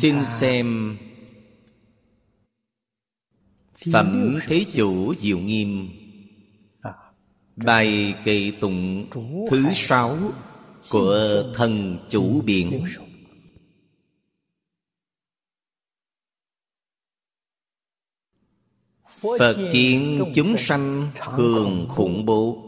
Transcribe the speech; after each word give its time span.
xin 0.00 0.26
xem. 0.26 0.96
Phẩm 3.92 4.38
thế 4.46 4.64
chủ 4.74 5.14
diệu 5.14 5.38
nghiêm. 5.38 5.88
Bài 7.56 8.14
kỳ 8.24 8.50
tụng 8.50 9.06
thứ 9.50 9.64
sáu 9.74 10.18
của 10.90 11.44
thần 11.54 11.98
chủ 12.08 12.42
biện. 12.42 12.84
Phật 19.38 19.70
kiến 19.72 20.24
chúng 20.34 20.56
sanh 20.56 21.08
thường 21.14 21.86
khủng 21.88 22.26
bố 22.26 22.64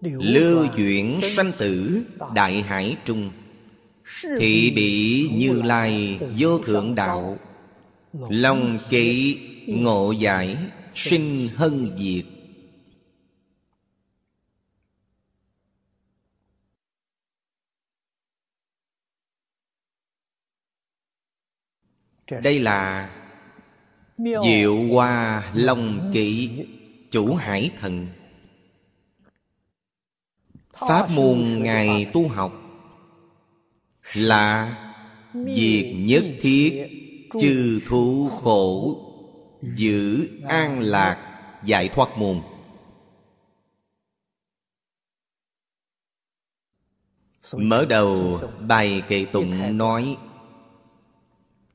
Lưu 0.00 0.66
chuyển 0.76 1.20
sanh 1.22 1.50
tử 1.58 2.02
đại 2.34 2.62
hải 2.62 2.96
trung 3.04 3.30
Thị 4.38 4.72
bị 4.76 5.28
như 5.32 5.62
lai 5.62 6.20
vô 6.38 6.58
thượng 6.58 6.94
đạo. 6.94 7.38
Lòng 8.12 8.78
kỵ 8.90 9.38
ngộ 9.66 10.12
giải 10.12 10.56
sinh 10.94 11.48
hân 11.54 11.98
diệt. 11.98 12.24
Đây 22.42 22.60
là 22.60 23.10
Diệu 24.18 24.88
hoa 24.92 25.50
long 25.54 26.10
kỵ 26.14 26.50
Chủ 27.10 27.34
hải 27.34 27.70
thần. 27.80 28.06
Pháp 30.72 31.10
môn 31.10 31.62
Ngài 31.62 32.10
tu 32.12 32.28
học 32.28 32.63
là 34.16 34.76
Việc 35.34 35.94
nhất 35.98 36.24
thiết 36.40 36.90
Chư 37.40 37.80
thú 37.86 38.30
khổ, 38.42 38.96
Giữ 39.62 40.28
an 40.48 40.80
lạc, 40.80 41.40
Giải 41.64 41.88
thoát 41.88 42.18
môn 42.18 42.40
Mở 47.56 47.84
đầu 47.84 48.40
bài 48.60 49.02
kệ 49.08 49.24
tụng 49.24 49.78
nói, 49.78 50.16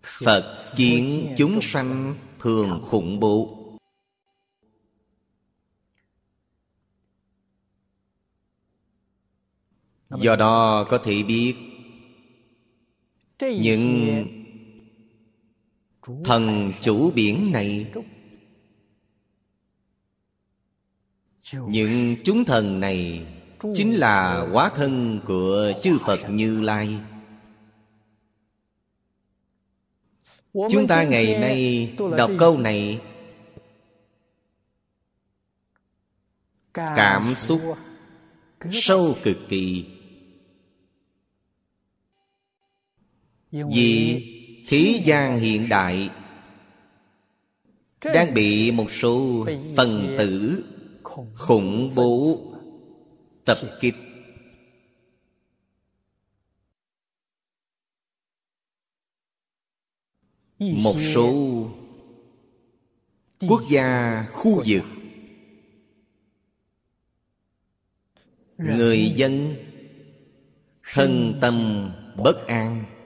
Phật 0.04 0.58
kiến 0.76 1.34
chúng 1.38 1.62
sanh 1.62 2.16
thường 2.40 2.82
khủng 2.86 3.20
bố. 3.20 3.56
Do 10.10 10.36
đó 10.36 10.84
có 10.90 10.98
thể 10.98 11.24
biết 11.24 11.69
những 13.42 14.26
thần 16.26 16.72
chủ 16.82 17.12
biển 17.12 17.52
này, 17.52 17.92
Những 21.52 22.16
chúng 22.24 22.46
thần 22.46 22.80
này 22.80 23.26
Chính 23.76 23.96
là 23.96 24.48
hóa 24.52 24.72
thân 24.76 25.20
của 25.26 25.74
chư 25.82 25.98
Phật 26.06 26.20
Như 26.30 26.62
Lai. 26.62 26.98
Chúng 30.54 30.88
ta 30.88 31.04
ngày 31.04 31.40
nay 31.40 31.90
đọc 32.18 32.32
câu 32.40 32.58
này, 32.58 33.02
Cảm 36.74 37.36
xúc 37.36 37.62
sâu 38.72 39.16
cực 39.24 39.38
kỳ. 39.50 39.86
Vì 43.52 44.26
thế 44.68 45.02
gian 45.06 45.38
hiện 45.38 45.70
đại 45.70 46.10
Đang 48.04 48.34
bị 48.34 48.72
một 48.72 48.92
số 48.92 49.46
phần 49.78 50.16
tử 50.18 50.64
khủng 51.36 51.92
bố 51.96 52.40
tập 53.46 53.58
kích. 53.82 53.96
Một 60.60 60.96
số 61.14 61.34
quốc 63.48 63.62
gia 63.72 64.26
khu 64.32 64.64
vực. 64.68 64.84
Người 68.58 69.14
dân 69.16 69.56
thân 70.94 71.38
tâm 71.42 71.90
bất 72.24 72.48
an 72.48 72.99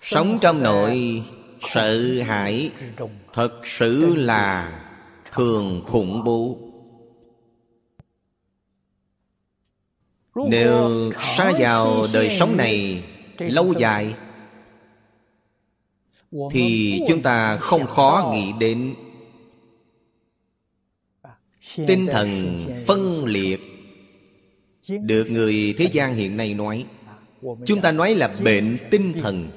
sống 0.00 0.38
trong 0.40 0.62
nội 0.62 1.22
sợ 1.60 2.22
hãi 2.22 2.70
thật 3.32 3.60
sự 3.64 4.14
là 4.14 4.72
thường 5.32 5.82
khủng 5.86 6.24
bố 6.24 6.58
nếu 10.34 11.12
xa 11.20 11.52
vào 11.58 12.06
đời 12.12 12.30
sống 12.30 12.56
này 12.56 13.04
lâu 13.38 13.74
dài 13.78 14.14
thì 16.50 16.98
chúng 17.08 17.22
ta 17.22 17.56
không 17.56 17.86
khó 17.86 18.30
nghĩ 18.34 18.52
đến 18.60 18.94
tinh 21.86 22.06
thần 22.06 22.58
phân 22.86 23.24
liệt 23.24 23.60
được 24.88 25.30
người 25.30 25.74
thế 25.78 25.88
gian 25.92 26.14
hiện 26.14 26.36
nay 26.36 26.54
nói 26.54 26.86
chúng 27.66 27.80
ta 27.80 27.92
nói 27.92 28.14
là 28.14 28.34
bệnh 28.44 28.78
tinh 28.90 29.12
thần 29.22 29.48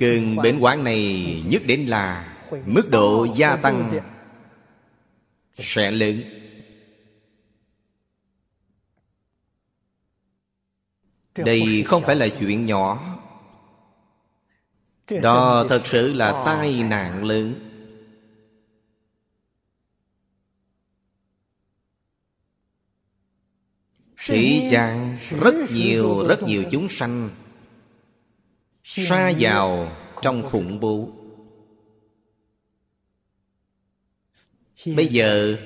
cơn 0.00 0.36
bệnh 0.36 0.60
hoạn 0.60 0.84
này 0.84 1.42
nhất 1.46 1.62
định 1.66 1.90
là 1.90 2.36
mức 2.66 2.90
độ 2.90 3.26
gia 3.36 3.56
tăng 3.56 4.00
sẽ 5.54 5.90
lớn. 5.90 6.22
Đây 11.36 11.84
không 11.86 12.02
phải 12.02 12.16
là 12.16 12.28
chuyện 12.38 12.64
nhỏ. 12.64 13.14
Đó 15.22 15.66
thật 15.68 15.86
sự 15.86 16.12
là 16.12 16.42
tai 16.46 16.82
nạn 16.82 17.24
lớn. 17.24 17.54
Thế 24.26 24.68
gian 24.70 25.18
rất 25.40 25.54
nhiều 25.72 26.26
rất 26.28 26.42
nhiều 26.42 26.64
chúng 26.70 26.88
sanh 26.88 27.30
Xa 28.88 29.32
vào 29.38 29.96
trong 30.22 30.42
khủng 30.42 30.80
bố. 30.80 31.08
Bây 34.86 35.06
giờ 35.06 35.56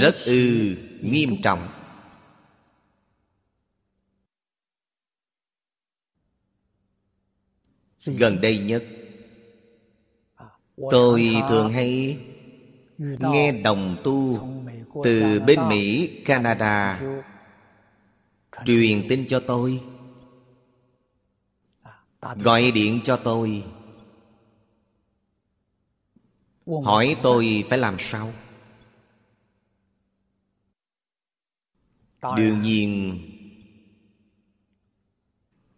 Rất 0.00 0.14
ư 0.26 0.76
nghiêm 1.00 1.42
trọng. 1.42 1.68
Gần 8.04 8.40
đây 8.40 8.58
nhất 8.58 8.84
tôi 10.90 11.28
thường 11.48 11.70
hay 11.70 12.18
nghe 12.98 13.52
đồng 13.52 13.96
tu 14.04 14.48
từ 15.04 15.40
bên 15.46 15.68
mỹ 15.68 16.10
canada 16.24 17.00
truyền 18.64 19.06
tin 19.08 19.26
cho 19.28 19.40
tôi. 19.40 19.82
Gọi 22.20 22.70
điện 22.70 23.00
cho 23.04 23.16
tôi. 23.16 23.64
Hỏi 26.84 27.16
tôi 27.22 27.64
phải 27.68 27.78
làm 27.78 27.96
sao? 27.98 28.32
Đương 32.36 32.60
nhiên 32.62 33.18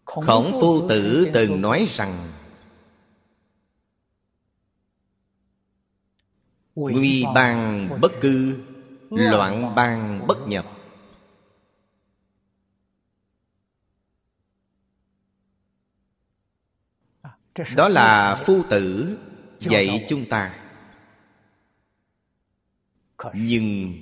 khổng 0.05 0.53
phu 0.61 0.89
tử 0.89 1.31
từng 1.35 1.61
nói 1.61 1.87
rằng 1.89 2.33
nguy 6.75 7.25
bang 7.35 7.89
bất 8.01 8.13
cư 8.21 8.65
loạn 9.11 9.75
bang 9.75 10.27
bất 10.27 10.49
nhập 10.49 10.67
đó 17.77 17.89
là 17.89 18.37
phu 18.47 18.63
tử 18.71 19.17
dạy 19.61 20.05
chúng 20.09 20.25
ta. 20.25 20.55
Nhưng 23.35 23.95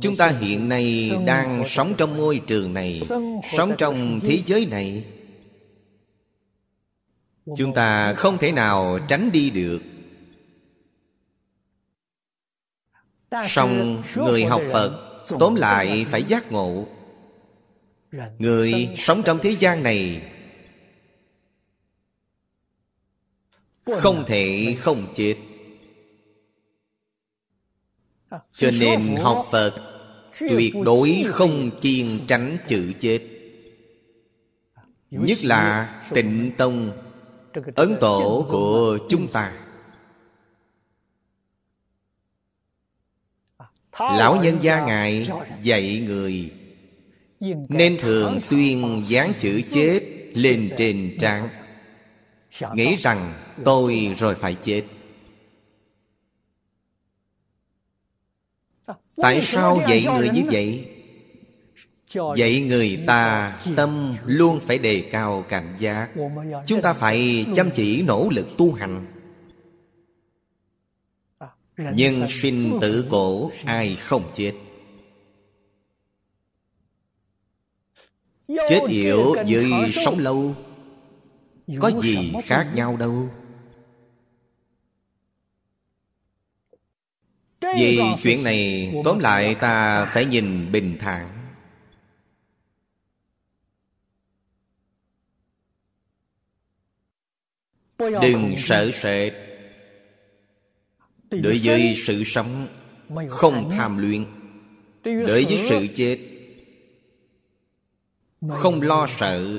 chúng 0.00 0.16
ta 0.16 0.28
hiện 0.28 0.68
nay 0.68 1.12
đang 1.26 1.64
sống 1.68 1.94
trong 1.98 2.16
môi 2.16 2.40
trường 2.46 2.74
này 2.74 3.02
sống 3.52 3.74
trong 3.78 4.20
thế 4.20 4.42
giới 4.46 4.66
này. 4.66 5.04
Chúng 7.56 7.74
ta 7.74 8.14
không 8.14 8.38
thể 8.38 8.52
nào 8.52 8.98
tránh 9.08 9.32
đi 9.32 9.50
được. 9.50 9.78
Song 13.48 14.02
người 14.16 14.44
học 14.44 14.62
phật 14.72 15.24
tóm 15.38 15.54
lại 15.54 16.06
phải 16.10 16.22
giác 16.22 16.52
ngộ. 16.52 16.86
Người 18.38 18.88
sống 18.96 19.22
trong 19.22 19.38
thế 19.42 19.50
gian 19.50 19.82
này 19.82 20.31
không 23.86 24.24
thể 24.26 24.76
không 24.78 24.98
chết. 25.14 25.36
Cho 28.52 28.70
nên 28.80 29.16
học 29.16 29.48
phật 29.50 29.74
tuyệt 30.40 30.74
đối 30.84 31.24
không 31.26 31.70
kiên 31.80 32.06
tránh 32.26 32.56
chữ 32.66 32.92
chết. 33.00 33.20
Nhất 35.10 35.44
là 35.44 36.02
tịnh 36.10 36.50
tông 36.58 36.90
ấn 37.74 37.96
tổ 38.00 38.46
của 38.48 38.98
chúng 39.08 39.28
ta. 39.28 39.52
Lão 43.98 44.42
nhân 44.42 44.58
gia 44.62 44.86
ngài 44.86 45.28
dạy 45.62 46.04
người 46.06 46.50
nên 47.68 47.98
thường 48.00 48.40
xuyên 48.40 49.00
dán 49.00 49.32
chữ 49.40 49.60
chết 49.72 50.00
lên 50.34 50.70
trên 50.76 51.16
trán 51.20 51.48
nghĩ 52.74 52.96
rằng 52.96 53.41
tôi 53.64 54.14
rồi 54.18 54.34
phải 54.34 54.54
chết. 54.54 54.82
Tại 59.16 59.42
sao 59.42 59.80
dạy 59.88 60.04
người 60.04 60.28
như 60.28 60.42
vậy? 60.50 60.88
Dạy 62.36 62.60
người 62.60 63.04
ta 63.06 63.58
tâm 63.76 64.14
luôn 64.26 64.60
phải 64.60 64.78
đề 64.78 65.08
cao 65.10 65.44
cảnh 65.48 65.74
giác. 65.78 66.10
Chúng 66.66 66.82
ta 66.82 66.92
phải 66.92 67.46
chăm 67.54 67.70
chỉ 67.70 68.02
nỗ 68.02 68.28
lực 68.30 68.46
tu 68.58 68.72
hành. 68.72 69.06
Nhưng 71.94 72.26
sinh 72.28 72.78
tử 72.80 73.06
cổ, 73.10 73.50
ai 73.64 73.96
không 73.96 74.30
chết? 74.34 74.52
Chết 78.48 78.80
yểu 78.88 79.34
với 79.46 79.70
sống 79.92 80.18
lâu, 80.18 80.54
có 81.80 81.90
gì 81.90 82.32
khác 82.44 82.72
nhau 82.74 82.96
đâu? 82.96 83.28
Vì 87.78 88.00
chuyện 88.22 88.44
này 88.44 88.92
tóm 89.04 89.18
lại 89.18 89.54
ta 89.54 90.04
phải 90.04 90.24
nhìn 90.24 90.72
bình 90.72 90.96
thản. 91.00 91.28
Đừng 97.98 98.54
sợ 98.58 98.90
sệt. 98.94 99.32
Đối 101.30 101.60
với 101.64 101.94
sự 102.06 102.24
sống 102.26 102.68
không 103.28 103.70
tham 103.70 103.98
luyện 103.98 104.24
đối 105.04 105.44
với 105.44 105.66
sự 105.68 105.86
chết 105.94 106.18
không 108.48 108.82
lo 108.82 109.06
sợ. 109.06 109.58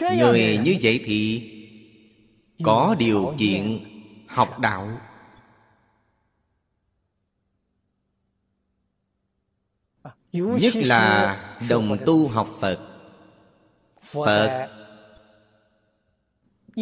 Người 0.00 0.58
như 0.64 0.76
vậy 0.82 1.00
thì 1.04 1.59
có 2.64 2.96
điều 2.98 3.34
kiện 3.38 3.80
học 4.28 4.58
đạo. 4.58 5.00
Nhất 10.32 10.74
là 10.76 11.36
đồng 11.70 11.96
tu 12.06 12.28
học 12.28 12.48
phật. 12.60 12.86
Phật 14.02 14.68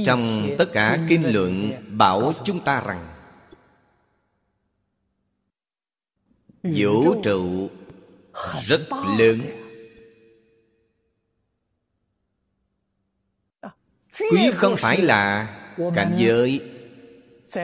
trong 0.04 0.48
tất 0.58 0.70
cả 0.72 0.98
kinh 1.08 1.32
luận 1.34 1.72
bảo 1.98 2.32
chúng 2.44 2.64
ta 2.64 2.80
rằng, 2.80 3.08
vũ 6.62 7.22
trụ 7.22 7.70
rất 8.62 8.88
lớn. 9.18 9.40
Quý 14.18 14.50
không 14.54 14.76
phải 14.78 15.02
là 15.02 15.54
cảnh 15.94 16.14
giới 16.18 16.60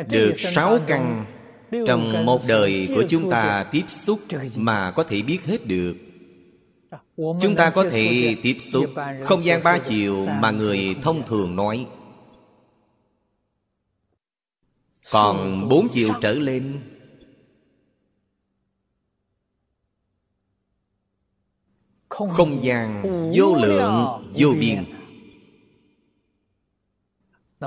được 0.09 0.33
sáu 0.37 0.79
căn 0.87 1.25
trong 1.87 2.27
một 2.27 2.41
đời 2.49 2.89
của 2.95 3.05
chúng 3.09 3.31
ta 3.31 3.67
tiếp 3.73 3.85
xúc 3.89 4.21
mà 4.57 4.91
có 4.91 5.05
thể 5.05 5.23
biết 5.23 5.45
hết 5.45 5.67
được. 5.67 5.95
Chúng 7.17 7.55
ta 7.57 7.71
có 7.71 7.85
thể 7.91 8.37
tiếp 8.43 8.57
xúc 8.61 8.85
không 9.23 9.45
gian 9.45 9.63
ba 9.63 9.79
chiều 9.79 10.27
mà 10.27 10.51
người 10.51 10.97
thông 11.03 11.27
thường 11.27 11.57
nói. 11.57 11.87
Còn 15.11 15.69
bốn 15.69 15.89
chiều 15.89 16.09
trở 16.21 16.33
lên. 16.33 16.81
Không 22.09 22.63
gian 22.63 23.03
vô 23.35 23.55
lượng 23.55 24.25
vô 24.35 24.49
biên 24.61 24.85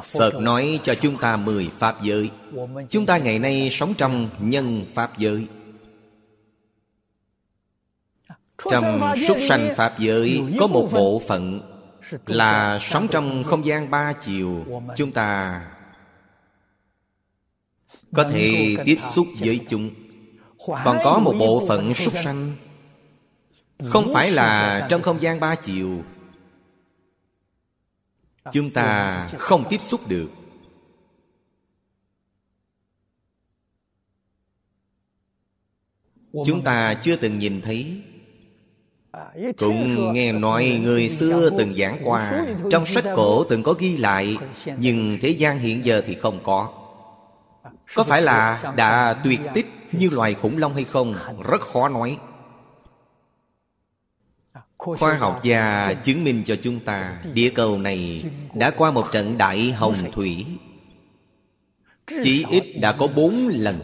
phật 0.01 0.35
nói 0.35 0.79
cho 0.83 0.95
chúng 0.95 1.17
ta 1.17 1.37
mười 1.37 1.69
pháp 1.79 2.03
giới. 2.03 2.29
Chúng 2.89 3.05
ta 3.05 3.17
ngày 3.17 3.39
nay 3.39 3.69
sống 3.71 3.93
trong 3.97 4.29
nhân 4.39 4.85
pháp 4.93 5.17
giới. 5.17 5.47
Trong 8.71 9.15
súc 9.27 9.37
sanh 9.49 9.73
pháp 9.77 9.99
giới 9.99 10.41
có 10.59 10.67
một 10.67 10.87
bộ 10.93 11.21
phận 11.27 11.61
là 12.25 12.79
sống 12.81 13.07
trong 13.11 13.43
không 13.43 13.65
gian 13.65 13.91
ba 13.91 14.13
chiều. 14.13 14.65
chúng 14.95 15.11
ta 15.11 15.61
có 18.13 18.23
thể 18.23 18.75
tiếp 18.85 18.97
xúc 18.99 19.27
với 19.39 19.59
chúng. 19.69 19.89
Còn 20.67 20.97
có 21.03 21.19
một 21.19 21.33
bộ 21.39 21.65
phận 21.67 21.93
súc 21.93 22.13
sanh. 22.23 22.53
Không 23.85 24.13
phải 24.13 24.31
là 24.31 24.85
trong 24.89 25.01
không? 25.01 25.21
gian 25.21 25.39
ba 25.39 25.55
chiều 25.55 26.03
chúng 28.51 28.69
ta 28.71 29.27
không 29.37 29.65
tiếp 29.69 29.81
xúc 29.81 30.01
được. 30.07 30.29
Chúng 36.45 36.61
ta 36.63 36.93
chưa 36.93 37.15
từng 37.15 37.39
nhìn 37.39 37.61
thấy. 37.61 38.01
Cũng 39.57 40.13
nghe 40.13 40.31
nói 40.31 40.81
người 40.83 41.09
xưa 41.09 41.49
từng 41.57 41.75
giảng 41.77 41.97
qua. 42.03 42.45
Trong 42.71 42.85
sách 42.85 43.05
cổ 43.15 43.43
từng 43.43 43.63
có 43.63 43.73
ghi 43.73 43.97
lại, 43.97 44.37
nhưng 44.77 45.17
thế 45.21 45.29
gian 45.29 45.59
hiện 45.59 45.85
giờ 45.85 46.01
thì 46.07 46.15
không 46.15 46.39
có. 46.43 46.73
Có 47.95 48.03
phải 48.03 48.21
là 48.21 48.73
đã 48.75 49.21
tuyệt 49.23 49.39
tích 49.53 49.65
như 49.91 50.09
loài 50.09 50.33
khủng 50.33 50.57
long 50.57 50.73
hay 50.73 50.83
không? 50.83 51.15
Rất 51.51 51.61
khó 51.61 51.89
nói 51.89 52.17
khoa 54.77 55.13
học 55.13 55.39
gia 55.43 55.93
chứng 55.93 56.23
minh 56.23 56.43
cho 56.45 56.55
chúng 56.61 56.79
ta 56.79 57.23
địa 57.33 57.49
cầu 57.55 57.77
này 57.77 58.23
đã 58.53 58.71
qua 58.71 58.91
một 58.91 59.07
trận 59.11 59.37
đại 59.37 59.71
hồng 59.71 60.11
thủy. 60.11 60.45
Chỉ 62.23 62.45
ít 62.49 62.63
đã 62.81 62.91
có 62.91 63.07
bốn 63.07 63.33
lần. 63.47 63.79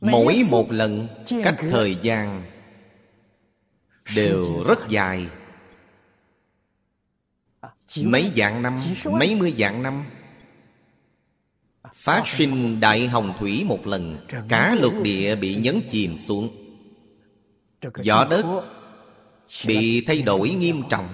Mỗi 0.00 0.42
một 0.50 0.72
lần, 0.72 1.08
cách 1.42 1.56
thời 1.58 1.96
gian 2.02 2.42
đều 4.16 4.64
rất 4.64 4.88
dài. 4.88 5.26
Mấy 8.02 8.30
dạng 8.36 8.62
năm, 8.62 8.78
mấy 9.04 9.36
mươi 9.36 9.54
dạng 9.58 9.82
năm. 9.82 10.04
Phát 11.94 12.22
sinh 12.26 12.80
đại 12.80 13.06
hồng 13.08 13.34
thủy 13.38 13.64
một 13.66 13.86
lần, 13.86 14.26
cả 14.48 14.76
lục 14.80 14.94
địa 15.02 15.36
bị 15.36 15.54
nhấn 15.54 15.80
chìm 15.90 16.18
xuống 16.18 16.59
vỏ 18.04 18.24
đất 18.24 18.44
bị 19.66 20.04
thay 20.06 20.22
đổi 20.22 20.50
nghiêm 20.50 20.82
trọng. 20.90 21.08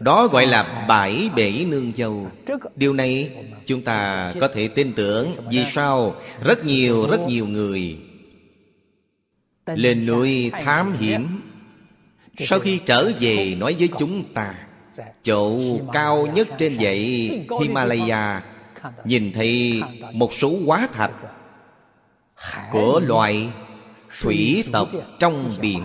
Đó 0.00 0.26
gọi 0.26 0.46
là 0.46 0.84
bãi 0.88 1.30
bể 1.36 1.64
nương 1.68 1.92
dâu 1.96 2.30
điều 2.76 2.92
này 2.92 3.30
chúng 3.66 3.82
ta 3.82 4.32
có 4.40 4.48
thể 4.48 4.68
tin 4.68 4.92
tưởng 4.92 5.30
vì 5.50 5.64
sao 5.66 6.14
rất 6.44 6.64
nhiều 6.64 7.10
rất 7.10 7.20
nhiều 7.20 7.46
người 7.46 7.98
lên 9.66 10.06
núi 10.06 10.50
thám 10.64 10.92
hiểm. 10.92 11.26
Sau 12.38 12.58
khi 12.58 12.80
trở 12.86 13.12
về 13.20 13.54
nói 13.58 13.76
với 13.78 13.88
chúng 13.98 14.32
ta 14.34 14.54
chỗ 15.22 15.60
cao 15.92 16.26
nhất 16.26 16.48
trên 16.58 16.78
dãy 16.78 17.30
himalaya 17.60 18.42
nhìn 19.04 19.32
thấy 19.32 19.82
một 20.12 20.32
số 20.32 20.58
hóa 20.66 20.88
thạch 20.92 21.12
của 22.70 23.00
loài 23.04 23.48
thủy 24.20 24.64
tộc 24.72 24.90
trong 25.18 25.54
biển. 25.60 25.82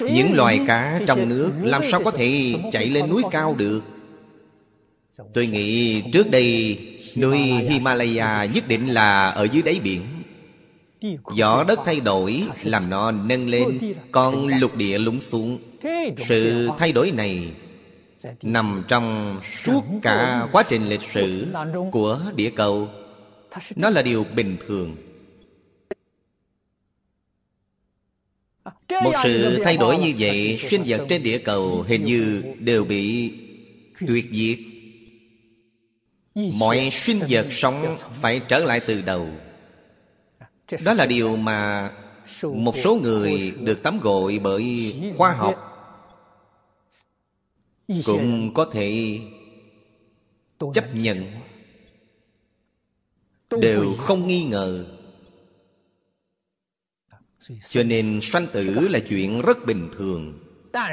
những 0.00 0.32
loài 0.34 0.60
cá 0.66 1.00
trong 1.06 1.28
nước 1.28 1.52
làm 1.62 1.82
sao 1.90 2.02
có 2.04 2.10
thể 2.10 2.54
chạy 2.72 2.86
lên 2.86 3.08
núi 3.08 3.22
cao 3.30 3.54
được? 3.54 3.82
tôi 5.34 5.46
nghĩ 5.46 6.02
trước 6.12 6.30
đây 6.30 6.78
núi 7.16 7.38
himalaya 7.38 8.44
nhất 8.44 8.64
định 8.68 8.88
là 8.88 9.28
ở 9.28 9.48
dưới 9.52 9.62
đáy 9.62 9.80
biển. 9.82 10.02
Gió 11.34 11.64
đất 11.68 11.80
thay 11.84 12.00
đổi 12.00 12.42
Làm 12.62 12.90
nó 12.90 13.10
nâng 13.10 13.48
lên 13.48 13.94
Còn 14.12 14.46
lục 14.46 14.76
địa 14.76 14.98
lún 14.98 15.20
xuống. 15.20 15.58
Sự 16.28 16.68
thay 16.78 16.92
đổi 16.92 17.10
này 17.10 17.46
Nằm 18.42 18.84
trong 18.88 19.36
suốt 19.64 19.84
cả 20.02 20.46
quá 20.52 20.62
trình 20.68 20.88
lịch 20.88 21.02
sử 21.02 21.46
Của 21.92 22.20
địa 22.36 22.50
cầu 22.50 22.88
Nó 23.76 23.90
là 23.90 24.02
điều 24.02 24.24
bình 24.36 24.56
thường. 24.66 24.96
Một 29.04 29.12
sự 29.22 29.60
thay 29.64 29.76
đổi 29.76 29.96
như 29.96 30.14
vậy 30.18 30.58
Sinh 30.60 30.82
vật 30.86 31.06
trên 31.08 31.22
địa 31.22 31.38
cầu 31.38 31.82
Hình 31.82 32.04
như 32.04 32.42
đều 32.58 32.84
bị 32.84 33.32
tuyệt 34.06 34.26
diệt. 34.32 34.58
Mọi 36.54 36.88
sinh 36.92 37.20
vật 37.28 37.46
sống 37.50 37.96
Phải 38.20 38.40
trở 38.48 38.58
lại 38.58 38.80
từ 38.86 39.02
đầu. 39.02 39.28
Đó 40.84 40.92
là 40.92 41.06
điều 41.06 41.36
mà 41.36 41.90
một 42.42 42.76
số 42.76 42.94
người 42.94 43.52
được 43.60 43.82
tắm 43.82 44.00
gội 44.00 44.40
bởi 44.42 44.94
khoa 45.16 45.32
học. 45.32 45.68
cũng 48.04 48.54
có 48.54 48.64
thể 48.72 49.18
chấp 50.74 50.94
nhận 50.94 51.24
đều 53.60 53.94
không 53.98 54.28
nghi 54.28 54.44
ngờ. 54.44 54.84
Cho 57.68 57.82
nên 57.82 58.20
sanh 58.22 58.46
tử 58.52 58.88
là 58.88 58.98
chuyện 59.08 59.42
rất 59.42 59.66
bình 59.66 59.88
thường 59.98 60.38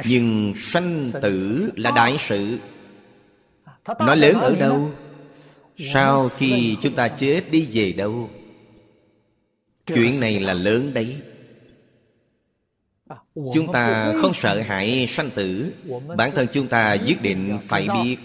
nhưng 0.06 0.54
sanh 0.58 1.12
tử 1.22 1.70
là 1.76 1.92
đại 1.92 2.16
sự. 2.20 2.58
Nó 4.00 4.16
lớn 4.16 4.40
ở 4.42 4.56
đâu? 4.56 4.92
Sau 5.94 6.30
khi 6.30 6.78
chúng 6.82 6.94
ta 6.94 7.08
chết 7.08 7.42
đi 7.52 7.68
về 7.74 7.92
đâu? 7.92 8.30
Chuyện 9.86 10.20
này 10.20 10.40
là 10.40 10.54
lớn 10.54 10.94
đấy. 10.94 11.16
Chúng 13.36 13.72
ta 13.74 14.14
không 14.22 14.34
sợ 14.34 14.62
hãi 14.62 15.06
sanh 15.10 15.30
tử. 15.30 15.74
Bản 16.18 16.32
thân 16.36 16.48
chúng 16.54 16.68
ta 16.68 16.98
quyết 17.06 17.22
định 17.22 17.60
phải 17.68 17.88
biết 17.94 18.18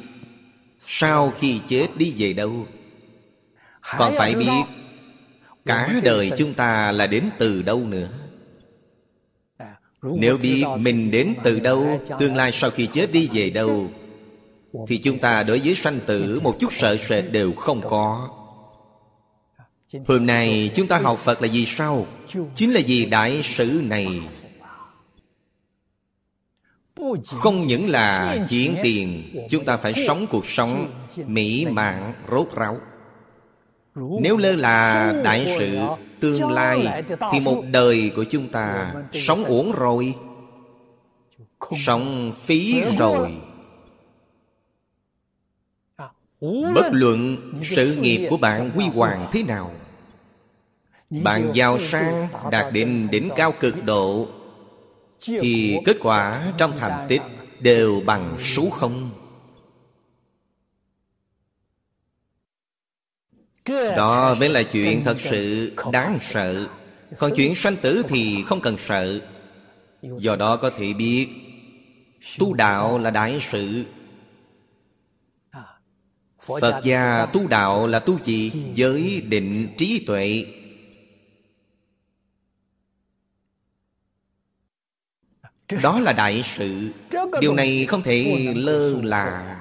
sau 0.81 1.31
khi 1.31 1.61
chết 1.69 1.89
đi 1.97 2.15
về 2.19 2.33
đâu 2.33 2.67
còn 3.99 4.15
phải 4.17 4.35
biết 4.35 4.63
cả 5.67 6.01
đời 6.03 6.31
chúng 6.39 6.55
ta 6.55 6.93
là 6.93 7.07
đến 7.07 7.25
từ 7.39 7.63
đâu 7.63 7.79
nữa? 7.79 8.09
Nếu 10.03 10.39
biết 10.39 10.65
mình 10.79 11.11
đến 11.11 11.35
từ 11.45 11.61
đâu 11.61 12.01
tương 12.21 12.37
lai 12.37 12.53
sau 12.53 12.71
khi 12.71 12.87
chết 12.87 13.13
đi 13.13 13.29
về 13.33 13.51
đâu 13.51 13.91
thì 14.87 14.99
chúng 14.99 15.19
ta 15.19 15.43
đối 15.43 15.59
với 15.59 15.75
sanh 15.75 16.01
tử 16.07 16.41
một 16.43 16.57
chút 16.61 16.73
sợ 16.73 16.97
sệt 17.09 17.25
đều 17.33 17.53
không 17.53 17.81
có. 17.83 18.29
Hôm 20.07 20.27
nay 20.27 20.71
chúng 20.75 20.87
ta 20.87 20.99
học 20.99 21.19
Phật 21.19 21.43
là 21.43 21.49
gì 21.49 21.67
sao? 21.67 22.07
Chính 22.55 22.73
là 22.73 22.81
vì 22.87 23.07
đại 23.07 23.41
sự 23.43 23.81
này 23.85 24.21
Không 27.25 27.67
những 27.67 27.91
là 27.91 28.37
chuyển 28.49 28.77
tiền 28.83 29.23
Chúng 29.51 29.65
ta 29.65 29.77
phải 29.77 29.93
sống 30.07 30.27
cuộc 30.31 30.47
sống 30.47 30.91
mỹ 31.27 31.67
mãn 31.71 32.13
rốt 32.31 32.49
ráo 32.57 32.79
Nếu 33.95 34.37
lơ 34.37 34.55
là 34.55 35.13
đại 35.25 35.55
sự 35.59 35.79
tương 36.21 36.51
lai 36.51 37.05
Thì 37.33 37.41
một 37.41 37.63
đời 37.73 38.13
của 38.17 38.25
chúng 38.25 38.49
ta 38.49 38.95
sống 39.13 39.45
uổng 39.45 39.73
rồi 39.73 40.15
Sống 41.77 42.33
phí 42.45 42.83
rồi. 42.99 43.37
Bất 46.75 46.87
luận 46.93 47.37
sự 47.63 47.97
nghiệp 48.01 48.27
của 48.31 48.37
bạn 48.37 48.71
quy 48.77 48.85
hoàng 48.85 49.29
thế 49.33 49.43
nào 49.43 49.71
bạn 51.11 51.51
giàu 51.55 51.79
sang 51.79 52.29
đạt 52.51 52.73
đến 52.73 53.09
đỉnh 53.11 53.29
cao 53.37 53.53
cực 53.61 53.85
độ 53.85 54.29
thì 55.21 55.79
kết 55.85 55.97
quả 56.01 56.53
trong 56.59 56.79
thành 56.79 57.07
tích 57.09 57.23
đều 57.61 58.03
bằng 58.07 58.37
số 58.39 58.71
không 58.71 59.11
đó 63.69 64.37
mới 64.41 64.49
là 64.49 64.63
chuyện 64.63 65.05
thật 65.05 65.17
sự 65.21 65.73
đáng 65.93 66.19
sợ. 66.21 66.67
Còn 67.19 67.33
chuyện 67.37 67.55
sanh 67.55 67.77
tử 67.77 68.03
thì 68.09 68.43
không 68.47 68.61
cần 68.61 68.79
sợ. 68.79 69.21
Do 70.03 70.37
đó 70.37 70.57
có 70.57 70.71
thể 70.71 70.93
biết 70.93 71.29
tu 72.39 72.55
đạo 72.55 72.99
là 72.99 73.11
đại 73.11 73.39
sự. 73.41 73.85
Phật 76.41 76.81
gia 76.85 77.27
tu 77.27 77.47
đạo 77.49 77.87
là 77.87 77.99
tu 77.99 78.19
gì? 78.25 78.53
Giới 78.75 79.23
định 79.29 79.69
trí 79.79 80.05
tuệ. 80.07 80.47
Đó 85.83 86.01
là 86.01 86.13
đại 86.13 86.43
sự. 86.57 86.91
Điều 87.41 87.55
này 87.55 87.87
không 87.87 88.03
thể 88.03 88.53
lơ 88.57 89.03
là 89.03 89.54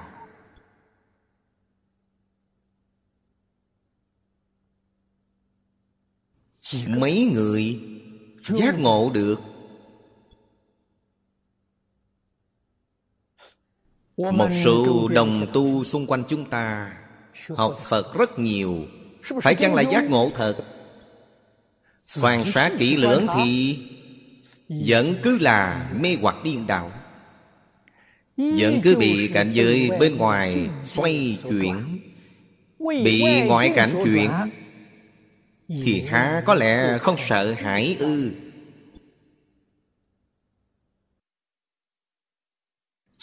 mấy 6.88 7.26
người 7.34 7.80
giác 8.42 8.80
ngộ 8.80 9.12
được. 9.14 9.42
Một 14.18 14.50
số 14.64 15.08
đồng 15.08 15.48
tu 15.54 15.84
xung 15.84 16.08
quanh 16.08 16.24
chúng 16.28 16.50
ta 16.50 16.94
học 17.50 17.80
phật 17.84 18.14
rất 18.18 18.40
nhiều. 18.40 18.86
Phải 19.42 19.56
chăng 19.56 19.74
là 19.74 19.82
giác 19.82 20.10
ngộ 20.10 20.32
thật? 20.36 20.56
Quan 22.22 22.46
sát 22.46 22.72
kỹ 22.80 22.96
lưỡng 22.98 23.28
thì 23.36 23.80
vẫn 24.70 25.16
cứ 25.24 25.40
là 25.40 25.92
mê 26.00 26.18
hoặc 26.22 26.36
điên 26.44 26.68
đạo 26.68 26.92
vẫn 28.38 28.80
cứ 28.84 28.96
bị 28.96 29.28
cảnh 29.28 29.52
giới 29.54 29.90
bên 30.00 30.18
ngoài 30.18 30.70
xoay 30.84 31.38
chuyển 31.50 32.00
bị 33.04 33.42
ngoại 33.46 33.72
cảnh 33.76 33.90
chuyển 34.04 34.32
thì 35.68 36.02
há 36.02 36.44
có 36.46 36.54
lẽ 36.54 36.98
không 36.98 37.16
sợ 37.18 37.54
hãi 37.54 37.98
ư? 38.00 38.32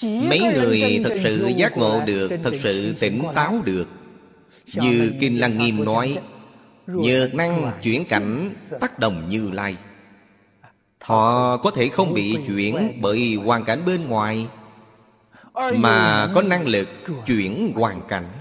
Mấy 0.03 0.41
người 0.55 1.01
thật 1.05 1.15
sự 1.23 1.51
giác 1.57 1.77
ngộ 1.77 2.01
được, 2.07 2.31
thật 2.43 2.53
sự 2.59 2.95
tỉnh 3.01 3.23
táo 3.35 3.63
được. 3.65 3.87
Như 4.75 5.13
kinh 5.21 5.41
lăng 5.41 5.59
nghiêm 5.59 5.85
nói, 5.85 6.19
nhược 6.87 7.35
năng 7.35 7.73
chuyển 7.83 8.05
cảnh 8.05 8.55
tác 8.81 8.99
động 8.99 9.29
như 9.29 9.51
lai. 9.51 9.77
Họ 11.01 11.57
có 11.57 11.71
thể 11.71 11.89
không 11.89 12.15
bị 12.15 12.39
chuyển 12.47 13.01
bởi 13.03 13.35
hoàn 13.35 13.65
cảnh 13.65 13.85
bên 13.87 14.09
ngoài, 14.09 14.47
Mà 15.55 16.29
có 16.35 16.43
năng 16.43 16.67
lực 16.67 16.89
chuyển 17.27 17.73
hoàn 17.75 18.01
cảnh. 18.09 18.40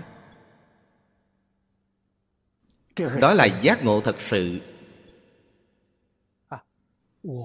Đó 3.19 3.33
là 3.33 3.45
giác 3.45 3.85
ngộ 3.85 4.01
thật 4.01 4.21
sự. 4.21 4.59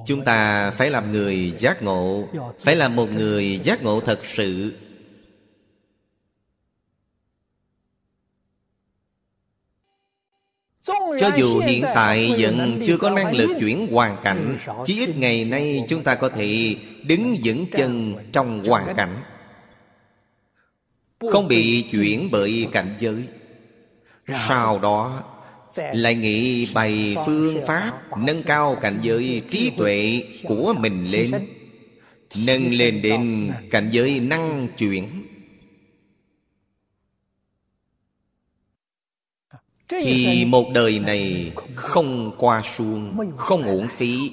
Chúng 0.06 0.25
ta 0.25 0.70
phải 0.70 0.90
làm 0.90 1.12
người 1.12 1.54
giác 1.58 1.82
ngộ 1.82 2.28
Phải 2.61 2.76
là 2.76 2.88
một 2.88 3.12
người 3.12 3.61
giác 3.62 3.82
ngộ 3.82 4.00
thật 4.00 4.20
sự. 4.23 4.73
Cho 11.18 11.30
dù 11.37 11.61
hiện 11.61 11.84
tại 11.94 12.34
vẫn 12.38 12.82
chưa 12.84 12.96
có 12.96 13.11
năng 13.11 13.34
lực 13.34 13.56
chuyển 13.61 13.87
hoàn 13.92 14.16
cảnh 14.23 14.58
Chí 14.87 14.99
ít 14.99 15.16
ngày 15.16 15.44
nay 15.44 15.84
chúng 15.88 16.02
ta 16.02 16.14
có 16.14 16.28
thể 16.28 16.76
đứng 17.02 17.37
vững 17.44 17.66
chân 17.73 18.14
trong 18.32 18.64
hoàn 18.64 18.96
cảnh. 18.96 19.23
Không 21.32 21.49
bị 21.49 21.82
chuyển 21.92 22.28
bởi 22.32 22.68
cảnh 22.73 22.96
giới. 22.99 23.25
Sau 24.49 24.78
đó 24.78 25.23
lại 25.76 26.14
nghĩ 26.14 26.69
bày 26.75 27.16
phương 27.26 27.61
pháp 27.66 28.02
Nâng 28.19 28.43
cao 28.43 28.76
cảnh 28.81 28.99
giới 29.02 29.43
trí 29.50 29.71
tuệ 29.76 30.25
của 30.43 30.75
mình 30.78 31.07
lên, 31.11 31.31
Nâng 32.47 32.73
lên 32.73 33.02
đến 33.02 33.52
cảnh 33.71 33.88
giới 33.93 34.21
năng 34.21 34.69
chuyển. 34.78 35.25
Thì 39.88 40.45
một 40.45 40.71
đời 40.75 40.99
này 40.99 41.52
không 41.75 42.37
qua 42.38 42.62
suông, 42.76 43.33
không 43.37 43.62
uổng 43.62 43.88
phí. 43.88 44.33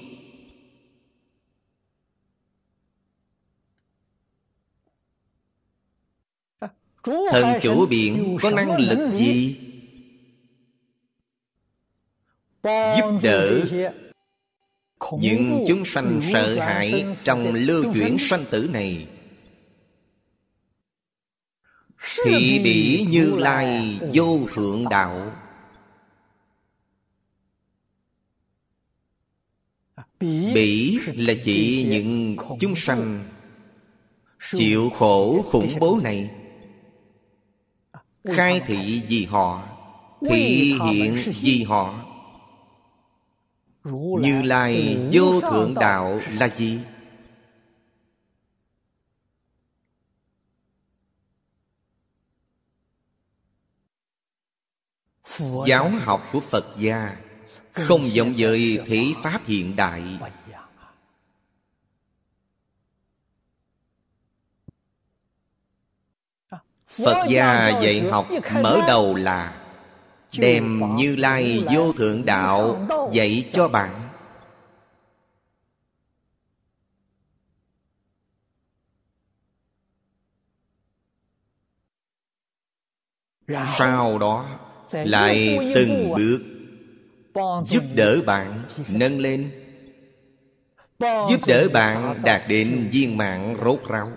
Thần 7.03 7.59
chủ 7.61 7.85
biển 7.89 8.37
có 8.41 8.51
năng 8.51 8.77
lực 8.77 9.11
gì? 9.13 9.57
Giúp 12.63 13.19
đỡ 13.23 13.61
những 15.19 15.63
chúng 15.67 15.85
sanh 15.85 16.19
sợ 16.33 16.59
hãi 16.59 17.05
trong 17.23 17.53
lưu 17.53 17.93
chuyển 17.93 18.17
sanh. 18.19 18.45
tử 18.51 18.69
này. 18.73 19.07
Thị 22.25 22.61
bỉ 22.63 23.05
như 23.09 23.35
lai 23.35 23.99
vô 24.13 24.39
thượng 24.53 24.89
đạo. 24.89 25.31
Bỉ 30.53 30.99
là 31.15 31.33
chỉ 31.43 31.87
những 31.89 32.35
chúng 32.59 32.75
sanh 32.75 33.23
chịu 34.53 34.89
khổ 34.89 35.45
khủng 35.51 35.71
bố 35.79 35.99
này. 36.03 36.29
Khai 38.23 38.61
thị 38.67 39.01
vì 39.07 39.25
họ 39.25 39.67
thị 40.29 40.77
hiện 40.91 41.17
vì 41.41 41.63
họ 41.63 42.10
như 43.83 44.41
lai 44.41 44.97
vô 45.11 45.41
thượng 45.41 45.73
đạo 45.73 46.19
là 46.37 46.49
gì? 46.49 46.81
Giáo 55.67 55.91
học 56.01 56.29
của 56.31 56.39
phật 56.39 56.65
gia 56.77 57.17
không 57.71 58.09
giống 58.13 58.33
với 58.37 58.79
thế 58.85 59.05
pháp 59.23 59.41
hiện 59.45 59.75
đại. 59.75 60.19
phật 67.05 67.27
gia 67.29 67.69
dạy 67.69 68.09
học 68.09 68.27
mở 68.63 68.81
đầu 68.87 69.15
là 69.15 69.60
đem 70.37 70.95
như 70.95 71.15
lai 71.15 71.63
vô 71.75 71.93
thượng 71.93 72.25
đạo 72.25 72.87
dạy 73.11 73.49
cho 73.53 73.67
bạn. 73.67 74.09
Sau 83.77 84.17
đó 84.17 84.59
lại 84.91 85.57
từng 85.75 86.13
bước 86.15 86.39
giúp 87.65 87.83
đỡ 87.95 88.21
bạn 88.25 88.63
nâng 88.89 89.19
lên. 89.19 89.51
Giúp 90.99 91.39
đỡ 91.47 91.67
bạn 91.73 92.21
đạt 92.23 92.41
đến 92.47 92.89
viên 92.91 93.17
mạng 93.17 93.57
rốt 93.63 93.79
ráo 93.89 94.11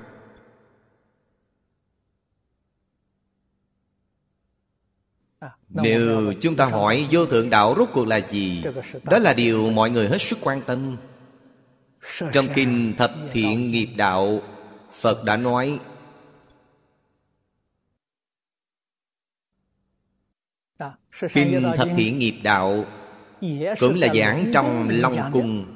nếu 5.75 6.33
chúng 6.40 6.57
ta 6.57 6.64
hỏi 6.64 7.07
vô 7.11 7.26
thượng 7.26 7.50
đạo 7.50 7.75
rốt 7.78 7.88
cuộc 7.93 8.07
là 8.07 8.21
gì 8.21 8.62
đó 9.02 9.19
là 9.19 9.33
điều 9.33 9.71
mọi 9.71 9.90
người 9.90 10.09
hết 10.09 10.23
sức 10.23 10.38
quan 10.40 10.62
tâm. 10.62 10.97
Trong 12.33 12.49
kinh 12.54 12.95
thập 12.99 13.14
thiện 13.33 13.71
nghiệp 13.71 13.88
đạo 13.97 14.40
phật 14.93 15.25
đã 15.25 15.37
nói 15.37 15.78
kinh 21.33 21.73
thập 21.76 21.88
thiện 21.97 22.19
nghiệp 22.19 22.35
đạo 22.43 22.85
cũng 23.81 23.95
là 23.95 24.14
giảng 24.14 24.50
trong 24.54 24.88
long 24.90 25.31
cung. 25.33 25.66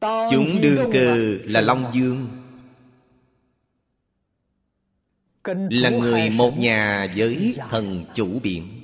Chúng 0.00 0.60
đương 0.62 0.90
cơ 0.92 1.36
là 1.44 1.60
long 1.60 1.90
dương 1.92 2.26
là 5.70 5.90
người 5.90 6.30
một 6.30 6.58
nhà 6.58 7.08
với 7.16 7.56
thần 7.70 8.04
chủ 8.14 8.40
biện 8.42 8.76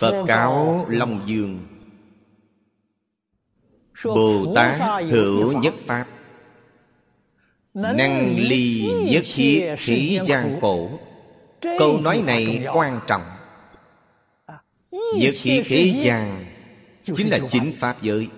phật 0.00 0.24
cáo 0.26 0.86
long 0.88 1.22
dương. 1.26 1.66
Bồ 4.04 4.52
tát 4.54 5.02
hữu 5.04 5.60
nhất 5.60 5.74
pháp. 5.86 6.06
Năng 7.74 8.36
ly 8.38 8.90
nhất 9.10 9.22
thiết 9.34 9.74
khí 9.78 10.20
gian 10.24 10.58
khổ. 10.60 11.00
Câu 11.60 12.00
nói 12.00 12.22
này 12.26 12.66
quan 12.72 13.00
trọng. 13.06 13.22
Nhất 14.90 15.34
thiết 15.42 15.62
khí 15.64 16.00
gian 16.02 16.46
chính 17.04 17.30
là 17.30 17.38
chính 17.50 17.72
pháp 17.76 18.02
giới 18.02 18.28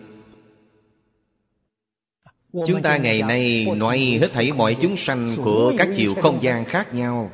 Chúng 2.53 2.83
ta 2.83 2.97
ngày 2.97 3.23
nay 3.23 3.67
nói 3.77 3.99
hết 3.99 4.29
thảy 4.33 4.53
mọi 4.53 4.77
chúng 4.81 4.97
sanh 4.97 5.31
của 5.45 5.73
các 5.79 5.89
chiều 5.97 6.15
không 6.15 6.43
gian 6.43 6.65
khác 6.65 6.95
nhau. 6.95 7.31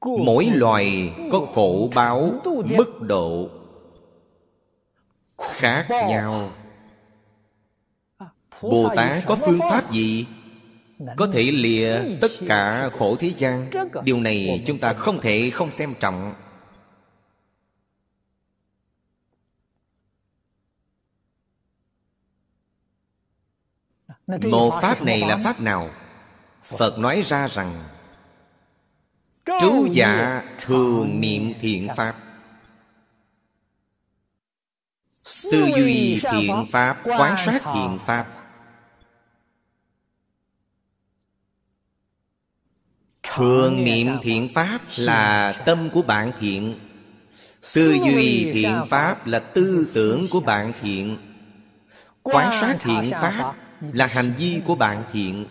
Mỗi 0.00 0.46
loài 0.54 1.12
có 1.32 1.46
khổ 1.54 1.90
báo 1.94 2.40
mức 2.64 3.00
độ 3.00 3.48
khác 5.38 5.86
nhau. 5.90 6.52
Bồ 8.62 8.88
Tát 8.96 9.24
có 9.26 9.36
phương 9.36 9.58
pháp 9.58 9.92
gì? 9.92 10.26
Có 11.16 11.26
thể 11.32 11.42
lìa 11.42 12.00
tất 12.20 12.30
cả 12.46 12.90
khổ 12.92 13.16
thế 13.16 13.32
gian. 13.36 13.70
Điều 14.04 14.20
này 14.20 14.62
chúng 14.66 14.78
ta 14.78 14.92
không 14.92 15.20
thể 15.20 15.50
không 15.50 15.72
xem 15.72 15.94
trọng 16.00 16.34
một 24.26 24.78
pháp 24.82 25.02
này 25.02 25.20
là 25.20 25.36
pháp 25.44 25.60
nào? 25.60 25.90
Phật 26.62 26.98
nói 26.98 27.22
ra 27.26 27.46
rằng 27.46 27.88
trú 29.44 29.86
dạ 29.92 30.42
thường 30.60 31.20
niệm 31.20 31.52
thiện 31.60 31.88
pháp. 31.96 32.16
Tư 35.52 35.70
duy 35.76 36.20
thiện 36.32 36.66
pháp 36.72 37.00
quán 37.04 37.36
sát 37.44 37.62
thiện 37.74 37.98
pháp. 38.06 38.26
Thường 43.22 43.84
niệm 43.84 44.08
thiện 44.22 44.48
pháp 44.54 44.80
là 44.96 45.52
tâm 45.66 45.90
của 45.92 46.02
bạn 46.02 46.32
thiện. 46.40 46.78
Tư 47.74 47.92
duy 47.92 48.50
thiện 48.52 48.82
pháp 48.90 49.26
là 49.26 49.38
tư 49.38 49.90
tưởng 49.94 50.26
của 50.30 50.40
bạn 50.40 50.72
thiện. 50.80 51.18
quán 52.22 52.60
sát 52.60 52.76
thiện 52.80 53.10
pháp 53.10 53.54
là 53.92 54.06
hành 54.06 54.32
vi 54.38 54.60
của 54.66 54.74
bạn 54.74 55.04
thiện. 55.12 55.46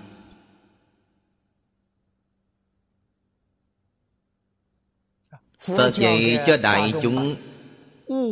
Phật 5.60 5.92
dạy 5.94 6.40
cho 6.46 6.58
đại 6.58 6.94
chúng 7.02 7.36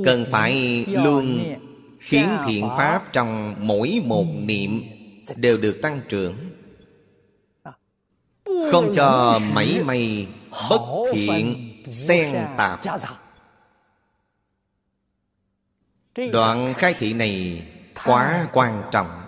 cần 0.05 0.25
phải 0.31 0.85
luôn 0.85 1.55
khiến 1.99 2.27
thiện 2.47 2.69
pháp 2.77 3.13
trong 3.13 3.55
mỗi 3.59 4.01
một 4.05 4.25
niệm 4.39 4.81
đều 5.35 5.57
được 5.57 5.79
tăng 5.81 6.01
trưởng. 6.09 6.35
Không 8.71 8.91
cho 8.95 9.39
mảy 9.55 9.83
may 9.83 10.27
bất 10.69 10.81
thiện 11.13 11.73
xen 11.91 12.47
tạp. 12.57 12.79
Đoạn 16.31 16.73
khai 16.77 16.93
thị 16.93 17.13
này 17.13 17.63
quá 18.05 18.47
quan 18.53 18.83
trọng 18.91 19.20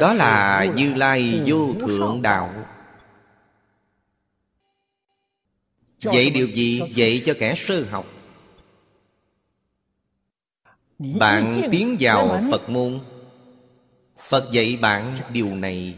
đó 0.00 0.12
là 0.12 0.64
như 0.76 0.94
lai 0.94 1.42
vô 1.46 1.74
thượng 1.80 2.22
đạo. 2.22 2.66
Vậy 6.02 6.30
điều 6.30 6.46
gì? 6.46 6.82
Dạy 6.94 7.22
cho 7.26 7.34
kẻ 7.38 7.54
sơ 7.56 7.84
học. 7.84 8.06
Bạn 10.98 11.68
tiến 11.70 11.96
vào 12.00 12.42
phật 12.50 12.68
môn. 12.68 13.00
Phật 14.18 14.48
dạy 14.52 14.78
bạn 14.80 15.16
điều 15.32 15.54
này. 15.54 15.94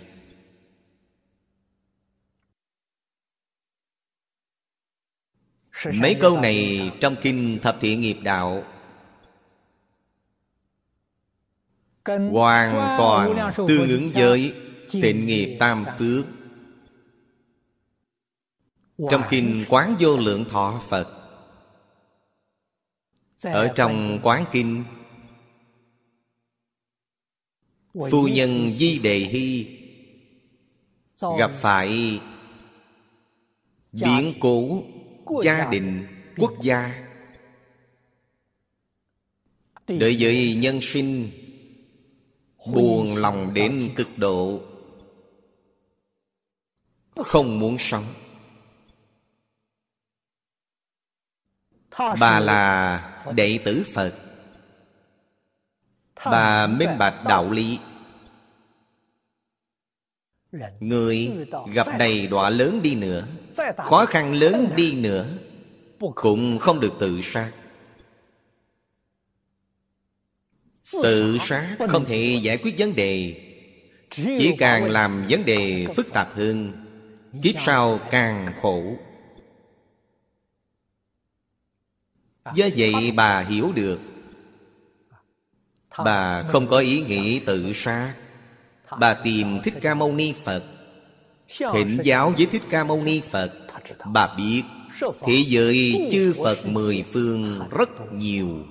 Mấy 5.95 6.17
câu 6.21 6.41
này 6.41 6.91
trong 7.01 7.17
kinh 7.23 7.59
thập 7.63 7.77
thiện 7.81 8.01
nghiệp 8.01 8.17
đạo. 8.23 8.65
Hoàn 12.33 12.97
toàn 12.99 13.51
tương 13.57 13.89
ứng 13.89 14.11
với 14.15 14.55
tịnh 14.91 15.27
nghiệp 15.27 15.57
tam 15.61 15.85
phước. 15.99 16.27
trong 19.11 19.23
kinh 19.31 19.65
quán 19.69 19.97
vô 19.99 20.17
lượng 20.17 20.45
thọ 20.45 20.81
phật 20.89 21.09
ở 23.43 23.73
trong 23.75 24.21
quán 24.23 24.45
kinh 24.53 24.85
phu 27.95 28.29
nhân 28.29 28.71
di 28.71 28.99
đề 28.99 29.19
hy 29.19 29.79
gặp 31.39 31.51
phải 31.61 32.21
biến 33.93 34.33
cố 34.41 34.83
gia 35.45 35.71
đình 35.71 36.07
quốc 36.37 36.53
gia. 36.63 37.07
Đối 39.89 40.17
với 40.21 40.55
nhân 40.55 40.79
sinh 40.83 41.31
buồn 42.67 43.17
lòng 43.17 43.55
đến 43.55 43.91
cực 43.97 44.09
độ. 44.17 44.61
Không 47.17 47.59
muốn 47.59 47.77
sống. 47.79 48.05
Bà 52.21 52.41
là 52.41 53.23
đệ 53.35 53.59
tử 53.65 53.85
phật. 53.95 54.15
Bà 56.25 56.67
minh 56.67 56.91
bạch 56.99 57.25
đạo 57.25 57.51
lý. 57.51 57.79
Người 60.81 61.47
gặp 61.73 61.87
đầy 61.99 62.27
đọa 62.27 62.51
lớn 62.51 62.83
đi 62.83 62.95
nữa, 62.95 63.27
khó 63.77 64.07
khăn 64.07 64.35
lớn 64.35 64.69
đi 64.77 64.95
nữa, 64.95 65.27
cũng 66.15 66.59
không 66.59 66.81
được 66.81 66.93
tự 67.01 67.21
sát. 67.23 67.53
Tự 70.93 71.39
sát 71.41 71.77
không 71.89 72.05
thể 72.05 72.39
giải 72.43 72.57
quyết 72.57 72.75
vấn 72.79 72.95
đề. 72.95 73.43
Chỉ 74.11 74.55
càng 74.59 74.91
làm 74.91 75.27
vấn 75.29 75.45
đề 75.45 75.87
phức 75.97 76.13
tạp 76.13 76.35
hơn 76.35 76.73
Kiếp 77.43 77.55
sau 77.67 78.01
càng 78.11 78.47
khổ. 78.61 78.97
Do 82.55 82.69
vậy 82.77 83.13
bà 83.17 83.41
hiểu 83.41 83.73
được. 83.73 84.01
Bà 86.05 86.43
không 86.43 86.67
có 86.67 86.79
ý 86.79 87.03
nghĩ 87.03 87.39
tự 87.39 87.73
sát. 87.73 88.15
Bà 89.01 89.15
tìm 89.15 89.61
Thích 89.65 89.75
Ca 89.81 89.95
Mâu 89.95 90.13
Ni 90.13 90.35
Phật. 90.45 90.65
Thịnh 91.59 91.99
giáo 92.03 92.35
với 92.37 92.47
Thích 92.47 92.63
Ca 92.71 92.85
Mâu 92.85 93.03
Ni 93.03 93.21
Phật. 93.31 93.53
Bà 94.05 94.35
biết 94.37 94.63
Thế 95.27 95.45
giới 95.47 96.09
chư 96.13 96.35
Phật 96.45 96.67
mười 96.67 97.05
phương 97.13 97.69
rất 97.79 98.13
nhiều 98.13 98.65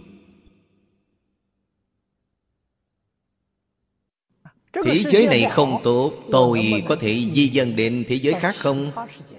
Thế 4.83 5.03
giới 5.09 5.27
này 5.27 5.47
không 5.51 5.81
tốt 5.83 6.13
Tôi 6.31 6.83
có 6.87 6.95
thể 6.95 7.13
di 7.33 7.47
dân 7.47 7.75
đến 7.75 8.03
thế 8.07 8.15
giới 8.15 8.33
khác 8.33 8.55
không? 8.55 8.91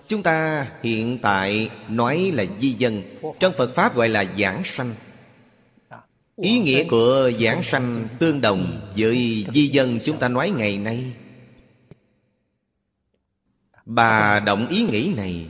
Chúng 0.09 0.23
ta 0.23 0.67
hiện 0.83 1.19
tại 1.23 1.71
nói 1.89 2.31
là 2.35 2.45
di 2.59 2.71
dân. 2.71 3.03
Trong 3.41 3.53
Phật 3.57 3.75
Pháp 3.75 3.95
gọi 3.95 4.09
là 4.09 4.25
giảng 4.39 4.65
sanh. 4.65 4.95
Ý 6.37 6.59
nghĩa 6.59 6.85
của 6.85 7.31
giảng 7.41 7.63
sanh 7.63 8.09
tương 8.19 8.41
đồng 8.41 8.93
với 8.97 9.47
di 9.53 9.69
dân 9.69 9.99
chúng 10.05 10.19
ta 10.19 10.29
nói 10.29 10.51
ngày 10.51 10.79
nay. 10.79 11.05
Bà 13.85 14.41
động 14.41 14.69
ý 14.69 14.83
nghĩ 14.83 15.13
này. 15.17 15.47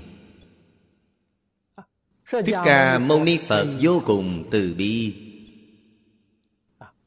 Thích 2.31 2.57
Ca 2.65 2.99
Mâu 2.99 3.25
Ni 3.25 3.39
Phật 3.47 3.67
vô 3.81 4.03
cùng 4.07 4.45
từ 4.51 4.75
bi. 4.79 5.15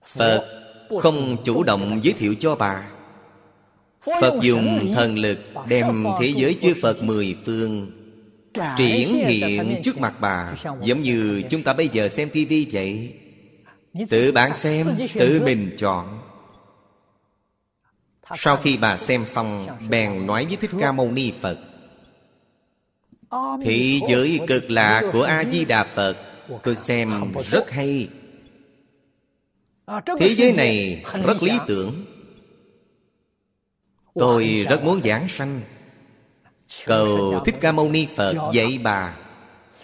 Phật 0.03 0.58
không 0.97 1.37
chủ 1.43 1.63
động 1.63 1.99
giới 2.03 2.13
thiệu 2.13 2.35
cho 2.39 2.55
bà. 2.55 2.85
Phật 4.21 4.39
dùng 4.41 4.93
thần 4.95 5.17
lực 5.17 5.39
đem 5.67 6.05
thế 6.19 6.33
giới 6.35 6.57
chư 6.61 6.73
Phật 6.81 7.03
mười 7.03 7.37
phương 7.45 7.91
Triển 8.77 9.07
hiện 9.27 9.81
trước 9.83 9.99
mặt 9.99 10.13
bà 10.19 10.53
Giống 10.81 11.01
như 11.01 11.43
chúng 11.49 11.63
ta 11.63 11.73
bây 11.73 11.89
giờ 11.93 12.09
xem 12.09 12.29
tivi 12.29 12.67
vậy. 12.71 13.13
Tự 14.09 14.31
bạn 14.31 14.55
xem, 14.55 14.87
tự 15.13 15.41
mình 15.45 15.69
chọn. 15.77 16.19
Sau 18.35 18.57
khi 18.57 18.77
bà 18.77 18.97
xem 18.97 19.25
xong 19.25 19.67
Bèn 19.89 20.27
nói 20.27 20.45
với 20.45 20.55
Thích 20.55 20.71
Ca 20.79 20.91
Mâu 20.91 21.11
Ni 21.11 21.31
Phật 21.41 21.59
Thị 23.63 24.01
giới 24.09 24.39
cực 24.47 24.71
lạ 24.71 25.03
của 25.13 25.23
A-di-đà 25.23 25.83
Phật 25.83 26.17
Tôi 26.63 26.75
xem 26.75 27.33
rất 27.51 27.71
hay. 27.71 28.07
Thế 30.19 30.35
giới 30.35 30.53
này 30.53 31.03
rất 31.25 31.43
lý 31.43 31.51
tưởng. 31.67 32.05
Tôi 34.15 34.65
rất 34.69 34.83
muốn 34.83 34.99
giảng 35.03 35.27
sanh. 35.27 35.61
Cầu 36.85 37.43
Thích 37.45 37.55
Ca 37.61 37.71
Mâu 37.71 37.89
Ni 37.89 38.07
Phật 38.15 38.51
dạy 38.53 38.79
bà 38.83 39.17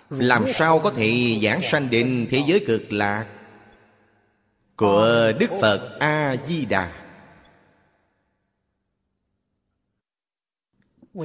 Làm 0.10 0.48
sao 0.48 0.80
có 0.80 0.92
thể 0.92 1.40
giảng 1.44 1.62
sanh 1.62 1.90
đến 1.90 2.28
thế 2.30 2.44
giới 2.48 2.64
cực 2.68 2.94
lạc? 2.94 3.26
Của 4.76 5.32
Đức 5.40 5.52
Phật 5.62 5.98
A-di-đà. 6.00 6.92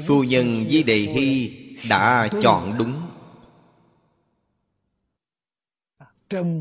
Phu 0.06 0.24
nhân 0.24 0.64
Di 0.70 0.82
Đề 0.82 0.96
Hy 0.96 1.56
đã 1.88 2.28
chọn 2.42 2.78
đúng 2.78 3.09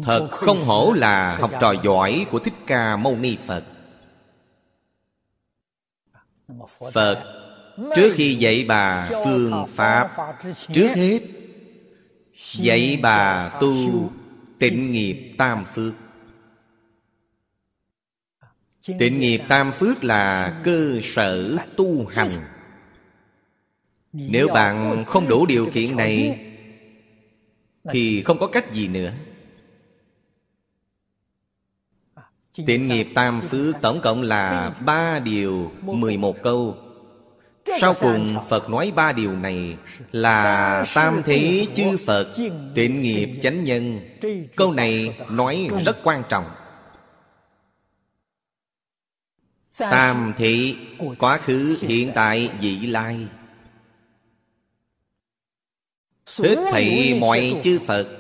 Thật 0.04 0.28
không 0.32 0.64
hổ 0.64 0.94
là 0.94 1.38
học 1.38 1.52
trò 1.62 1.76
giỏi 1.84 2.26
của 2.32 2.40
Thích 2.40 2.54
Ca 2.68 2.96
Mâu 2.96 3.16
Ni 3.16 3.38
Phật. 3.46 3.64
Phật 6.94 7.24
Trước 7.96 8.12
khi 8.16 8.36
dạy 8.36 8.66
bà 8.68 9.10
phương 9.26 9.66
Pháp 9.70 10.10
Trước 10.74 10.90
hết 10.96 11.20
Dạy 12.54 13.00
bà 13.02 13.50
tu 13.62 14.10
tịnh 14.60 14.92
nghiệp 14.92 15.34
tam 15.38 15.66
phước. 15.74 15.94
Tịnh 19.00 19.20
nghiệp 19.20 19.42
tam 19.48 19.72
phước 19.72 20.04
là 20.04 20.60
cơ 20.64 21.00
sở 21.04 21.58
tu 21.78 22.06
hành. 22.06 22.32
Nếu 24.14 24.48
bạn 24.48 25.06
không 25.08 25.28
đủ 25.28 25.46
điều 25.46 25.70
kiện 25.74 25.98
này 25.98 26.40
Thì 27.92 28.22
không 28.22 28.40
có 28.40 28.48
cách 28.48 28.74
gì 28.74 28.88
nữa 28.88 29.12
Tịnh 32.66 32.88
nghiệp 32.88 33.08
tam 33.14 33.42
phước 33.42 33.76
tổng 33.82 34.02
cộng 34.02 34.22
là 34.22 34.70
ba 34.86 35.20
điều 35.20 35.72
mười 35.82 36.18
một 36.18 36.44
câu. 36.44 36.78
Sau 37.82 37.94
cùng 38.00 38.38
Phật 38.50 38.70
nói 38.70 38.92
ba 38.96 39.12
điều 39.12 39.36
này 39.36 39.78
Là 40.12 40.86
tam 40.96 41.22
thế 41.26 41.68
chư 41.74 41.98
Phật 42.06 42.34
Tịnh 42.76 43.02
nghiệp 43.02 43.40
chánh 43.42 43.64
nhân. 43.64 44.00
Câu 44.56 44.72
này 44.72 45.18
nói 45.30 45.70
rất 45.86 45.98
quan 46.04 46.24
trọng. 46.30 46.46
Tam 49.78 50.34
thị 50.38 50.78
Quá 51.20 51.38
khứ 51.38 51.78
hiện 51.82 52.12
tại 52.16 52.50
vị 52.62 52.78
lai. 52.78 53.28
Hết 56.40 56.56
thảy 56.72 57.18
mọi 57.22 57.56
chư 57.64 57.80
Phật 57.88 58.19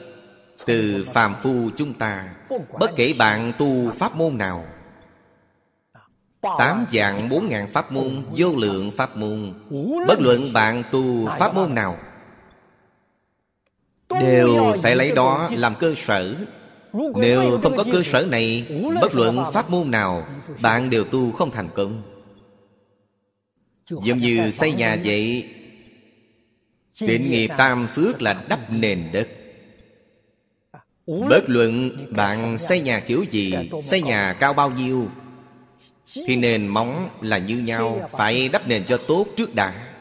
từ 0.65 1.07
phàm 1.13 1.35
phu 1.43 1.69
chúng 1.75 1.93
ta, 1.93 2.35
bất 2.79 2.91
kể 2.95 3.13
bạn 3.17 3.53
tu 3.57 3.91
pháp 3.91 4.15
môn 4.15 4.37
nào. 4.37 4.65
Tám 6.57 6.85
dạng 6.91 7.29
bốn 7.29 7.49
ngàn 7.49 7.67
pháp 7.73 7.91
môn, 7.91 8.23
vô 8.37 8.55
lượng 8.57 8.91
pháp 8.91 9.17
môn, 9.17 9.53
bất 10.07 10.19
luận 10.19 10.53
bạn 10.53 10.83
tu 10.91 11.27
pháp 11.39 11.55
môn 11.55 11.75
nào, 11.75 11.97
đều 14.09 14.73
phải 14.83 14.95
lấy 14.95 15.11
đó 15.11 15.49
làm 15.51 15.75
cơ 15.79 15.93
sở. 15.97 16.35
Nếu 17.15 17.59
không 17.63 17.77
có 17.77 17.83
cơ 17.91 18.03
sở 18.03 18.27
này, 18.31 18.65
bất 19.01 19.15
luận 19.15 19.43
pháp 19.53 19.69
môn 19.69 19.91
nào, 19.91 20.27
bạn 20.61 20.89
đều 20.89 21.03
tu 21.03 21.31
không 21.31 21.51
thành 21.51 21.69
công. 21.75 22.01
Giống 23.89 24.17
như 24.17 24.51
xây 24.51 24.71
nhà 24.73 24.97
vậy 25.03 25.49
tịnh 26.99 27.29
nghiệp 27.29 27.49
tam 27.57 27.87
phước 27.87 28.21
là 28.21 28.43
đắp 28.49 28.59
nền 28.71 29.09
đất. 29.13 29.29
Bất 31.09 31.43
luận 31.47 31.89
bạn 32.15 32.57
xây 32.57 32.81
nhà 32.81 32.99
kiểu 32.99 33.25
gì, 33.31 33.53
Xây 33.89 34.01
nhà 34.01 34.33
cao 34.33 34.53
bao 34.53 34.71
nhiêu, 34.71 35.09
Thì 36.27 36.35
nền 36.35 36.67
móng 36.67 37.09
là 37.21 37.37
như 37.37 37.57
nhau, 37.57 38.09
Phải 38.11 38.49
đắp 38.49 38.67
nền 38.67 38.85
cho 38.85 38.97
tốt 38.97 39.25
trước 39.37 39.55
đã. 39.55 39.93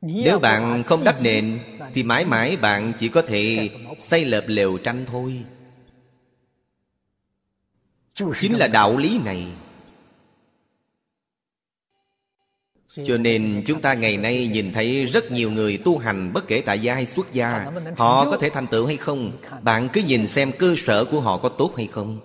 Nếu 0.00 0.38
bạn 0.38 0.82
không 0.82 1.04
đắp 1.04 1.22
nền, 1.22 1.58
Thì 1.94 2.02
mãi 2.02 2.24
mãi 2.24 2.56
bạn 2.56 2.92
chỉ 2.98 3.08
có 3.08 3.22
thể 3.22 3.70
Xây 4.00 4.24
lợp 4.24 4.44
lều 4.46 4.78
tranh 4.78 5.04
thôi. 5.06 5.44
Chính 8.40 8.58
là 8.58 8.66
đạo 8.66 8.96
lý 8.96 9.20
này. 9.24 9.46
Cho 13.04 13.16
nên 13.16 13.62
chúng 13.66 13.80
ta 13.80 13.94
ngày 13.94 14.16
nay 14.16 14.48
nhìn 14.48 14.72
thấy 14.72 15.06
rất 15.06 15.30
nhiều 15.32 15.50
người 15.50 15.78
tu 15.84 15.98
hành 15.98 16.32
bất 16.32 16.46
kể 16.46 16.60
tại 16.60 16.80
gia 16.80 16.94
hay 16.94 17.06
xuất 17.06 17.32
gia, 17.32 17.66
Họ 17.96 18.30
có 18.30 18.36
thể 18.36 18.50
thành 18.50 18.66
tựu 18.66 18.86
hay 18.86 18.96
không? 18.96 19.32
Bạn 19.62 19.88
cứ 19.92 20.02
nhìn 20.06 20.28
xem 20.28 20.52
cơ 20.52 20.74
sở 20.76 21.04
của 21.04 21.20
họ 21.20 21.38
có 21.38 21.48
tốt 21.48 21.72
hay 21.76 21.86
không. 21.86 22.20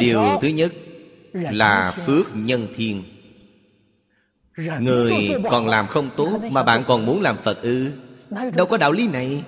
Điều 0.00 0.22
thứ 0.42 0.48
nhất 0.48 0.72
là 1.32 1.96
phước 2.06 2.26
nhân 2.34 2.66
thiên 2.76 3.02
Người 4.80 5.12
còn 5.50 5.66
làm 5.66 5.86
không 5.86 6.10
tốt 6.16 6.40
Mà 6.50 6.62
bạn 6.62 6.84
còn 6.86 7.06
muốn 7.06 7.20
làm 7.20 7.36
Phật 7.36 7.62
ư? 7.62 7.92
Đâu 8.54 8.66
có 8.66 8.76
đạo 8.76 8.92
lý 8.92 9.08
này. 9.08 9.42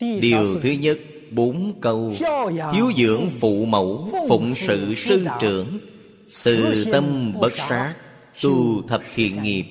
Điều 0.00 0.60
thứ 0.62 0.70
nhất 0.70 0.98
Bốn 1.30 1.80
câu. 1.80 2.14
Hiếu 2.74 2.92
dưỡng 2.96 3.30
phụ 3.40 3.64
mẫu 3.64 4.10
Phụng 4.28 4.54
sự 4.54 4.94
sư 4.94 5.26
trưởng. 5.40 5.78
Từ 6.44 6.84
tâm 6.92 7.32
bất 7.40 7.52
sát 7.56 7.94
Tu 8.42 8.82
thập 8.88 9.02
thiện 9.14 9.42
nghiệp. 9.42 9.64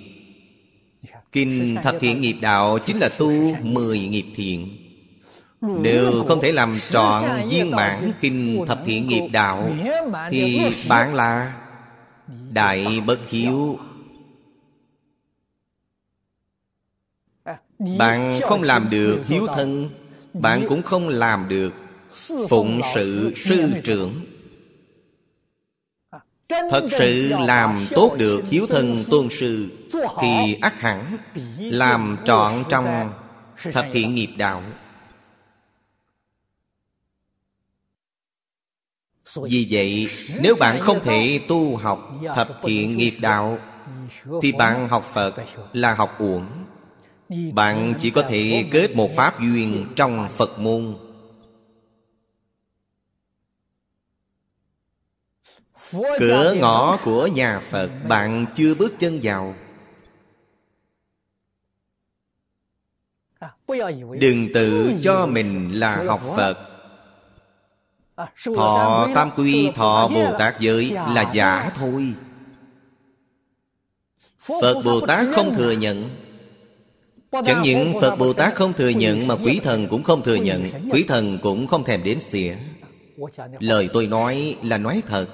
Kinh 1.32 1.76
thập 1.84 1.96
thiện 2.00 2.22
nghiệp 2.22 2.36
đạo 2.42 2.80
Chính 2.80 2.98
là 2.98 3.10
tu 3.10 3.56
mười 3.62 4.00
nghiệp 4.00 4.26
thiện. 4.36 4.78
Nếu 5.62 6.24
không 6.28 6.42
thể 6.42 6.52
làm 6.52 6.78
trọn 6.90 7.50
viên 7.50 7.72
mãn 7.72 8.12
kinh 8.22 8.66
thập 8.68 8.82
thiện 8.86 9.08
nghiệp 9.08 9.28
đạo 9.32 9.72
Thì 10.30 10.62
bạn 10.90 11.16
là 11.16 11.62
Đại 12.52 13.02
bất 13.06 13.30
hiếu. 13.30 13.80
Bạn 17.98 18.40
không 18.44 18.62
làm 18.62 18.90
được 18.90 19.24
hiếu 19.28 19.48
thân 19.48 19.90
bạn 20.34 20.66
cũng 20.70 20.82
không 20.84 21.10
làm 21.10 21.46
được. 21.50 21.74
Phụng 22.50 22.82
sự 22.94 23.34
sư 23.36 23.74
trưởng. 23.84 24.14
Thật 26.50 26.88
sự 26.92 27.34
làm 27.40 27.86
tốt 27.90 28.16
được 28.18 28.44
hiếu 28.50 28.68
thân 28.68 29.04
tôn 29.12 29.28
sư, 29.30 29.70
Thì 30.22 30.58
ắt 30.62 30.74
hẳn 30.74 31.18
Làm 31.58 32.18
trọn 32.26 32.64
trong 32.70 33.12
thập 33.74 33.86
thiện 33.94 34.16
nghiệp 34.16 34.30
đạo. 34.38 34.64
Vì 39.44 39.68
vậy, 39.70 40.08
nếu 40.42 40.56
bạn 40.60 40.80
không 40.80 41.00
thể 41.04 41.42
tu 41.48 41.78
học 41.78 42.12
thập 42.36 42.60
thiện 42.64 42.98
nghiệp 42.98 43.14
đạo, 43.20 43.60
Thì 44.42 44.52
bạn 44.52 44.90
học 44.90 45.12
Phật 45.14 45.36
là 45.74 45.94
học 45.94 46.16
uổng. 46.20 46.46
Bạn 47.54 47.94
chỉ 48.00 48.12
có 48.12 48.22
thể 48.22 48.66
kết 48.72 48.96
một 48.96 49.10
pháp 49.16 49.40
duyên 49.40 49.86
trong 49.96 50.30
Phật 50.38 50.60
môn. 50.60 50.96
Cửa 55.92 56.54
ngõ 56.60 56.98
của 57.04 57.28
nhà 57.28 57.60
Phật, 57.60 57.90
Bạn 58.08 58.46
chưa 58.56 58.76
bước 58.76 58.94
chân 59.00 59.20
vào. 59.24 59.56
Đừng 64.20 64.48
tự 64.54 64.94
cho 65.02 65.26
mình 65.26 65.72
là 65.80 66.04
học 66.04 66.22
Phật. 66.36 66.58
Thọ 68.56 69.08
tam 69.16 69.30
quy, 69.36 69.72
thọ 69.76 70.08
Bồ 70.08 70.38
Tát 70.40 70.60
giới 70.60 70.92
là 70.92 71.32
giả 71.34 71.72
thôi. 71.76 72.14
Phật 74.40 74.82
Bồ 74.86 75.08
Tát 75.08 75.28
không 75.36 75.56
thừa 75.56 75.72
nhận. 75.72 76.10
Chẳng 77.32 77.64
những 77.64 77.94
Phật 78.02 78.16
Bồ 78.16 78.34
Tát 78.34 78.56
không 78.56 78.74
thừa 78.74 78.90
nhận 78.90 79.28
Mà 79.28 79.36
quý 79.36 79.60
thần 79.64 79.88
cũng 79.88 80.04
không 80.04 80.22
thừa 80.22 80.36
nhận 80.36 80.70
Quý 80.92 81.06
thần 81.08 81.38
cũng 81.42 81.68
không 81.68 81.84
thèm 81.84 82.04
đến 82.04 82.20
xỉa. 82.20 82.56
Lời 83.60 83.90
tôi 83.94 84.08
nói 84.08 84.56
là 84.64 84.78
nói 84.78 85.02
thật. 85.08 85.28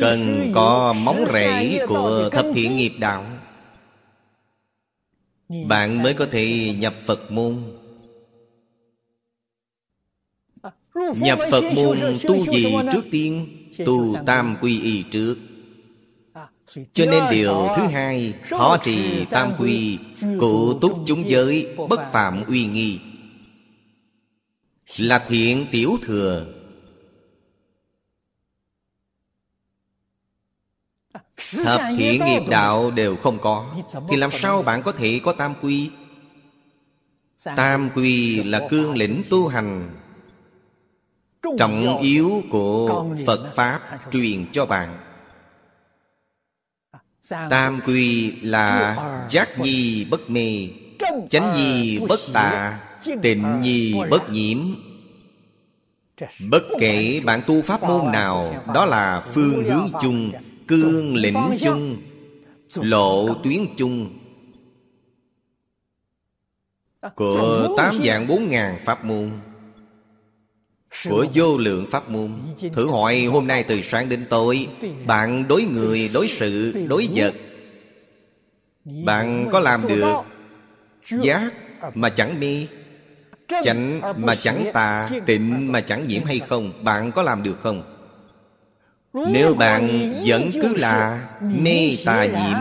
Cần 0.00 0.50
có 0.54 0.92
móng 0.92 1.24
rễ 1.32 1.86
của 1.86 2.28
thập 2.32 2.46
thiện 2.54 2.76
nghiệp 2.76 2.92
đạo. 2.98 3.26
Bạn 5.66 6.02
mới 6.02 6.14
có 6.14 6.26
thể 6.30 6.74
nhập 6.78 6.94
Phật 7.06 7.30
môn. 7.30 7.62
Nhập 11.16 11.38
Phật 11.50 11.64
môn 11.74 11.98
tu 12.28 12.52
gì 12.52 12.76
trước 12.92 13.04
tiên? 13.10 13.48
Tu 13.86 14.16
tam 14.26 14.56
quy 14.60 14.80
y 14.80 15.02
trước 15.02 15.36
Cho 16.68 17.06
nên 17.06 17.24
điều 17.30 17.68
thứ 17.76 17.82
hai 17.86 18.34
Thọ 18.48 18.78
trì 18.82 19.24
tam 19.24 19.52
quy 19.58 19.98
Cụ 20.40 20.78
túc 20.78 20.98
chúng 21.06 21.28
giới 21.28 21.74
Bất 21.88 22.00
phạm 22.12 22.44
uy 22.44 22.66
nghi. 22.66 23.00
Là 24.96 25.24
thiện 25.28 25.66
tiểu 25.70 25.98
thừa. 26.02 26.46
Thập 31.64 31.80
thiện 31.98 32.24
nghiệp 32.24 32.42
đạo 32.48 32.90
đều 32.90 33.16
không 33.16 33.38
có. 33.40 33.76
Thì 34.08 34.16
làm 34.16 34.30
sao 34.30 34.62
bạn 34.62 34.82
có 34.82 34.92
thể 34.92 35.20
có 35.24 35.32
tam 35.32 35.54
quy? 35.62 35.90
Tam 37.44 37.90
quy 37.94 38.42
là 38.42 38.66
cương 38.70 38.96
lĩnh 38.96 39.22
tu 39.30 39.48
hành. 39.48 39.90
Trọng 41.58 41.98
yếu 41.98 42.42
của 42.50 43.06
Phật 43.26 43.52
Pháp 43.54 43.80
truyền 44.12 44.46
cho 44.52 44.66
bạn 44.66 45.07
Tam 47.28 47.80
quy 47.86 48.32
là 48.42 48.96
giác 49.30 49.58
nhi 49.58 50.06
bất 50.10 50.30
mê 50.30 50.68
Chánh 51.30 51.56
nhi 51.56 51.98
bất 52.08 52.20
tà 52.32 52.80
Tịnh 53.22 53.60
nhi 53.60 53.94
bất 54.10 54.30
nhiễm. 54.30 54.58
Bất 56.50 56.62
kể 56.78 57.20
bạn 57.24 57.40
tu 57.46 57.62
pháp 57.62 57.82
môn 57.82 58.12
nào 58.12 58.64
Đó 58.74 58.84
là 58.84 59.24
phương 59.34 59.64
hướng 59.64 59.90
chung 60.00 60.32
Cương 60.68 61.14
lĩnh 61.14 61.56
chung 61.60 61.96
Lộ 62.74 63.34
tuyến 63.34 63.66
chung. 63.76 64.18
Của 67.14 67.74
tám 67.76 67.94
dạng 68.04 68.26
bốn 68.26 68.48
ngàn 68.48 68.78
pháp 68.84 69.04
môn 69.04 69.30
của 71.08 71.26
vô 71.34 71.58
lượng 71.58 71.86
pháp 71.90 72.10
môn. 72.10 72.32
Thử 72.72 72.90
hỏi 72.90 73.24
hôm 73.24 73.46
nay 73.46 73.64
từ 73.64 73.82
sáng 73.82 74.08
đến 74.08 74.26
tối 74.30 74.68
Bạn 75.06 75.48
đối 75.48 75.64
người, 75.64 76.10
đối 76.14 76.28
sự, 76.28 76.86
đối 76.88 77.08
vật. 77.14 77.34
Bạn 79.04 79.48
có 79.52 79.60
làm 79.60 79.88
được 79.88 80.22
Giác 81.22 81.50
mà 81.94 82.10
chẳng 82.10 82.40
mê 82.40 82.66
Chánh 83.62 84.00
mà 84.16 84.34
chẳng 84.34 84.70
tà 84.72 85.10
Tịnh 85.26 85.72
mà 85.72 85.80
chẳng 85.80 86.08
nhiễm 86.08 86.24
hay 86.24 86.38
không? 86.38 86.84
Bạn 86.84 87.12
có 87.12 87.22
làm 87.22 87.42
được 87.42 87.60
không? 87.60 87.82
Nếu 89.12 89.54
bạn 89.54 90.12
vẫn 90.26 90.50
cứ 90.62 90.76
là 90.76 91.28
mê 91.62 91.90
tà 92.04 92.26
nhiễm 92.26 92.58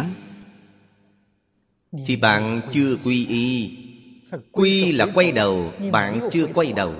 Thì 2.06 2.16
bạn 2.16 2.62
chưa 2.72 2.96
quy 3.04 3.26
y. 3.28 3.78
Quy 4.52 4.92
là 4.92 5.06
quay 5.14 5.32
đầu 5.32 5.74
Bạn 5.92 6.30
chưa 6.32 6.48
quay 6.54 6.74
đầu. 6.74 6.94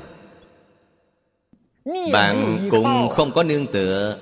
Bạn 2.14 2.68
cũng 2.72 3.10
không 3.10 3.32
có 3.32 3.44
nương 3.44 3.66
tựa. 3.68 4.18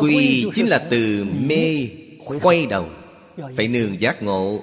Quy 0.00 0.46
chính 0.54 0.66
là 0.66 0.78
từ 0.90 1.26
mê 1.48 1.88
Quay 2.42 2.66
đầu 2.66 2.86
Phải 3.56 3.68
nương 3.68 4.00
giác 4.00 4.22
ngộ. 4.22 4.60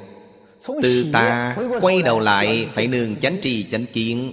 Từ 0.84 1.06
ta 1.14 1.58
quay 1.82 2.02
đầu 2.02 2.20
lại 2.20 2.68
Phải 2.74 2.88
nương 2.88 3.16
chánh 3.16 3.38
trì 3.42 3.66
chánh 3.72 3.86
kiến. 3.86 4.32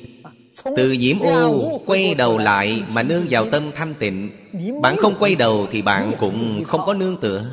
Từ 0.77 0.93
nhiễm 0.93 1.21
ô 1.21 1.81
quay 1.87 2.15
đầu 2.15 2.39
lại 2.39 2.83
mà 2.93 3.03
nương 3.03 3.27
vào 3.31 3.51
tâm 3.51 3.71
thanh 3.75 3.95
tịnh. 3.95 4.31
Bạn 4.83 4.97
không 4.97 5.15
quay 5.19 5.35
đầu 5.35 5.67
thì 5.71 5.83
bạn 5.83 6.13
cũng 6.19 6.65
không 6.65 6.81
có. 6.87 6.95
nương 6.95 7.17
tựa 7.17 7.45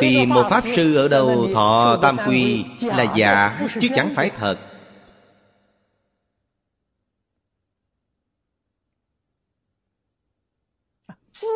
Thì 0.00 0.26
một 0.26 0.46
Pháp 0.50 0.64
Sư 0.76 0.96
ở 0.96 1.08
đâu 1.08 1.48
thọ 1.54 1.98
tam 2.02 2.16
quy 2.26 2.64
là 2.80 3.06
giả 3.16 3.60
chứ 3.80 3.88
chẳng 3.94 4.14
phải 4.14 4.30
thật. 4.30 4.58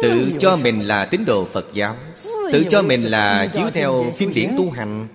Tự 0.03 0.33
cho 0.39 0.57
mình 0.57 0.81
là 0.81 1.05
tín 1.05 1.25
đồ 1.25 1.45
Phật 1.45 1.67
giáo. 1.73 1.97
Tự 2.53 2.65
cho 2.71 2.83
mình 2.83 3.03
là 3.03 3.47
chiếu 3.47 3.71
theo 3.73 4.05
kinh 4.19 4.35
điển 4.35 4.55
tu 4.59 4.71
hành. 4.71 5.09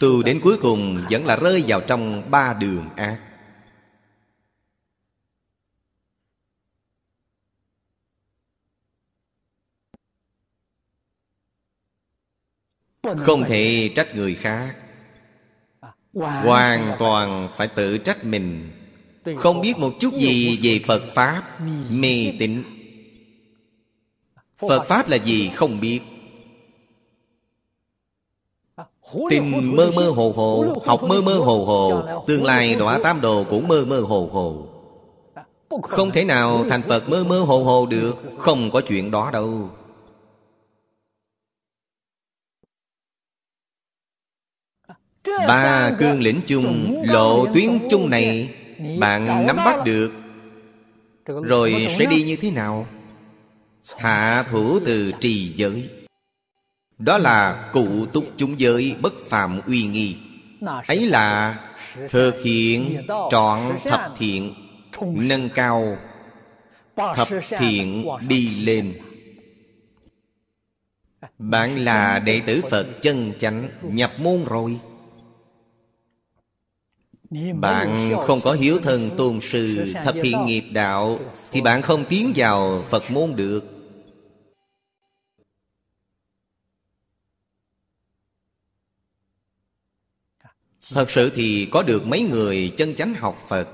Tu 0.00 0.22
đến 0.22 0.40
cuối 0.42 0.56
cùng 0.60 1.04
vẫn 1.10 1.26
là 1.26 1.36
rơi 1.36 1.64
vào 1.66 1.80
trong 1.80 2.30
ba 2.30 2.54
đường 2.60 2.84
ác 2.96 3.18
Không 13.18 13.44
thể 13.44 13.90
trách 13.94 14.14
người 14.14 14.34
khác. 14.34 14.76
Hoàn 16.14 16.96
toàn 16.98 17.48
phải 17.56 17.68
tự 17.68 17.98
trách 17.98 18.24
mình. 18.24 18.70
Không 19.36 19.60
biết 19.60 19.78
một 19.78 19.92
chút 19.98 20.14
gì 20.14 20.58
về 20.62 20.80
Phật 20.86 21.02
Pháp 21.14 21.42
Mê 21.90 22.32
tín. 22.38 22.62
Phật 24.58 24.84
Pháp 24.88 25.08
là 25.08 25.16
gì 25.16 25.50
không 25.54 25.80
biết. 25.80 26.00
Tin 29.30 29.76
mơ 29.76 29.90
mơ 29.96 30.10
hồ 30.10 30.32
hồ 30.36 30.76
Học 30.86 31.02
mơ 31.02 31.22
mơ 31.22 31.34
hồ 31.34 31.64
hồ 31.64 32.02
Tương 32.26 32.44
lai 32.44 32.74
đọa 32.74 32.98
tam 33.02 33.20
đồ 33.20 33.44
cũng 33.50 33.68
mơ 33.68 33.84
mơ 33.84 34.00
hồ 34.00 34.28
hồ. 34.32 34.66
Không 35.82 36.10
thể 36.10 36.24
nào. 36.24 36.64
thành 36.70 36.82
Phật 36.82 37.08
mơ 37.08 37.24
mơ 37.28 37.40
hồ 37.40 37.64
hồ 37.64 37.86
được. 37.86 38.16
Không 38.38 38.70
có 38.70 38.80
chuyện 38.80 39.10
đó 39.10 39.30
đâu 39.32 39.70
Ba 45.48 45.92
cương 45.98 46.20
lĩnh 46.20 46.40
chung 46.46 47.02
Lộ 47.06 47.46
tuyến 47.54 47.70
chung 47.90 48.10
này 48.10 48.54
Bạn 48.98 49.46
nắm 49.46 49.56
bắt 49.56 49.84
được. 49.84 50.12
Rồi 51.26 51.86
sẽ 51.98 52.06
đi 52.06 52.22
như 52.22 52.36
thế 52.36 52.50
nào? 52.50 52.86
Hạ 53.98 54.44
thủ 54.50 54.80
từ 54.86 55.12
trì 55.20 55.48
giới. 55.48 55.90
Đó 56.98 57.18
là 57.18 57.70
cụ 57.72 58.06
túc 58.06 58.24
chúng 58.36 58.60
giới 58.60 58.94
bất 59.00 59.12
phạm 59.28 59.60
uy 59.66 59.82
nghi. 59.82 60.16
Ấy 60.86 61.06
là 61.06 61.58
thực 62.08 62.42
hiện 62.42 63.06
trọn 63.30 63.60
thập 63.84 64.14
thiện 64.18 64.54
Nâng 65.00 65.48
cao 65.48 65.98
thập 66.96 67.28
thiện 67.58 68.06
đi 68.28 68.64
lên. 68.64 68.94
Bạn 71.38 71.78
là 71.78 72.18
đệ 72.18 72.40
tử 72.40 72.62
Phật 72.70 72.86
chân 73.02 73.32
chánh 73.38 73.68
Nhập 73.82 74.12
môn 74.18 74.44
rồi 74.44 74.78
Bạn 77.54 78.14
không 78.22 78.40
có 78.40 78.52
hiếu 78.52 78.78
thân 78.82 79.10
tôn 79.16 79.40
sư 79.42 79.92
Thập 80.04 80.14
thiện 80.22 80.46
nghiệp 80.46 80.64
đạo 80.72 81.18
Thì 81.50 81.60
bạn 81.60 81.82
không 81.82 82.04
tiến 82.04 82.32
vào 82.36 82.84
Phật 82.90 83.10
môn 83.10 83.36
được. 83.36 83.64
Thật 90.92 91.10
sự 91.10 91.32
thì 91.34 91.68
có 91.72 91.82
được 91.82 92.06
mấy 92.06 92.22
người 92.22 92.74
chân 92.76 92.94
chánh 92.94 93.14
học 93.14 93.44
Phật? 93.48 93.68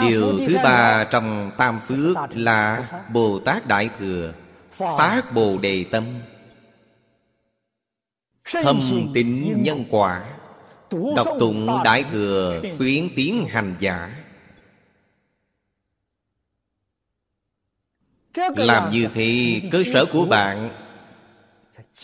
Điều 0.00 0.38
thứ 0.48 0.56
ba 0.64 1.04
trong 1.10 1.50
tam 1.58 1.80
phước 1.86 2.16
là 2.30 2.88
Bồ 3.12 3.38
Tát 3.38 3.66
Đại 3.66 3.90
Thừa 3.98 4.32
Phát 4.72 5.22
Bồ 5.34 5.58
Đề 5.58 5.84
Tâm. 5.90 6.04
Thâm 8.44 8.80
tín 9.14 9.62
nhân 9.62 9.84
quả 9.90 10.37
Đọc 11.16 11.28
tụng 11.38 11.68
Đại 11.84 12.04
Thừa, 12.12 12.60
khuyến 12.78 13.08
tiến 13.16 13.46
hành 13.48 13.74
giả. 13.78 14.24
Làm 18.56 18.90
như 18.90 19.08
thế, 19.14 19.60
cơ 19.72 19.82
sở 19.92 20.04
của 20.12 20.26
bạn 20.26 20.70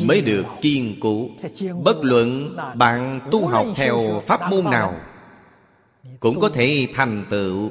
Mới 0.01 0.21
được 0.21 0.45
kiên 0.61 0.97
cố. 1.01 1.29
Bất 1.83 1.97
luận 2.03 2.57
bạn 2.75 3.21
tu 3.31 3.47
học 3.47 3.67
theo 3.75 4.23
pháp 4.27 4.51
môn 4.51 4.65
nào 4.65 5.01
Cũng 6.21 6.41
có 6.41 6.49
thể 6.49 6.89
thành 6.95 7.25
tựu. 7.31 7.71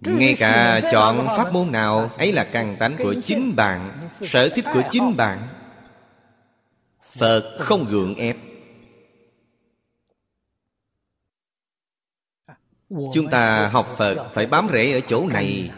Ngay 0.00 0.34
cả 0.38 0.80
chọn 0.92 1.26
pháp 1.36 1.52
môn 1.52 1.72
nào, 1.72 2.10
ấy 2.18 2.32
là 2.32 2.44
căn 2.44 2.76
tánh 2.78 2.96
của 2.98 3.14
chính 3.24 3.56
bạn, 3.56 4.08
sở 4.22 4.48
thích 4.48 4.64
của 4.74 4.82
chính 4.90 5.16
bạn 5.16 5.48
phật 7.10 7.56
không 7.58 7.86
gượng 7.86 8.14
ép. 8.14 8.36
Chúng 12.88 13.30
ta 13.30 13.68
học 13.68 13.94
phật 13.98 14.30
phải 14.34 14.46
bám 14.46 14.68
rễ 14.72 14.92
ở 14.92 15.00
chỗ 15.00 15.28
này. 15.28 15.70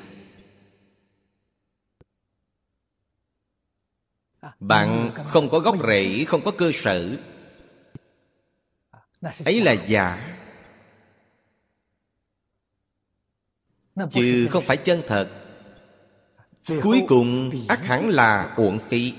Bạn 4.61 5.13
không 5.27 5.51
có 5.51 5.59
gốc 5.59 5.77
rễ, 5.89 6.25
không 6.25 6.45
có 6.45 6.53
cơ 6.59 6.71
sở. 6.75 7.17
Ấy 9.45 9.61
là 9.61 9.73
giả. 9.73 10.39
Chứ 14.11 14.49
không 14.51 14.65
phải 14.65 14.77
chân 14.77 15.03
thật. 15.07 15.29
Cuối 16.83 17.03
cùng 17.09 17.51
ắt 17.69 17.81
hẳn 17.83 18.09
là 18.09 18.55
uổng 18.57 18.79
phí. 18.79 19.15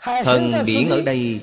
Thần 0.00 0.52
biển 0.66 0.90
ở 0.90 1.00
đây. 1.00 1.40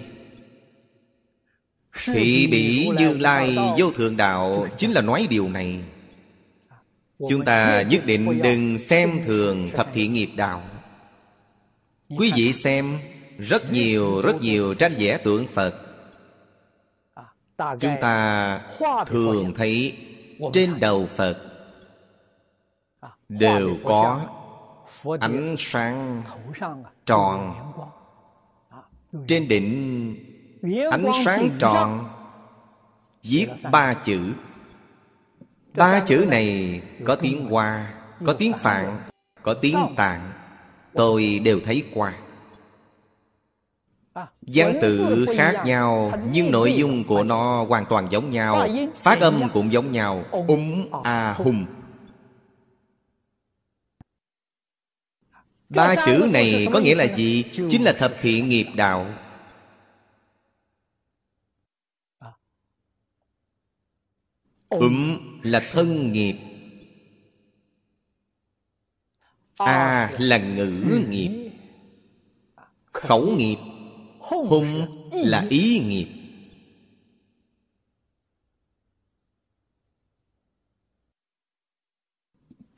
Thị 2.06 2.48
bỉ 2.52 2.90
như 2.98 3.18
lai 3.18 3.58
vô 3.78 3.92
thượng 3.92 4.18
đạo 4.18 4.68
chính 4.78 4.92
là 4.92 5.02
nói 5.02 5.28
điều 5.30 5.50
này. 5.50 5.84
Chúng 7.30 7.46
ta 7.46 7.82
nhất 7.82 8.06
định 8.06 8.42
đừng 8.42 8.80
xem 8.80 9.22
thường 9.26 9.70
thập 9.74 9.94
thiện 9.94 10.14
nghiệp 10.14 10.30
đạo. 10.36 10.62
Quý 12.18 12.32
vị 12.36 12.54
xem 12.54 13.00
rất 13.38 13.72
nhiều 13.72 14.22
rất 14.22 14.42
nhiều 14.42 14.74
tranh 14.74 14.94
vẽ 14.98 15.18
tượng 15.18 15.48
phật. 15.48 15.74
Chúng 17.58 17.96
ta 18.02 18.62
thường 19.08 19.54
thấy 19.56 19.98
trên 20.54 20.80
đầu 20.80 21.08
phật 21.16 21.38
đều 23.30 23.78
có 23.84 24.22
ánh 25.20 25.56
sáng 25.58 26.24
tròn 27.06 27.56
trên 29.28 29.48
đỉnh 29.48 30.16
ánh 30.92 31.06
sáng 31.26 31.50
tròn 31.60 32.10
viết 33.24 33.48
ba 33.72 33.94
chữ. 33.94 34.20
Ba 35.74 36.00
chữ 36.00 36.26
này 36.30 36.82
có 37.06 37.16
tiếng 37.16 37.46
hoa 37.46 37.94
có 38.26 38.34
tiếng 38.34 38.54
phạn 38.54 38.98
có 39.44 39.54
tiếng 39.54 39.78
tạng. 39.96 40.32
Tôi 40.94 41.42
đều 41.44 41.60
thấy 41.66 41.84
qua. 41.94 42.14
Văn 44.42 44.74
tự 44.82 45.26
khác 45.38 45.62
nhau 45.66 46.12
Nhưng 46.32 46.52
nội 46.52 46.74
dung 46.74 47.04
của 47.04 47.24
nó 47.24 47.66
hoàn 47.70 47.86
toàn 47.86 48.08
giống 48.10 48.32
nhau 48.32 48.68
Phát 48.96 49.20
âm 49.20 49.50
cũng 49.54 49.74
giống 49.74 49.92
nhau. 49.92 50.24
Úng 50.32 50.90
A 51.04 51.34
Hùng 51.34 51.66
Ba 55.70 55.96
chữ 56.06 56.30
này 56.34 56.68
có 56.74 56.80
nghĩa 56.80 56.96
là 56.96 57.16
gì? 57.16 57.44
Chính 57.70 57.84
là 57.84 57.94
thập 57.94 58.14
thiện 58.22 58.50
nghiệp 58.50 58.68
đạo. 58.76 59.14
Úm 64.70 65.18
là 65.44 65.64
thân 65.72 66.12
nghiệp. 66.12 66.38
A 69.58 70.12
là 70.20 70.38
ngữ 70.38 71.04
nghiệp. 71.10 71.52
Khẩu 72.94 73.36
nghiệp. 73.36 73.58
Hung 74.20 75.10
là 75.12 75.46
ý 75.50 75.80
nghiệp 75.80 76.17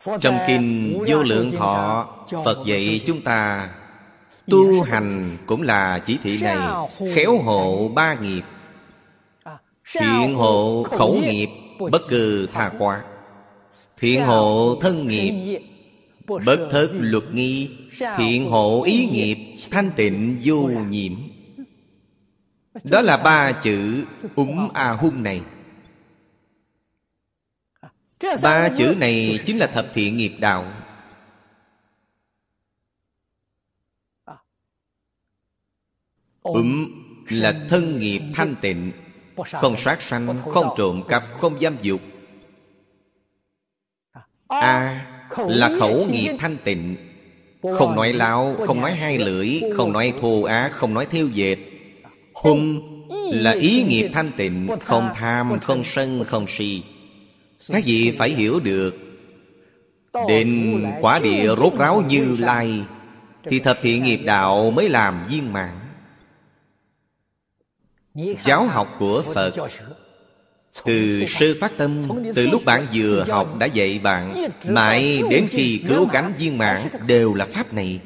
Trong 0.05 0.39
kinh 0.47 0.97
vô 1.07 1.23
lượng 1.23 1.51
thọ 1.51 2.07
Phật 2.45 2.65
dạy 2.65 3.01
chúng 3.05 3.21
ta 3.21 3.69
Tu 4.45 4.81
hành 4.81 5.37
cũng 5.45 5.61
là 5.61 5.99
chỉ 5.99 6.17
thị 6.23 6.37
này 6.41 6.57
Khéo 7.15 7.37
hộ 7.37 7.87
ba 7.95 8.13
nghiệp. 8.13 8.41
Thiện 9.93 10.35
hộ 10.35 10.83
khẩu 10.83 11.15
nghiệp 11.15 11.49
Bất 11.91 12.01
cư 12.09 12.47
tha 12.53 12.71
quá. 12.79 13.01
Thiện 13.97 14.25
hộ 14.25 14.77
thân 14.81 15.07
nghiệp 15.07 15.61
Bất 16.27 16.67
thất 16.71 16.89
luật 16.93 17.23
nghi. 17.33 17.69
Thiện 18.17 18.49
hộ 18.49 18.83
ý 18.83 19.05
nghiệp 19.05 19.37
Thanh 19.71 19.91
tịnh 19.95 20.39
vô 20.43 20.69
nhiễm. 20.89 21.13
Đó 22.83 23.01
là 23.01 23.17
ba 23.17 23.51
chữ 23.51 24.05
úng 24.35 24.69
a 24.73 24.91
hung 24.91 25.23
này 25.23 25.41
Ba 28.23 28.69
chữ 28.77 28.95
này 28.97 29.39
chính 29.45 29.57
là 29.57 29.67
thập 29.67 29.87
thiện 29.93 30.17
nghiệp 30.17 30.31
đạo. 30.39 30.73
Úm 36.41 36.85
là 37.29 37.65
thân 37.69 37.99
nghiệp 37.99 38.21
thanh 38.35 38.55
tịnh 38.61 38.91
Không 39.35 39.77
sát 39.77 40.01
sanh, 40.01 40.41
không 40.45 40.73
trộm 40.77 41.03
cắp, 41.07 41.23
không 41.37 41.59
giam 41.59 41.75
dục 41.81 42.01
A 44.47 45.05
là 45.47 45.71
khẩu 45.79 46.07
nghiệp 46.09 46.35
thanh 46.39 46.57
tịnh. 46.63 46.95
Không 47.77 47.95
nói 47.95 48.13
láo, 48.13 48.55
không 48.67 48.81
nói 48.81 48.95
hai 48.95 49.17
lưỡi 49.17 49.61
Không 49.77 49.93
nói 49.93 50.13
thô 50.21 50.43
á, 50.43 50.69
không 50.73 50.93
nói 50.93 51.07
theo 51.11 51.27
dệt. 51.27 51.57
Hung 52.33 52.81
là 53.31 53.51
ý 53.51 53.83
nghiệp 53.83 54.09
thanh 54.13 54.31
tịnh 54.37 54.67
Không 54.81 55.09
tham, 55.15 55.59
không 55.59 55.83
sân, 55.83 56.23
không 56.27 56.45
si 56.47 56.83
các 57.67 57.83
vị 57.85 58.11
phải 58.17 58.29
hiểu 58.29 58.59
được 58.59 58.97
định 60.27 60.85
quả 61.01 61.19
địa 61.19 61.55
rốt 61.55 61.73
ráo 61.77 62.03
như 62.07 62.37
lai, 62.39 62.83
Thì 63.43 63.59
thập 63.59 63.79
thiện 63.81 64.03
nghiệp 64.03 64.19
đạo 64.23 64.71
mới 64.71 64.89
làm 64.89 65.27
viên 65.29 65.53
mãn. 65.53 65.69
Giáo 68.43 68.63
học 68.63 68.95
của 68.99 69.23
Phật, 69.33 69.53
Từ 70.85 71.25
sư 71.25 71.57
phát 71.61 71.71
tâm, 71.77 72.01
Từ 72.35 72.47
lúc 72.47 72.65
bạn 72.65 72.85
vừa 72.93 73.25
học 73.29 73.57
đã 73.57 73.65
dạy 73.65 73.99
bạn, 73.99 74.47
Mãi 74.67 75.21
đến 75.29 75.47
khi 75.49 75.81
cứu 75.87 76.07
cánh 76.11 76.33
viên 76.37 76.57
mãn 76.57 76.87
Đều 77.07 77.33
là 77.33 77.45
Pháp 77.45 77.73
này. 77.73 77.99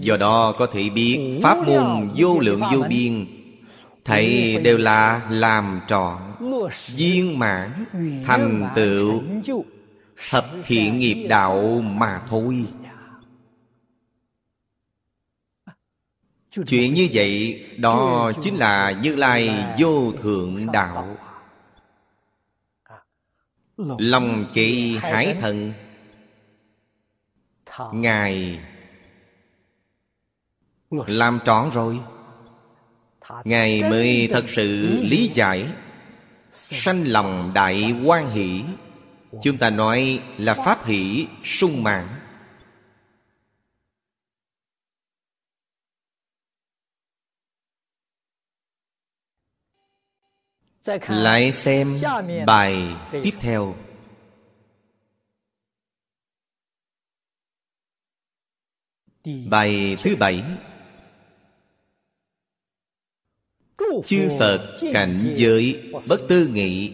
Do 0.00 0.16
đó 0.16 0.52
có 0.52 0.66
thể 0.66 0.90
biết 0.90 1.40
Pháp 1.42 1.66
môn 1.66 2.10
vô 2.16 2.38
lượng 2.40 2.60
vô 2.72 2.82
biên, 2.88 3.26
Thầy 4.04 4.56
đều 4.62 4.78
là 4.78 5.22
làm 5.30 5.80
trọn 5.88 6.29
Viên 6.86 7.38
mãn, 7.38 7.84
Thành 8.26 8.70
tựu, 8.76 9.22
Thập 10.30 10.46
thiện 10.64 10.98
nghiệp 10.98 11.26
đạo 11.28 11.80
mà 11.80 12.22
thôi. 12.28 12.66
Chuyện 16.66 16.94
như 16.94 17.08
vậy, 17.12 17.64
Đó 17.78 18.32
chính 18.42 18.56
là 18.56 18.90
Như 18.90 19.16
Lai 19.16 19.64
vô 19.78 20.12
thượng 20.12 20.72
đạo. 20.72 21.16
Lòng 23.98 24.44
kỳ 24.54 24.96
hải 24.96 25.36
thần, 25.40 25.72
Ngài 27.92 28.60
làm 30.90 31.38
trọn 31.44 31.70
rồi. 31.70 32.00
Ngài 33.44 33.82
mới 33.82 34.28
thật 34.32 34.44
sự 34.48 34.98
lý 35.02 35.30
giải 35.34 35.66
sanh 36.52 37.04
lòng 37.06 37.50
đại 37.54 37.94
quan 38.04 38.30
hỷ. 38.30 38.64
Chúng 39.42 39.58
ta 39.58 39.70
nói 39.70 40.22
là 40.38 40.54
pháp 40.54 40.86
hỷ 40.86 41.26
sung 41.44 41.82
mãn. 41.82 42.08
Lại 51.08 51.52
xem 51.52 51.98
bài 52.46 52.96
tiếp 53.10 53.34
theo. 53.40 53.76
Bài 59.24 59.96
thứ 60.02 60.16
bảy. 60.16 60.44
Chư 64.06 64.28
phật 64.38 64.80
cảnh 64.92 65.34
giới 65.36 65.76
bất 66.08 66.28
tư 66.28 66.50
nghị. 66.54 66.90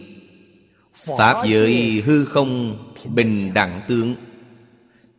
Pháp 1.17 1.45
giới 1.45 2.01
hư 2.05 2.25
không 2.25 2.77
bình 3.15 3.53
đẳng 3.53 3.81
tướng. 3.87 4.15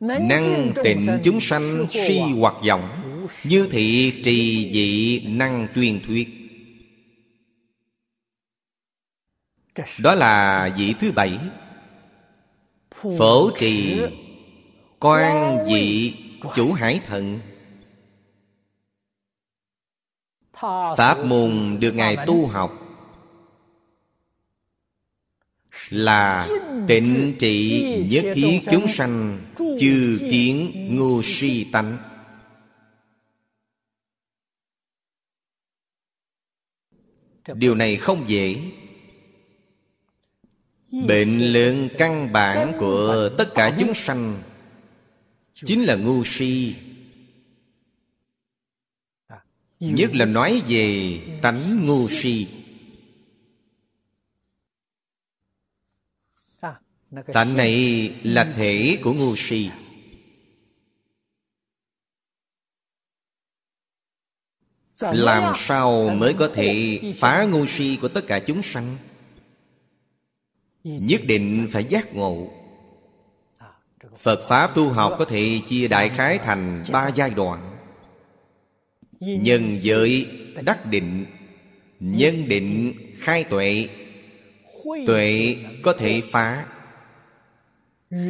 Năng 0.01 0.73
tịnh 0.85 1.19
chúng 1.25 1.41
sanh 1.41 1.87
si 1.91 2.19
hoặc 2.19 2.55
vọng 2.69 2.89
như 3.45 3.69
thị 3.71 4.13
trì 4.25 4.71
dị 4.73 5.21
năng 5.21 5.69
truyền 5.75 6.01
thuyết. 6.07 6.29
Đó 10.03 10.15
là 10.15 10.71
vị 10.79 10.95
thứ 11.01 11.13
bảy. 11.13 11.39
Phổ 13.19 13.51
trì 13.59 14.01
quan 14.99 15.65
dị 15.67 16.15
chủ 16.57 16.73
hải 16.73 17.01
thần 17.07 17.39
pháp 20.97 21.25
môn 21.25 21.79
được 21.81 21.93
ngài 21.93 22.17
tu 22.27 22.47
học 22.47 22.89
là 25.91 26.49
tịnh 26.89 27.35
trị 27.39 27.83
nhất 28.11 28.25
thiết 28.35 28.61
chúng 28.71 28.89
sanh 28.89 29.41
chư 29.57 30.19
kiến 30.31 30.73
ngu 30.97 31.23
si 31.23 31.67
tánh. 31.73 31.99
Điều 37.55 37.75
này 37.75 37.97
không 37.97 38.25
dễ. 38.29 38.57
Bệnh 40.91 41.53
lượng 41.53 41.89
căn 41.99 42.33
bản 42.33 42.73
của 42.79 43.31
tất 43.39 43.55
cả 43.55 43.77
chúng 43.79 43.95
sanh 43.95 44.43
chính 45.55 45.85
là 45.85 45.95
ngu 45.95 46.25
si 46.25 46.75
nhất 49.81 50.11
là 50.15 50.25
nói 50.25 50.63
về 50.69 51.21
tánh 51.43 51.87
ngu 51.87 52.09
si. 52.09 52.47
Tánh 57.33 57.57
này 57.57 58.13
là 58.23 58.53
thể 58.57 58.99
của 59.03 59.13
ngu 59.13 59.37
si. 59.37 59.71
Làm 65.01 65.55
sao 65.57 66.09
mới 66.09 66.35
có 66.35 66.51
thể 66.55 67.01
phá 67.17 67.45
ngu 67.45 67.67
si. 67.67 67.99
của 68.01 68.09
tất 68.09 68.25
cả 68.27 68.39
chúng 68.39 68.63
sanh? 68.63 68.97
Nhất 70.85 71.21
định 71.27 71.69
phải 71.73 71.85
giác 71.85 72.15
ngộ. 72.15 72.51
Phật 74.17 74.49
pháp 74.49 74.75
tu 74.75 74.89
học 74.89 75.17
có 75.19 75.25
thể 75.25 75.61
chia 75.67 75.89
đại 75.89 76.09
khái 76.09 76.39
thành 76.39 76.83
ba 76.93 77.09
giai 77.09 77.31
đoạn 77.31 77.78
nhân 79.21 79.79
giới 79.83 80.27
đắc 80.65 80.87
định. 80.87 81.27
Nhân 82.01 82.49
định 82.49 82.95
khai 83.19 83.45
tuệ. 83.45 83.89
Tuệ 85.07 85.57
có 85.83 85.93
thể 85.93 86.23
phá. 86.31 86.67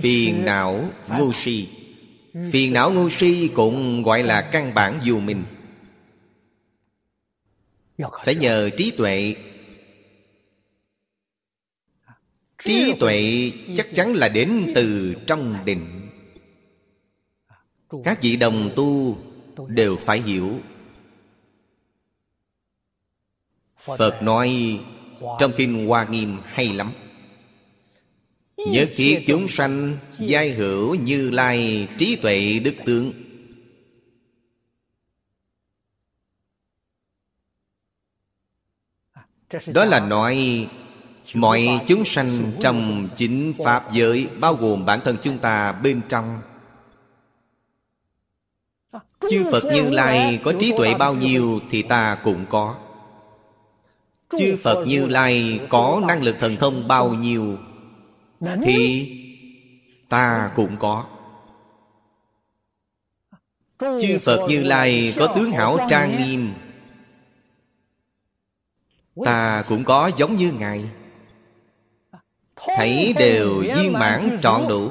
Phiền 0.03 0.45
não 0.45 0.91
ngu 1.18 1.32
si. 1.32 1.68
Phiền 2.53 2.72
não 2.72 2.93
ngu 2.93 3.11
si 3.11 3.51
cũng 3.55 4.03
gọi 4.03 4.22
là 4.22 4.43
căn 4.43 4.74
bản 4.74 5.01
dù 5.03 5.20
mình. 5.20 5.45
Phải 8.24 8.34
nhờ 8.34 8.70
trí 8.76 8.91
tuệ. 8.91 9.34
Trí 12.64 12.93
tuệ 13.01 13.51
chắc 13.76 13.86
chắn 13.95 14.14
là 14.14 14.28
đến 14.28 14.72
từ 14.74 15.14
trong 15.26 15.64
định. 15.64 16.09
Các 18.05 18.22
vị 18.22 18.36
đồng 18.36 18.70
tu 18.76 19.18
đều 19.68 19.97
phải 19.97 20.20
hiểu 20.20 20.61
phật 23.81 24.22
nói, 24.22 24.81
trong 25.39 25.53
kinh 25.57 25.87
hoa 25.87 26.05
nghiêm 26.05 26.39
hay 26.45 26.72
lắm. 26.72 26.93
Nhất 28.57 28.91
thiết 28.97 29.24
chúng 29.26 29.49
sanh, 29.49 29.97
giai 30.18 30.51
hữu 30.51 30.95
như 30.95 31.31
lai, 31.31 31.89
trí 31.99 32.16
tuệ 32.16 32.59
đức 32.59 32.74
tướng. 32.85 33.12
Đó 39.74 39.85
là 39.85 40.01
nói, 40.01 40.68
mọi 41.35 41.81
chúng 41.87 42.05
sanh 42.05 42.53
trong 42.61 43.09
chính 43.16 43.55
pháp 43.64 43.93
giới, 43.93 44.29
bao 44.41 44.55
gồm 44.55 44.85
bản 44.85 45.01
thân 45.05 45.16
chúng 45.22 45.39
ta 45.39 45.72
bên 45.72 46.01
trong, 46.09 46.41
chư 49.31 49.45
phật 49.53 49.64
như 49.64 49.91
lai 49.91 50.41
có 50.45 50.53
trí 50.61 50.72
tuệ 50.79 50.95
bao 50.95 51.14
nhiêu 51.14 51.61
thì 51.70 51.83
ta 51.83 52.18
cũng 52.24 52.47
có 52.49 52.88
chư 54.37 54.57
phật 54.62 54.85
như 54.87 55.07
lai 55.07 55.61
có 55.68 56.03
năng 56.09 56.22
lực 56.22 56.37
thần 56.41 56.57
thông 56.57 56.89
bao 56.89 57.14
nhiêu? 57.14 57.59
Thì 58.62 59.11
ta 60.09 60.51
cũng 60.55 60.76
có. 60.79 61.05
Chư 63.79 64.18
phật 64.24 64.47
như 64.49 64.62
lai 64.62 65.14
có 65.18 65.35
tướng 65.37 65.53
hảo 65.53 65.87
trang 65.91 66.16
nghiêm. 66.18 66.53
ta 69.24 69.64
cũng 69.68 69.85
có 69.85 70.11
giống 70.16 70.37
như 70.37 70.53
ngài. 70.53 70.85
Thấy 72.57 73.14
đều 73.18 73.55
viên 73.59 73.93
mãn 73.93 74.39
trọn 74.43 74.68
đủ. 74.68 74.91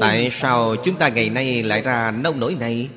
Tại 0.00 0.30
sao 0.30 0.76
chúng 0.76 0.96
ta 0.96 1.08
ngày 1.08 1.30
nay 1.30 1.62
lại 1.62 1.80
ra 1.80 2.10
nông 2.10 2.40
nổi 2.40 2.56
này 2.60 2.88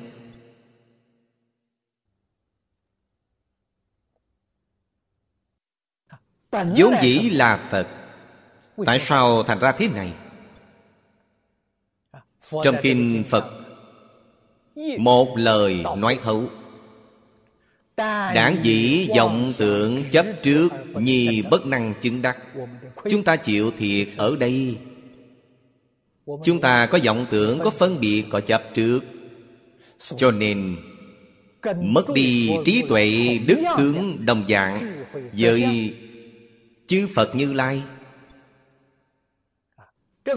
vốn 6.64 6.94
dĩ 7.02 7.30
là 7.30 7.60
phật. 7.70 7.86
Tại 8.86 9.00
sao 9.00 9.42
thành 9.42 9.58
ra 9.58 9.72
thế 9.72 9.88
này? 9.88 10.12
Trong 12.64 12.76
kinh 12.82 13.24
phật 13.30 13.44
một 14.98 15.38
lời 15.38 15.84
nói 15.96 16.18
thấu. 16.22 16.44
Đảng 17.96 18.56
dĩ 18.62 19.08
vọng 19.16 19.52
tượng 19.58 20.04
chấp 20.10 20.26
trước 20.42 20.68
Nhi 20.94 21.42
bất 21.50 21.66
năng 21.66 21.94
chứng 22.00 22.22
đắc. 22.22 22.38
Chúng 23.10 23.22
ta 23.22 23.36
chịu 23.36 23.72
thiệt 23.78 24.08
ở 24.16 24.36
đây. 24.36 24.78
Chúng 26.44 26.60
ta 26.60 26.86
có 26.86 26.98
vọng 27.04 27.26
tưởng 27.30 27.58
Có 27.64 27.70
phân 27.70 28.00
biệt, 28.00 28.24
có 28.30 28.40
chấp 28.40 28.62
trước. 28.74 29.00
Cho 30.16 30.30
nên 30.30 30.76
Mất 31.80 32.04
đi 32.14 32.50
trí 32.64 32.82
tuệ 32.88 33.38
đức 33.46 33.58
tướng 33.78 34.26
đồng 34.26 34.44
dạng 34.48 35.04
Với 35.32 35.92
chư 36.86 37.08
Phật 37.14 37.34
Như 37.34 37.52
Lai. 37.52 37.82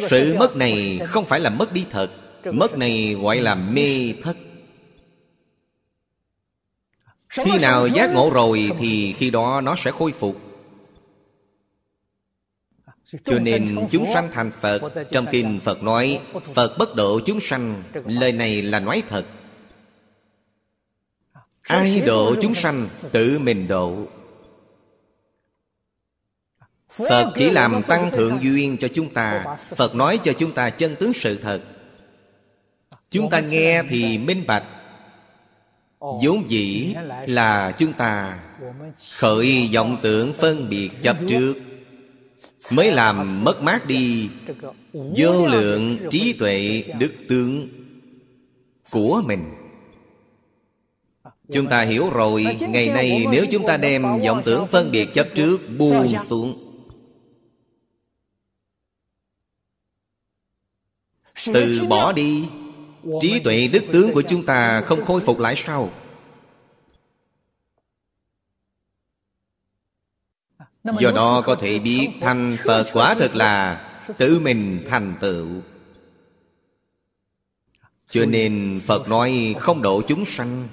Sự 0.09 0.35
mất 0.39 0.55
này 0.55 0.99
không 1.07 1.25
phải 1.25 1.39
là 1.39 1.49
mất 1.49 1.73
đi 1.73 1.85
thật 1.89 2.11
Mất 2.45 2.77
này 2.77 3.15
gọi 3.21 3.41
là 3.41 3.55
mê 3.55 4.13
thất. 4.23 4.37
Khi 7.29 7.57
nào 7.61 7.87
giác 7.87 8.09
ngộ 8.13 8.29
rồi 8.33 8.71
thì 8.79 9.13
khi 9.13 9.29
đó 9.29 9.61
nó 9.61 9.75
sẽ 9.77 9.91
khôi 9.91 10.11
phục. 10.11 10.41
Cho 13.23 13.39
nên 13.39 13.87
chúng 13.91 14.05
sanh 14.13 14.29
thành 14.33 14.51
Phật 14.61 14.81
Trong 15.11 15.25
kinh 15.31 15.59
Phật 15.63 15.83
nói 15.83 16.21
Phật 16.53 16.77
bất 16.77 16.95
độ 16.95 17.19
chúng 17.25 17.39
sanh 17.39 17.83
Lời 18.05 18.31
này 18.31 18.61
là 18.61 18.79
nói 18.79 19.03
thật. 19.09 19.25
Ai 21.61 22.01
độ 22.01 22.35
chúng 22.41 22.55
sanh 22.55 22.89
Tự 23.11 23.39
mình 23.39 23.67
độ 23.67 24.07
Phật 27.09 27.31
chỉ 27.35 27.49
làm 27.49 27.83
tăng 27.83 28.11
thượng 28.11 28.37
duyên 28.41 28.77
cho 28.77 28.87
chúng 28.87 29.09
ta. 29.09 29.57
Phật 29.75 29.95
nói 29.95 30.19
cho 30.23 30.33
chúng 30.33 30.51
ta 30.51 30.69
chân 30.69 30.95
tướng 30.95 31.13
sự 31.13 31.37
thật. 31.37 31.61
Chúng 33.11 33.29
ta 33.29 33.39
nghe 33.39 33.83
thì 33.89 34.17
minh 34.17 34.43
bạch. 34.47 34.63
Vốn 35.99 36.43
dĩ 36.47 36.93
là 37.27 37.71
chúng 37.77 37.93
ta 37.93 38.39
khởi 39.11 39.69
vọng 39.73 39.97
tưởng 40.01 40.33
phân 40.33 40.69
biệt 40.69 40.89
chấp 41.01 41.17
trước 41.27 41.55
mới 42.71 42.91
làm 42.91 43.43
mất 43.43 43.63
mát 43.63 43.87
đi 43.87 44.29
vô 44.93 45.45
lượng 45.45 45.97
trí 46.11 46.33
tuệ 46.33 46.83
đức 46.99 47.11
tướng 47.29 47.67
của 48.91 49.21
mình. 49.25 49.43
Chúng 51.51 51.67
ta 51.67 51.81
hiểu 51.81 52.09
rồi 52.09 52.45
ngày 52.59 52.89
nay 52.89 53.25
nếu 53.31 53.45
chúng 53.51 53.67
ta 53.67 53.77
đem 53.77 54.03
vọng 54.25 54.41
tưởng 54.45 54.67
phân 54.67 54.91
biệt 54.91 55.13
chấp 55.13 55.27
trước 55.35 55.61
buông 55.77 56.19
xuống 56.19 56.68
Từ 61.45 61.85
bỏ 61.89 62.11
đi. 62.11 62.49
Trí 63.21 63.39
tuệ 63.43 63.67
đức 63.67 63.83
tướng 63.91 64.13
của 64.13 64.21
chúng 64.21 64.45
ta 64.45 64.81
không 64.81 65.05
khôi 65.05 65.21
phục 65.21 65.39
lại 65.39 65.55
sao? 65.57 65.91
Do 70.83 71.11
đó 71.15 71.41
có 71.45 71.55
thể 71.55 71.79
biết 71.79 72.09
thành 72.21 72.57
Phật 72.65 72.85
quả 72.93 73.15
thực 73.15 73.35
là 73.35 73.85
Tự 74.17 74.39
mình 74.39 74.83
thành 74.89 75.15
tựu. 75.21 75.47
Cho 78.07 78.25
nên 78.25 78.81
Phật 78.85 79.09
nói 79.09 79.55
không 79.59 79.81
độ 79.81 80.01
chúng 80.07 80.25
sanh. 80.25 80.67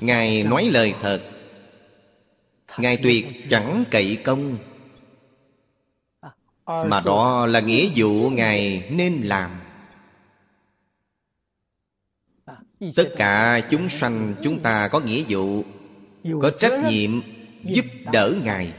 Ngài 0.00 0.42
nói 0.42 0.68
lời 0.72 0.94
thật. 1.02 1.22
Ngài 2.78 2.96
tuyệt 2.96 3.26
chẳng 3.50 3.84
cậy 3.90 4.18
công 4.24 4.58
Mà 6.66 7.00
đó 7.04 7.46
là 7.46 7.60
nghĩa 7.60 7.90
vụ 7.96 8.30
Ngài 8.30 8.88
nên 8.90 9.22
làm. 9.22 9.50
Tất 12.96 13.12
cả 13.16 13.60
chúng 13.70 13.88
sanh 13.88 14.34
chúng 14.42 14.60
ta 14.60 14.88
có 14.88 15.00
nghĩa 15.00 15.24
vụ 15.28 15.64
Có 16.42 16.50
trách 16.58 16.80
nhiệm 16.88 17.20
giúp 17.62 17.84
đỡ 18.12 18.34
Ngài. 18.42 18.72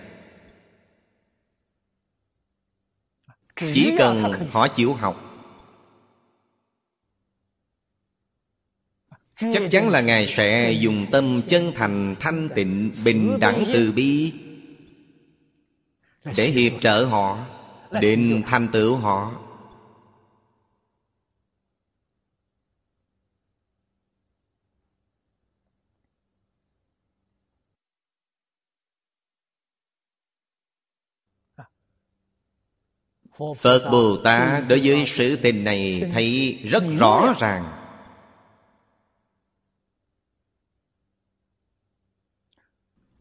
Chỉ 3.56 3.96
cần 3.98 4.24
họ 4.52 4.68
chịu 4.68 4.94
học. 4.94 5.22
Chắc 9.38 9.64
chắn 9.72 9.90
là 9.90 10.02
Ngài 10.02 10.28
sẽ 10.28 10.72
dùng 10.72 11.06
tâm 11.12 11.42
chân 11.48 11.72
thành 11.76 12.16
thanh 12.20 12.50
tịnh 12.56 12.92
Bình 13.06 13.38
đẳng 13.40 13.64
từ 13.74 13.92
bi 13.96 14.34
Để 16.38 16.48
hiệp 16.48 16.82
trợ 16.82 17.06
họ 17.06 17.46
Đến 18.02 18.44
thành 18.46 18.68
tựu 18.74 18.98
họ. 18.98 19.32
Phật 33.58 33.90
Bồ 33.92 34.18
Tát 34.18 34.64
đối 34.68 34.80
với 34.80 35.04
sự 35.06 35.36
tình 35.36 35.64
này 35.64 36.10
thấy 36.14 36.60
rất 36.64 36.84
rõ 37.00 37.34
ràng. 37.40 37.82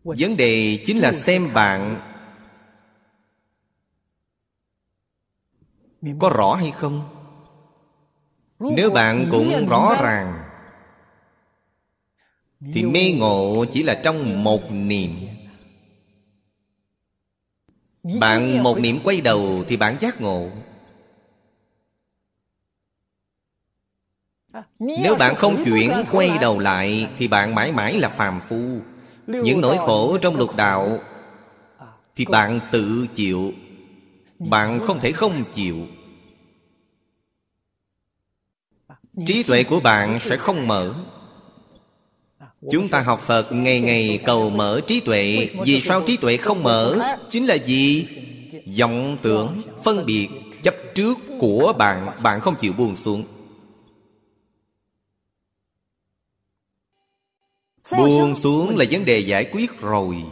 Vấn 0.05 0.37
đề 0.37 0.83
chính 0.87 0.99
là 0.99 1.13
xem 1.13 1.53
bạn 1.55 2.01
Có 6.19 6.29
rõ 6.29 6.55
hay 6.55 6.71
không? 6.71 7.03
Nếu 8.59 8.91
bạn 8.91 9.27
cũng 9.31 9.67
rõ 9.69 9.97
ràng, 10.03 10.45
Thì 12.73 12.83
mê 12.85 13.13
ngộ 13.19 13.65
chỉ 13.73 13.83
là 13.83 14.01
trong 14.05 14.45
một 14.45 14.61
niệm. 14.71 15.11
Bạn 18.21 18.63
một 18.63 18.79
niệm 18.79 18.99
quay 19.05 19.21
đầu 19.21 19.65
thì 19.69 19.77
bạn 19.77 19.97
giác 20.01 20.21
ngộ. 20.21 20.49
Nếu 24.79 25.17
bạn 25.17 25.35
không 25.35 25.65
chuyển 25.65 25.93
quay 26.13 26.39
đầu 26.41 26.59
lại 26.59 27.09
Thì 27.19 27.29
bạn 27.29 27.55
mãi 27.55 27.73
mãi 27.73 28.01
là 28.01 28.09
phàm 28.09 28.41
phu. 28.49 28.79
Những 29.27 29.61
nỗi 29.61 29.77
khổ 29.79 30.19
trong 30.19 30.37
lục 30.37 30.57
đạo 30.57 30.99
thì 32.17 32.27
bạn 32.31 32.61
tự 32.71 33.07
chịu 33.15 33.53
bạn 34.39 34.81
không 34.81 35.01
thể 35.01 35.13
không 35.13 35.45
chịu. 35.55 35.77
Trí 39.27 39.43
tuệ 39.43 39.65
của 39.65 39.81
bạn 39.81 40.21
sẽ 40.21 40.37
không 40.37 40.67
mở. 40.69 40.95
Chúng 42.71 42.89
ta 42.89 43.01
học 43.01 43.21
phật 43.21 43.53
ngày 43.53 43.81
ngày 43.81 44.23
cầu 44.27 44.51
mở 44.51 44.81
trí 44.87 45.01
tuệ. 45.01 45.49
Vì 45.65 45.81
sao 45.81 46.03
trí 46.07 46.17
tuệ 46.17 46.37
không 46.37 46.63
mở? 46.63 47.17
Chính 47.29 47.47
là 47.47 47.55
gì 47.55 48.07
vọng 48.79 49.17
tưởng 49.23 49.63
phân 49.85 50.07
biệt 50.07 50.29
chấp 50.63 50.75
trước 50.95 51.19
của 51.39 51.73
bạn. 51.79 52.23
Bạn 52.23 52.41
không 52.41 52.57
chịu 52.57 52.73
buồn 52.73 52.97
xuống. 52.97 53.25
Buông 57.91 58.35
xuống 58.35 58.77
là 58.77 58.85
vấn 58.91 59.05
đề 59.05 59.19
giải 59.19 59.49
quyết 59.53 59.81
rồi. 59.81 60.25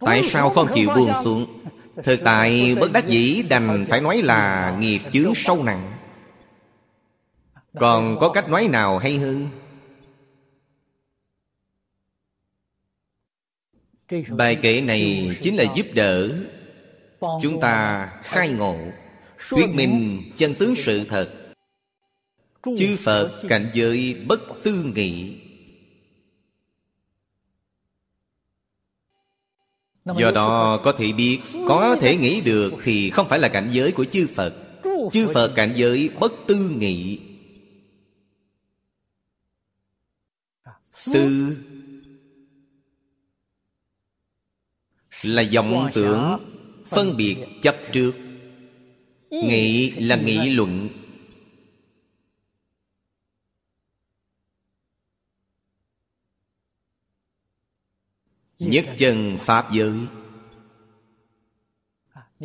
Tại 0.00 0.22
sao 0.24 0.50
không 0.50 0.68
chịu 0.74 0.90
buông 0.96 1.12
xuống? 1.24 1.46
Thực 2.04 2.20
tại 2.24 2.76
bất 2.80 2.92
đắc 2.92 3.08
dĩ 3.08 3.42
đành 3.48 3.86
phải 3.88 4.00
nói 4.00 4.22
là 4.22 4.76
nghiệp 4.80 5.00
chướng 5.12 5.34
sâu 5.34 5.64
nặng. 5.64 5.92
Còn 7.78 8.18
có 8.20 8.28
cách 8.28 8.48
nói 8.48 8.68
nào 8.68 8.98
hay 8.98 9.18
hơn? 9.18 9.48
Bài 14.30 14.56
kệ 14.62 14.80
này 14.80 15.36
chính 15.42 15.56
là 15.56 15.64
giúp 15.76 15.86
đỡ 15.94 16.28
Chúng 17.20 17.60
ta 17.60 18.08
khai 18.22 18.48
ngộ, 18.48 18.76
Thuyết 19.50 19.68
minh 19.74 20.22
chân 20.36 20.54
tướng 20.54 20.76
sự 20.76 21.04
thật. 21.04 21.28
Chư 22.62 22.96
Phật 22.96 23.42
cảnh 23.48 23.70
giới 23.74 24.16
bất 24.26 24.40
tư 24.62 24.92
nghị. 24.94 25.40
Do 30.16 30.30
đó 30.30 30.80
có 30.84 30.92
thể 30.92 31.12
biết 31.12 31.38
Có 31.66 31.96
thể 32.00 32.16
nghĩ 32.16 32.40
được 32.40 32.72
Thì 32.84 33.10
không 33.10 33.28
phải 33.28 33.38
là 33.38 33.48
cảnh 33.48 33.68
giới 33.72 33.92
của 33.92 34.04
chư 34.04 34.26
Phật. 34.34 34.54
Chư 35.12 35.28
Phật 35.34 35.52
cảnh 35.54 35.72
giới 35.76 36.10
bất 36.20 36.32
tư 36.46 36.70
nghị. 36.78 37.18
Tư 41.12 41.56
Là 45.22 45.44
vọng 45.54 45.90
tưởng 45.94 46.38
Phân 46.86 47.16
biệt 47.16 47.36
chấp 47.62 47.76
trước. 47.92 48.12
Nghị 49.30 49.90
là 49.90 50.16
nghị 50.16 50.50
luận 50.50 50.88
Nhất 58.58 58.84
chân 58.96 59.38
Pháp 59.40 59.72
giới. 59.72 59.92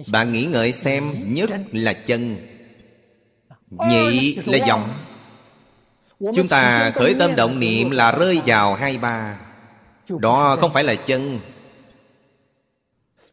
Bạn 0.07 0.31
nghĩ 0.31 0.45
ngợi 0.45 0.71
xem 0.71 1.33
Nhất 1.33 1.51
là 1.71 1.93
chân 1.93 2.37
Nhị 3.69 4.35
là 4.45 4.67
giọng. 4.67 4.93
Chúng 6.19 6.47
ta 6.47 6.91
khởi 6.91 7.15
tâm 7.19 7.35
động 7.35 7.59
niệm 7.59 7.89
là 7.89 8.11
rơi 8.11 8.41
vào 8.45 8.75
hai 8.75 8.97
ba. 8.97 9.39
Đó 10.19 10.57
không 10.59 10.73
phải 10.73 10.83
là 10.83 10.95
chân. 10.95 11.39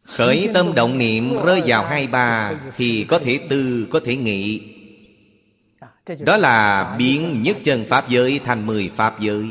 Khởi 0.03 0.49
tâm 0.53 0.75
động 0.75 0.97
niệm 0.97 1.43
rơi 1.45 1.61
vào 1.65 1.85
hai 1.85 2.07
ba 2.07 2.53
Thì 2.77 3.05
có 3.09 3.19
thể 3.19 3.39
tư, 3.49 3.87
có 3.91 3.99
thể 4.05 4.15
nghị. 4.15 4.61
Đó 6.19 6.37
là 6.37 6.95
biến 6.97 7.41
nhất 7.41 7.57
chân 7.63 7.85
Pháp 7.89 8.09
giới 8.09 8.39
thành 8.45 8.67
mười 8.67 8.91
Pháp 8.95 9.19
giới 9.19 9.49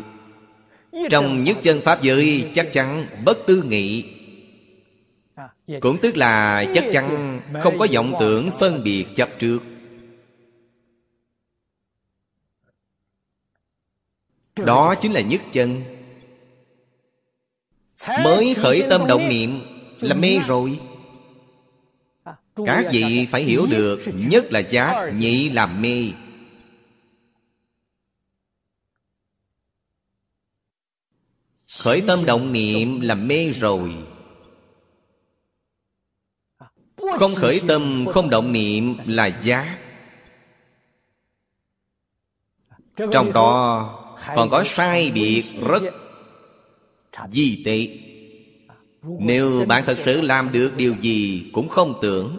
trong 1.11 1.45
nhất 1.45 1.59
chân 1.63 1.81
Pháp 1.81 2.03
giới 2.03 2.51
chắc 2.55 2.73
chắn 2.73 3.07
bất 3.25 3.39
tư 3.47 3.63
nghị. 3.63 4.05
Cũng 5.81 5.99
tức 6.03 6.17
là 6.17 6.65
chắc 6.75 6.85
chắn 6.93 7.41
không 7.61 7.79
có 7.79 7.87
vọng 7.95 8.15
tưởng 8.21 8.51
phân 8.59 8.85
biệt 8.85 9.07
chấp 9.17 9.29
trước. 9.39 9.59
Đó 14.57 14.95
chính 14.95 15.13
là 15.13 15.21
nhất 15.21 15.41
chân. 15.53 15.83
Mới 18.25 18.55
khởi 18.55 18.83
tâm 18.91 19.07
động 19.07 19.29
niệm. 19.29 19.61
là 20.01 20.15
mê 20.15 20.39
rồi. 20.47 20.79
Các 22.67 22.85
vị 22.93 23.27
phải 23.31 23.43
hiểu 23.43 23.67
được 23.71 24.01
Nhất 24.15 24.53
là 24.53 24.59
giác, 24.59 25.11
nhị 25.17 25.49
là 25.49 25.67
mê 25.67 26.05
Khởi 31.81 32.01
tâm 32.07 32.25
động 32.25 32.53
niệm 32.53 33.01
là 33.01 33.15
mê 33.15 33.51
rồi. 33.51 33.95
Không 37.19 37.35
khởi 37.35 37.61
tâm, 37.69 38.07
không 38.09 38.31
động 38.31 38.53
niệm 38.53 38.95
là 39.07 39.27
giác. 39.27 39.79
Trong 43.13 43.33
đó 43.33 43.89
còn 44.35 44.51
có 44.51 44.65
sai 44.65 45.11
biệt 45.15 45.45
rất 45.69 45.83
di 47.33 47.63
tệ 47.65 47.89
Nếu 49.03 49.65
bạn 49.69 49.83
thật 49.87 49.99
sự 49.99 50.21
làm 50.21 50.53
được 50.53 50.77
điều 50.77 50.95
gì 51.01 51.51
cũng 51.53 51.69
không 51.69 51.99
tưởng, 52.03 52.39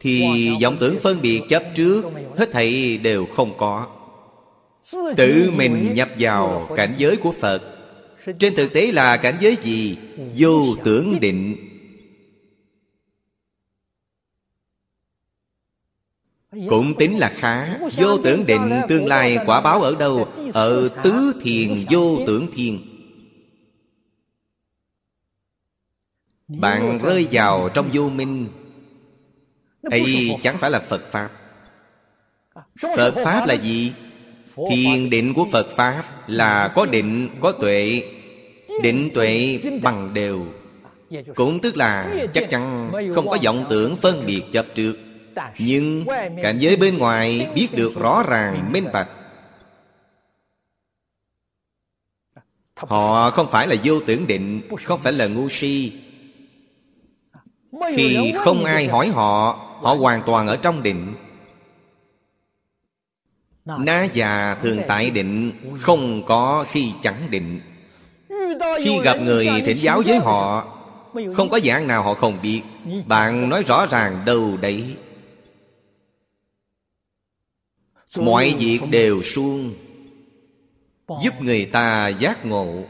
Thì 0.00 0.50
vọng 0.62 0.76
tưởng 0.80 0.96
phân 1.02 1.22
biệt 1.22 1.40
chấp 1.48 1.62
trước 1.74 2.02
Hết 2.36 2.52
thảy 2.52 2.98
đều 2.98 3.26
không 3.26 3.58
có. 3.58 3.86
Tự 5.16 5.50
mình 5.56 5.94
nhập 5.94 6.08
vào 6.18 6.68
cảnh 6.76 6.94
giới 6.98 7.16
của 7.16 7.32
Phật 7.32 7.71
trên 8.38 8.54
thực 8.54 8.72
tế 8.72 8.92
là 8.92 9.16
cảnh 9.16 9.36
giới 9.40 9.56
gì? 9.62 9.98
Vô 10.36 10.76
tưởng 10.84 11.20
định. 11.20 11.68
Cũng 16.68 16.94
tính 16.98 17.18
là 17.18 17.32
khá. 17.36 17.78
Vô 17.96 18.18
tưởng 18.24 18.46
định 18.46 18.70
tương 18.88 19.06
lai 19.06 19.38
quả 19.46 19.60
báo 19.60 19.82
ở 19.82 19.94
đâu? 19.94 20.28
Ở 20.54 20.88
tứ 21.04 21.40
thiền, 21.42 21.84
vô 21.90 22.18
tưởng 22.26 22.46
thiền. 22.54 22.78
Bạn 26.48 26.98
rơi 27.02 27.28
vào 27.32 27.68
trong 27.74 27.90
vô 27.92 28.08
minh. 28.08 28.48
Ấy 29.82 30.36
chẳng 30.42 30.58
phải 30.58 30.70
là 30.70 30.80
phật 30.80 31.12
pháp. 31.12 31.30
Phật 32.96 33.14
pháp 33.24 33.46
là 33.46 33.54
gì? 33.54 33.92
Thiền 34.56 35.10
định 35.10 35.34
của 35.34 35.46
Phật 35.52 35.66
Pháp 35.76 36.04
là 36.26 36.72
có 36.74 36.86
định, 36.86 37.28
có 37.40 37.52
tuệ. 37.52 38.02
Định 38.82 39.10
tuệ 39.14 39.60
bằng 39.82 40.14
đều. 40.14 40.46
Cũng 41.34 41.58
tức 41.60 41.76
là 41.76 42.14
chắc 42.34 42.50
chắn 42.50 42.92
không 43.14 43.28
có 43.28 43.38
vọng 43.44 43.66
tưởng 43.70 43.96
phân 43.96 44.22
biệt 44.26 44.42
chấp 44.52 44.66
trước. 44.74 44.96
Nhưng 45.58 46.04
cảnh 46.42 46.58
giới 46.58 46.76
bên 46.76 46.98
ngoài 46.98 47.48
biết 47.54 47.68
được 47.72 47.92
rõ 48.00 48.24
ràng 48.28 48.72
minh 48.72 48.84
bạch. 48.92 49.08
Họ 52.76 53.30
không 53.30 53.50
phải 53.50 53.66
là 53.66 53.76
vô 53.84 54.00
tưởng 54.06 54.26
định 54.26 54.60
Không 54.84 55.00
phải 55.00 55.12
là 55.12 55.26
ngu 55.26 55.48
si. 55.48 55.92
Khi 57.96 58.32
không 58.44 58.64
ai 58.64 58.86
hỏi 58.86 59.08
họ 59.08 59.58
Họ 59.82 59.94
hoàn 59.94 60.22
toàn 60.26 60.46
ở 60.46 60.56
trong 60.56 60.82
định. 60.82 61.14
Ná 63.64 64.04
già 64.12 64.54
thường 64.62 64.78
tại 64.88 65.10
định 65.10 65.52
Không 65.80 66.22
có 66.26 66.64
khi 66.68 66.92
chẳng 67.02 67.30
định. 67.30 67.60
Khi 68.84 68.98
gặp 69.04 69.16
người 69.20 69.48
thỉnh 69.66 69.76
giáo 69.76 70.02
với 70.06 70.18
họ 70.18 70.66
Không 71.34 71.48
có 71.50 71.60
dạng 71.60 71.86
nào 71.86 72.02
họ 72.02 72.14
không 72.14 72.38
biết. 72.42 72.62
Bạn 73.06 73.48
nói 73.48 73.62
rõ 73.62 73.86
ràng 73.86 74.20
đâu 74.26 74.56
đấy. 74.60 74.96
Mọi 78.18 78.54
việc 78.58 78.80
đều 78.90 79.22
suông 79.22 79.74
Giúp 81.22 81.34
người 81.40 81.66
ta 81.66 82.08
giác 82.08 82.44
ngộ. 82.44 82.84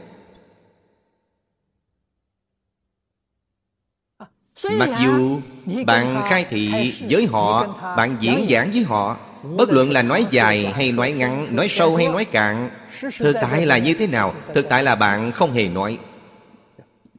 Mặc 4.71 4.89
dù 5.03 5.39
bạn 5.85 6.23
khai 6.29 6.45
thị 6.49 6.93
với 7.09 7.25
họ 7.25 7.67
Bạn 7.97 8.17
diễn 8.19 8.47
giảng 8.49 8.71
với 8.71 8.83
họ 8.83 9.17
Bất 9.43 9.69
luận 9.69 9.91
là 9.91 10.01
nói 10.01 10.25
dài 10.31 10.65
hay 10.65 10.91
nói 10.91 11.11
ngắn, 11.11 11.55
Nói 11.55 11.67
sâu 11.67 11.95
hay 11.95 12.07
nói 12.07 12.25
cạn, 12.25 12.69
Thực 13.17 13.35
tại 13.41 13.65
là 13.65 13.77
như 13.77 13.93
thế 13.93 14.07
nào, 14.07 14.35
Thực 14.53 14.69
tại 14.69 14.83
là 14.83 14.95
bạn 14.95 15.31
không 15.31 15.51
hề 15.51 15.67
nói. 15.67 15.99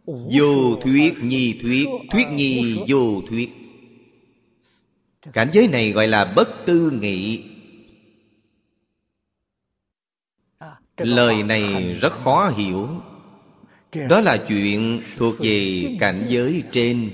Vô 0.07 0.77
thuyết 0.83 1.15
nhi 1.23 1.59
thuyết 1.63 1.89
Thuyết 2.11 2.27
nhi 2.31 2.79
vô 2.89 3.23
thuyết. 3.29 3.51
Cảnh 5.33 5.49
giới 5.53 5.69
này 5.69 5.93
gọi 5.93 6.09
là 6.09 6.33
bất 6.37 6.67
tư 6.67 6.91
nghị. 7.01 7.45
Lời 10.97 11.43
này 11.43 11.95
rất 12.01 12.13
khó 12.13 12.53
hiểu. 12.57 12.89
Đó 14.09 14.21
là 14.21 14.37
chuyện 14.37 15.01
thuộc 15.17 15.35
về 15.41 15.85
cảnh 16.01 16.27
giới 16.29 16.63
trên. 16.71 17.11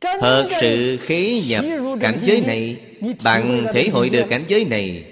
Thật 0.00 0.48
sự 0.60 0.96
khế 1.00 1.40
nhập 1.48 1.64
cảnh 2.00 2.18
giới 2.22 2.40
này 2.46 2.80
Bạn 3.24 3.66
thể 3.74 3.88
hội 3.92 4.08
được 4.10 4.24
cảnh 4.28 4.44
giới 4.48 4.64
này. 4.64 5.04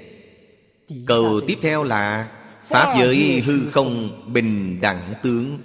Cầu 1.07 1.41
tiếp 1.47 1.59
theo 1.63 1.83
là 1.83 2.29
Pháp 2.65 2.97
giới 2.99 3.43
hư 3.47 3.71
không 3.71 4.21
bình 4.33 4.81
đẳng 4.81 5.15
tướng. 5.23 5.59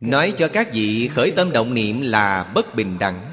Nói 0.00 0.32
cho 0.36 0.48
các 0.48 0.72
vị 0.72 1.08
khởi 1.08 1.30
tâm 1.30 1.52
động 1.52 1.74
niệm 1.74 2.00
là 2.00 2.52
bất 2.54 2.74
bình 2.74 2.98
đẳng. 2.98 3.32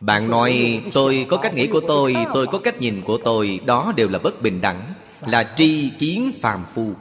Bạn 0.00 0.30
nói 0.30 0.82
tôi 0.92 1.26
có 1.28 1.36
cách 1.36 1.54
nghĩ 1.54 1.66
của 1.66 1.80
tôi 1.80 2.16
Tôi 2.34 2.46
có 2.46 2.58
cách 2.58 2.80
nhìn 2.80 3.02
của 3.02 3.18
tôi 3.24 3.60
Đó 3.66 3.92
đều 3.96 4.08
là 4.08 4.18
bất 4.18 4.42
bình 4.42 4.60
đẳng 4.60 4.94
Là 5.26 5.52
tri 5.56 5.90
kiến 5.98 6.32
phàm 6.40 6.64
phu 6.74 6.94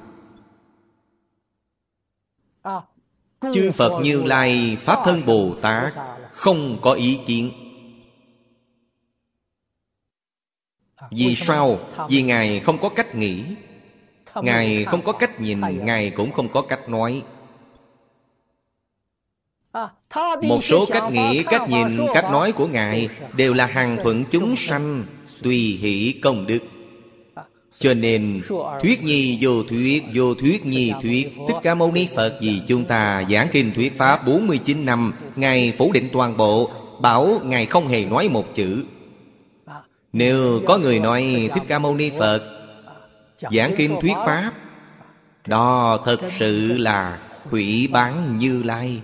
Chư 3.41 3.71
Phật 3.71 4.01
Như 4.03 4.23
Lai 4.23 4.77
Pháp 4.81 4.99
Thân 5.05 5.21
Bồ 5.25 5.55
Tát 5.61 5.93
Không 6.31 6.77
có 6.81 6.93
ý 6.93 7.19
kiến. 7.27 7.51
Vì 11.11 11.35
sao? 11.35 11.79
Vì 12.09 12.21
Ngài 12.21 12.59
không 12.59 12.77
có 12.81 12.89
cách 12.89 13.15
nghĩ. 13.15 13.43
Ngài 14.35 14.85
không 14.85 15.01
có 15.01 15.11
cách 15.11 15.41
nhìn 15.41 15.61
Ngài 15.85 16.09
cũng 16.09 16.31
không 16.31 16.49
có 16.49 16.61
cách 16.61 16.89
nói. 16.89 17.23
Một 20.41 20.63
số 20.63 20.85
cách 20.85 21.11
nghĩ, 21.11 21.43
cách 21.43 21.69
nhìn, 21.69 21.97
cách 22.13 22.25
nói 22.31 22.51
của 22.51 22.67
Ngài 22.67 23.09
Đều 23.33 23.53
là 23.53 23.65
hàng 23.65 23.97
thuận 24.03 24.23
chúng 24.31 24.55
sanh 24.55 25.03
Tùy 25.41 25.57
hỷ 25.81 26.19
công 26.21 26.47
đức 26.47 26.59
cho 27.79 27.93
nên, 27.93 28.41
Thuyết 28.81 29.03
nhi 29.03 29.37
vô 29.41 29.63
thuyết 29.63 30.03
Vô 30.13 30.33
thuyết 30.33 30.65
nhi 30.65 30.93
thuyết, 31.01 31.33
Thích 31.47 31.57
Ca 31.61 31.75
Mâu 31.75 31.91
Ni 31.91 32.07
Phật 32.15 32.37
vì 32.41 32.61
chúng 32.67 32.85
ta 32.85 33.23
giảng 33.29 33.47
kinh 33.51 33.71
thuyết 33.73 33.97
Pháp 33.97 34.25
49 34.25 34.85
năm, 34.85 35.13
Ngài 35.35 35.73
phủ 35.77 35.91
định 35.91 36.09
toàn 36.13 36.37
bộ, 36.37 36.71
Bảo 36.99 37.39
Ngài 37.43 37.65
không 37.65 37.87
hề 37.87 38.05
nói 38.05 38.29
một 38.29 38.55
chữ. 38.55 38.83
Nếu 40.13 40.61
có 40.67 40.77
người 40.77 40.99
nói 40.99 41.49
Thích 41.53 41.63
Ca 41.67 41.79
Mâu 41.79 41.95
Ni 41.95 42.11
Phật 42.19 42.61
Giảng 43.51 43.73
kinh 43.77 43.95
thuyết 44.01 44.15
Pháp, 44.25 44.51
Đó 45.47 45.99
thật 46.05 46.19
sự 46.39 46.77
là 46.77 47.19
hủy 47.49 47.89
bán 47.91 48.37
như 48.37 48.63
lai. 48.63 49.01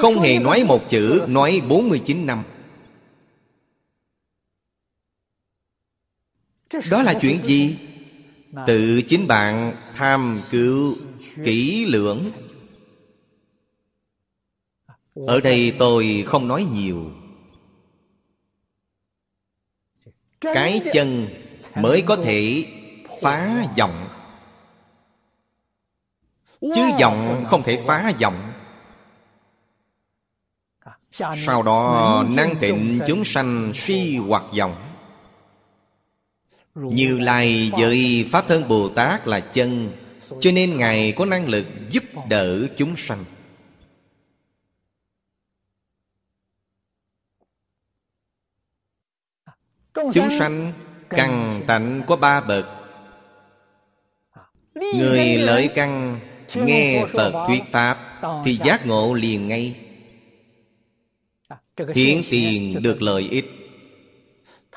Không 0.00 0.20
hề 0.20 0.38
nói 0.38 0.64
một 0.68 0.88
chữ, 0.88 1.22
Nói 1.28 1.62
49 1.68 2.26
năm. 2.26 2.42
Đó 6.90 7.02
là 7.02 7.14
chuyện 7.20 7.40
gì? 7.44 7.78
Tự 8.66 9.02
chính 9.08 9.26
bạn 9.26 9.72
tham 9.94 10.40
cứu 10.50 10.96
kỹ 11.44 11.86
lưỡng. 11.86 12.22
Ở 15.14 15.40
đây 15.40 15.76
tôi 15.78 16.24
không 16.26 16.48
nói 16.48 16.66
nhiều. 16.72 17.10
Cái 20.40 20.80
chân 20.92 21.28
mới 21.74 22.02
có 22.06 22.16
thể 22.16 22.66
phá 23.22 23.66
vọng. 23.78 24.08
Chứ 26.60 26.90
vọng 27.00 27.44
không 27.48 27.62
thể 27.62 27.84
phá 27.86 28.12
vọng. 28.20 28.52
Sau 31.36 31.62
đó 31.62 32.24
năng 32.36 32.54
tịnh 32.60 32.98
chúng 33.06 33.24
sanh 33.24 33.72
suy 33.74 34.16
hoặc 34.16 34.42
vọng 34.58 34.87
như 36.82 37.18
Lai 37.18 37.72
với 37.78 38.28
Pháp 38.32 38.48
Thân 38.48 38.68
Bồ 38.68 38.88
Tát 38.88 39.26
là 39.26 39.40
chân 39.40 39.90
Cho 40.40 40.50
nên 40.52 40.76
Ngài 40.76 41.12
có 41.16 41.24
năng 41.24 41.48
lực 41.48 41.66
giúp 41.90 42.04
đỡ 42.28 42.66
chúng 42.76 42.96
sanh. 42.96 43.24
Chúng 49.94 50.30
sanh 50.38 50.72
căn 51.10 51.62
tạnh 51.66 52.02
có 52.06 52.16
ba 52.16 52.40
bậc. 52.40 52.66
Người 54.74 55.38
lợi 55.38 55.68
căn 55.74 56.20
Nghe 56.54 57.06
Phật 57.08 57.46
thuyết 57.48 57.62
Pháp 57.70 58.20
Thì 58.44 58.58
giác 58.64 58.86
ngộ 58.86 59.14
liền 59.14 59.48
ngay. 59.48 59.76
Hiến 61.94 62.20
tiền 62.30 62.82
được 62.82 63.02
lợi 63.02 63.28
ích 63.30 63.57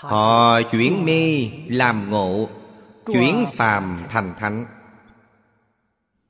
Họ 0.02 0.62
chuyển 0.62 1.06
mê 1.06 1.50
làm 1.68 2.10
ngộ, 2.10 2.50
Chuyển 3.06 3.46
phàm 3.54 3.98
thành 4.10 4.34
thánh. 4.40 4.66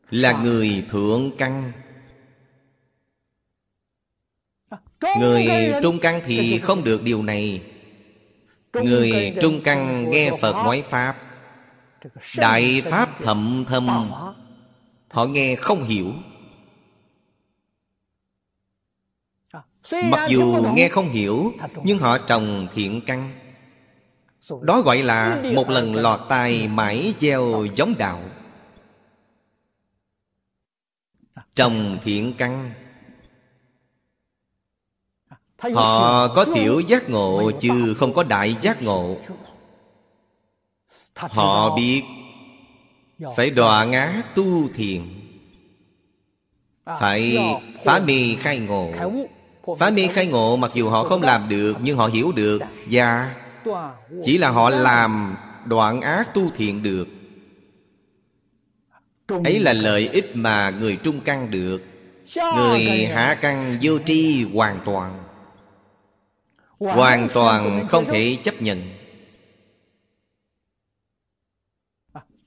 Là 0.10 0.32
người 0.32 0.86
thượng 0.90 1.32
căn. 1.38 1.72
Người 5.20 5.48
trung 5.84 6.00
căn 6.02 6.22
thì 6.26 6.60
không 6.60 6.84
được 6.84 7.04
điều 7.04 7.24
này. 7.24 7.62
Người 8.74 9.36
trung 9.42 9.62
căn 9.64 10.10
nghe 10.10 10.32
Phật 10.42 10.54
nói 10.54 10.84
Pháp. 10.90 11.18
Đại 12.38 12.82
Pháp 12.86 13.10
thậm 13.24 13.66
thâm. 13.68 13.88
Họ 15.10 15.26
nghe 15.26 15.56
không 15.56 15.84
hiểu. 15.84 16.14
Mặc 19.92 20.28
dù 20.30 20.66
nghe 20.76 20.90
không 20.90 21.10
hiểu, 21.10 21.54
Nhưng 21.84 22.00
họ 22.00 22.18
trồng 22.18 22.68
thiện 22.74 23.02
căn 23.06 23.41
đó 24.62 24.82
gọi 24.82 25.04
là 25.04 25.44
một 25.54 25.70
lần 25.70 25.96
lọt 25.96 26.20
tai 26.30 26.68
mãi 26.68 27.14
gieo 27.20 27.66
giống 27.76 27.96
đạo. 27.98 28.22
Trồng 31.56 31.98
thiện 32.04 32.34
căn 32.38 32.74
Họ 35.74 36.28
có 36.28 36.46
tiểu 36.56 36.80
giác 36.80 37.10
ngộ 37.10 37.52
chứ 37.60 37.96
không 38.00 38.14
có 38.14 38.24
đại 38.24 38.56
giác 38.62 38.84
ngộ. 38.84 39.18
Họ 41.16 41.76
biết 41.76 42.04
phải 43.36 43.50
đoạn 43.50 43.92
ác 43.92 44.24
tu 44.36 44.70
thiền 44.74 45.02
phải 47.00 47.38
phá 47.86 48.00
mê 48.00 48.36
khai 48.40 48.60
ngộ. 48.60 48.92
Phá 49.80 49.90
mê 49.90 50.08
khai 50.08 50.28
ngộ 50.28 50.56
mặc 50.56 50.72
dù 50.74 50.90
họ 50.90 51.04
không 51.04 51.22
làm 51.22 51.50
được 51.50 51.78
nhưng 51.82 51.98
họ 51.98 52.08
hiểu 52.08 52.32
được. 52.32 52.62
Và 52.90 53.36
chỉ 54.24 54.38
là 54.38 54.50
họ 54.50 54.70
làm 54.70 55.36
đoạn 55.66 56.02
ác 56.02 56.34
tu 56.34 56.50
thiện 56.50 56.84
được. 56.84 57.08
Ấy 59.44 59.60
là 59.60 59.74
lợi 59.74 60.08
ích 60.08 60.36
mà 60.36 60.70
người 60.70 60.98
trung 61.04 61.20
căn 61.26 61.52
được. 61.52 61.82
Người 62.36 63.06
hạ 63.06 63.38
căn 63.42 63.78
vô 63.82 64.00
tri 64.06 64.44
hoàn 64.54 64.80
toàn. 64.86 65.24
Hoàn 66.80 67.30
toàn 67.34 67.88
không 67.88 68.06
thể 68.06 68.38
chấp 68.44 68.62
nhận. 68.62 68.82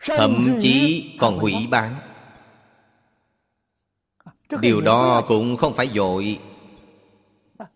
Thậm 0.00 0.58
chí 0.60 1.10
còn 1.20 1.38
hủy 1.38 1.54
bán. 1.70 1.94
Điều 4.60 4.80
đó 4.80 5.24
cũng 5.28 5.56
không 5.56 5.74
phải 5.74 5.90
dội. 5.94 6.38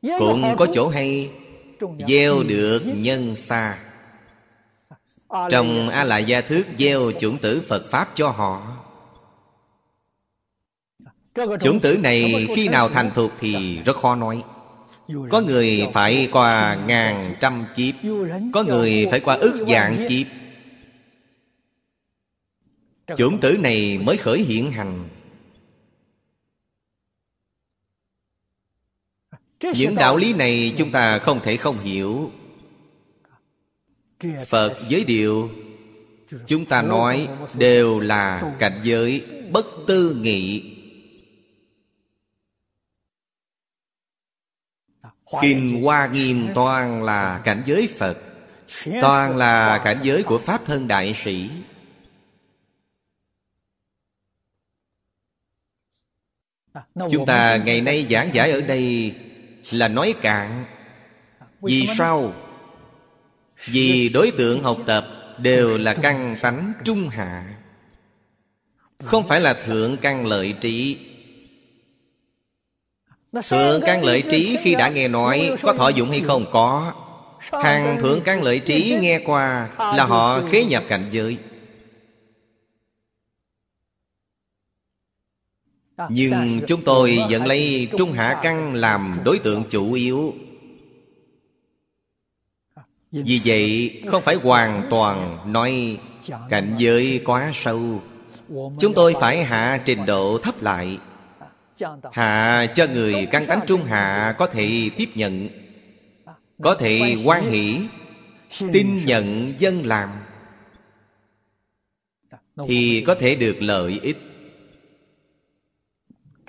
Cũng 0.03 0.55
có 0.59 0.66
chỗ 0.72 0.89
hay 0.89 1.30
gieo 2.09 2.43
được 2.43 2.83
nhân 2.85 3.37
xa. 3.37 3.79
Trong 5.51 5.89
a 5.89 6.05
lại 6.05 6.24
gia 6.24 6.41
thước 6.41 6.64
gieo 6.79 7.12
chủng 7.20 7.39
tử 7.39 7.62
phật 7.68 7.91
pháp 7.91 8.09
cho 8.14 8.29
họ. 8.29 8.76
Chủng 11.61 11.81
tử 11.81 11.99
này 12.03 12.47
khi 12.57 12.68
nào 12.68 12.89
thành 12.89 13.11
thục 13.14 13.33
thì 13.41 13.81
rất 13.85 13.97
khó 13.97 14.14
nói. 14.14 14.43
Có 15.31 15.41
người 15.41 15.89
phải 15.93 16.29
qua 16.33 16.79
ngàn 16.87 17.37
trăm 17.41 17.66
kiếp. 17.76 17.95
Có 18.53 18.62
người 18.62 19.07
phải 19.11 19.20
qua 19.20 19.35
ức 19.35 19.66
dạng 19.68 20.07
kiếp. 20.09 20.26
Chủng 23.16 23.41
tử 23.41 23.57
này 23.61 23.99
mới 23.99 24.16
khởi 24.16 24.39
hiện 24.39 24.70
hành 24.70 25.09
những 29.61 29.95
đạo 29.95 30.17
lý 30.17 30.33
này 30.33 30.75
chúng 30.79 30.91
ta 30.91 31.19
không 31.19 31.41
thể 31.43 31.57
không 31.57 31.79
hiểu. 31.79 32.33
Phật 34.47 34.77
giới 34.89 35.05
điều, 35.05 35.51
chúng 36.47 36.67
ta 36.67 36.83
nói 36.83 37.29
đều 37.55 38.01
là 38.01 38.55
cảnh 38.59 38.81
giới 38.83 39.25
bất 39.51 39.67
tư 39.87 40.17
nghị. 40.21 40.75
Kinh 45.43 45.83
hoa 45.83 46.07
nghiêm 46.07 46.49
toàn 46.55 47.03
là 47.03 47.41
cảnh 47.45 47.63
giới 47.67 47.89
phật, 47.99 48.19
toàn 49.01 49.37
là 49.37 49.81
cảnh 49.85 49.99
giới 50.03 50.23
của 50.23 50.39
pháp 50.39 50.65
thân 50.67 50.89
đại 50.89 51.15
sĩ. 51.15 51.51
Chúng 56.95 57.27
ta 57.27 57.57
ngày 57.57 57.81
nay 57.81 58.07
giảng 58.11 58.35
giải 58.35 58.51
ở 58.51 58.61
đây 58.61 59.15
là 59.71 59.89
nói 59.89 60.14
cạn. 60.21 60.64
Vì 61.62 61.87
sao? 61.87 62.33
Vì 63.64 64.09
đối 64.09 64.31
tượng 64.31 64.62
học 64.62 64.79
tập 64.87 65.07
đều 65.39 65.79
là 65.79 65.95
căn 65.95 66.37
tánh 66.43 66.73
trung 66.85 67.09
hạ 67.09 67.45
không 69.05 69.29
phải 69.29 69.41
là 69.41 69.55
thượng 69.55 69.97
căn 69.97 70.27
lợi 70.27 70.55
trí. 70.61 70.99
Thượng 73.49 73.81
căn 73.87 74.05
lợi 74.05 74.23
trí 74.31 74.57
khi 74.62 74.75
đã 74.75 74.89
nghe 74.89 75.09
nói 75.09 75.51
có 75.62 75.73
thọ 75.73 75.89
dụng 75.89 76.11
hay 76.11 76.21
không? 76.21 76.47
Có. 76.53 76.93
Hàng 77.62 77.99
thượng 78.01 78.21
căn 78.21 78.43
lợi 78.43 78.59
trí 78.59 78.99
nghe 79.01 79.21
qua 79.25 79.69
là 79.79 80.05
họ 80.05 80.41
khế 80.51 80.64
nhập 80.64 80.85
cảnh 80.89 81.09
giới 81.11 81.37
nhưng 86.11 86.61
chúng 86.67 86.83
tôi 86.85 87.19
vẫn 87.31 87.47
lấy 87.47 87.89
trung 87.99 88.13
hạ 88.13 88.41
căn 88.43 88.75
làm 88.75 89.15
đối 89.25 89.39
tượng 89.39 89.65
chủ 89.71 89.93
yếu. 89.93 90.35
Vì 93.13 93.41
vậy 93.45 93.93
không 94.07 94.23
phải 94.23 94.35
hoàn 94.35 94.87
toàn 94.91 95.39
nói 95.53 95.99
cảnh 96.49 96.75
giới 96.79 97.23
quá 97.25 97.51
sâu. 97.55 98.03
Chúng 98.79 98.95
tôi 98.95 99.15
phải 99.21 99.45
hạ 99.45 99.83
trình 99.85 100.07
độ 100.07 100.39
thấp 100.39 100.63
lại. 100.63 100.99
Hạ 102.13 102.67
cho 102.75 102.87
người 102.87 103.27
căn 103.31 103.47
tánh 103.47 103.61
trung 103.67 103.85
hạ 103.85 104.35
có 104.39 104.47
thể 104.47 104.91
tiếp 104.97 105.09
nhận 105.15 105.49
có 106.63 106.75
thể 106.75 107.17
quan 107.25 107.51
hỷ 107.51 107.77
tin 108.73 109.05
nhận 109.05 109.55
dân 109.59 109.87
làm. 109.87 110.09
Thì 112.69 113.05
có 113.07 113.15
thể 113.15 113.35
được 113.35 113.63
lợi 113.63 114.01
ích 114.03 114.28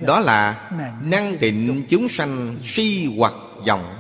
đó 0.02 0.20
là 0.20 0.72
năng 1.04 1.40
định 1.40 1.86
chúng 1.90 2.10
sanh 2.10 2.58
suy 2.64 3.16
hoặc 3.18 3.34
vọng. 3.68 3.96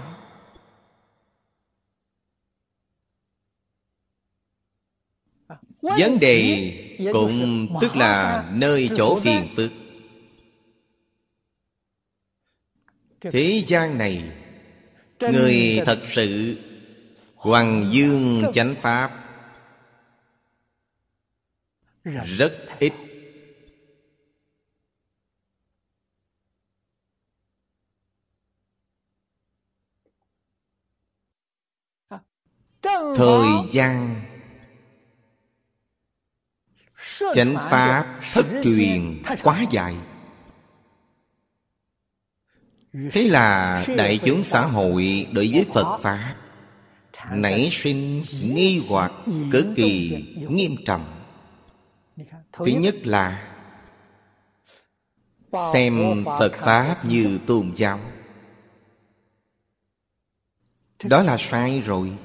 Vấn 5.81 6.19
đề 6.19 6.73
cũng 7.13 7.67
tức 7.81 7.95
là 7.95 8.45
nơi 8.53 8.89
chỗ 8.97 9.19
phiền 9.19 9.47
phức. 9.55 9.71
Thế 13.21 13.63
gian 13.67 13.97
này, 13.97 14.23
người 15.19 15.81
thật 15.85 15.99
sự 16.07 16.57
hoàng 17.35 17.89
dương 17.91 18.43
chánh 18.53 18.75
pháp, 18.81 19.25
rất 22.37 22.53
ít 22.79 22.93
thời 33.15 33.47
gian 33.71 34.21
chánh 37.33 37.55
pháp 37.55 38.19
thất 38.33 38.45
truyền 38.63 39.23
quá 39.43 39.63
dài. 39.71 39.95
Thế 43.11 43.23
là 43.29 43.83
đại 43.97 44.19
chúng 44.25 44.43
xã 44.43 44.61
hội 44.61 45.27
đối 45.31 45.49
với 45.53 45.65
phật 45.73 45.99
pháp 46.01 46.35
nảy 47.31 47.69
sinh 47.71 48.21
nghi 48.43 48.81
hoặc 48.89 49.11
cực 49.51 49.65
kỳ 49.75 50.25
nghiêm 50.49 50.75
trọng. 50.85 51.25
Thứ 52.51 52.65
nhất 52.65 52.95
là 53.03 53.55
xem 55.73 56.23
phật 56.25 56.53
pháp 56.53 57.05
như 57.05 57.39
tôn 57.47 57.71
giáo. 57.75 57.99
Đó 61.03 61.23
là 61.23 61.37
sai 61.39 61.81
rồi 61.85 62.17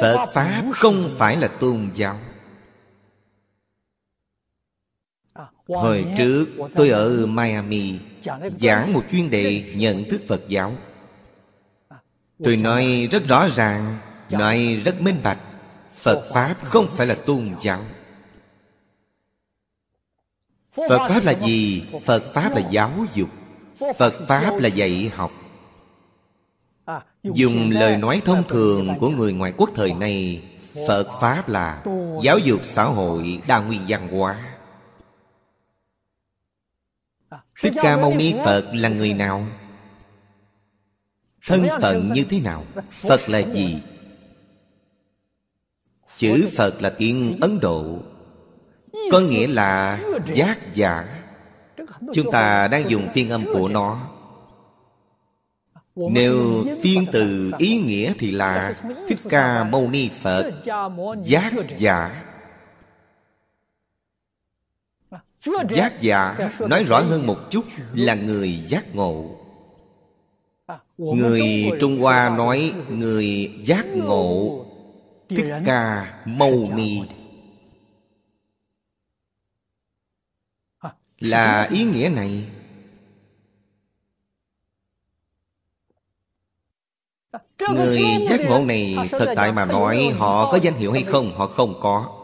phật 0.00 0.26
pháp 0.34 0.64
không 0.74 1.10
phải 1.18 1.36
là 1.36 1.48
tôn 1.48 1.90
giáo. 1.94 2.18
Hồi 5.68 6.06
trước 6.18 6.46
tôi 6.74 6.88
ở 6.88 7.26
miami 7.26 7.98
giảng 8.60 8.92
một 8.92 9.04
chuyên 9.12 9.30
đề 9.30 9.72
nhận 9.76 10.04
thức 10.04 10.22
phật 10.28 10.40
giáo. 10.48 10.76
Tôi 12.44 12.56
nói 12.56 13.08
rất 13.12 13.28
rõ 13.28 13.48
ràng 13.48 13.98
nói 14.30 14.82
rất 14.84 15.00
minh 15.00 15.16
bạch 15.22 15.38
phật 15.94 16.30
pháp 16.34 16.56
không 16.62 16.86
phải 16.96 17.06
là 17.06 17.14
tôn 17.14 17.48
giáo. 17.60 17.84
Phật 20.72 21.08
pháp 21.08 21.24
là 21.24 21.32
gì? 21.32 21.84
phật 22.04 22.34
pháp 22.34 22.54
là 22.54 22.68
giáo 22.70 22.92
dục. 23.14 23.28
Phật 23.98 24.14
pháp 24.28 24.58
là 24.58 24.68
dạy 24.68 25.10
học 25.14 25.32
dùng 27.22 27.70
lời 27.70 27.96
nói 27.96 28.22
thông 28.24 28.42
thường 28.48 28.88
của 29.00 29.08
người 29.08 29.32
ngoại 29.32 29.52
quốc 29.56 29.70
thời 29.74 29.94
nay 29.94 30.42
phật 30.88 31.08
pháp 31.20 31.48
là 31.48 31.84
giáo 32.22 32.38
dục 32.38 32.60
xã 32.64 32.84
hội 32.84 33.40
đa 33.46 33.60
nguyên 33.60 33.80
văn 33.88 34.08
hóa. 34.08 34.56
Thích 37.62 37.72
ca 37.82 37.96
mâu 37.96 38.14
ni 38.14 38.34
phật 38.44 38.64
là 38.74 38.88
người 38.88 39.14
nào? 39.14 39.46
Thân 41.46 41.66
phận 41.80 42.12
như 42.12 42.24
thế 42.24 42.40
nào? 42.40 42.64
Phật 42.90 43.28
là 43.28 43.38
gì? 43.38 43.80
chữ 46.16 46.48
phật 46.56 46.82
là 46.82 46.90
tiếng 46.90 47.36
ấn 47.40 47.60
độ 47.60 47.98
có 49.12 49.20
nghĩa 49.20 49.46
là 49.46 50.00
giác 50.26 50.74
giả. 50.74 51.22
chúng 52.12 52.30
ta 52.32 52.68
đang 52.68 52.90
dùng 52.90 53.08
phiên 53.14 53.30
âm 53.30 53.44
của 53.44 53.68
nó 53.68 54.11
nếu 55.96 56.66
phiên 56.82 57.06
từ 57.12 57.52
ý 57.58 57.76
nghĩa 57.76 58.12
thì 58.18 58.30
là 58.30 58.74
Thích 59.08 59.18
Ca 59.28 59.64
Mâu 59.64 59.90
Ni 59.90 60.10
Phật 60.22 60.52
Giác 61.22 61.52
giả. 61.78 62.24
Giác 65.70 66.00
giả 66.00 66.34
Nói 66.60 66.84
rõ 66.84 67.00
hơn 67.00 67.26
một 67.26 67.38
chút 67.50 67.64
Là 67.94 68.14
người 68.14 68.56
giác 68.56 68.94
ngộ. 68.94 69.38
Người 70.98 71.70
Trung 71.80 72.00
Hoa 72.00 72.36
nói 72.36 72.72
Người 72.88 73.52
giác 73.58 73.86
ngộ 73.86 74.64
Thích 75.28 75.46
Ca 75.66 76.14
Mâu 76.24 76.68
Ni. 76.74 77.02
Là 81.20 81.68
ý 81.72 81.84
nghĩa 81.84 82.08
này 82.08 82.44
Người 87.74 88.02
giác 88.28 88.40
ngộ 88.48 88.64
này 88.64 88.96
Thực 89.10 89.28
tại 89.36 89.52
mà 89.52 89.64
nói 89.64 90.12
Họ 90.18 90.52
có 90.52 90.58
danh 90.62 90.74
hiệu 90.74 90.92
hay 90.92 91.02
không 91.02 91.32
Họ 91.36 91.46
không 91.46 91.74
có. 91.80 92.18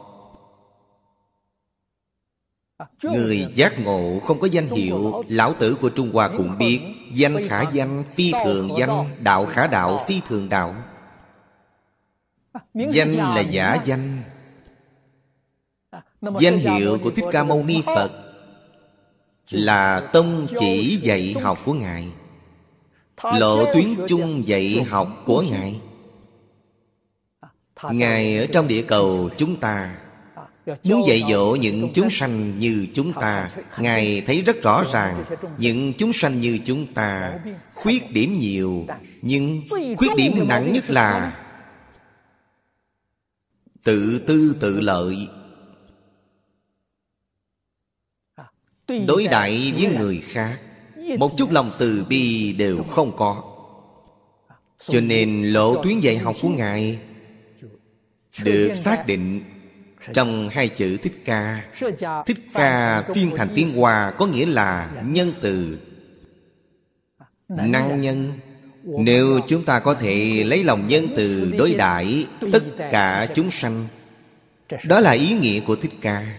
Người 3.03 3.47
giác 3.55 3.81
ngộ 3.81 4.21
không 4.27 4.41
có 4.41 4.47
danh 4.47 4.69
hiệu 4.69 5.23
Lão 5.29 5.55
tử 5.55 5.77
của 5.81 5.89
Trung 5.89 6.11
Hoa 6.13 6.29
cũng 6.29 6.59
biết 6.59 6.81
Danh 7.13 7.49
khả 7.49 7.63
danh, 7.73 8.05
phi 8.15 8.33
thường 8.45 8.71
danh 8.79 9.05
Đạo 9.21 9.47
khả 9.47 9.67
đạo, 9.67 10.05
phi 10.07 10.21
thường 10.29 10.49
đạo. 10.49 10.75
Danh 12.75 13.13
là 13.13 13.41
giả 13.41 13.79
danh. 13.85 14.23
Danh 16.41 16.59
hiệu 16.59 16.99
của 17.03 17.11
Thích 17.11 17.25
Ca 17.33 17.45
Mâu 17.45 17.63
Ni 17.63 17.83
Phật. 17.87 18.11
Là 19.51 20.01
tông 20.01 20.47
chỉ 20.59 20.97
dạy 20.97 21.35
học 21.43 21.59
của 21.65 21.73
Ngài 21.73 22.09
Lộ 23.23 23.73
tuyến 23.75 23.87
chung 24.09 24.47
dạy 24.47 24.83
học 24.89 25.23
của 25.27 25.45
Ngài. 25.51 25.81
Ngài 27.91 28.39
ở 28.39 28.47
trong 28.47 28.69
địa 28.69 28.83
cầu 28.83 29.31
chúng 29.37 29.57
ta. 29.57 29.99
Muốn 30.85 31.09
dạy 31.09 31.25
dỗ 31.29 31.55
những 31.55 31.91
chúng 31.95 32.11
sanh 32.11 32.59
như 32.59 32.87
chúng 32.95 33.13
ta 33.13 33.51
Ngài 33.79 34.23
thấy 34.27 34.43
rất 34.43 34.63
rõ 34.63 34.85
ràng 34.93 35.25
Những 35.59 35.93
chúng 35.99 36.13
sanh 36.13 36.41
như 36.41 36.59
chúng 36.65 36.87
ta 36.87 37.39
Khuyết 37.75 38.13
điểm 38.13 38.39
nhiều 38.39 38.87
Nhưng 39.23 39.63
khuyết 39.97 40.11
điểm 40.17 40.49
nặng 40.49 40.73
nhất 40.73 40.91
là 40.91 41.41
Tự 43.85 44.19
tư 44.27 44.57
tự 44.61 44.81
lợi. 44.81 45.29
Đối 49.07 49.27
đại 49.27 49.73
với 49.77 49.97
người 49.97 50.21
khác 50.21 50.59
một 51.17 51.37
chút 51.37 51.51
lòng 51.51 51.71
từ 51.79 52.05
bi 52.09 52.53
đều 52.53 52.83
không 52.83 53.17
có. 53.17 53.43
Cho 54.79 55.01
nên 55.01 55.45
lộ 55.45 55.83
tuyến 55.83 56.01
dạy 56.01 56.19
học 56.19 56.37
của 56.43 56.49
Ngài 56.49 56.99
Được 58.45 58.73
xác 58.75 59.07
định 59.07 59.45
trong 60.13 60.49
hai 60.49 60.69
chữ 60.69 60.97
Thích 60.97 61.23
Ca. 61.25 61.65
Thích 62.27 62.39
Ca 62.55 63.03
phiên 63.15 63.31
thành 63.37 63.49
tiếng 63.55 63.77
Hoa 63.77 64.11
Có 64.19 64.27
nghĩa 64.27 64.47
là 64.47 64.91
nhân 65.07 65.33
từ, 65.41 65.79
Năng 67.49 68.01
nhân. 68.01 68.33
Nếu 68.83 69.41
chúng 69.47 69.65
ta 69.65 69.81
có 69.81 69.95
thể 69.95 70.45
lấy 70.45 70.65
lòng 70.65 70.87
nhân 70.87 71.07
từ 71.17 71.53
đối 71.59 71.75
đãi 71.75 72.27
Tất 72.53 72.63
cả 72.91 73.29
chúng 73.35 73.51
sanh, 73.51 73.87
Đó 74.85 75.01
là 75.01 75.11
ý 75.11 75.35
nghĩa 75.35 75.61
của 75.61 75.77
Thích 75.77 75.95
Ca. 76.01 76.39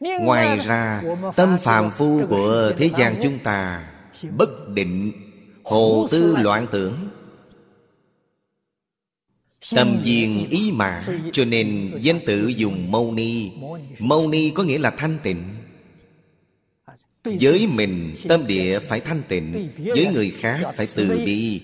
Ngoài 0.00 0.58
ra, 0.58 1.02
Tâm 1.36 1.58
phàm 1.62 1.90
phu 1.90 2.26
của 2.28 2.72
thế 2.78 2.90
gian 2.96 3.14
chúng 3.22 3.38
ta 3.38 3.84
Bất 4.36 4.68
định 4.74 5.12
Hồ 5.64 6.08
tư 6.10 6.36
loạn 6.36 6.66
tưởng. 6.72 6.94
Tâm 9.70 9.96
viên 10.04 10.48
ý 10.50 10.72
mà 10.72 11.02
Cho 11.32 11.44
nên 11.44 11.92
danh 12.00 12.20
tự 12.26 12.46
dùng 12.46 12.90
mâu 12.90 13.12
ni. 13.12 13.50
Mâu 13.98 14.28
ni 14.28 14.50
có 14.50 14.62
nghĩa 14.62 14.78
là 14.78 14.90
thanh 14.90 15.18
tịnh. 15.22 15.42
Với 17.24 17.68
mình 17.74 18.16
tâm 18.28 18.46
địa 18.46 18.78
phải 18.78 19.00
thanh 19.00 19.22
tịnh 19.28 19.70
Với 19.78 20.06
người 20.06 20.30
khác 20.30 20.72
phải 20.76 20.88
từ 20.96 21.22
bi. 21.26 21.60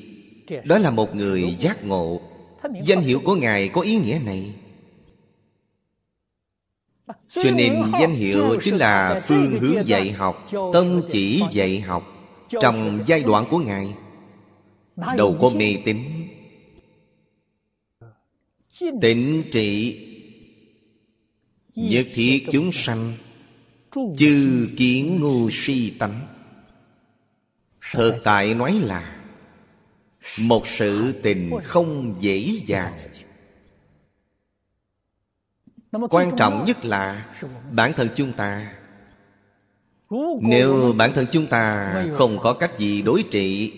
Đó 0.64 0.78
là 0.78 0.90
một 0.90 1.14
người 1.14 1.56
giác 1.58 1.84
ngộ. 1.84 2.20
Danh 2.84 3.00
hiệu 3.00 3.20
của 3.24 3.34
Ngài 3.34 3.68
có 3.68 3.80
ý 3.80 3.98
nghĩa 3.98 4.20
này. 4.24 4.52
Cho 7.28 7.50
nên 7.50 7.74
danh 8.00 8.12
hiệu 8.12 8.60
chính 8.62 8.76
là 8.76 9.22
phương 9.26 9.60
hướng 9.60 9.88
dạy 9.88 10.12
học 10.12 10.46
Tâm 10.72 11.02
chỉ 11.08 11.42
dạy 11.52 11.80
học 11.80 12.17
Trong 12.48 13.02
giai 13.06 13.20
đoạn 13.20 13.44
của 13.50 13.58
Ngài 13.58 13.94
Đầu 15.16 15.36
có 15.40 15.50
mê 15.50 15.76
tín. 15.84 15.98
Tịnh 19.00 19.42
trị 19.52 19.98
Nhất 21.74 22.06
thiết 22.14 22.46
chúng 22.52 22.72
sanh 22.72 23.12
Chư 24.16 24.68
kiến 24.76 25.20
ngu 25.20 25.50
si 25.50 25.92
tánh. 25.98 26.26
Thực 27.92 28.14
tại 28.24 28.54
nói 28.54 28.80
là 28.82 29.20
Một 30.40 30.66
sự 30.66 31.20
tình 31.22 31.50
không 31.64 32.16
dễ 32.20 32.50
dàng. 32.66 32.96
Quan 36.10 36.30
trọng 36.36 36.64
nhất 36.64 36.84
là 36.84 37.32
Bản 37.72 37.92
thân 37.96 38.08
chúng 38.14 38.32
ta 38.32 38.77
Nếu 40.40 40.94
bản 40.98 41.12
thân 41.14 41.26
chúng 41.32 41.46
ta 41.46 41.94
Không 42.12 42.38
có 42.42 42.52
cách 42.52 42.78
gì 42.78 43.02
đối 43.02 43.24
trị 43.30 43.72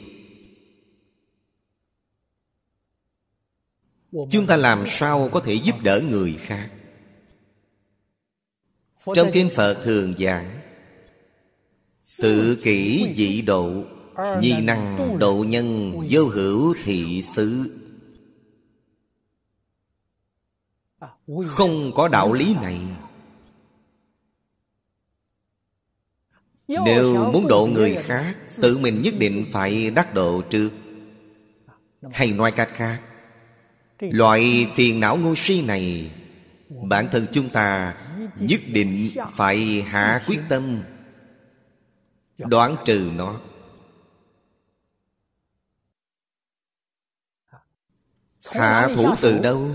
chúng 4.31 4.47
ta 4.47 4.57
làm 4.57 4.85
sao 4.87 5.29
có 5.33 5.41
thể 5.41 5.55
giúp 5.55 5.75
đỡ 5.83 6.01
người 6.11 6.37
khác? 6.39 6.71
Trong 9.15 9.31
kinh 9.33 9.51
phật 9.55 9.83
thường 9.85 10.15
giảng 10.19 10.61
tự 12.19 12.57
kỷ 12.65 13.09
dị 13.17 13.43
độ 13.43 13.85
nhi 14.41 14.61
năng 14.63 15.19
độ 15.19 15.45
nhân 15.49 15.99
vô 16.11 16.25
hữu 16.25 16.75
thị 16.85 17.23
xứ. 17.37 17.77
Không 21.47 21.93
có 21.95 22.09
đạo 22.09 22.33
lý 22.33 22.55
này 22.55 22.81
nếu 26.85 27.31
muốn 27.33 27.49
độ 27.49 27.67
người 27.67 27.97
khác 27.97 28.37
tự 28.63 28.79
mình 28.79 29.03
nhất 29.03 29.15
định 29.19 29.47
phải 29.53 29.91
đắc 29.91 30.15
độ 30.15 30.43
trước. 30.43 30.71
Hay 32.13 32.33
nói 32.33 32.53
cách 32.53 32.69
khác 32.73 33.01
Loại 34.01 34.67
phiền 34.75 35.01
não 35.01 35.17
ngu 35.17 35.35
si 35.35 35.63
này 35.63 36.11
Bản 36.69 37.09
thân 37.13 37.27
chúng 37.33 37.49
ta 37.49 37.95
Nhất 38.39 38.61
định 38.73 39.11
phải 39.35 39.83
hạ 39.83 40.23
quyết 40.27 40.41
tâm 40.49 40.83
Đoán 42.39 42.77
trừ 42.85 43.11
nó. 43.17 43.41
Hạ 48.51 48.89
thủ 48.97 49.15
từ 49.21 49.39
đâu? 49.39 49.71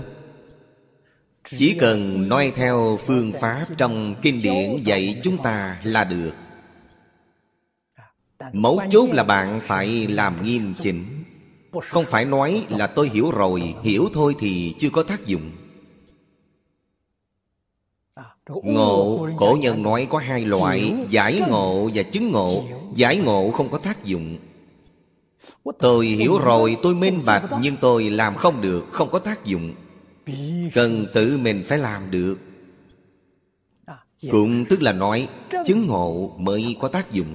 Chỉ 1.44 1.76
cần 1.80 2.28
noi 2.28 2.52
theo 2.56 2.98
phương 3.06 3.32
pháp 3.40 3.66
Trong 3.78 4.14
kinh 4.22 4.42
điển 4.42 4.82
dạy 4.84 5.20
chúng 5.22 5.42
ta 5.42 5.80
là 5.84 6.04
được 6.04 6.32
Mấu 8.52 8.80
chốt 8.90 9.08
là 9.12 9.24
bạn 9.24 9.60
phải 9.64 10.06
làm 10.06 10.44
nghiêm 10.44 10.74
chỉnh. 10.82 11.04
Không 11.82 12.04
phải 12.04 12.24
nói 12.24 12.66
là 12.68 12.86
tôi 12.86 13.08
hiểu 13.08 13.30
rồi 13.30 13.74
Hiểu 13.82 14.08
thôi 14.12 14.34
thì 14.38 14.74
chưa 14.78 14.90
có 14.90 15.02
tác 15.02 15.26
dụng. 15.26 15.50
Ngộ, 18.48 19.28
cổ 19.38 19.58
nhân 19.60 19.82
nói 19.82 20.06
có 20.10 20.18
hai 20.18 20.44
loại 20.44 20.94
Giải 21.10 21.42
ngộ 21.48 21.90
và 21.94 22.02
chứng 22.02 22.32
ngộ. 22.32 22.64
Giải 22.94 23.16
ngộ 23.16 23.50
không 23.50 23.68
có 23.68 23.78
tác 23.78 24.04
dụng. 24.04 24.36
Tôi 25.78 26.06
hiểu 26.06 26.38
rồi, 26.38 26.76
tôi 26.82 26.94
minh 26.94 27.20
bạch 27.26 27.44
Nhưng 27.60 27.76
tôi 27.80 28.10
làm 28.10 28.34
không 28.34 28.60
được, 28.60 28.86
không 28.90 29.10
có 29.10 29.18
tác 29.18 29.44
dụng. 29.44 29.72
Cần 30.74 31.06
tự 31.14 31.38
mình 31.38 31.62
phải 31.66 31.78
làm 31.78 32.10
được. 32.10 32.36
Cũng 34.30 34.64
tức 34.64 34.82
là 34.82 34.92
nói 34.92 35.28
Chứng 35.66 35.86
ngộ 35.86 36.34
mới 36.38 36.76
có 36.80 36.88
tác 36.88 37.12
dụng 37.12 37.34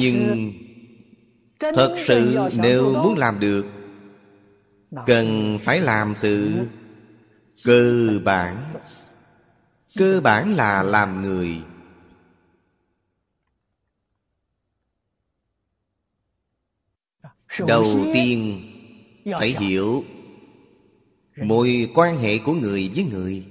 nhưng 0.00 0.52
thật 1.58 1.96
sự 1.98 2.38
nếu 2.58 2.94
muốn 2.94 3.18
làm 3.18 3.40
được 3.40 3.66
cần 5.06 5.58
phải 5.62 5.80
làm 5.80 6.14
từ 6.20 6.60
cơ 7.64 8.08
bản. 8.24 8.72
Cơ 9.98 10.20
bản 10.20 10.54
là 10.54 10.82
làm 10.82 11.22
người. 11.22 11.48
Đầu 17.66 17.86
tiên 18.14 18.60
phải 19.32 19.54
hiểu 19.60 20.04
mối 21.36 21.90
quan 21.94 22.18
hệ 22.18 22.38
của 22.38 22.52
người 22.52 22.90
với 22.94 23.04
người. 23.04 23.46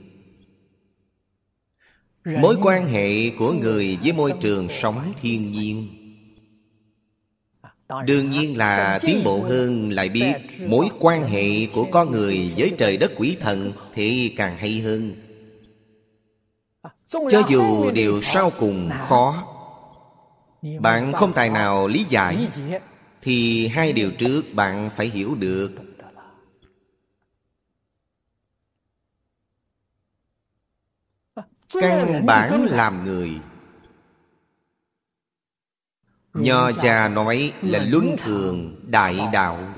Mối 2.25 2.57
quan 2.61 2.85
hệ 2.85 3.29
của 3.29 3.53
người 3.53 3.97
với 4.03 4.13
môi 4.13 4.33
trường 4.41 4.67
sống 4.69 5.13
thiên 5.21 5.51
nhiên 5.51 6.00
Đương 8.05 8.31
nhiên 8.31 8.57
là 8.57 8.99
tiến 9.01 9.23
bộ 9.23 9.41
hơn 9.41 9.89
lại 9.89 10.09
biết 10.09 10.33
Mối 10.65 10.89
quan 10.99 11.23
hệ 11.23 11.65
của 11.73 11.87
con 11.91 12.11
người 12.11 12.51
với 12.57 12.73
trời 12.77 12.97
đất 12.97 13.11
quỷ 13.17 13.37
thần 13.39 13.71
Thì 13.93 14.33
càng 14.37 14.57
hay 14.57 14.79
hơn. 14.79 15.15
Cho 17.07 17.41
dù 17.49 17.91
điều 17.91 18.21
sau 18.21 18.51
cùng 18.59 18.89
khó 19.07 19.47
bạn 20.79 21.13
không 21.13 21.33
tài 21.33 21.49
nào 21.49 21.87
lý 21.87 22.05
giải 22.09 22.47
thì 23.21 23.67
hai 23.67 23.93
điều 23.93 24.11
trước 24.11 24.41
bạn 24.53 24.89
phải 24.95 25.07
hiểu 25.07 25.35
được. 25.35 25.71
Căn 31.79 32.25
bản 32.25 32.65
làm 32.69 33.03
người 33.03 33.31
nho 36.33 36.71
cha 36.71 37.07
nói 37.07 37.53
là 37.61 37.79
luân 37.79 38.15
thường 38.17 38.75
đại 38.87 39.19
đạo. 39.33 39.73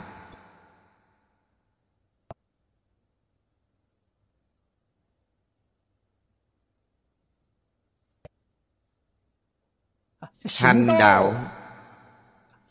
Hành 10.58 10.88
đạo 10.88 11.52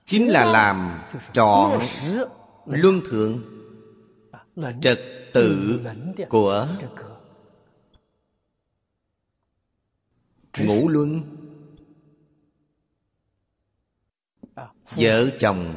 chính 0.07 0.30
là 0.30 0.45
làm 0.45 1.01
trọn 1.33 1.80
luân 2.66 3.01
thường 3.11 3.43
trật 4.80 5.01
tự 5.33 5.80
của 6.28 6.68
ngũ 10.59 10.89
luân 10.89 11.22
vợ 14.97 15.30
chồng 15.38 15.74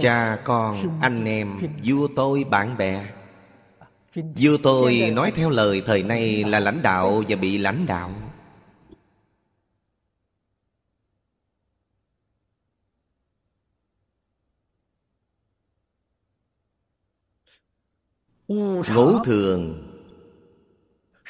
cha 0.00 0.38
con 0.44 0.76
anh 1.00 1.24
em 1.24 1.56
vua 1.84 2.08
tôi 2.16 2.44
bạn 2.44 2.76
bè. 2.76 3.06
Vua 4.14 4.56
tôi 4.62 5.12
nói 5.14 5.32
theo 5.34 5.50
lời 5.50 5.82
thời 5.86 6.02
nay 6.02 6.44
là 6.44 6.60
lãnh 6.60 6.82
đạo 6.82 7.22
và 7.28 7.36
bị 7.36 7.58
lãnh 7.58 7.86
đạo. 7.86 8.12
Ngũ 18.48 19.24
thường 19.24 19.84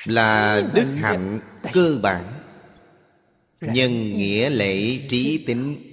là 0.04 0.60
đức 0.74 0.86
hạnh 1.00 1.40
cơ 1.72 1.98
bản 2.02 2.24
nhân 3.60 3.90
nghĩa 4.16 4.50
lễ 4.50 4.98
trí 5.08 5.44
tính 5.46 5.87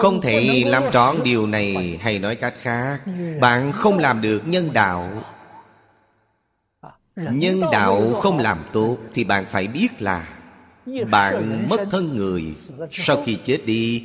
không 0.00 0.20
thể 0.20 0.62
làm 0.66 0.82
trọn 0.92 1.16
điều 1.24 1.46
này 1.46 1.98
hay 2.02 2.18
nói 2.18 2.36
cách 2.36 2.54
khác. 2.60 3.00
Bạn 3.40 3.72
không 3.72 3.98
làm 3.98 4.20
được 4.20 4.42
nhân 4.48 4.70
đạo. 4.72 5.22
Nhân 7.16 7.60
đạo 7.72 8.12
không 8.20 8.38
làm 8.38 8.58
tốt 8.72 8.98
thì 9.14 9.24
bạn 9.24 9.44
phải 9.50 9.66
biết 9.66 9.88
là 10.02 10.28
bạn 11.10 11.66
mất 11.70 11.80
thân 11.90 12.16
người. 12.16 12.54
Sau 12.90 13.22
khi 13.26 13.38
chết 13.44 13.66
đi, 13.66 14.04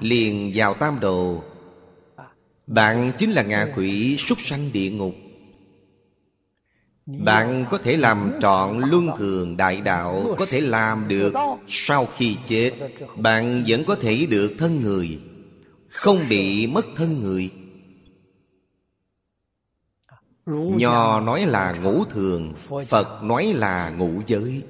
liền 0.00 0.52
vào 0.54 0.74
tam 0.74 1.00
đồ. 1.00 1.42
Bạn 2.66 3.12
chính 3.18 3.30
là 3.30 3.42
ngạ 3.42 3.68
quỷ 3.76 4.16
súc 4.16 4.40
sanh 4.40 4.72
địa 4.72 4.90
ngục 4.90 5.14
bạn 7.06 7.64
có 7.70 7.78
thể 7.78 7.96
làm 7.96 8.32
trọn 8.40 8.80
luân 8.80 9.08
thường 9.18 9.56
đại 9.56 9.80
đạo, 9.80 10.34
Có 10.38 10.46
thể 10.46 10.60
làm 10.60 11.08
được 11.08 11.32
sau 11.68 12.06
khi 12.16 12.36
chết. 12.48 12.72
Bạn 13.16 13.64
vẫn 13.66 13.84
có 13.84 13.94
thể 13.94 14.26
được 14.26 14.52
thân 14.58 14.82
người, 14.82 15.18
Không 15.88 16.24
bị 16.28 16.66
mất 16.66 16.86
thân 16.96 17.20
người. 17.20 17.50
Nho 20.46 21.20
nói 21.20 21.46
là 21.46 21.74
ngũ 21.82 22.04
thường, 22.04 22.54
Phật 22.88 23.22
nói 23.22 23.52
là 23.56 23.90
ngũ 23.90 24.10
giới. 24.26 24.62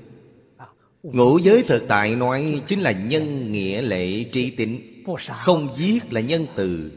Ngũ 1.02 1.38
giới 1.38 1.62
thực 1.62 1.88
tại 1.88 2.16
nói 2.16 2.62
Chính 2.66 2.80
là 2.80 2.92
nhân 2.92 3.52
nghĩa 3.52 3.82
lệ 3.82 4.24
tri 4.32 4.50
tính, 4.50 5.04
Không 5.32 5.68
giết 5.76 6.12
là 6.12 6.20
nhân 6.20 6.46
từ. 6.54 6.90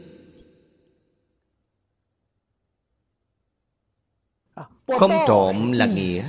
Không 4.86 5.12
trộm 5.26 5.72
là 5.72 5.86
nghĩa. 5.86 6.24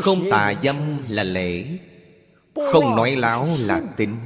Không 0.00 0.30
tà 0.30 0.54
dâm 0.62 0.76
là 1.08 1.24
lễ. 1.24 1.78
Không 2.54 2.96
nói 2.96 3.16
láo 3.16 3.48
là 3.58 3.82
tính. 3.96 4.16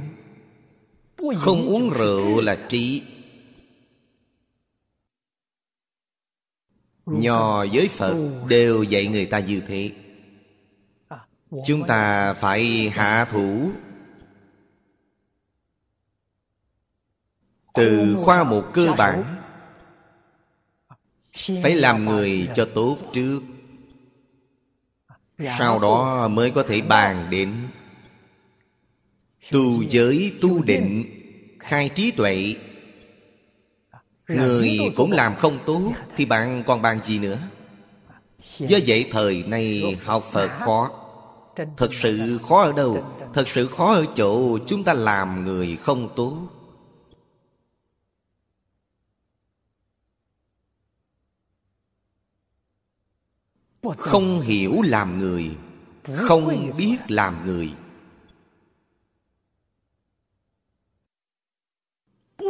Không 1.35 1.65
uống 1.65 1.89
rượu 1.89 2.41
là 2.41 2.57
trí. 2.69 3.03
Nho 7.05 7.65
với 7.65 7.87
Phật 7.87 8.15
đều 8.49 8.83
dạy 8.83 9.07
người 9.07 9.25
ta 9.25 9.39
như 9.39 9.61
thế. 9.67 9.91
Chúng 11.65 11.87
ta 11.87 12.33
phải 12.33 12.89
hạ 12.89 13.25
thủ. 13.31 13.69
Từ 17.73 18.15
khoa 18.23 18.43
mục 18.43 18.65
cơ 18.73 18.93
bản 18.97 19.34
phải 21.63 21.75
làm 21.75 22.05
người 22.05 22.47
cho 22.55 22.65
tốt 22.65 22.97
trước. 23.13 23.41
Sau 25.57 25.79
đó 25.79 26.27
mới 26.27 26.51
có 26.51 26.63
thể 26.63 26.81
bàn 26.81 27.27
đến. 27.29 27.53
Tu 29.51 29.83
giới 29.89 30.33
tu 30.41 30.63
định 30.63 31.03
khai 31.59 31.89
trí 31.89 32.11
tuệ. 32.11 32.55
Người 34.27 34.79
cũng 34.95 35.11
làm 35.11 35.35
không 35.35 35.59
tốt 35.65 35.91
thì 36.15 36.25
bạn 36.25 36.63
còn 36.67 36.81
bàn 36.81 36.99
gì 37.03 37.19
nữa? 37.19 37.37
Do 38.57 38.77
vậy 38.87 39.09
thời 39.11 39.43
nay 39.47 39.97
học 40.05 40.29
phật 40.31 40.51
khó. 40.59 40.89
Thật 41.77 41.93
sự 41.93 42.39
khó 42.49 42.63
ở 42.63 42.71
đâu? 42.71 43.03
Thật 43.33 43.47
sự 43.47 43.67
khó 43.67 43.93
ở 43.93 44.05
chỗ 44.15 44.57
chúng 44.67 44.83
ta 44.83 44.93
làm 44.93 45.45
người 45.45 45.75
không 45.75 46.09
tốt 46.15 46.37
không 53.97 54.41
hiểu 54.41 54.81
làm 54.81 55.19
người, 55.19 55.49
không 56.03 56.71
biết 56.77 56.97
làm 57.07 57.45
người. 57.45 57.71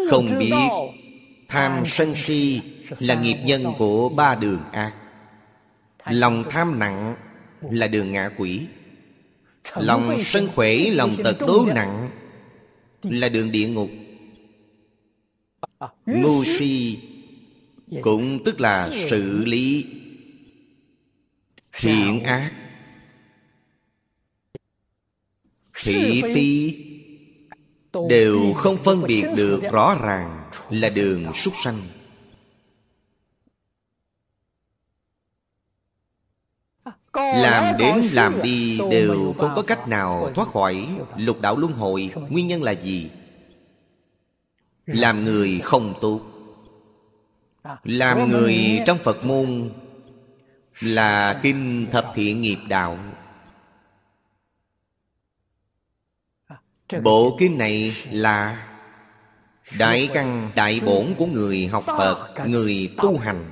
Không 0.09 0.25
biết, 0.39 0.53
tham 1.47 1.83
sân 1.85 2.13
si 2.15 2.61
là 2.99 3.21
nghiệp 3.21 3.37
nhân 3.45 3.63
của 3.77 4.09
ba 4.09 4.35
đường 4.35 4.61
ác. 4.71 4.93
Lòng 6.05 6.43
tham 6.49 6.79
nặng 6.79 7.15
là 7.61 7.87
đường 7.87 8.11
ngạ 8.11 8.29
quỷ. 8.37 8.67
Lòng 9.75 10.17
sân 10.23 10.47
khỏe, 10.55 10.77
lòng 10.91 11.15
tật 11.23 11.35
đố 11.39 11.65
nặng 11.75 12.09
là 13.03 13.29
đường 13.29 13.51
địa 13.51 13.67
ngục. 13.67 13.89
Ngu 16.05 16.43
si 16.43 16.99
cũng 18.01 18.43
tức 18.43 18.61
là 18.61 18.89
xử 19.09 19.45
lý 19.45 19.85
thiện 21.79 22.23
ác. 22.23 22.51
Thị 25.83 26.21
phi 26.21 26.77
đều 28.09 28.53
không 28.53 28.77
phân 28.77 29.03
biệt 29.07 29.25
được 29.35 29.61
rõ 29.71 29.97
ràng 30.01 30.49
là 30.69 30.89
đường 30.95 31.33
súc 31.33 31.53
sanh. 31.63 31.81
Làm 37.13 37.77
đến 37.79 38.01
làm 38.11 38.41
đi 38.43 38.79
đều 38.91 39.35
không 39.37 39.51
có 39.55 39.61
cách 39.61 39.87
nào 39.87 40.31
thoát 40.35 40.47
khỏi 40.47 40.87
lục 41.17 41.41
đạo 41.41 41.57
luân 41.57 41.73
hồi. 41.73 42.09
Nguyên 42.29 42.47
nhân 42.47 42.63
là 42.63 42.71
gì? 42.71 43.09
Làm 44.85 45.25
người 45.25 45.59
không 45.63 45.93
tốt. 46.01 46.21
Làm 47.83 48.29
người 48.29 48.83
trong 48.85 48.97
phật 48.97 49.25
môn 49.25 49.69
là 50.81 51.39
kinh 51.43 51.87
thập 51.91 52.11
thiện 52.15 52.41
nghiệp 52.41 52.59
đạo. 52.67 52.97
Bộ 57.03 57.35
kinh 57.39 57.57
này 57.57 57.93
là 58.11 58.67
đại 59.79 60.09
căn, 60.13 60.51
đại 60.55 60.81
bổn 60.85 61.05
của 61.17 61.25
người 61.25 61.67
học 61.67 61.83
phật, 61.85 62.33
người 62.45 62.93
tu 62.97 63.17
hành. 63.17 63.51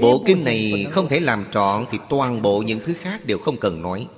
Bộ 0.00 0.22
kinh 0.26 0.44
này 0.44 0.86
không 0.90 1.08
thể 1.08 1.20
làm 1.20 1.44
trọn 1.50 1.84
thì 1.90 1.98
toàn 2.08 2.42
bộ 2.42 2.62
những 2.62 2.80
thứ 2.86 2.94
khác 2.94 3.26
đều 3.26 3.38
không 3.38 3.56
cần 3.56 3.82
nói. 3.82 4.08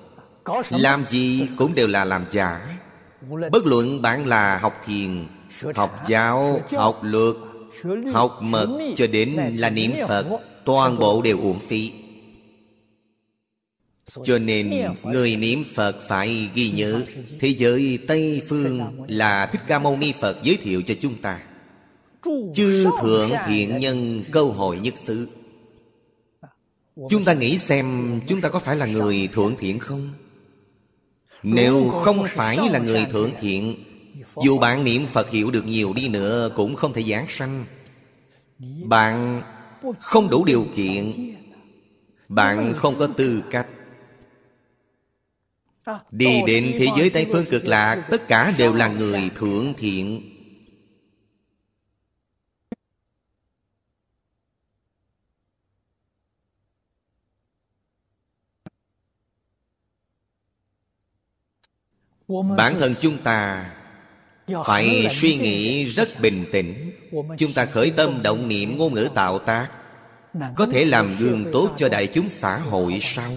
Làm 0.71 1.05
gì 1.09 1.49
cũng 1.57 1.75
đều 1.75 1.87
là 1.87 2.05
làm 2.05 2.25
giả. 2.31 2.79
Bất 3.53 3.67
luận 3.67 4.03
bạn 4.03 4.27
là 4.27 4.59
học 4.59 4.83
thiền, 4.87 5.27
học 5.77 6.03
giáo, 6.09 6.63
học 6.73 7.01
luật, 7.03 7.35
học 8.13 8.39
mật 8.43 8.69
cho 8.97 9.07
đến 9.07 9.37
là 9.55 9.71
niệm 9.71 9.93
phật 10.09 10.27
toàn 10.65 10.99
bộ 10.99 11.23
đều 11.23 11.39
uổng 11.39 11.61
phí. 11.69 11.93
Cho 14.25 14.39
nên 14.39 14.95
người 15.05 15.37
niệm 15.37 15.65
phật 15.75 15.97
phải 16.09 16.49
ghi 16.55 16.71
nhớ, 16.71 17.03
thế 17.41 17.49
giới 17.49 17.99
tây 18.07 18.43
phương 18.49 19.05
là 19.09 19.47
thích 19.47 19.61
ca 19.67 19.79
mâu 19.79 19.97
ni 19.97 20.13
phật 20.21 20.39
giới 20.43 20.57
thiệu 20.57 20.83
cho 20.87 20.95
chúng 21.01 21.15
ta. 21.15 21.43
Chư 22.55 22.87
thượng 23.03 23.31
thiện 23.49 23.79
nhân 23.79 24.23
câu 24.33 24.53
hội 24.53 24.79
nhất 24.79 24.95
xứ. 25.05 25.29
Chúng 27.11 27.25
ta 27.25 27.33
nghĩ 27.33 27.59
xem 27.59 28.21
chúng 28.27 28.41
ta 28.41 28.49
có 28.49 28.59
phải 28.59 28.77
là 28.77 28.87
người 28.87 29.29
thượng 29.33 29.55
thiện 29.59 29.79
không? 29.79 30.11
Nếu 31.43 31.89
không 31.89 32.25
phải 32.29 32.57
là 32.71 32.79
người 32.79 33.07
thượng 33.13 33.31
thiện, 33.41 33.85
Dù 34.45 34.59
bạn 34.59 34.85
niệm 34.85 35.07
Phật 35.13 35.31
hiểu 35.31 35.51
được 35.51 35.67
nhiều 35.67 35.93
đi 35.93 36.09
nữa 36.09 36.51
Cũng 36.57 36.77
không 36.77 36.93
thể 36.93 37.03
giảng 37.03 37.27
sanh. 37.29 37.65
Bạn 38.85 39.43
không 40.01 40.31
đủ 40.31 40.45
điều 40.45 40.67
kiện. 40.77 41.13
Bạn 42.29 42.75
không 42.77 42.95
có 42.99 43.07
tư 43.07 43.43
cách. 43.51 43.67
Đi 46.11 46.43
đến 46.47 46.75
thế 46.79 46.87
giới 46.97 47.11
Tây 47.11 47.27
Phương 47.33 47.45
cực 47.51 47.65
lạc, 47.65 48.07
Tất 48.11 48.29
cả 48.29 48.53
đều 48.59 48.73
là 48.73 48.89
người 48.89 49.31
thượng 49.37 49.75
thiện. 49.75 50.31
Bản 62.29 62.75
thân 62.79 62.95
chúng 63.01 63.19
ta 63.19 63.71
Phải 64.65 65.09
suy 65.13 65.37
nghĩ 65.37 65.85
rất 65.85 66.21
bình 66.21 66.45
tĩnh. 66.53 66.94
Chúng 67.39 67.53
ta 67.55 67.67
khởi 67.67 67.91
tâm 67.91 68.23
động 68.23 68.49
niệm 68.49 68.79
ngôn 68.79 68.95
ngữ 68.95 69.09
tạo 69.15 69.39
tác. 69.39 69.71
Có 70.57 70.67
thể 70.67 70.85
làm 70.85 71.17
gương 71.19 71.45
tốt 71.53 71.75
cho 71.77 71.89
đại 71.89 72.07
chúng 72.07 72.29
xã 72.29 72.59
hội 72.59 72.99
sao? 73.03 73.33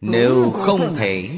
Nếu 0.00 0.50
không 0.50 0.96
thể 0.96 1.30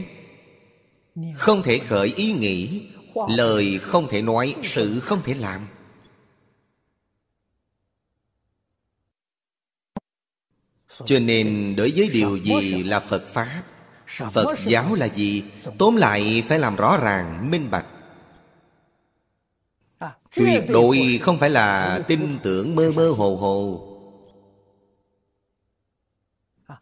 Không 1.34 1.62
thể 1.62 1.78
khởi 1.78 2.12
ý 2.16 2.32
nghĩ 2.32 2.88
Lời 3.28 3.78
không 3.78 4.08
thể 4.08 4.22
nói 4.22 4.54
Sự 4.62 5.00
không 5.00 5.22
thể 5.24 5.34
làm. 5.34 5.66
Cho 10.88 11.18
nên 11.18 11.76
đối 11.76 11.92
với 11.96 12.10
điều 12.12 12.36
gì 12.36 12.82
là 12.82 13.00
Phật 13.00 13.24
Pháp? 13.32 13.62
Phật 14.06 14.58
giáo 14.66 14.94
là 14.94 15.06
gì? 15.06 15.42
Tóm 15.78 15.96
lại 15.96 16.44
phải 16.48 16.58
làm 16.58 16.76
rõ 16.76 16.96
ràng, 16.96 17.50
minh 17.50 17.70
bạch 17.70 17.86
Tuyệt 20.36 20.64
đối 20.68 21.18
không 21.22 21.38
phải 21.38 21.50
là 21.50 22.00
tin 22.08 22.38
tưởng 22.42 22.74
mơ 22.74 22.92
mơ 22.96 23.10
hồ 23.10 23.36
hồ. 23.36 23.88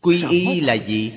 Quy 0.00 0.24
y 0.30 0.60
là 0.60 0.74
gì? 0.74 1.12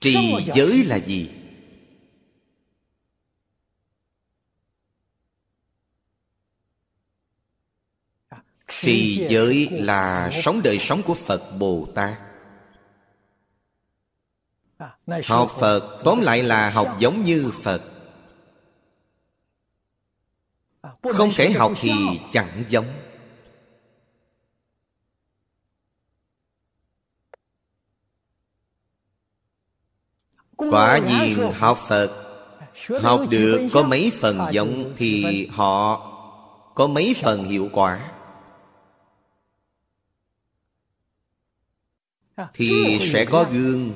Trì 0.00 0.36
giới 0.54 0.84
là 0.84 0.96
gì? 0.96 1.30
Trì 8.68 9.26
giới 9.28 9.68
là 9.70 10.30
sống 10.32 10.60
đời 10.64 10.78
sống 10.78 11.02
của 11.02 11.14
Phật 11.14 11.50
Bồ 11.58 11.88
Tát 11.94 12.25
Học 15.28 15.50
Phật 15.58 15.96
tóm 16.04 16.20
lại 16.20 16.42
là 16.42 16.70
học 16.70 16.96
giống 16.98 17.22
như 17.22 17.52
Phật. 17.62 17.82
Không 21.02 21.30
thể 21.36 21.52
học 21.52 21.72
thì 21.80 21.92
chẳng 22.32 22.64
giống. 22.68 22.86
Quả 30.56 30.98
nhiên 30.98 31.50
học 31.52 31.78
Phật 31.88 32.26
Học 33.02 33.20
được 33.30 33.68
có 33.72 33.82
mấy 33.82 34.12
phần 34.20 34.46
giống 34.52 34.92
Thì 34.96 35.46
họ 35.46 36.12
có 36.74 36.86
mấy 36.86 37.14
phần 37.22 37.44
hiệu 37.44 37.68
quả. 37.72 38.12
Thì 42.54 42.98
sẽ 43.12 43.24
có 43.24 43.46
gương 43.52 43.92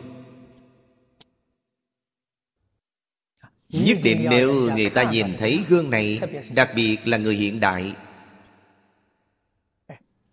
Nhất 3.72 3.98
định 4.02 4.26
nếu 4.30 4.70
người 4.74 4.90
ta 4.90 5.10
nhìn 5.10 5.26
thấy 5.38 5.64
gương 5.68 5.90
này 5.90 6.20
Đặc 6.54 6.70
biệt 6.74 6.96
là 7.04 7.16
người 7.16 7.34
hiện 7.34 7.60
đại. 7.60 7.92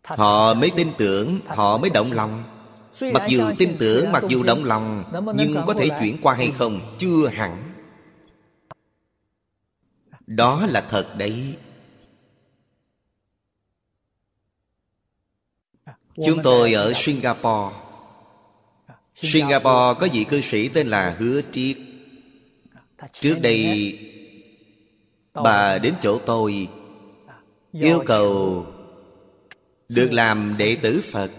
Họ 0.04 0.54
mới 0.54 0.72
tin 0.76 0.88
tưởng 0.98 1.40
Họ 1.46 1.78
mới 1.78 1.90
động 1.90 2.12
lòng. 2.12 2.44
Mặc 3.14 3.24
dù 3.30 3.52
tin 3.58 3.76
tưởng 3.80 4.12
Mặc 4.12 4.24
dù 4.28 4.44
động 4.44 4.64
lòng 4.64 5.04
Nhưng 5.36 5.64
có 5.68 5.74
thể 5.74 5.90
chuyển 6.00 6.18
qua 6.22 6.34
hay 6.34 6.52
không 6.58 6.96
Chưa 6.98 7.28
hẳn. 7.28 7.74
Đó 10.28 10.66
là 10.70 10.82
thật 10.90 11.08
đấy. 11.18 11.58
Chúng 16.26 16.40
tôi 16.44 16.74
ở 16.74 16.94
Singapore. 16.96 17.76
Singapore 19.16 20.00
có 20.00 20.08
vị 20.14 20.24
cư 20.24 20.42
sĩ 20.42 20.68
tên 20.68 20.88
là 20.88 21.16
Hứa 21.20 21.42
Triết 21.52 21.78
Trước 23.12 23.40
đây 23.42 24.00
Bà 25.34 25.78
đến 25.78 25.94
chỗ 26.02 26.20
tôi 26.26 26.68
Yêu 27.72 28.04
cầu 28.06 28.66
Được 29.90 30.12
làm 30.12 30.56
đệ 30.58 30.78
tử 30.82 31.04
Phật. 31.12 31.32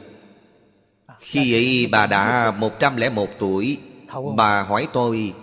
Khi 1.21 1.55
ấy 1.55 1.89
bà 1.93 2.07
đã 2.07 2.51
101 2.51 3.29
tuổi 3.39 3.79
Bà 4.37 4.63
hỏi 4.63 4.89
tôi 4.93 5.35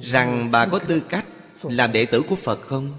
Rằng 0.00 0.48
bà 0.52 0.66
có 0.66 0.78
tư 0.78 1.00
cách 1.00 1.26
Làm 1.62 1.92
đệ 1.92 2.06
tử 2.06 2.22
của 2.28 2.36
Phật 2.36 2.60
không? 2.62 2.92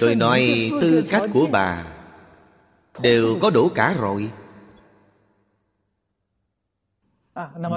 Tôi 0.00 0.14
nói 0.14 0.70
tư 0.80 1.04
cách 1.10 1.22
của 1.32 1.46
bà 1.52 1.86
Đều 3.00 3.38
có 3.40 3.50
đủ 3.50 3.68
cả 3.68 3.94
rồi 3.98 4.30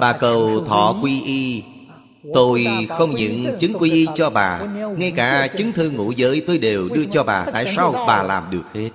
Bà 0.00 0.16
cầu 0.20 0.64
thọ 0.66 0.94
quy 1.02 1.22
y. 1.22 1.64
Tôi 2.34 2.66
không 2.88 3.10
những 3.10 3.58
chứng 3.58 3.72
quy 3.78 3.90
y 3.90 4.06
cho 4.14 4.30
bà 4.30 4.58
Ngay 4.96 5.12
cả 5.16 5.48
chứng 5.56 5.72
thư 5.72 5.90
ngũ 5.90 6.12
giới 6.12 6.44
tôi 6.46 6.58
đều 6.58 6.88
đưa 6.88 7.04
cho 7.04 7.22
bà 7.22 7.46
Tại 7.52 7.66
sao 7.76 7.92
bà 8.06 8.22
làm 8.22 8.50
được 8.50 8.64
hết? 8.74 8.90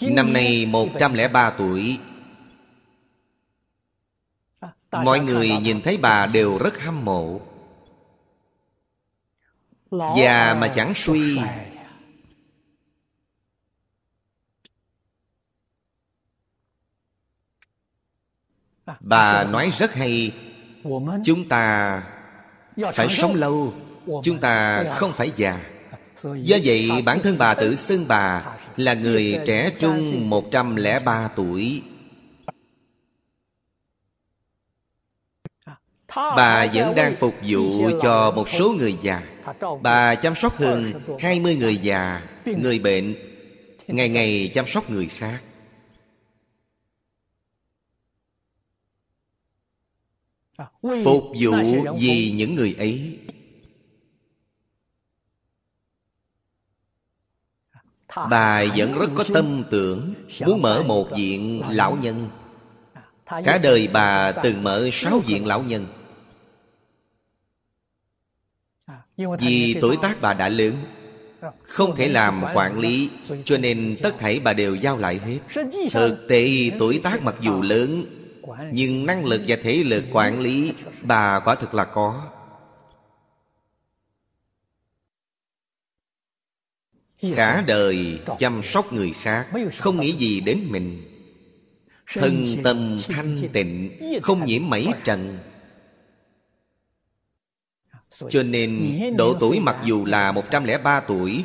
Năm 0.00 0.32
nay 0.32 0.66
103 0.66 1.50
tuổi. 1.50 1.98
Mọi 4.92 5.20
người 5.20 5.50
nhìn 5.62 5.80
thấy 5.80 5.96
bà 5.96 6.26
đều 6.26 6.58
rất 6.58 6.80
hâm 6.80 7.04
mộ. 7.04 7.40
Già 9.90 10.56
mà 10.60 10.68
chẳng 10.68 10.94
suy 10.94 11.40
Bà 19.00 19.44
nói 19.44 19.72
rất 19.78 19.94
hay. 19.94 20.32
Chúng 21.24 21.48
ta 21.48 22.02
phải 22.92 23.08
sống 23.08 23.34
lâu. 23.34 23.74
Chúng 24.24 24.38
ta 24.38 24.84
không 24.94 25.12
phải 25.12 25.32
già. 25.36 25.60
Do 26.22 26.56
vậy 26.64 26.90
bản 27.04 27.18
thân 27.22 27.38
bà 27.38 27.54
tự 27.54 27.76
xưng 27.76 28.08
bà 28.08 28.44
Là 28.76 28.94
người 28.94 29.40
trẻ 29.46 29.70
trung 29.78 30.30
103 30.30 31.28
tuổi. 31.36 31.82
Bà 36.16 36.66
vẫn 36.74 36.94
đang 36.94 37.16
phục 37.16 37.34
vụ 37.46 37.90
cho 38.02 38.30
một 38.30 38.48
số 38.48 38.72
người 38.78 38.96
già. 39.00 39.22
Bà 39.82 40.14
chăm 40.14 40.34
sóc 40.34 40.56
hơn 40.56 40.92
20 41.20 41.54
người 41.54 41.76
già 41.76 42.22
Người 42.44 42.78
bệnh 42.78 43.14
Ngày 43.88 44.08
ngày 44.08 44.50
chăm 44.54 44.66
sóc 44.66 44.90
người 44.90 45.06
khác 45.06 45.40
Phục 51.04 51.24
vụ 51.40 51.52
vì 51.98 52.32
những 52.36 52.54
người 52.54 52.74
ấy. 52.78 53.18
Bà 58.30 58.64
vẫn 58.76 58.98
rất 58.98 59.10
có 59.14 59.24
tâm 59.34 59.64
tưởng 59.70 60.14
Muốn 60.46 60.62
mở 60.62 60.82
một 60.86 61.10
viện 61.10 61.62
lão 61.70 61.96
nhân. 62.02 62.30
Cả 63.26 63.58
đời 63.62 63.88
bà 63.92 64.32
từng 64.32 64.62
mở 64.62 64.88
sáu 64.92 65.18
viện 65.18 65.46
lão 65.46 65.62
nhân. 65.62 65.86
Vì 69.38 69.76
tuổi 69.80 69.96
tác 70.02 70.20
bà 70.20 70.34
đã 70.34 70.48
lớn 70.48 70.74
Không 71.62 71.96
thể 71.96 72.08
làm 72.08 72.44
quản 72.54 72.78
lý 72.78 73.10
Cho 73.44 73.58
nên 73.58 73.96
tất 74.02 74.18
thảy 74.18 74.40
bà 74.40 74.52
đều 74.52 74.74
giao 74.74 74.98
lại 74.98 75.20
hết. 75.24 75.38
Thực 75.90 76.26
tế 76.28 76.70
tuổi 76.78 77.00
tác 77.02 77.22
mặc 77.22 77.34
dù 77.40 77.62
lớn 77.62 78.04
nhưng 78.72 79.06
năng 79.06 79.24
lực 79.24 79.42
và 79.46 79.56
thể 79.62 79.84
lực 79.84 80.04
quản 80.12 80.40
lý 80.40 80.72
Bà 81.02 81.40
quả 81.40 81.54
thực 81.54 81.74
là 81.74 81.84
có. 81.84 82.30
Cả 87.36 87.64
đời 87.66 88.20
chăm 88.38 88.62
sóc 88.62 88.92
người 88.92 89.12
khác, 89.12 89.48
không 89.76 90.00
nghĩ 90.00 90.12
gì 90.12 90.40
đến 90.40 90.64
mình. 90.68 91.04
Thân 92.14 92.44
tâm 92.64 92.98
thanh 93.08 93.48
tịnh, 93.52 93.98
không 94.22 94.44
nhiễm 94.44 94.62
mảy 94.68 94.86
trần. 95.04 95.38
Cho 98.30 98.42
nên 98.42 98.90
độ 99.16 99.36
tuổi 99.40 99.60
mặc 99.60 99.76
dù 99.84 100.04
là 100.04 100.32
103 100.32 101.00
tuổi 101.00 101.44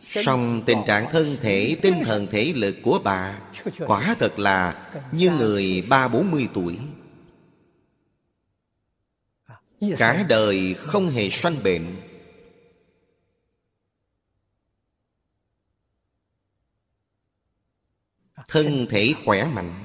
song 0.00 0.62
tình 0.66 0.78
trạng 0.86 1.10
thân 1.10 1.36
thể, 1.42 1.76
tinh 1.82 2.02
thần 2.04 2.26
thể 2.26 2.52
lực 2.56 2.76
của 2.82 3.00
bà 3.04 3.40
Quả 3.78 4.16
thật 4.18 4.38
là 4.38 4.90
như 5.12 5.30
người 5.30 5.86
ba 5.88 6.08
bốn 6.08 6.30
mươi 6.30 6.48
tuổi. 6.54 6.78
Cả 9.98 10.26
đời 10.28 10.74
không 10.74 11.08
hề 11.08 11.30
sanh 11.30 11.62
bệnh. 11.64 11.96
Thân 18.48 18.86
thể 18.90 19.14
khỏe 19.24 19.44
mạnh. 19.44 19.84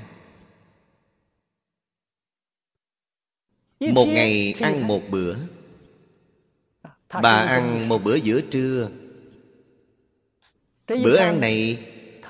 Một 3.80 4.06
ngày 4.06 4.54
ăn 4.60 4.88
một 4.88 5.02
bữa. 5.10 5.36
Bà 7.22 7.32
ăn 7.32 7.90
một 7.90 8.04
bữa 8.04 8.16
giữa 8.16 8.42
trưa 8.42 8.90
Bữa 11.04 11.18
ăn 11.18 11.40
này 11.40 11.78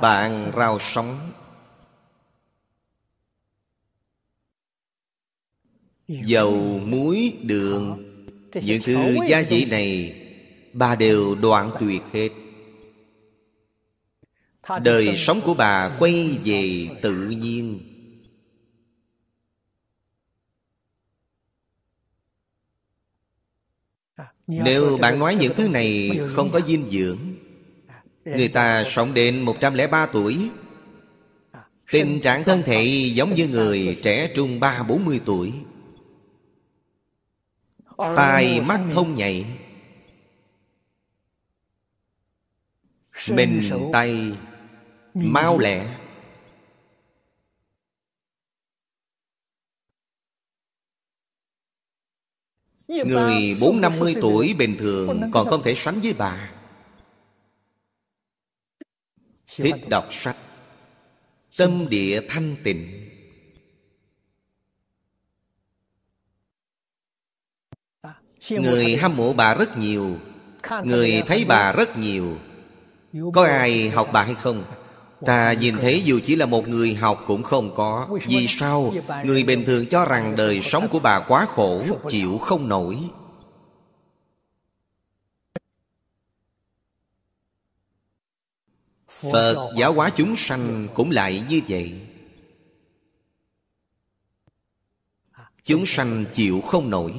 bà 0.02 0.20
ăn 0.20 0.52
rau 0.58 0.80
sống. 0.80 1.20
Dầu, 6.08 6.80
muối, 6.86 7.38
đường 7.44 8.04
Những 8.54 8.82
thứ 8.84 9.18
gia 9.30 9.42
vị 9.42 9.66
này 9.72 10.18
Bà 10.74 10.96
đều 10.96 11.36
đoạn 11.36 11.72
tuyệt 11.80 12.02
hết. 12.14 12.30
Đời 14.84 15.18
sống 15.18 15.42
của 15.42 15.54
bà 15.54 15.96
quay 16.00 16.40
về 16.46 16.88
tự 17.02 17.30
nhiên. 17.30 17.80
Nếu 24.48 24.98
bạn 25.02 25.20
nói 25.20 25.36
những 25.36 25.54
thứ 25.56 25.68
này 25.68 26.20
không 26.28 26.52
có 26.52 26.62
dinh 26.68 26.90
dưỡng 26.90 27.18
Người 28.26 28.48
ta 28.48 28.84
sống 28.88 29.14
đến 29.14 29.42
103 29.42 30.06
tuổi. 30.06 30.50
Tình 31.92 32.20
trạng 32.22 32.44
thân 32.44 32.62
thể 32.66 32.84
giống 33.14 33.36
như 33.36 33.48
người 33.48 34.00
trẻ 34.04 34.32
trung 34.36 34.60
ba 34.60 34.84
bốn 34.84 35.06
mươi 35.06 35.22
tuổi. 35.26 35.54
Tai 37.98 38.62
mắt 38.68 38.82
thông 38.94 39.16
nhạy. 39.16 39.46
Mình 43.30 43.62
tay 43.94 44.32
Mau 45.14 45.60
lẹ. 45.60 45.98
Người 52.88 53.58
bốn 53.62 53.82
năm 53.82 53.92
mươi 54.00 54.16
tuổi 54.22 54.56
bình 54.58 54.76
thường 54.80 55.32
Còn 55.34 55.48
không 55.50 55.64
thể 55.64 55.76
sánh 55.76 56.00
với 56.00 56.14
bà 56.18 56.61
Thích 59.56 59.90
đọc 59.90 60.06
sách. 60.12 60.38
Tâm 61.58 61.90
địa 61.90 62.22
thanh 62.30 62.56
tịnh. 62.64 63.08
Người 68.50 68.98
hâm 68.98 69.18
mộ 69.18 69.34
bà 69.34 69.54
rất 69.54 69.78
nhiều. 69.78 70.18
Người 70.84 71.24
thấy 71.28 71.46
bà 71.48 71.72
rất 71.72 71.98
nhiều. 71.98 72.38
Có 73.34 73.46
ai 73.46 73.90
học 73.90 74.10
bà 74.14 74.24
hay 74.24 74.36
không? 74.36 74.64
Ta 75.26 75.54
nhìn 75.54 75.78
thấy 75.78 76.02
dù 76.06 76.20
chỉ 76.26 76.36
là 76.36 76.46
một 76.46 76.68
người 76.68 76.96
học 76.96 77.24
cũng 77.28 77.44
không 77.44 77.76
có. 77.76 78.10
Vì 78.26 78.48
sao? 78.48 78.94
Người 79.26 79.44
bình 79.44 79.66
thường 79.66 79.86
cho 79.86 80.06
rằng 80.06 80.36
đời 80.36 80.62
sống 80.62 80.88
của 80.88 81.00
bà 81.00 81.20
quá 81.20 81.46
khổ 81.46 81.84
Chịu 82.10 82.38
không 82.38 82.70
nổi 82.70 82.98
Phật 89.22 89.72
giáo 89.78 89.94
hóa 89.94 90.10
chúng 90.16 90.36
sanh 90.36 90.88
cũng 90.94 91.12
lại 91.12 91.44
như 91.50 91.62
vậy. 91.68 91.92
Chúng 95.64 95.86
sanh 95.86 96.26
chịu 96.34 96.62
không 96.62 96.90
nổi. 96.90 97.14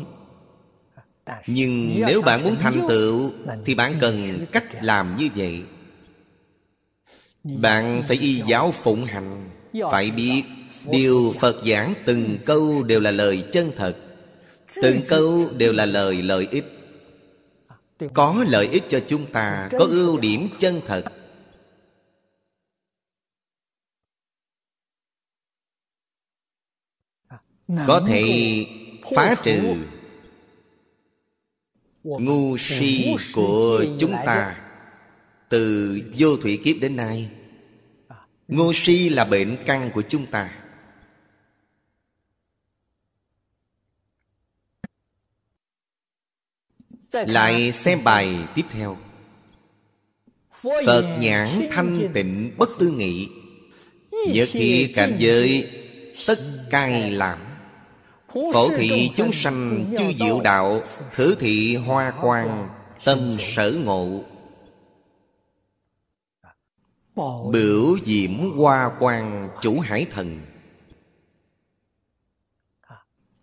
Nhưng 1.47 2.03
nếu 2.07 2.23
bạn 2.23 2.43
muốn 2.43 2.57
thành 2.61 2.89
tựu, 2.89 3.33
Thì 3.65 3.75
bạn 3.75 3.95
cần 4.01 4.47
cách 4.53 4.65
làm 4.85 5.17
như 5.19 5.29
vậy. 5.35 5.63
Bạn 7.45 8.03
phải 8.09 8.17
y 8.17 8.43
giáo 8.47 8.73
phụng 8.83 9.05
hành, 9.05 9.51
Phải 9.91 10.11
biết 10.11 10.43
Điều 10.87 11.35
Phật 11.41 11.57
giảng 11.67 11.95
từng 12.07 12.39
câu 12.47 12.83
đều 12.83 13.01
là 13.01 13.11
lời 13.11 13.45
chân 13.53 13.71
thật, 13.77 13.97
Từng 14.83 15.01
câu 15.09 15.51
đều 15.57 15.73
là 15.73 15.87
lời 15.87 16.23
lợi 16.23 16.49
ích. 16.51 16.65
Có 18.15 18.45
lợi 18.49 18.69
ích 18.73 18.83
cho 18.89 19.01
chúng 19.07 19.27
ta, 19.27 19.69
Có 19.79 19.87
ưu 19.91 20.19
điểm 20.19 20.49
chân 20.59 20.81
thật 20.87 21.05
có 27.87 28.01
thể 28.09 28.67
phá 29.15 29.35
trừ 29.43 29.75
ngu 32.05 32.57
si 32.59 33.15
của 33.35 33.85
chúng 33.99 34.15
ta. 34.27 34.59
từ 35.49 36.01
vô 36.19 36.37
thủy 36.37 36.61
kiếp 36.65 36.77
đến 36.81 36.97
nay 36.97 37.31
ngu 38.49 38.73
si 38.73 39.09
là 39.09 39.25
bệnh 39.25 39.57
căn 39.67 39.91
của 39.95 40.03
chúng 40.09 40.27
ta. 40.27 40.59
Lại 47.13 47.73
xem 47.73 48.05
bài 48.05 48.37
tiếp 48.55 48.65
theo. 48.71 48.99
Phật 50.87 51.17
nhãn 51.21 51.69
thanh 51.71 52.11
tịnh 52.15 52.55
bất 52.57 52.69
tư 52.79 52.91
nghị 52.91 53.29
nhất 54.29 54.49
khi 54.53 54.93
cảnh 54.95 55.17
giới 55.19 55.71
tất 56.27 56.39
cai 56.71 57.11
làm 57.11 57.52
Phổ 58.35 58.69
thị 58.77 59.11
chúng 59.17 59.33
sanh 59.33 59.85
chư 59.99 60.13
diệu 60.19 60.41
đạo, 60.41 60.81
Thử 61.15 61.35
thị 61.35 61.77
hoa 61.77 62.13
quang, 62.21 62.69
Tâm 63.05 63.37
sở 63.41 63.73
ngộ. 63.85 64.21
Biểu 67.53 67.99
diễm 68.05 68.57
hoa 68.57 68.91
quang, 68.99 69.49
chủ 69.61 69.81
hải 69.81 70.07
thần. 70.11 70.41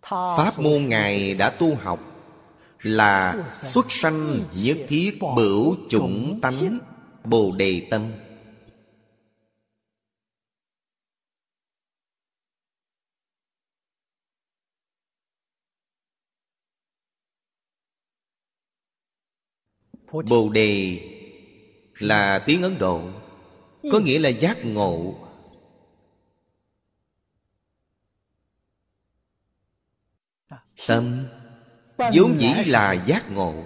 Pháp 0.01 0.59
môn 0.59 0.85
Ngài 0.87 1.33
đã 1.33 1.49
tu 1.49 1.75
học, 1.75 1.99
Là 2.81 3.43
xuất 3.51 3.85
sanh 3.89 4.39
nhất 4.55 4.77
thiết 4.87 5.19
bửu 5.35 5.75
chủng 5.89 6.39
tánh, 6.41 6.79
Bồ 7.23 7.51
đề 7.57 7.87
tâm. 7.91 8.11
Bồ 20.11 20.49
đề 20.49 20.99
là 21.99 22.39
tiếng 22.39 22.61
ấn 22.61 22.77
độ 22.77 23.01
có 23.91 23.99
nghĩa 23.99 24.19
là 24.19 24.29
giác 24.29 24.57
ngộ. 24.65 25.15
Tâm 30.87 31.27
vốn 31.97 32.37
dĩ 32.37 32.53
là 32.65 32.93
giác 32.93 33.31
ngộ. 33.31 33.63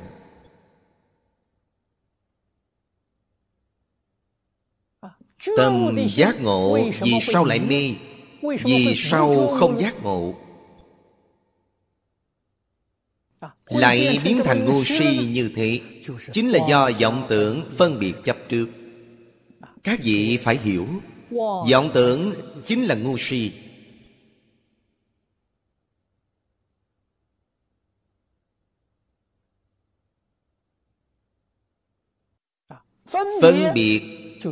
Tâm 5.58 5.98
giác 6.10 6.42
ngộ 6.42 6.80
vì 7.02 7.12
sao 7.22 7.46
lại 7.46 7.60
mê 7.60 7.96
vì 8.64 8.94
sao 8.96 9.48
không 9.48 9.80
giác 9.80 9.96
ngộ. 10.04 10.34
Lại 13.66 14.20
biến 14.24 14.42
thành 14.46 14.66
ngu 14.66 14.84
si 14.84 15.28
như 15.34 15.52
thế 15.56 15.82
chính 16.32 16.50
là 16.50 16.60
do 16.70 16.92
vọng 17.02 17.26
tưởng 17.30 17.72
phân 17.78 18.00
biệt 18.00 18.14
chấp 18.24 18.38
trước. 18.50 18.70
Các 19.84 20.00
vị 20.04 20.40
phải 20.44 20.58
hiểu, 20.58 20.88
vọng 21.72 21.92
tưởng 21.94 22.34
chính 22.66 22.84
là 22.84 22.96
ngu 22.96 23.18
si. 23.18 23.52
Phân 33.42 33.74
biệt 33.74 34.02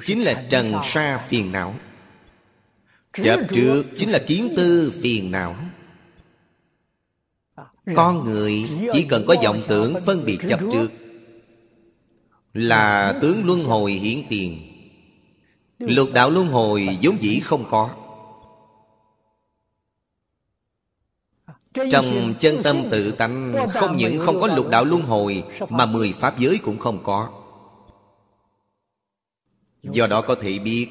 chính 0.05 0.21
là 0.21 0.47
trần 0.49 0.73
sa 0.83 1.25
phiền 1.29 1.51
não. 1.51 1.75
Chấp 3.13 3.39
trước 3.49 3.83
chính 3.97 4.09
là 4.09 4.19
kiến 4.27 4.53
tư 4.57 4.93
phiền 5.01 5.31
não. 5.31 5.55
Con 7.95 8.23
người 8.23 8.63
chỉ 8.93 9.05
cần 9.09 9.25
có 9.27 9.35
vọng 9.43 9.61
tưởng 9.67 9.95
phân 10.05 10.25
biệt 10.25 10.37
chấp 10.49 10.59
trước. 10.71 10.87
Là 12.53 13.19
tướng 13.21 13.45
luân 13.45 13.63
hồi 13.63 13.91
hiển 13.91 14.23
tiền. 14.29 14.61
Lục 15.79 16.09
đạo 16.13 16.29
luân 16.29 16.47
hồi 16.47 16.97
vốn 17.01 17.21
dĩ 17.21 17.39
không 17.39 17.65
có. 17.69 17.89
Trong 21.91 22.33
chân 22.39 22.55
tâm 22.63 22.77
tự 22.91 23.11
tánh, 23.11 23.55
Không 23.69 23.97
những 23.97 24.19
không 24.19 24.39
có 24.41 24.47
lục 24.47 24.69
đạo 24.69 24.85
luân 24.85 25.01
hồi, 25.01 25.43
Mà 25.69 25.85
mười 25.85 26.13
pháp 26.13 26.39
giới 26.39 26.57
cũng 26.57 26.77
không 26.77 27.03
có. 27.03 27.29
Do 29.83 30.07
đó 30.07 30.21
có 30.21 30.35
thể 30.41 30.59
biết, 30.59 30.87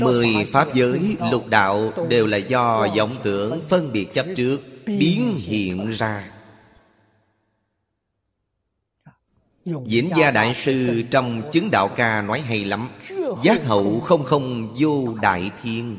Mười 0.00 0.26
pháp 0.52 0.74
giới, 0.74 1.16
lục 1.30 1.46
đạo 1.48 1.92
Đều 2.08 2.26
là 2.26 2.36
do 2.36 2.88
vọng 2.96 3.16
tưởng 3.22 3.60
phân 3.68 3.92
biệt 3.92 4.12
chấp 4.12 4.26
trước, 4.36 4.60
Biến 4.86 5.36
hiện 5.38 5.90
ra. 5.90 6.39
Diễn 9.86 10.08
gia 10.16 10.30
Đại 10.30 10.54
Sư 10.54 11.02
trong 11.10 11.42
chứng 11.52 11.70
đạo 11.70 11.88
ca 11.88 12.22
nói 12.22 12.40
hay 12.40 12.64
lắm. 12.64 12.88
Giác 13.42 13.64
hậu 13.64 14.00
không 14.00 14.24
không 14.24 14.74
vô 14.78 15.14
đại 15.22 15.50
thiên. 15.62 15.98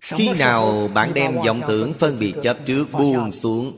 Khi 0.00 0.30
nào 0.38 0.88
bạn 0.94 1.14
đem 1.14 1.40
vọng 1.46 1.60
tưởng 1.68 1.92
phân 1.92 2.18
biệt 2.18 2.34
chấp 2.42 2.58
trước 2.66 2.92
buông 2.92 3.32
xuống 3.32 3.72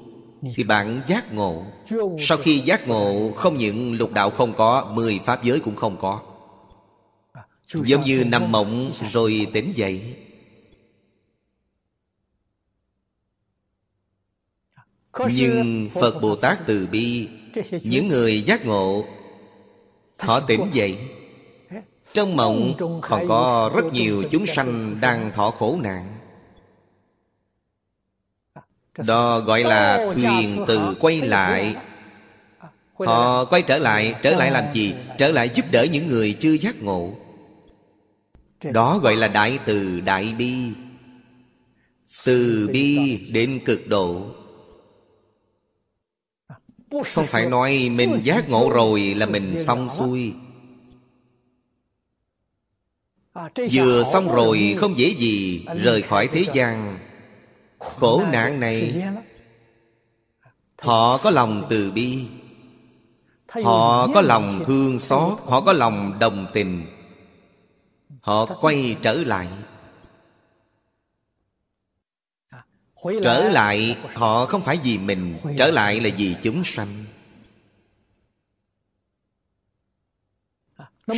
Thì 0.54 0.64
bạn 0.64 1.00
giác 1.06 1.32
ngộ. 1.32 1.64
Sau 2.18 2.38
khi 2.38 2.58
giác 2.58 2.88
ngộ 2.88 3.32
Không 3.36 3.56
những 3.56 3.92
lục 3.92 4.12
đạo 4.12 4.30
không 4.30 4.54
có 4.54 4.92
Mười 4.94 5.20
pháp 5.24 5.44
giới 5.44 5.60
cũng 5.60 5.76
không 5.76 5.96
có. 5.96 6.20
Giống 7.66 8.02
như 8.02 8.24
nằm 8.24 8.52
mộng 8.52 8.92
rồi 9.10 9.46
tỉnh 9.52 9.72
dậy 9.74 10.14
Nhưng 15.34 15.90
Phật 15.94 16.20
Bồ 16.22 16.36
Tát 16.36 16.58
từ 16.66 16.88
bi 16.92 17.28
Những 17.82 18.08
người 18.08 18.42
giác 18.42 18.66
ngộ 18.66 19.04
Họ 20.18 20.40
tỉnh 20.40 20.66
dậy. 20.72 20.98
Trong 22.12 22.36
mộng 22.36 22.74
còn 23.02 23.28
có 23.28 23.70
rất 23.76 23.92
nhiều 23.92 24.22
chúng 24.30 24.46
sanh 24.46 24.96
đang 25.00 25.30
thọ 25.34 25.50
khổ 25.50 25.78
nạn. 25.82 26.18
Đó 29.06 29.40
gọi 29.40 29.64
là 29.64 30.12
thuyền 30.14 30.64
từ 30.66 30.96
quay 31.00 31.20
lại. 31.20 31.76
Họ 32.94 33.44
quay 33.44 33.62
trở 33.62 33.78
lại 33.78 34.14
Trở 34.22 34.30
lại 34.30 34.50
làm 34.50 34.64
gì? 34.74 34.94
Trở 35.18 35.32
lại. 35.32 35.50
Giúp 35.54 35.64
đỡ 35.70 35.86
những 35.92 36.08
người 36.08 36.36
chưa 36.40 36.52
giác 36.52 36.82
ngộ. 36.82 37.12
Đó 38.64 38.98
gọi 38.98 39.16
là 39.16 39.28
đại 39.28 39.58
từ 39.64 40.00
đại 40.00 40.34
bi. 40.38 40.54
Từ 42.26 42.68
bi 42.72 43.18
đến 43.32 43.60
cực 43.64 43.88
độ 43.88 44.22
không 46.90 47.26
phải 47.26 47.46
nói 47.46 47.90
mình 47.96 48.20
giác 48.22 48.48
ngộ 48.48 48.70
rồi 48.70 49.14
là 49.16 49.26
mình 49.26 49.64
xong 49.64 49.90
xuôi. 49.90 50.34
Vừa 53.72 54.04
xong 54.12 54.34
rồi 54.34 54.74
không 54.78 54.98
dễ 54.98 55.08
gì 55.18 55.66
rời 55.76 56.02
khỏi 56.02 56.28
thế 56.28 56.44
gian. 56.52 56.98
Khổ 57.78 58.24
nạn 58.32 58.60
này 58.60 59.02
Họ 60.78 61.18
có 61.18 61.30
lòng 61.30 61.66
từ 61.70 61.92
bi. 61.92 62.24
Họ 63.48 64.08
có 64.14 64.20
lòng 64.20 64.64
thương 64.66 64.98
xót 64.98 65.38
Họ 65.44 65.60
có 65.60 65.72
lòng 65.72 66.18
đồng 66.18 66.46
tình. 66.54 66.86
Họ 68.20 68.46
quay 68.46 68.96
trở 69.02 69.14
lại 69.14 69.48
Trở 73.22 73.48
lại 73.48 73.96
họ 74.14 74.46
không 74.46 74.60
phải 74.60 74.78
vì 74.82 74.98
mình 74.98 75.36
Trở 75.58 75.70
lại 75.70 76.00
là 76.00 76.10
vì 76.16 76.34
chúng 76.42 76.64
sanh. 76.64 77.04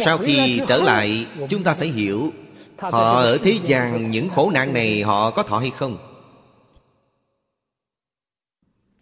Sau 0.05 0.19
khi 0.19 0.61
trở 0.69 0.83
lại 0.83 1.27
Chúng 1.49 1.63
ta 1.63 1.75
phải 1.75 1.89
hiểu 1.89 2.33
Họ 2.79 3.21
ở 3.21 3.39
thế 3.39 3.59
gian 3.65 4.11
những 4.11 4.29
khổ 4.29 4.51
nạn 4.55 4.73
này 4.75 5.03
Họ 5.03 5.31
có 5.31 5.43
thọ 5.43 5.59
hay 5.59 5.71
không? 5.71 5.99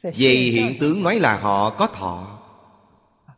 Về 0.02 0.34
hiện 0.34 0.78
tướng 0.80 1.02
nói 1.02 1.20
là 1.20 1.38
họ 1.38 1.70
có 1.70 1.86
thọ. 1.86 2.38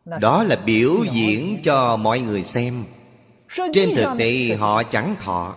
Đó 0.05 0.43
là 0.43 0.55
biểu 0.55 1.03
diễn 1.11 1.57
cho 1.63 1.97
mọi 1.97 2.19
người 2.19 2.43
xem. 2.43 2.83
Trên 3.73 3.95
thực 3.95 4.09
tế 4.17 4.55
họ 4.59 4.83
chẳng 4.83 5.15
thọ 5.19 5.55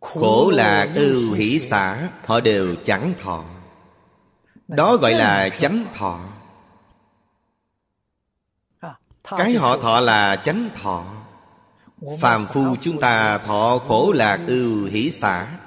Khổ 0.00 0.50
là 0.50 0.88
ưu 0.94 1.32
hỷ 1.32 1.60
xả 1.60 2.08
Họ 2.26 2.40
đều 2.40 2.74
chẳng 2.84 3.14
thọ. 3.22 3.44
Đó 4.68 4.96
gọi 4.96 5.14
là 5.14 5.48
chánh 5.48 5.84
thọ. 5.94 6.20
Cái 9.24 9.54
họ 9.54 9.76
thọ 9.78 10.00
là 10.00 10.36
chánh 10.36 10.70
thọ. 10.82 11.04
Phàm 12.20 12.46
phu 12.46 12.76
chúng 12.80 13.00
ta 13.00 13.38
thọ 13.38 13.78
khổ 13.88 14.12
lạc 14.14 14.40
ưu 14.46 14.86
hỷ 14.86 15.10
xả. 15.10 15.58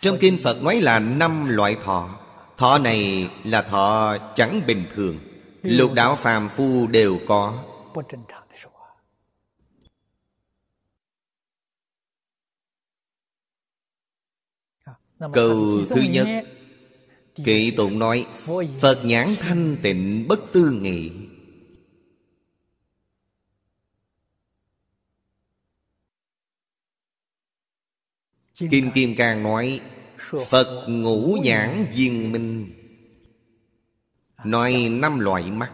Trong 0.00 0.16
kinh 0.20 0.38
Phật 0.42 0.62
nói 0.62 0.80
là 0.80 0.98
năm 0.98 1.44
loại 1.48 1.76
thọ. 1.84 2.08
Thọ 2.56 2.78
này 2.78 3.30
là 3.44 3.62
thọ 3.62 4.16
chẳng 4.34 4.60
bình 4.66 4.84
thường. 4.94 5.18
Lục 5.62 5.92
đạo 5.94 6.16
phàm 6.16 6.48
phu 6.48 6.86
đều 6.86 7.18
có. 7.28 7.54
Câu 15.32 15.84
thứ 15.88 16.02
nhất 16.10 16.44
Kỵ 17.44 17.70
tụng 17.70 17.98
nói 17.98 18.26
Phật 18.80 19.04
nhãn 19.04 19.28
thanh 19.38 19.76
tịnh 19.82 20.28
bất 20.28 20.40
tư 20.52 20.70
nghị. 20.70 21.10
Kim 28.70 28.90
Kim 28.94 29.14
Cang 29.16 29.42
nói 29.42 29.80
Phật 30.48 30.86
ngũ 30.88 31.38
nhãn 31.42 31.86
viên 31.94 32.32
minh. 32.32 32.72
Nói 34.44 34.88
năm 34.90 35.18
loại 35.18 35.42
mắt. 35.42 35.72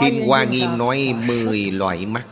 Kim 0.00 0.26
Hoa 0.26 0.44
Nghiêm 0.44 0.78
nói 0.78 1.14
mười 1.28 1.70
loại 1.70 2.06
mắt 2.06 2.28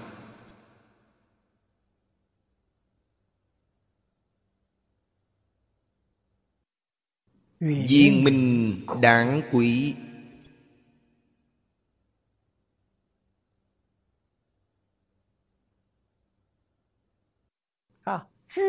Viên 7.64 8.24
minh 8.24 8.80
đáng 9.00 9.42
quý. 9.52 9.94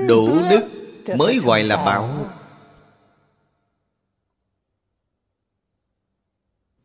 Đủ 0.08 0.42
đức 0.50 0.70
mới 1.18 1.40
gọi 1.40 1.64
là 1.64 1.86
bảo 1.86 2.32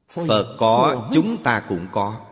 Phật 0.08 0.56
có 0.58 1.08
chúng 1.12 1.42
ta 1.42 1.62
cũng 1.68 1.86
có. 1.92 2.26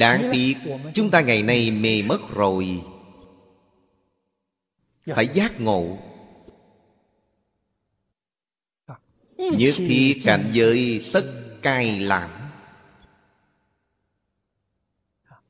Đáng 0.00 0.30
tiếc 0.32 0.54
chúng 0.94 1.10
ta 1.10 1.20
ngày 1.20 1.42
nay 1.42 1.70
mê 1.70 2.02
mất 2.02 2.18
rồi. 2.34 2.82
Phải 5.06 5.28
giác 5.34 5.60
ngộ 5.60 5.98
Nhất 9.52 9.74
thiết 9.76 10.18
cảnh 10.24 10.50
giới 10.52 11.04
tất 11.12 11.24
cai 11.62 11.98
lãm. 11.98 12.30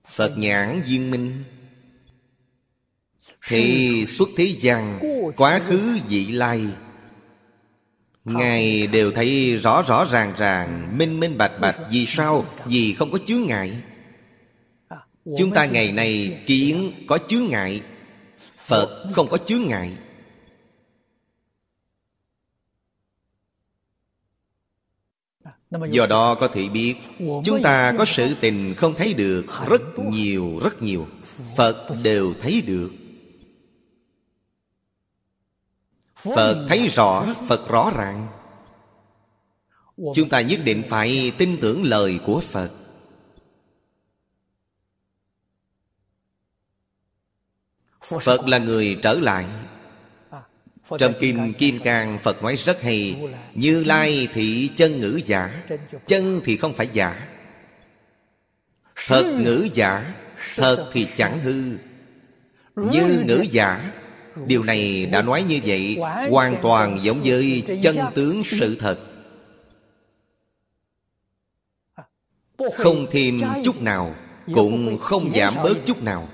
Phật 0.06 0.38
nhãn 0.38 0.82
viên 0.86 1.10
minh. 1.10 1.44
Thì 3.48 4.06
xuất 4.06 4.28
thế 4.36 4.44
gian 4.44 5.00
Quá 5.36 5.58
khứ 5.58 5.98
vị 6.08 6.26
lai. 6.26 6.66
Ngài 8.24 8.86
đều 8.86 9.12
thấy 9.12 9.56
rõ 9.56 9.82
rõ 9.82 10.04
ràng 10.04 10.34
ràng 10.38 10.98
Minh 10.98 11.20
minh 11.20 11.38
bạch 11.38 11.60
bạch. 11.60 11.76
Vì 11.90 12.06
sao? 12.06 12.44
Vì 12.66 12.94
không 12.94 13.10
có 13.10 13.18
chướng 13.26 13.42
ngại. 13.46 13.82
Chúng 15.38 15.50
ta 15.50 15.66
ngày 15.66 15.92
nay 15.92 16.42
kiến 16.46 16.92
có 17.06 17.18
chướng 17.28 17.48
ngại 17.48 17.82
Phật 18.56 19.04
không 19.12 19.28
có 19.28 19.36
chướng 19.36 19.66
ngại 19.66 19.92
Do 25.90 26.06
đó 26.06 26.34
có 26.34 26.48
thể 26.48 26.68
biết 26.68 26.94
Chúng 27.18 27.62
ta 27.62 27.94
có 27.98 28.04
sự 28.04 28.34
tình 28.40 28.74
không 28.74 28.94
thấy 28.94 29.14
được 29.14 29.46
Rất 29.68 29.98
nhiều 29.98 30.60
rất 30.62 30.82
nhiều. 30.82 31.06
Phật 31.56 31.86
đều 32.02 32.34
thấy 32.40 32.62
được. 32.66 32.90
Phật 36.16 36.66
thấy 36.68 36.88
rõ 36.88 37.26
Phật. 37.48 37.68
Rõ 37.68 37.92
ràng. 37.96 38.28
Chúng 40.14 40.28
ta 40.28 40.40
nhất 40.40 40.60
định 40.64 40.82
phải 40.88 41.32
tin 41.38 41.58
tưởng 41.60 41.82
lời 41.82 42.20
của 42.26 42.40
Phật. 42.40 42.70
Phật 48.00 48.48
là 48.48 48.58
người 48.58 48.98
trở 49.02 49.14
lại 49.14 49.46
Trong 50.98 51.14
Kinh 51.20 51.52
Kim 51.52 51.78
Cang 51.78 52.18
Phật 52.18 52.42
nói 52.42 52.56
rất 52.56 52.82
hay 52.82 53.16
Như 53.54 53.84
Lai 53.84 54.28
thị 54.34 54.70
chân 54.76 55.00
ngữ 55.00 55.20
giả 55.26 55.62
Chân 56.06 56.40
thì 56.44 56.56
không 56.56 56.74
phải 56.74 56.88
giả. 56.92 57.28
Thật 59.06 59.36
ngữ 59.38 59.68
giả 59.74 60.14
Thật 60.56 60.90
thì 60.92 61.06
chẳng 61.16 61.40
hư. 61.40 61.76
Như 62.76 63.24
ngữ 63.26 63.44
giả 63.50 63.90
Điều 64.46 64.62
này 64.62 65.06
đã 65.06 65.22
nói 65.22 65.44
như 65.48 65.60
vậy 65.64 65.96
Hoàn 66.30 66.56
toàn 66.62 66.98
giống 67.02 67.18
với 67.24 67.62
chân 67.82 67.96
tướng 68.14 68.44
sự 68.44 68.76
thật. 68.80 68.98
Không 72.74 73.06
thêm 73.10 73.40
chút 73.64 73.82
nào 73.82 74.14
Cũng 74.54 74.98
không 74.98 75.32
giảm 75.34 75.54
bớt 75.62 75.74
chút 75.86 76.02
nào. 76.02 76.28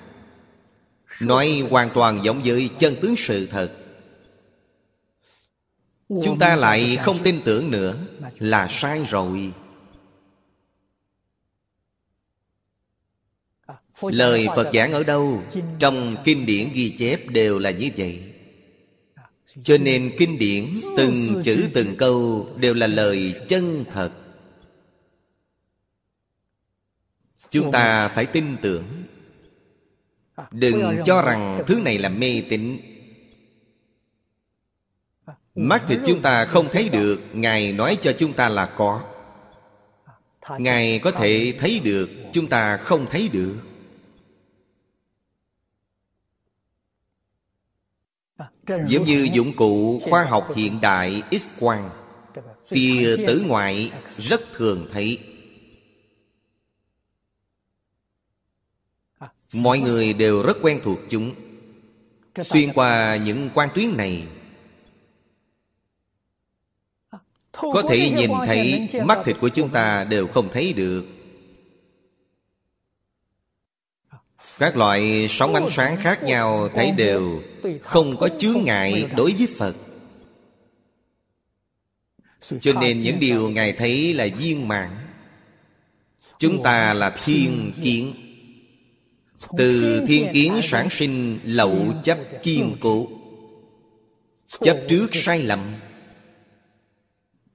Nói 1.21 1.63
hoàn 1.71 1.89
toàn 1.95 2.25
giống 2.25 2.43
với 2.45 2.71
chân 2.79 2.97
tướng 3.03 3.17
sự 3.17 3.47
thật 3.47 3.80
Chúng 6.11 6.39
ta 6.39 6.57
lại 6.57 6.97
không 6.97 7.19
tin 7.25 7.41
tưởng 7.45 7.71
nữa 7.71 7.97
Là 8.39 8.69
sai 8.71 9.05
rồi. 9.09 9.53
Lời 14.03 14.47
Phật 14.57 14.71
giảng 14.75 14.93
ở 14.93 15.03
đâu? 15.03 15.43
Trong 15.79 16.17
kinh 16.25 16.47
điển 16.47 16.69
ghi 16.73 16.95
chép 16.99 17.29
đều 17.29 17.59
là 17.59 17.71
như 17.71 17.91
vậy. 17.97 18.23
Cho 19.63 19.79
nên 19.79 20.13
kinh 20.19 20.39
điển 20.39 20.67
Từng 20.97 21.43
chữ 21.45 21.69
từng 21.75 21.97
câu 21.97 22.49
Đều 22.57 22.75
là 22.75 22.87
lời 22.87 23.35
chân 23.49 23.85
thật. 23.93 24.11
Chúng 27.51 27.73
ta 27.73 28.09
phải 28.09 28.27
tin 28.27 28.57
tưởng. 28.63 28.85
Đừng 30.51 30.97
cho 31.07 31.23
rằng 31.23 31.63
thứ 31.67 31.81
này 31.85 31.99
là 31.99 32.09
mê 32.09 32.43
tín 32.51 32.90
Mắt 35.55 35.85
thịt 35.89 35.99
chúng 36.07 36.23
ta 36.23 36.45
không 36.45 36.69
thấy 36.69 36.89
được, 36.89 37.21
Ngài 37.33 37.73
nói 37.73 37.99
cho 38.01 38.13
chúng 38.19 38.33
ta 38.33 38.49
là 38.49 38.67
có. 38.67 39.03
Ngài 40.59 40.99
có 40.99 41.11
thể 41.11 41.55
thấy 41.59 41.81
được, 41.85 42.11
Chúng 42.33 42.47
ta 42.47 42.77
không 42.77 43.07
thấy 43.11 43.29
được. 43.33 43.57
Giống 48.67 49.05
như 49.05 49.29
dụng 49.33 49.53
cụ 49.57 50.01
khoa 50.11 50.25
học 50.25 50.53
hiện 50.55 50.81
đại 50.81 51.23
X-quang 51.31 51.89
Tia 52.69 53.17
tử 53.27 53.45
ngoại 53.47 53.93
rất 54.19 54.41
thường 54.53 54.89
thấy. 54.93 55.19
Mọi 59.55 59.79
người 59.79 60.13
đều 60.13 60.43
rất 60.43 60.57
quen 60.63 60.81
thuộc 60.85 60.99
chúng. 61.09 61.35
Xuyên 62.43 62.73
qua 62.73 63.17
những 63.17 63.51
quan 63.55 63.69
tuyến 63.75 63.97
này 63.97 64.27
Có 67.53 67.83
thể 67.89 68.11
nhìn 68.11 68.31
thấy 68.47 68.89
Mắt 69.05 69.19
thịt 69.25 69.37
của 69.41 69.49
chúng 69.49 69.69
ta 69.69 70.05
đều 70.05 70.27
không 70.27 70.49
thấy 70.53 70.73
được. 70.73 71.05
Các 74.59 74.77
loại 74.77 75.29
sóng 75.31 75.55
ánh 75.55 75.71
sáng 75.71 75.97
khác 75.97 76.23
nhau 76.23 76.69
Thấy 76.75 76.91
đều 76.91 77.43
không 77.83 78.17
có 78.17 78.29
chướng 78.39 78.65
ngại 78.65 79.09
đối 79.17 79.33
với 79.33 79.49
Phật. 79.59 79.75
Cho 82.61 82.73
nên 82.81 82.99
những 82.99 83.21
điều 83.21 83.51
Ngài 83.51 83.73
thấy 83.73 84.15
là 84.15 84.29
viên 84.39 84.69
mãn. 84.69 84.91
Chúng 86.39 86.63
ta 86.63 86.95
là 86.95 87.17
thiên 87.25 87.73
kiến. 87.83 88.15
Từ 89.57 90.01
thiên 90.09 90.29
kiến 90.33 90.61
sản 90.63 90.91
sinh 90.91 91.39
lậu 91.45 91.95
chấp 92.05 92.19
kiên 92.43 92.77
cố. 92.81 93.09
Chấp 94.61 94.79
trước 94.89 95.09
sai 95.13 95.43
lầm 95.43 95.61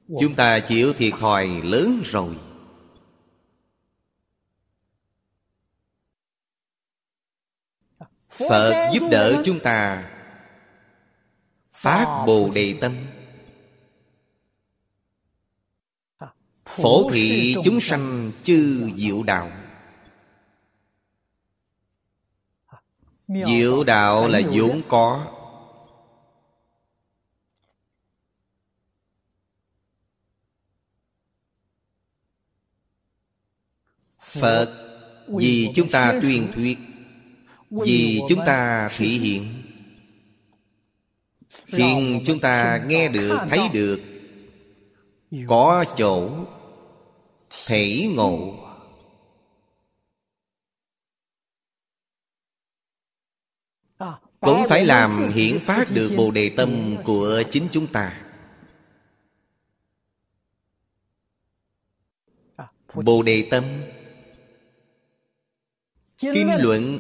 Chúng 0.08 0.36
ta 0.36 0.60
chịu 0.60 0.94
thiệt 0.94 1.14
thòi 1.20 1.48
lớn 1.64 2.02
rồi. 2.06 2.38
Phật 8.30 8.90
giúp 8.94 9.08
đỡ 9.12 9.42
chúng 9.46 9.60
ta. 9.60 10.12
Phát 11.74 12.24
Bồ 12.28 12.52
Đề 12.56 12.78
Tâm. 12.82 12.96
Phổ 16.66 17.10
thị 17.12 17.56
chúng 17.66 17.80
sanh 17.80 18.32
chư 18.44 18.90
diệu 18.96 19.24
đạo. 19.24 19.52
Diệu 23.28 23.84
đạo 23.84 24.28
là 24.28 24.42
vốn 24.54 24.82
có 24.90 25.35
Phật 34.42 34.86
vì 35.28 35.70
chúng 35.76 35.90
ta 35.90 36.20
tuyên 36.22 36.52
thuyết 36.56 36.78
vì 37.70 38.22
chúng 38.30 38.40
ta 38.46 38.90
thể 38.98 39.08
hiện. 39.08 39.62
Khiến 41.66 42.22
chúng 42.26 42.40
ta 42.40 42.84
nghe 42.88 43.10
được, 43.10 43.38
thấy 43.50 43.60
được 43.74 44.02
Có 45.48 45.86
chỗ 45.96 46.46
Thể 47.66 48.08
ngộ. 48.16 48.62
Cũng 54.40 54.66
phải 54.70 54.86
làm 54.86 55.28
hiển 55.28 55.60
phát 55.60 55.88
được 55.94 56.12
Bồ 56.18 56.32
Đề 56.32 56.50
Tâm 56.58 56.96
của 57.04 57.44
chính 57.52 57.68
chúng 57.72 57.88
ta. 57.88 58.22
Bồ 62.94 63.24
Đề 63.24 63.48
Tâm 63.52 63.64
Kinh 66.18 66.50
luận 66.60 67.00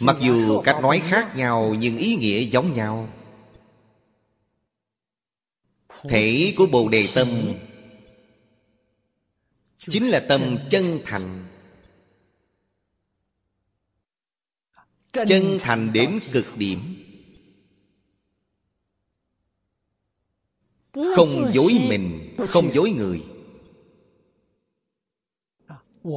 Mặc 0.00 0.16
dù 0.20 0.62
cách 0.64 0.78
nói 0.82 1.02
khác 1.04 1.36
nhau 1.36 1.74
Nhưng 1.78 1.96
ý 1.96 2.14
nghĩa 2.14 2.40
giống 2.40 2.74
nhau. 2.74 3.08
Thể 6.02 6.54
của 6.56 6.66
Bồ 6.66 6.88
Đề 6.88 7.08
Tâm 7.14 7.28
Chính 9.78 10.08
là 10.08 10.20
tâm 10.28 10.58
chân 10.70 11.00
thành. 11.04 11.46
Chân 15.12 15.58
thành 15.60 15.92
đến 15.92 16.18
cực 16.32 16.56
điểm. 16.56 16.78
Không 20.92 21.50
dối 21.52 21.72
mình 21.88 22.34
Không 22.48 22.74
dối 22.74 22.90
người 22.90 23.22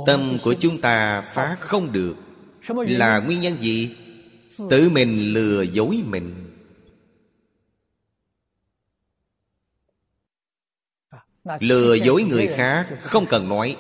Tâm 0.06 0.38
của 0.44 0.54
chúng 0.60 0.82
ta 0.82 1.22
phá 1.22 1.56
không 1.60 1.92
được. 1.92 2.16
Là 2.88 3.20
nguyên 3.20 3.42
nhân 3.42 3.54
gì? 3.62 3.96
Tự 4.70 4.90
mình 4.90 5.34
lừa 5.34 5.62
dối 5.62 6.04
mình. 6.08 6.52
Lừa 11.60 11.94
dối 11.94 12.24
người 12.24 12.48
khác 12.48 12.88
không 13.02 13.26
cần 13.26 13.50
nói. 13.50 13.78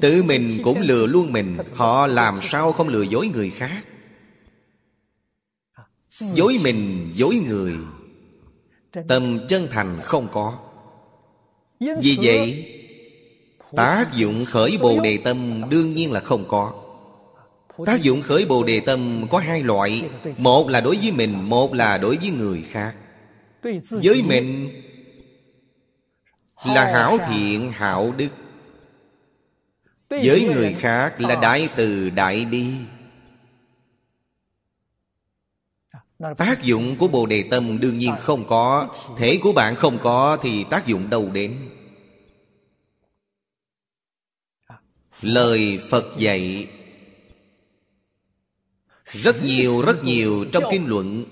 Tự 0.00 0.22
mình 0.22 0.60
cũng 0.64 0.80
lừa 0.80 1.06
luôn 1.06 1.32
mình. 1.32 1.56
họ 1.74 2.06
làm 2.06 2.38
sao 2.42 2.72
không 2.72 2.88
lừa 2.88 3.02
dối 3.02 3.28
người 3.28 3.50
khác? 3.50 3.84
Dối 6.10 6.58
mình 6.64 7.08
dối 7.12 7.34
người. 7.48 7.74
Tâm 9.08 9.46
chân 9.48 9.68
thành 9.70 10.00
không 10.02 10.28
có. 10.32 10.58
Vì 11.80 12.18
vậy 12.22 12.79
tác 13.76 14.06
dụng 14.14 14.44
khởi 14.44 14.78
bồ 14.82 15.00
đề 15.00 15.18
tâm 15.24 15.62
đương 15.70 15.94
nhiên 15.94 16.12
là 16.12 16.20
không 16.20 16.44
có. 16.48 16.72
Tác 17.86 18.02
dụng 18.02 18.22
khởi 18.22 18.46
Bồ 18.46 18.64
Đề 18.64 18.80
Tâm 18.80 19.26
có 19.30 19.38
hai 19.38 19.62
loại. 19.62 20.08
Một 20.38 20.68
là 20.68 20.80
đối 20.80 20.96
với 20.96 21.12
mình 21.12 21.48
Một 21.48 21.74
là 21.74 21.98
đối 21.98 22.16
với 22.16 22.30
người 22.30 22.62
khác. 22.62 22.94
Với 23.90 24.22
mình 24.28 24.68
Là 26.66 26.84
hảo 26.92 27.18
thiện 27.28 27.72
hảo 27.72 28.14
đức. 28.16 28.28
Với 30.10 30.48
người 30.54 30.72
khác 30.78 31.20
là 31.20 31.34
đại 31.34 31.68
từ 31.76 32.10
đại 32.10 32.44
bi. 32.44 32.66
Tác 36.36 36.62
dụng 36.62 36.96
của 36.96 37.08
Bồ 37.08 37.26
Đề 37.26 37.44
Tâm 37.50 37.80
đương 37.80 37.98
nhiên 37.98 38.14
không 38.18 38.44
có. 38.48 38.88
Thể 39.18 39.38
của 39.42 39.52
bạn 39.52 39.76
không 39.76 39.98
có 39.98 40.38
Thì 40.42 40.64
tác 40.70 40.86
dụng 40.86 41.10
đâu 41.10 41.28
đến 41.32 41.56
Lời 45.22 45.80
Phật 45.90 46.18
dạy. 46.18 46.68
Rất 49.04 49.44
nhiều 49.44 49.82
rất 49.82 50.04
nhiều 50.04 50.44
trong 50.52 50.64
kinh 50.70 50.86
luận 50.86 51.24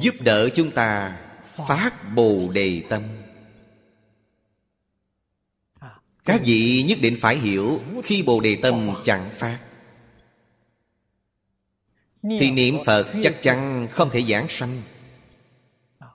giúp 0.00 0.14
đỡ 0.20 0.48
chúng 0.54 0.70
ta 0.70 1.20
phát 1.68 2.14
bồ 2.14 2.50
đề 2.52 2.82
tâm. 2.90 3.02
Các 6.24 6.40
vị 6.44 6.84
nhất 6.88 6.98
định 7.02 7.16
phải 7.20 7.36
hiểu 7.36 7.80
khi 8.04 8.22
bồ 8.22 8.40
đề 8.40 8.56
tâm 8.62 8.90
chẳng 9.04 9.30
phát. 9.36 9.58
Thì 12.22 12.50
niệm 12.50 12.74
phật 12.86 13.06
chắc 13.22 13.42
chắn 13.42 13.88
không 13.90 14.10
thể 14.10 14.22
giảng 14.22 14.48
sanh. 14.48 14.82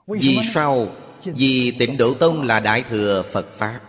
Vì 0.06 0.38
sao? 0.54 0.88
Vì 1.24 1.70
tịnh 1.78 1.96
Độ 1.96 2.14
Tông 2.14 2.42
là 2.42 2.60
Đại 2.60 2.82
Thừa 2.82 3.24
Phật 3.32 3.58
Pháp. 3.58 3.80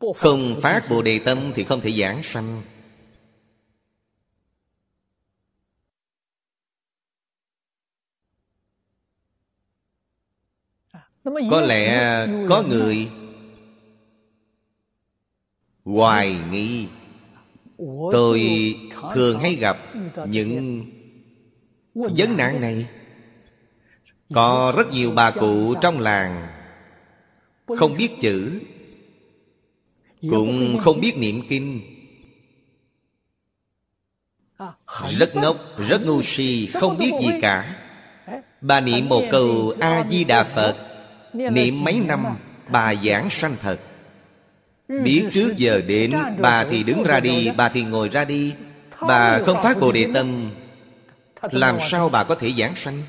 Không 0.00 0.60
phát 0.62 0.84
Bồ 0.90 1.02
Đề 1.02 1.18
Tâm 1.18 1.52
thì 1.54 1.64
không 1.64 1.80
thể 1.80 1.90
giảng 1.90 2.22
sanh. 2.22 2.62
Có 11.50 11.60
lẽ 11.60 12.26
có 12.48 12.62
người 12.68 13.10
Hoài 15.84 16.36
nghi. 16.50 16.88
Tôi 18.12 18.42
thường 19.14 19.38
hay 19.38 19.54
gặp 19.54 19.78
những 20.28 20.84
vấn 21.94 22.36
nạn 22.36 22.60
này. 22.60 22.86
Có 24.34 24.74
rất 24.76 24.92
nhiều 24.92 25.12
bà 25.16 25.30
cụ 25.30 25.74
trong 25.80 26.00
làng 26.00 26.48
Không 27.66 27.96
biết 27.98 28.10
chữ. 28.20 28.60
Cũng 30.20 30.78
không 30.78 31.00
biết 31.00 31.18
niệm 31.18 31.42
kinh. 31.48 31.80
Rất 35.08 35.36
ngốc, 35.36 35.56
rất 35.88 36.02
ngu 36.06 36.22
si, 36.22 36.66
không 36.66 36.98
biết 36.98 37.12
gì 37.20 37.28
cả. 37.42 37.76
Bà 38.60 38.80
niệm 38.80 39.08
một 39.08 39.22
câu 39.30 39.74
A-di-đà 39.80 40.44
Phật 40.44 40.76
Niệm 41.32 41.84
mấy 41.84 42.00
năm 42.06 42.24
Bà 42.68 42.94
giảng 42.94 43.30
sanh 43.30 43.56
thật 43.62 43.80
Biết 44.88 45.28
trước 45.32 45.56
giờ 45.56 45.80
đến 45.86 46.12
Bà 46.38 46.64
thì 46.64 46.82
đứng 46.82 47.02
ra 47.02 47.20
đi 47.20 47.50
Bà 47.56 47.68
thì 47.68 47.82
ngồi 47.82 48.08
ra 48.08 48.24
đi. 48.24 48.54
Bà 49.00 49.42
không 49.42 49.62
phát 49.62 49.80
Bồ 49.80 49.92
Đề 49.92 50.06
Tâm 50.14 50.50
Làm 51.42 51.78
sao 51.90 52.08
bà 52.08 52.24
có 52.24 52.34
thể 52.34 52.52
giảng 52.58 52.74
sanh? 52.74 53.02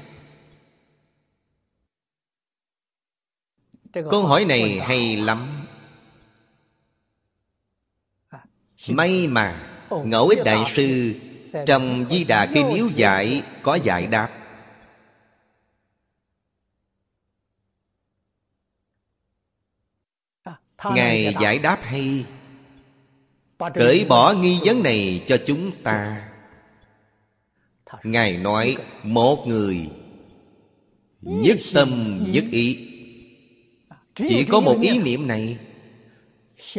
Câu 3.94 4.24
hỏi 4.24 4.46
này 4.46 4.80
hay 4.80 5.18
lắm 5.18 5.59
May 8.88 9.28
mà, 9.28 9.66
Ngẫu 10.06 10.28
ích 10.28 10.40
Đại 10.46 10.64
Sư 10.68 11.16
Trong 11.66 12.06
Di 12.10 12.24
Đà 12.24 12.46
Kinh 12.46 12.70
Yếu 12.70 12.90
Giải 12.96 13.44
Có 13.62 13.76
giải 13.76 14.08
đáp. 14.08 14.30
Ngài 20.96 21.36
giải 21.42 21.60
đáp 21.60 21.80
hay, 21.84 22.26
Cởi 23.74 24.06
bỏ 24.10 24.34
nghi 24.34 24.60
vấn 24.64 24.84
này 24.84 25.24
cho 25.28 25.38
chúng 25.46 25.72
ta. 25.84 26.30
Ngài 28.04 28.38
nói, 28.38 28.78
Một 29.04 29.48
người 29.48 29.90
Nhất 31.22 31.58
tâm 31.74 32.20
nhất 32.32 32.44
ý. 32.52 32.88
Chỉ 34.16 34.46
có 34.50 34.60
một 34.62 34.78
ý 34.82 35.00
niệm 35.00 35.28
này 35.28 35.58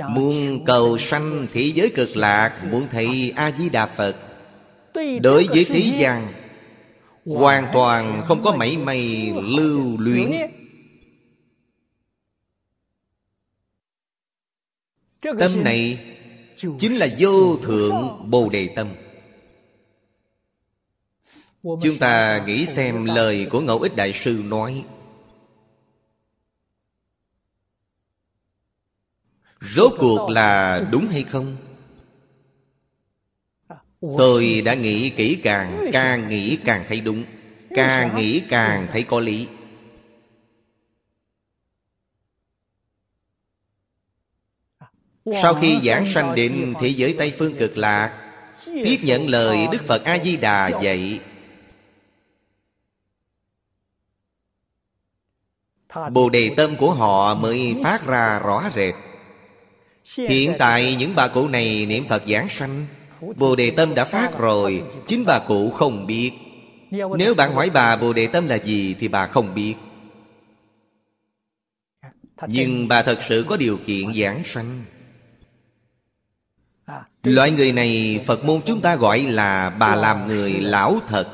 Muốn 0.08 0.64
cầu 0.66 0.98
sanh 0.98 1.46
thế 1.52 1.72
giới 1.74 1.90
cực 1.94 2.16
lạc 2.16 2.64
Muốn 2.70 2.86
thấy 2.90 3.32
A-di-đà 3.36 3.86
Phật. 3.86 4.16
Đối 5.22 5.46
với 5.50 5.64
thế 5.68 5.80
gian 5.98 6.32
Hoàn 7.26 7.66
toàn 7.72 8.22
không 8.24 8.42
có 8.42 8.56
mảy 8.56 8.76
may 8.76 9.32
lưu 9.42 9.98
luyến. 9.98 10.32
Tâm 15.22 15.64
này 15.64 15.98
Chính 16.78 16.96
là 16.96 17.08
vô 17.18 17.56
thượng 17.56 18.30
Bồ 18.30 18.48
Đề 18.48 18.68
Tâm. 18.76 18.88
Chúng 21.62 21.98
ta 22.00 22.44
nghĩ 22.46 22.66
xem 22.66 23.04
lời 23.04 23.46
của 23.50 23.60
Ngẫu 23.60 23.80
Ích 23.80 23.96
Đại 23.96 24.12
Sư 24.12 24.42
nói 24.44 24.84
Rốt 29.60 29.92
cuộc 29.98 30.30
là 30.30 30.80
đúng 30.92 31.08
hay 31.08 31.22
không? 31.22 31.56
Tôi 34.18 34.62
đã 34.64 34.74
nghĩ 34.74 35.10
kỹ 35.10 35.40
càng 35.42 35.90
Càng 35.92 36.28
nghĩ 36.28 36.58
càng 36.64 36.84
thấy 36.88 37.00
đúng 37.00 37.24
Càng 37.74 38.16
nghĩ 38.16 38.42
càng 38.48 38.88
thấy 38.92 39.02
có 39.02 39.20
lý 39.20 39.48
Sau 45.42 45.54
khi 45.54 45.80
giảng 45.82 46.06
sanh 46.06 46.34
định, 46.34 46.74
thế 46.80 46.88
giới 46.88 47.14
Tây 47.18 47.34
Phương 47.38 47.56
cực 47.58 47.76
lạc 47.76 48.32
Tiếp 48.64 48.98
nhận 49.02 49.28
lời 49.28 49.68
Đức 49.72 49.82
Phật 49.86 50.04
A-di-đà 50.04 50.80
dạy 50.82 51.20
Bồ 56.12 56.30
đề 56.30 56.50
tâm 56.56 56.76
của 56.76 56.92
họ 56.92 57.34
mới 57.34 57.76
phát 57.84 58.06
ra 58.06 58.38
rõ 58.38 58.70
rệt 58.74 58.94
Hiện 60.04 60.52
tại 60.58 60.96
những 60.98 61.14
bà 61.14 61.28
cụ 61.28 61.48
này 61.48 61.86
niệm 61.86 62.04
Phật 62.08 62.22
giảng 62.26 62.48
sanh. 62.48 62.86
Bồ 63.36 63.56
đề 63.56 63.70
tâm 63.70 63.94
đã 63.94 64.04
phát 64.04 64.38
rồi 64.38 64.82
Chính 65.06 65.24
bà 65.26 65.38
cụ 65.38 65.70
không 65.70 66.06
biết. 66.06 66.30
Nếu 66.90 67.34
bạn 67.34 67.52
hỏi 67.52 67.70
bà 67.70 67.96
Bồ 67.96 68.12
đề 68.12 68.26
tâm 68.26 68.46
là 68.46 68.56
gì 68.56 68.94
Thì 69.00 69.08
bà 69.08 69.26
không 69.26 69.54
biết. 69.54 69.74
Nhưng 72.46 72.88
bà 72.88 73.02
thật 73.02 73.18
sự 73.28 73.44
có 73.48 73.56
điều 73.56 73.78
kiện 73.86 74.14
giảng 74.14 74.44
sanh. 74.44 74.84
Loại 77.24 77.50
người 77.50 77.72
này 77.72 78.20
Phật 78.26 78.44
môn 78.44 78.60
chúng 78.66 78.80
ta 78.80 78.96
gọi 78.96 79.20
là 79.20 79.70
Bà 79.70 79.94
làm 79.94 80.26
người 80.26 80.52
lão 80.52 80.98
thật 81.08 81.28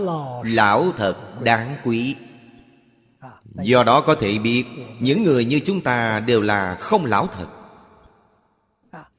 Lão 0.44 0.92
thật 0.96 1.42
đáng 1.42 1.76
quý. 1.84 2.16
Do 3.62 3.82
đó 3.82 4.00
có 4.00 4.14
thể 4.14 4.38
biết 4.38 4.64
Những 5.00 5.22
người 5.22 5.44
như 5.44 5.60
chúng 5.66 5.80
ta 5.80 6.20
đều 6.20 6.42
là 6.42 6.74
không 6.80 7.04
lão 7.04 7.28
thật 7.36 7.55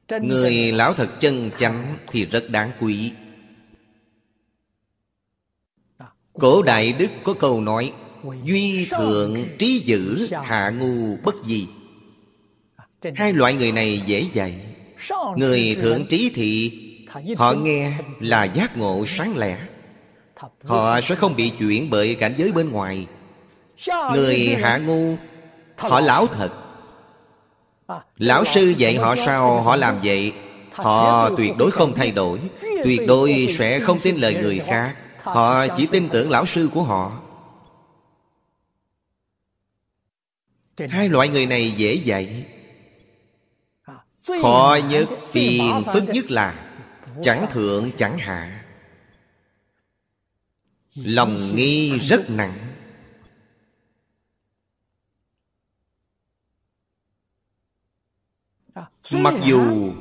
Người 0.08 0.72
lão 0.72 0.94
thật 0.94 1.20
chân 1.20 1.50
chánh 1.58 1.96
Thì 2.10 2.24
rất 2.24 2.50
đáng 2.50 2.70
quý. 2.80 3.12
Cổ 6.32 6.62
Đại 6.62 6.92
Đức 6.92 7.10
có 7.22 7.34
câu 7.34 7.60
nói 7.60 7.92
Duy 8.44 8.86
thượng 8.90 9.36
trí 9.58 9.78
dữ 9.78 10.28
Hạ 10.44 10.70
ngu 10.70 11.16
bất 11.24 11.34
di. 11.46 11.66
Hai 13.16 13.32
loại 13.32 13.54
người 13.54 13.72
này 13.72 14.02
dễ 14.06 14.24
dạy. 14.32 14.54
Người 15.36 15.76
thượng 15.82 16.06
trí 16.06 16.30
thị 16.34 16.84
Họ 17.36 17.52
nghe 17.52 17.92
là 18.20 18.44
giác 18.44 18.76
ngộ 18.76 19.04
sáng 19.06 19.36
lẻ. 19.36 19.58
Họ 20.64 21.00
sẽ 21.00 21.14
không 21.14 21.36
bị 21.36 21.52
chuyển 21.58 21.90
bởi 21.90 22.14
cảnh 22.14 22.34
giới 22.36 22.52
bên 22.52 22.70
ngoài. 22.70 23.06
Người 24.14 24.56
hạ 24.62 24.78
ngu 24.78 25.16
Họ 25.76 26.00
lão 26.00 26.26
thật 26.26 26.50
Lão 28.16 28.44
sư 28.44 28.74
dạy 28.76 28.96
họ 28.96 29.16
sao, 29.16 29.62
họ 29.62 29.76
làm 29.76 30.00
vậy? 30.02 30.32
Họ 30.72 31.30
tuyệt 31.36 31.52
đối 31.58 31.70
không 31.70 31.94
thay 31.94 32.10
đổi. 32.10 32.40
Tuyệt 32.84 33.00
đối 33.06 33.54
sẽ 33.58 33.80
không 33.80 34.00
tin 34.00 34.16
lời 34.16 34.34
người 34.34 34.58
khác. 34.58 34.96
Họ 35.22 35.66
chỉ 35.66 35.86
tin 35.86 36.08
tưởng 36.08 36.30
lão 36.30 36.46
sư 36.46 36.70
của 36.74 36.82
họ. 36.82 37.20
Hai 40.88 41.08
loại 41.08 41.28
người 41.28 41.46
này 41.46 41.70
dễ 41.70 41.94
dạy. 41.94 42.44
Khó 44.42 44.78
nhất, 44.88 45.08
phiền 45.32 45.82
phức 45.92 46.04
nhất 46.08 46.30
là 46.30 46.54
Chẳng 47.22 47.46
thượng 47.50 47.90
chẳng 47.96 48.18
hạ. 48.18 48.64
Lòng 50.94 51.54
nghi 51.54 51.98
rất 51.98 52.30
nặng. 52.30 52.67
Mặc 59.12 59.34
dù 59.44 59.92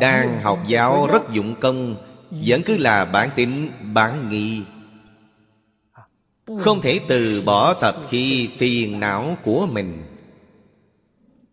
đang 0.00 0.42
học 0.42 0.58
giáo 0.66 1.06
rất 1.12 1.30
dụng 1.32 1.54
công 1.60 1.96
Vẫn 2.30 2.62
cứ 2.64 2.76
là 2.76 3.04
bản 3.04 3.30
tính 3.36 3.70
bản 3.94 4.28
nghi. 4.28 4.62
Không 6.58 6.80
thể 6.80 7.00
từ 7.08 7.42
bỏ 7.46 7.74
tập 7.74 7.96
khi 8.10 8.48
phiền 8.58 9.00
não 9.00 9.36
của 9.44 9.68
mình. 9.72 10.02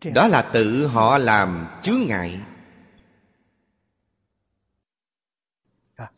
Đó 0.04 0.26
là 0.26 0.42
tự 0.42 0.86
họ 0.86 1.18
làm 1.18 1.66
chướng 1.82 2.00
ngại. 2.06 2.38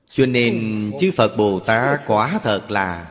Cho 0.08 0.26
nên 0.26 0.90
chư 1.00 1.12
Phật 1.16 1.36
Bồ 1.36 1.60
Tát 1.60 2.00
quả 2.06 2.40
thật 2.42 2.70
là 2.70 3.06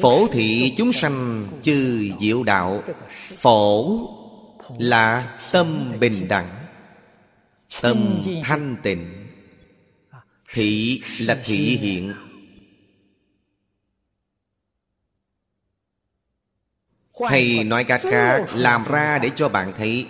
Phổ 0.00 0.28
thị 0.28 0.74
chúng 0.76 0.92
sanh 0.92 1.46
chư 1.62 2.10
diệu 2.20 2.42
đạo. 2.42 2.82
Phổ 3.36 3.98
là 4.78 5.38
tâm 5.52 5.92
bình 6.00 6.28
đẳng 6.28 6.57
Tâm 7.82 8.20
thanh 8.44 8.76
tịnh. 8.82 9.26
Thị 10.52 11.02
là 11.20 11.42
thị 11.44 11.76
hiện. 11.76 12.14
Hay 17.28 17.64
nói 17.64 17.84
cách 17.84 18.00
khác 18.02 18.44
Làm 18.54 18.84
ra 18.84 19.18
để 19.18 19.30
cho 19.36 19.48
bạn 19.48 19.72
thấy. 19.76 20.06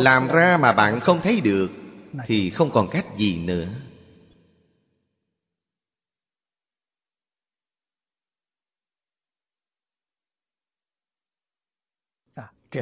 Làm 0.00 0.28
ra 0.28 0.56
mà 0.56 0.72
bạn 0.72 1.00
không 1.00 1.20
thấy 1.22 1.40
được 1.40 1.70
Thì 2.26 2.50
không 2.50 2.70
còn 2.70 2.88
cách 2.90 3.06
gì 3.16 3.38
nữa. 3.38 3.68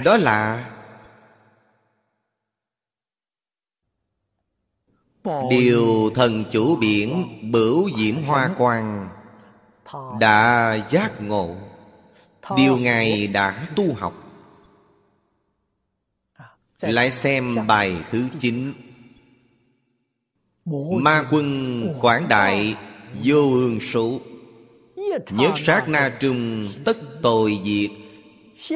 Đó 0.04 0.16
là 0.16 0.70
điều 5.50 6.10
thần 6.14 6.44
chủ 6.50 6.76
biển 6.76 7.24
bửu 7.52 7.90
diễm 7.98 8.14
hoa 8.26 8.50
quang 8.58 9.08
đã 10.20 10.78
giác 10.90 11.20
ngộ. 11.20 11.56
Điều 12.56 12.76
ngài 12.76 13.26
đã 13.26 13.68
tu 13.76 13.94
học. 13.94 14.14
Lại 16.82 17.10
xem 17.10 17.66
bài 17.66 17.96
thứ 18.10 18.28
chín. 18.38 18.72
Ma 21.02 21.24
quân 21.30 21.88
quảng 22.00 22.28
đại 22.28 22.76
vô 23.24 23.50
ương 23.52 23.80
số. 23.80 24.20
Nhất 25.30 25.52
sát 25.56 25.88
na 25.88 26.16
trung 26.20 26.68
tất 26.84 26.96
tội 27.22 27.60
diệt. 27.64 27.90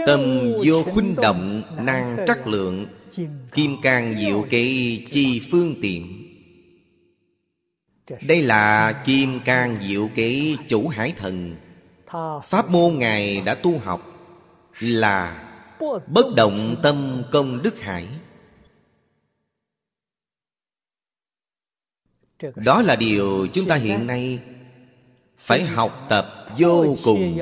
Tâm 0.06 0.20
vô 0.64 0.82
khuynh 0.82 1.14
động 1.16 1.62
năng 1.78 2.16
trắc 2.26 2.46
lượng. 2.46 2.86
kim 3.52 3.76
cang 3.82 4.14
diệu 4.18 4.46
kế 4.50 4.64
chi 5.10 5.42
phương 5.50 5.74
tiện 5.82 6.25
đây 8.28 8.42
là 8.42 8.92
kim 9.06 9.40
cang 9.44 9.78
diệu 9.82 10.08
kế 10.14 10.56
chủ 10.68 10.88
hải 10.88 11.12
thần. 11.12 11.56
Pháp 12.44 12.70
môn 12.70 12.98
ngài 12.98 13.40
đã 13.40 13.54
tu 13.54 13.78
học 13.78 14.00
là 14.80 15.42
bất 16.06 16.26
động 16.36 16.76
tâm 16.82 17.22
công 17.32 17.62
đức 17.62 17.80
hải. 17.80 18.08
Đó 22.56 22.82
là 22.82 22.96
điều 22.96 23.46
chúng 23.52 23.66
ta 23.68 23.76
hiện 23.76 24.06
nay 24.06 24.38
phải 25.38 25.62
học 25.62 26.06
tập 26.08 26.46
vô 26.58 26.94
cùng 27.04 27.38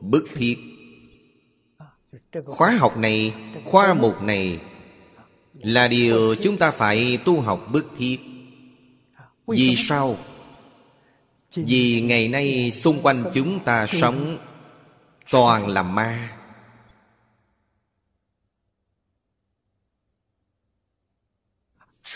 bức 0.00 0.24
thiết. 0.34 0.56
Khóa 2.46 2.70
học 2.70 2.96
này, 2.96 3.34
khoa 3.64 3.94
mục 3.94 4.22
này 4.22 4.60
là 5.54 5.88
điều 5.88 6.34
chúng 6.34 6.56
ta 6.56 6.70
phải 6.70 7.18
tu 7.24 7.40
học 7.40 7.68
bức 7.72 7.86
thiết 7.98 8.20
vì 9.46 9.76
sao? 9.76 10.16
vì 11.56 12.02
ngày 12.02 12.28
nay 12.28 12.70
xung 12.70 13.02
quanh 13.02 13.22
chúng 13.34 13.64
ta 13.64 13.86
sống 13.86 14.38
toàn 15.30 15.68
là 15.68 15.82
ma. 15.82 16.36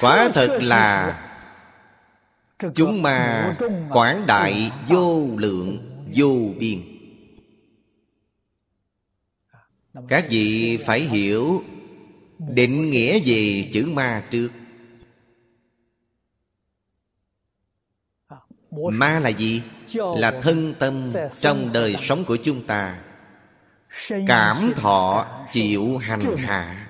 Quả 0.01 0.31
thật 0.35 0.59
là 0.63 1.19
chúng 2.75 3.03
ma 3.03 3.57
quảng 3.91 4.27
đại 4.27 4.73
vô 4.89 5.29
lượng 5.37 5.79
vô 6.15 6.55
biên. 6.59 6.81
Các 10.09 10.27
vị 10.31 10.79
phải 10.87 11.01
hiểu 11.01 11.65
định 12.39 12.91
nghĩa 12.91 13.21
về 13.25 13.71
chữ 13.73 13.87
ma 13.87 14.25
trước 14.31 14.49
ma 18.71 19.21
là 19.21 19.29
gì? 19.29 19.63
Là 19.95 20.41
thân 20.43 20.75
tâm 20.79 21.11
trong 21.41 21.73
đời 21.73 21.97
sống 22.01 22.25
của 22.25 22.37
chúng 22.37 22.67
ta. 22.67 22.99
Cảm 24.27 24.73
thọ 24.77 25.27
chịu 25.53 25.97
hành 25.97 26.37
hạ. 26.37 26.89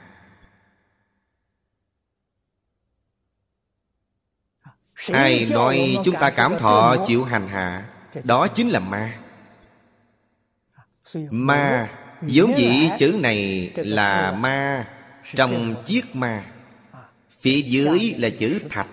Ai 5.13 5.47
nói 5.51 5.99
chúng 6.05 6.15
ta 6.21 6.31
cảm 6.31 6.59
thọ 6.59 6.97
chịu 7.07 7.25
hành 7.25 7.49
hạ? 7.49 7.89
Đó 8.25 8.47
chính 8.49 8.69
là 8.69 8.81
ma. 8.81 9.19
Ma 11.31 11.91
vốn 12.21 12.55
dĩ 12.57 12.91
chữ 12.99 13.19
này 13.23 13.71
là 13.77 14.33
ma 14.33 14.89
trong 15.35 15.83
chiếc 15.85 16.17
ma. 16.17 16.45
Phía 17.41 17.61
dưới 17.61 18.15
là 18.19 18.29
chữ 18.39 18.61
thạch. 18.71 18.87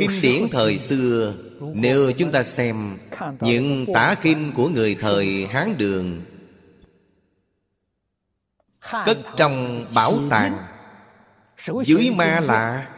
Kinh 0.00 0.10
điển 0.22 0.48
thời 0.50 0.78
xưa, 0.78 1.34
nếu 1.60 2.12
chúng 2.12 2.32
ta 2.32 2.42
xem 2.42 2.98
những 3.40 3.86
tả 3.94 4.14
kinh 4.22 4.52
của 4.56 4.68
người 4.68 4.94
thời 5.00 5.46
hán 5.46 5.78
đường, 5.78 6.22
cất 8.80 9.18
trong 9.36 9.86
bảo 9.94 10.18
tàng, 10.30 10.58
dưới 11.84 12.10
ma 12.16 12.40
là 12.40 12.88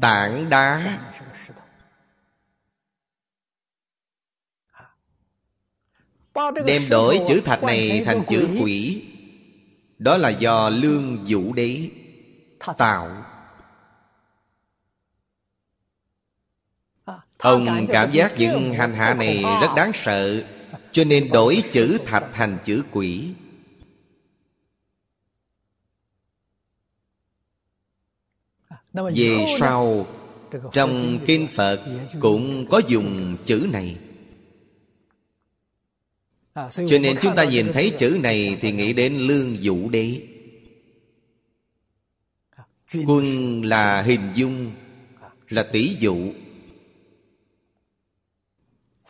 tảng 0.00 0.50
đá, 0.50 0.98
đem 6.66 6.82
đổi 6.90 7.20
chữ 7.28 7.40
thạch 7.44 7.62
này 7.62 8.02
thành 8.06 8.22
chữ 8.28 8.48
quỷ. 8.60 9.04
Đó 9.98 10.16
là 10.16 10.28
do 10.28 10.68
lương 10.68 11.24
vũ 11.28 11.52
đế 11.52 11.88
tạo. 12.78 13.24
Ông 17.38 17.86
cảm 17.88 18.10
giác 18.12 18.32
những 18.38 18.74
hành 18.74 18.94
hạ 18.94 19.14
này 19.14 19.44
rất 19.60 19.68
đáng 19.76 19.90
sợ 19.94 20.44
cho 20.92 21.04
nên 21.04 21.28
đổi 21.32 21.62
chữ 21.72 21.98
thạch 22.06 22.24
thành 22.32 22.58
chữ 22.64 22.82
quỷ. 22.90 23.32
Về 28.92 29.46
sau 29.58 30.06
trong 30.72 31.18
kinh 31.26 31.48
phật 31.48 31.80
cũng 32.20 32.66
có 32.70 32.80
dùng 32.88 33.36
chữ 33.44 33.68
này. 33.72 33.96
Cho 36.54 36.98
nên 37.00 37.16
chúng 37.22 37.36
ta 37.36 37.44
nhìn 37.44 37.72
thấy 37.72 37.92
chữ 37.98 38.18
này 38.22 38.58
thì 38.60 38.72
nghĩ 38.72 38.92
đến 38.92 39.16
lương 39.18 39.56
vũ 39.62 39.88
đế. 39.88 40.22
Quân 43.06 43.62
là 43.64 44.02
hình 44.02 44.30
dung 44.34 44.72
là 45.48 45.62
tỷ 45.62 45.96
dụ 45.98 46.32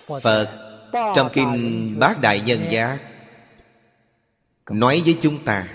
phật, 0.06 0.48
trong 0.92 1.28
kinh 1.32 1.94
bát 1.98 2.20
đại 2.20 2.40
nhân 2.40 2.60
giác, 2.70 2.98
nói 4.70 5.02
với 5.04 5.16
chúng 5.20 5.44
ta, 5.44 5.68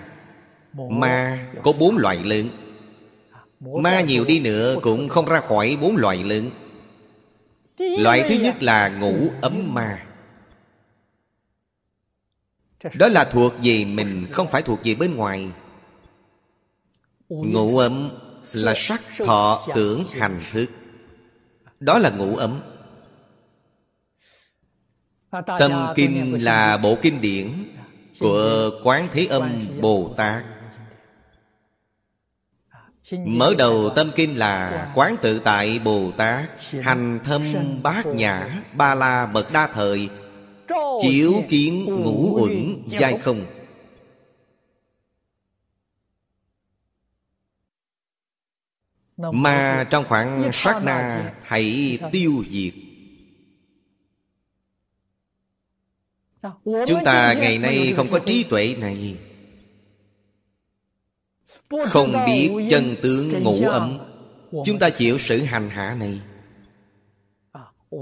ma 0.74 1.46
có 1.64 1.74
bốn 1.80 1.98
loại 1.98 2.18
lớn. 2.24 2.50
Ma 3.60 4.02
nhiều 4.02 4.26
đi 4.26 4.40
nữa 4.40 4.76
cũng 4.82 5.10
không 5.10 5.26
ra 5.26 5.42
khỏi 5.42 5.78
bốn 5.82 5.96
loại 5.96 6.24
lớn. 6.24 6.50
Loại 7.78 8.26
thứ 8.30 8.36
nhất 8.36 8.64
là 8.64 8.90
ngủ 8.90 9.30
ấm 9.42 9.74
ma. 9.74 10.06
Đó 12.94 13.08
là 13.08 13.24
thuộc 13.26 13.54
về 13.64 13.86
mình, 13.86 14.28
không 14.32 14.48
phải 14.52 14.62
thuộc 14.62 14.80
về 14.84 14.96
bên 14.96 15.16
ngoài. 15.16 15.52
Ngủ 17.30 17.78
ấm 17.78 18.10
là 18.54 18.74
sắc 18.76 19.02
thọ 19.18 19.68
tưởng 19.76 20.06
hành 20.12 20.42
thức. 20.52 20.66
Đó 21.80 21.98
là 21.98 22.10
ngủ 22.10 22.36
ấm 22.36 22.60
tâm 25.32 25.72
kinh 25.96 26.44
là 26.44 26.78
bộ 26.78 26.98
kinh 27.02 27.22
điển 27.22 27.48
của 28.20 28.70
quán 28.84 29.08
thế 29.14 29.26
âm 29.26 29.60
bồ 29.82 30.14
tát. 30.18 30.44
Mở 33.26 33.54
đầu 33.58 33.90
tâm 33.96 34.12
kinh 34.16 34.38
là 34.38 34.92
Quán 34.96 35.16
tự 35.22 35.40
tại 35.40 35.80
Bồ 35.80 36.12
Tát. 36.18 36.50
Hành 36.82 37.20
thâm 37.24 37.44
bát 37.84 38.06
nhã 38.08 38.64
Ba 38.74 38.96
la 38.96 39.26
bậc 39.26 39.54
đa 39.54 39.68
thời. 39.68 40.10
Chiếu 41.02 41.34
kiến 41.50 41.86
ngũ 41.86 42.42
uẩn 42.42 42.84
giai 42.88 43.18
không. 43.18 43.46
Mà 49.18 49.88
trong 49.90 50.06
khoảng 50.08 50.50
sát 50.54 50.84
na 50.84 51.32
Hãy 51.44 51.98
tiêu 52.12 52.44
diệt 52.50 52.74
Chúng 56.64 57.04
ta 57.06 57.34
ngày 57.34 57.58
nay 57.58 57.94
không 57.96 58.08
có 58.12 58.20
trí 58.20 58.44
tuệ 58.44 58.76
này. 58.80 59.18
Không 61.86 62.14
biết 62.26 62.52
chân 62.70 62.96
tướng 63.02 63.44
ngũ 63.44 63.68
ấm 63.70 64.00
Chúng 64.66 64.80
ta 64.80 64.90
chịu 64.90 65.18
sự 65.20 65.44
hành 65.44 65.70
hạ 65.70 65.96
này. 66.00 66.22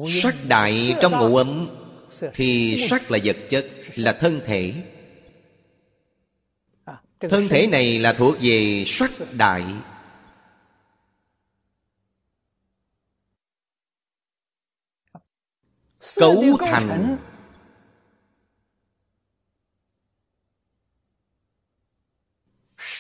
Sắc 0.10 0.36
đại 0.48 0.96
trong 1.02 1.12
ngũ 1.12 1.36
ấm 1.36 1.68
Thì 2.34 2.78
sắc 2.90 3.12
là 3.12 3.20
vật 3.24 3.38
chất 3.50 3.68
Là 3.96 4.14
thân 4.14 4.42
thể. 4.46 4.74
Thân 7.20 7.48
thể 7.48 7.68
này 7.68 8.00
là 8.00 8.14
thuộc 8.14 8.36
về 8.42 8.84
sắc 8.88 9.12
đại. 9.38 9.64
Cấu 16.16 16.44
thành 16.60 17.18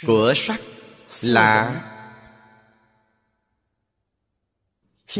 của 0.06 0.34
sắc 0.36 0.62
là 1.22 1.82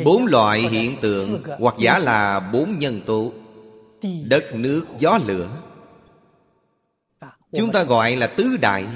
bốn 0.06 0.26
loại 0.26 0.61
hiện 0.61 0.95
tượng 1.01 1.43
hoặc 1.60 1.76
giả 1.80 1.99
là 1.99 2.39
bốn 2.39 2.80
nhân 2.80 3.01
tố, 3.06 3.34
đất, 4.26 4.43
nước, 4.53 4.85
gió, 4.99 5.19
lửa. 5.26 5.61
Chúng 7.51 7.72
ta 7.72 7.84
gọi 7.84 8.15
là 8.15 8.27
tứ 8.27 8.57
đại. 8.57 8.88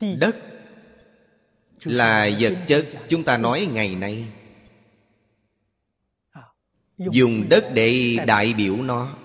Đất 0.00 0.36
là 1.84 2.30
vật 2.40 2.54
chất 2.66 2.86
chúng 3.08 3.24
ta 3.24 3.38
nói 3.38 3.68
ngày 3.72 3.94
nay. 3.94 4.28
Dùng 6.98 7.48
đất 7.48 7.64
để 7.74 8.16
đại 8.26 8.54
biểu 8.54 8.76
nó 8.76 9.16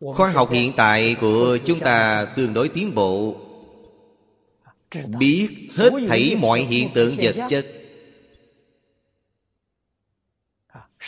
khoa 0.00 0.30
học 0.30 0.50
hiện 0.50 0.72
tại 0.76 1.16
của 1.20 1.58
chúng 1.64 1.80
ta 1.80 2.24
tương 2.36 2.54
đối 2.54 2.68
tiến 2.68 2.94
bộ. 2.94 3.36
Biết 5.18 5.48
hết 5.76 5.90
thảy 6.08 6.36
mọi 6.40 6.62
hiện 6.62 6.88
tượng 6.94 7.16
vật 7.18 7.36
chất 7.48 7.66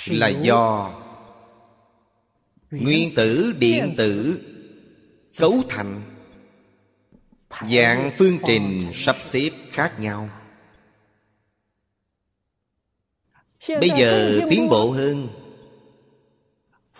là 0.06 0.28
do 0.28 0.94
nguyên 2.70 3.10
tử, 3.16 3.54
điện 3.58 3.94
tử 3.96 4.40
cấu 5.36 5.54
thành. 5.68 6.02
Dạng 7.70 8.10
phương 8.18 8.38
trình 8.46 8.90
sắp 8.94 9.16
xếp 9.20 9.50
khác 9.70 10.00
nhau. 10.00 10.28
Bây 13.68 13.90
giờ 13.98 14.40
tiến 14.50 14.68
bộ 14.68 14.90
hơn 14.90 15.28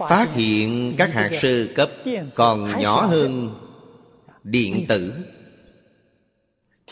phát 0.09 0.28
hiện 0.35 0.94
các 0.98 1.12
hạt 1.12 1.31
sơ 1.43 1.66
cấp 1.74 1.90
còn 2.35 2.81
nhỏ 2.81 3.06
hơn 3.06 3.55
điện 4.44 4.85
tử. 4.89 5.14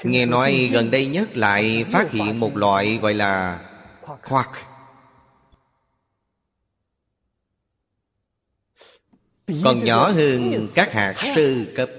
nghe 0.04 0.26
nói 0.26 0.70
gần 0.72 0.90
đây 0.90 1.06
nhất 1.06 1.36
lại 1.36 1.84
phát 1.92 2.10
hiện 2.10 2.40
một 2.40 2.56
loại 2.56 2.98
gọi 3.02 3.14
là 3.14 3.60
quark 4.28 4.50
còn 9.64 9.84
nhỏ 9.84 10.10
hơn 10.10 10.68
các 10.74 10.92
hạt 10.92 11.14
sơ 11.34 11.64
cấp. 11.74 11.90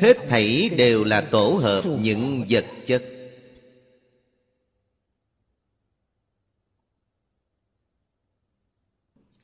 Hết 0.00 0.16
thảy 0.28 0.70
đều 0.76 1.04
là 1.04 1.20
tổ 1.20 1.60
hợp 1.62 1.82
những 2.00 2.44
vật 2.48 2.64
chất 2.86 3.13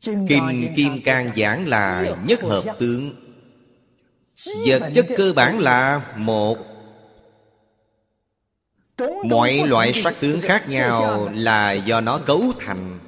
Kinh 0.03 0.73
Kim 0.77 1.01
Cang 1.05 1.33
giảng 1.37 1.69
là 1.69 2.17
nhất 2.25 2.41
hợp 2.43 2.77
tướng. 2.79 3.11
Vật 4.67 4.91
chất 4.95 5.07
cơ 5.17 5.33
bản 5.37 5.59
là 5.59 6.13
một. 6.17 6.59
Mọi 9.25 9.63
loại 9.67 9.93
sắc 9.93 10.15
tướng 10.21 10.41
khác 10.41 10.69
nhau 10.69 11.29
là 11.35 11.73
do 11.73 12.01
nó 12.01 12.19
cấu 12.19 12.43
thành. 12.59 12.99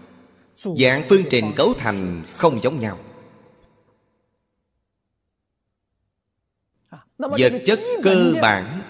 Dạng 0.57 1.03
phương 1.09 1.23
trình 1.31 1.53
cấu 1.57 1.75
thành 1.75 2.25
không 2.37 2.63
giống 2.63 2.81
nhau. 2.81 2.99
Vật 7.19 7.53
chất 7.65 7.79
cơ 8.03 8.35
bản 8.43 8.83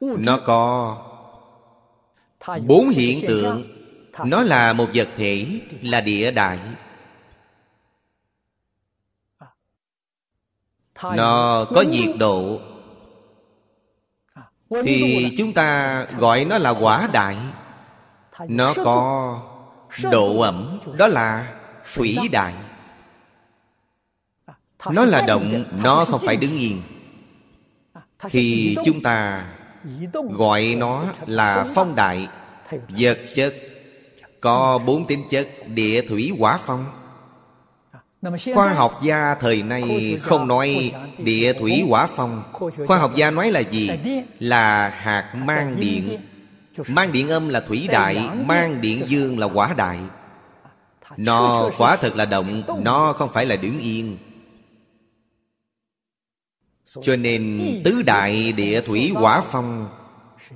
Nó 0.00 0.38
có 0.46 0.96
Bốn 2.66 2.88
hiện 2.88 3.24
tượng. 3.28 3.62
Nó 4.24 4.42
là 4.42 4.72
một 4.72 4.86
vật 4.94 5.08
thể 5.16 5.46
Là 5.82 6.00
địa 6.00 6.30
đại 6.30 6.58
Nó 11.02 11.64
có 11.64 11.82
nhiệt 11.82 12.10
độ. 12.18 12.60
Thì 14.84 15.34
chúng 15.38 15.52
ta 15.52 16.06
gọi 16.18 16.44
nó 16.44 16.58
là 16.58 16.70
quả 16.70 17.08
đại. 17.12 17.36
Nó 18.48 18.74
có 18.84 19.40
độ 20.10 20.40
ẩm 20.40 20.78
Đó 20.96 21.06
là 21.06 21.54
thủy 21.94 22.18
đại. 22.32 22.54
Nó 24.90 25.04
là 25.04 25.22
động 25.22 25.64
Nó 25.82 26.04
không 26.04 26.20
phải 26.26 26.36
đứng 26.36 26.58
yên. 26.58 26.82
Thì 28.30 28.76
chúng 28.84 29.02
ta 29.02 29.46
Gọi 30.30 30.74
nó 30.78 31.04
là 31.26 31.66
phong 31.74 31.94
đại 31.94 32.28
Vật 32.88 33.18
chất 33.34 33.54
Có 34.40 34.78
bốn 34.78 35.06
tính 35.06 35.22
chất 35.30 35.48
Địa 35.66 36.02
thủy 36.08 36.32
hỏa 36.38 36.58
phong 36.66 37.01
Khoa 38.54 38.72
học 38.72 39.00
gia 39.02 39.34
thời 39.34 39.62
nay 39.62 40.16
không 40.20 40.48
nói 40.48 40.92
địa 41.18 41.52
thủy 41.52 41.84
hỏa 41.88 42.06
phong. 42.16 42.42
Khoa 42.86 42.98
học 42.98 43.16
gia 43.16 43.30
nói 43.30 43.50
là 43.50 43.60
gì? 43.60 43.90
Là 44.38 44.88
hạt 44.88 45.34
mang 45.34 45.80
điện. 45.80 46.18
Mang 46.88 47.12
điện 47.12 47.28
âm 47.28 47.48
là 47.48 47.60
thủy 47.60 47.88
đại 47.92 48.28
Mang 48.46 48.80
điện 48.80 49.02
dương 49.06 49.38
là 49.38 49.46
quả 49.46 49.74
đại. 49.76 49.98
Nó 51.16 51.70
quả 51.78 51.96
thật 51.96 52.16
là 52.16 52.24
động 52.24 52.62
Nó 52.84 53.12
không 53.12 53.32
phải 53.32 53.46
là 53.46 53.56
đứng 53.56 53.78
yên. 53.78 54.18
Cho 57.02 57.16
nên 57.16 57.60
tứ 57.84 58.02
đại 58.02 58.52
địa 58.52 58.80
thủy 58.80 59.12
hỏa 59.14 59.42
phong 59.50 59.88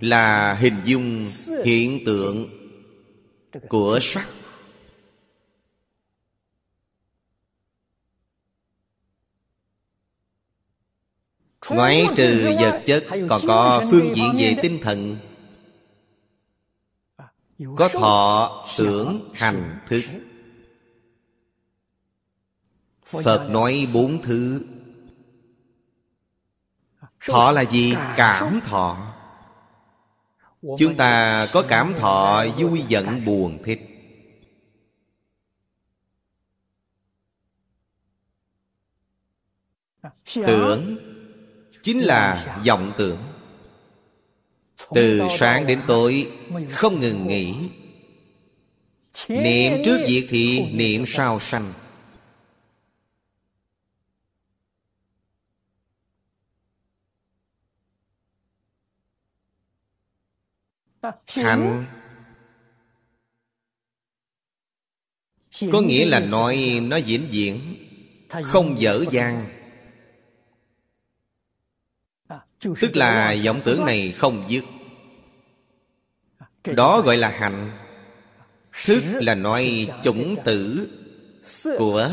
Là 0.01 0.55
hình 0.55 0.77
dung 0.85 1.27
hiện 1.65 2.05
tượng 2.05 2.49
của 3.69 3.99
sắc 4.03 4.27
Ngoại 11.71 12.07
trừ 12.17 12.55
vật 12.61 12.83
chất 12.87 13.05
Còn 13.29 13.41
có 13.47 13.85
phương 13.91 14.17
diện 14.17 14.35
về 14.39 14.57
tinh 14.63 14.79
thần. 14.83 15.17
Có 17.77 17.89
thọ, 17.89 18.67
tưởng, 18.79 19.31
hành, 19.35 19.79
thức. 19.89 20.01
Phật 23.05 23.49
nói 23.51 23.87
bốn 23.95 24.23
thứ. 24.23 24.67
Thọ 27.27 27.53
là 27.53 27.65
gì? 27.65 27.95
Cảm 28.17 28.61
thọ. 28.65 29.15
Chúng 30.79 30.95
ta 30.97 31.47
có 31.53 31.65
cảm 31.69 31.95
thọ 31.97 32.45
vui 32.59 32.85
giận 32.89 33.25
buồn 33.25 33.59
thích. 33.65 33.81
Tưởng 40.35 40.97
chính 41.87 42.01
là 42.01 42.57
vọng 42.67 42.93
tưởng. 42.99 43.19
Từ 44.95 45.21
sáng 45.39 45.67
đến 45.67 45.81
tối, 45.87 46.33
không 46.71 47.01
ngừng 47.01 47.27
nghỉ. 47.27 47.55
Niệm 49.29 49.73
trước 49.85 50.05
việc 50.09 50.27
thì 50.31 50.71
niệm 50.73 51.05
sau 51.07 51.41
sanh. 51.41 51.73
Hành 61.27 61.85
có 65.73 65.81
nghĩa 65.81 66.07
là 66.07 66.21
nói, 66.21 66.81
nó 66.83 66.97
diễn 66.97 67.27
diễn 67.31 67.61
không 68.29 68.81
dở 68.81 69.05
dang. 69.11 69.56
Tức 72.61 72.97
là 72.97 73.37
vọng 73.45 73.61
tưởng 73.65 73.85
này 73.85 74.13
không 74.13 74.45
dứt. 74.49 74.65
Đó 76.75 77.01
gọi 77.01 77.17
là 77.17 77.29
hạnh 77.29 77.71
Thức 78.85 79.03
là 79.21 79.35
nói 79.35 79.89
chủng 80.03 80.37
tử 80.45 80.89
Của 81.79 82.11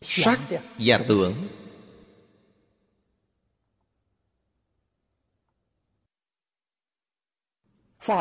Sắc 0.00 0.40
và 0.78 0.98
tưởng 1.08 1.34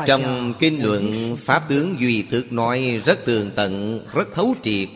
Trong 0.06 0.54
kinh 0.60 0.84
luận 0.84 1.36
Pháp 1.40 1.70
tướng 1.70 1.96
Duy 2.00 2.24
Thức 2.24 2.52
nói 2.52 3.02
rất 3.06 3.20
tường 3.26 3.52
tận, 3.56 4.06
rất 4.14 4.28
thấu 4.34 4.56
triệt 4.64 4.90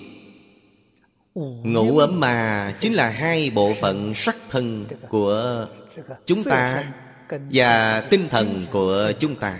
Ngũ 1.36 1.98
ấm 1.98 2.20
mà 2.20 2.74
chính 2.80 2.94
là 2.94 3.10
hai 3.10 3.50
bộ 3.50 3.74
phận 3.82 4.14
sắc 4.14 4.36
thân 4.50 4.86
của 5.10 5.68
chúng 6.26 6.44
ta 6.44 6.94
Và 7.30 8.02
tinh 8.02 8.28
thần 8.30 8.66
của 8.72 9.12
chúng 9.20 9.36
ta. 9.36 9.60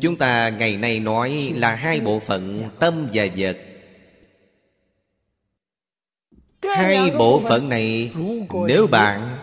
Chúng 0.00 0.16
ta 0.16 0.48
ngày 0.48 0.76
nay 0.76 1.00
nói 1.00 1.52
là 1.56 1.74
hai 1.74 2.00
bộ 2.00 2.18
phận 2.18 2.70
tâm 2.78 3.08
và 3.12 3.26
vật. 3.36 3.56
Hai 6.62 7.10
bộ 7.10 7.40
phận 7.40 7.68
này 7.68 8.12
Nếu 8.66 8.86
bạn 8.86 9.38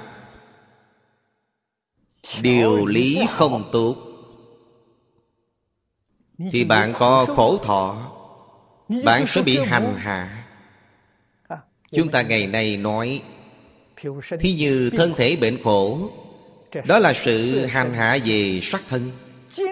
Điều 2.41 2.85
lý 2.85 3.25
không 3.29 3.69
tốt 3.71 3.95
Thì 6.51 6.65
bạn 6.65 6.93
có 6.93 7.25
khổ 7.35 7.57
thọ 7.57 8.16
bạn 9.03 9.27
sẽ 9.27 9.41
bị 9.41 9.57
hành 9.57 9.95
hạ. 9.97 10.43
Chúng 11.91 12.09
ta 12.09 12.21
ngày 12.21 12.47
nay 12.47 12.77
nói 12.77 13.21
Thí 14.39 14.53
như 14.53 14.89
thân 14.97 15.13
thể 15.17 15.37
bệnh 15.41 15.57
khổ 15.63 16.09
Đó 16.87 16.99
là 16.99 17.13
sự 17.13 17.65
hành 17.65 17.93
hạ 17.93 18.17
về 18.25 18.59
sắc 18.63 18.83
thân. 18.89 19.11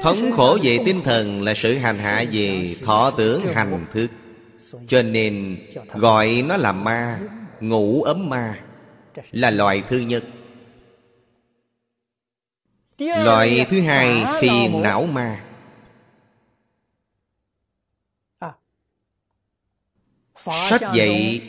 Thống 0.02 0.32
khổ 0.32 0.58
về 0.64 0.80
tinh 0.86 1.02
thần 1.04 1.42
là 1.42 1.54
sự 1.54 1.78
hành 1.78 2.00
hạ 2.00 2.26
về 2.32 2.76
thọ 2.86 3.12
tưởng 3.12 3.42
hành 3.54 3.86
thức. 3.94 4.08
Cho 4.88 5.02
nên 5.02 5.58
gọi 5.94 6.44
nó 6.48 6.58
là 6.58 6.72
ma 6.72 7.20
Ngủ 7.60 8.04
ấm 8.04 8.30
ma 8.30 8.60
Là 9.32 9.52
loại 9.52 9.84
thứ 9.90 10.00
nhất. 10.00 10.24
Loại 13.00 13.66
thứ 13.70 13.82
hai 13.82 14.26
phiền 14.42 14.82
não 14.82 15.06
ma 15.06 15.45
Sách 20.52 20.82
dạy 20.94 21.42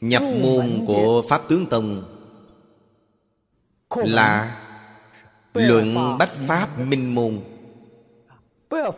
nhập 0.00 0.22
môn 0.22 0.84
của 0.86 1.22
Pháp 1.28 1.42
Tướng 1.48 1.66
Tông 1.66 2.14
Là 3.96 4.60
Luận 5.54 6.18
Bách 6.18 6.30
Pháp 6.46 6.78
Minh 6.78 7.14
Môn. 7.14 7.40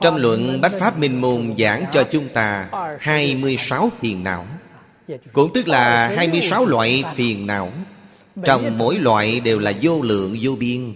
Trong 0.00 0.16
luận 0.16 0.60
Bách 0.60 0.72
Pháp 0.80 0.98
Minh 0.98 1.20
Môn 1.20 1.54
giảng 1.58 1.84
cho 1.92 2.04
chúng 2.10 2.28
ta 2.28 2.70
26 3.00 3.90
phiền 4.00 4.24
não. 4.24 4.46
Cũng 5.32 5.52
tức 5.54 5.68
là 5.68 6.08
26 6.16 6.66
loại 6.66 7.04
phiền 7.14 7.46
não. 7.46 7.72
Trong 8.44 8.78
mỗi 8.78 8.98
loại 8.98 9.40
đều 9.40 9.58
là 9.58 9.72
vô 9.82 10.02
lượng 10.02 10.36
vô 10.40 10.56
biên. 10.56 10.94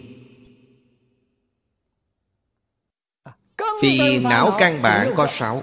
Phiền 3.82 4.22
não 4.22 4.56
căn 4.58 4.82
bản 4.82 5.12
có 5.16 5.26
sáu. 5.26 5.62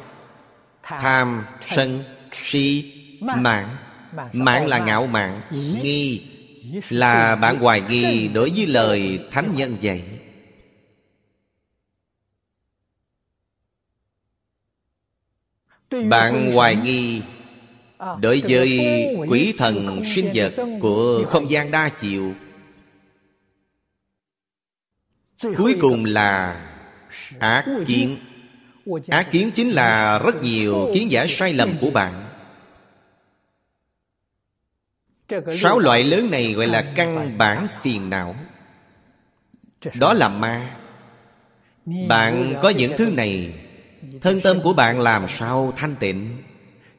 Tham, 0.83 1.45
sân, 1.67 2.03
si, 2.31 2.93
mạng. 3.19 3.75
Mạng. 4.33 4.67
Là 4.67 4.79
ngạo 4.79 5.07
mạn 5.07 5.41
Nghi 5.83 6.21
là 6.89 7.35
bạn 7.35 7.59
hoài 7.59 7.81
nghi 7.81 8.27
đối 8.27 8.49
với 8.49 8.67
lời 8.67 9.19
thánh 9.31 9.55
nhân 9.55 9.77
dạy 9.81 10.03
bạn 15.89 16.51
hoài 16.53 16.75
nghi 16.75 17.21
đối 18.21 18.41
với 18.47 18.79
quỷ 19.27 19.53
thần 19.57 20.01
sinh 20.05 20.31
vật 20.33 20.53
của 20.81 21.23
không 21.27 21.49
gian 21.49 21.71
đa 21.71 21.89
chiều. 21.89 22.33
Cuối 25.57 25.77
cùng 25.81 26.05
là 26.05 26.61
ác 27.39 27.65
kiến 27.87 28.17
ác 29.07 29.27
kiến 29.31 29.51
chính 29.51 29.69
là 29.69 30.19
rất 30.19 30.43
nhiều 30.43 30.91
kiến 30.93 31.11
giả 31.11 31.25
sai 31.29 31.53
lầm 31.53 31.77
của 31.81 31.91
bạn. 31.91 32.23
Sáu 35.59 35.79
loại 35.79 36.03
lớn 36.03 36.31
này 36.31 36.53
gọi 36.53 36.67
là 36.67 36.93
căn 36.95 37.37
bản 37.37 37.67
phiền 37.83 38.09
não. 38.09 38.35
Đó 39.99 40.13
là 40.13 40.29
ma. 40.29 40.75
Bạn 42.07 42.53
có 42.61 42.69
những 42.69 42.93
thứ 42.97 43.11
này, 43.15 43.53
Thân 44.21 44.41
tâm 44.41 44.61
của 44.61 44.73
bạn 44.73 44.99
làm 44.99 45.25
sao 45.29 45.73
thanh 45.75 45.95
tịnh? 45.95 46.37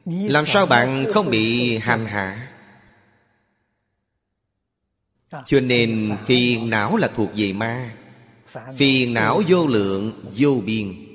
Làm 0.05 0.45
sao 0.45 0.65
bạn 0.65 1.05
không 1.13 1.29
bị 1.29 1.77
hành 1.77 2.05
hạ? 2.05 2.47
Cho 5.45 5.59
nên 5.59 6.17
phiền 6.25 6.69
não 6.69 6.97
là 6.97 7.09
thuộc 7.15 7.29
về 7.35 7.53
ma. 7.53 7.91
Phiền 8.77 9.13
não 9.13 9.41
vô 9.47 9.67
lượng, 9.67 10.11
vô 10.37 10.61
biên. 10.65 11.08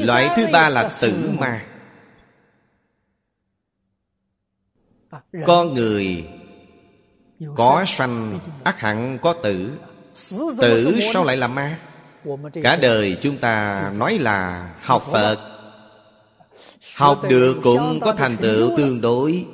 Loại 0.00 0.30
thứ 0.36 0.46
ba 0.52 0.68
là 0.68 0.90
tử 1.00 1.30
ma. 1.38 1.66
Con 5.44 5.74
người 5.74 6.24
có 7.56 7.84
sanh 7.86 8.38
ác 8.64 8.80
hẳn 8.80 9.18
có 9.22 9.32
tử. 9.32 9.78
Tử 10.58 10.98
sao 11.12 11.24
lại 11.24 11.36
là 11.36 11.48
ma? 11.48 11.78
Cả 12.62 12.76
đời 12.76 13.16
chúng 13.22 13.38
ta 13.38 13.82
nói 13.96 14.18
là 14.18 14.70
học 14.82 15.02
phật. 15.12 15.50
Học 16.96 17.22
được 17.28 17.60
cũng 17.62 18.00
có 18.00 18.12
thành 18.12 18.36
tựu 18.36 18.76
tương 18.76 19.00
đối. 19.00 19.46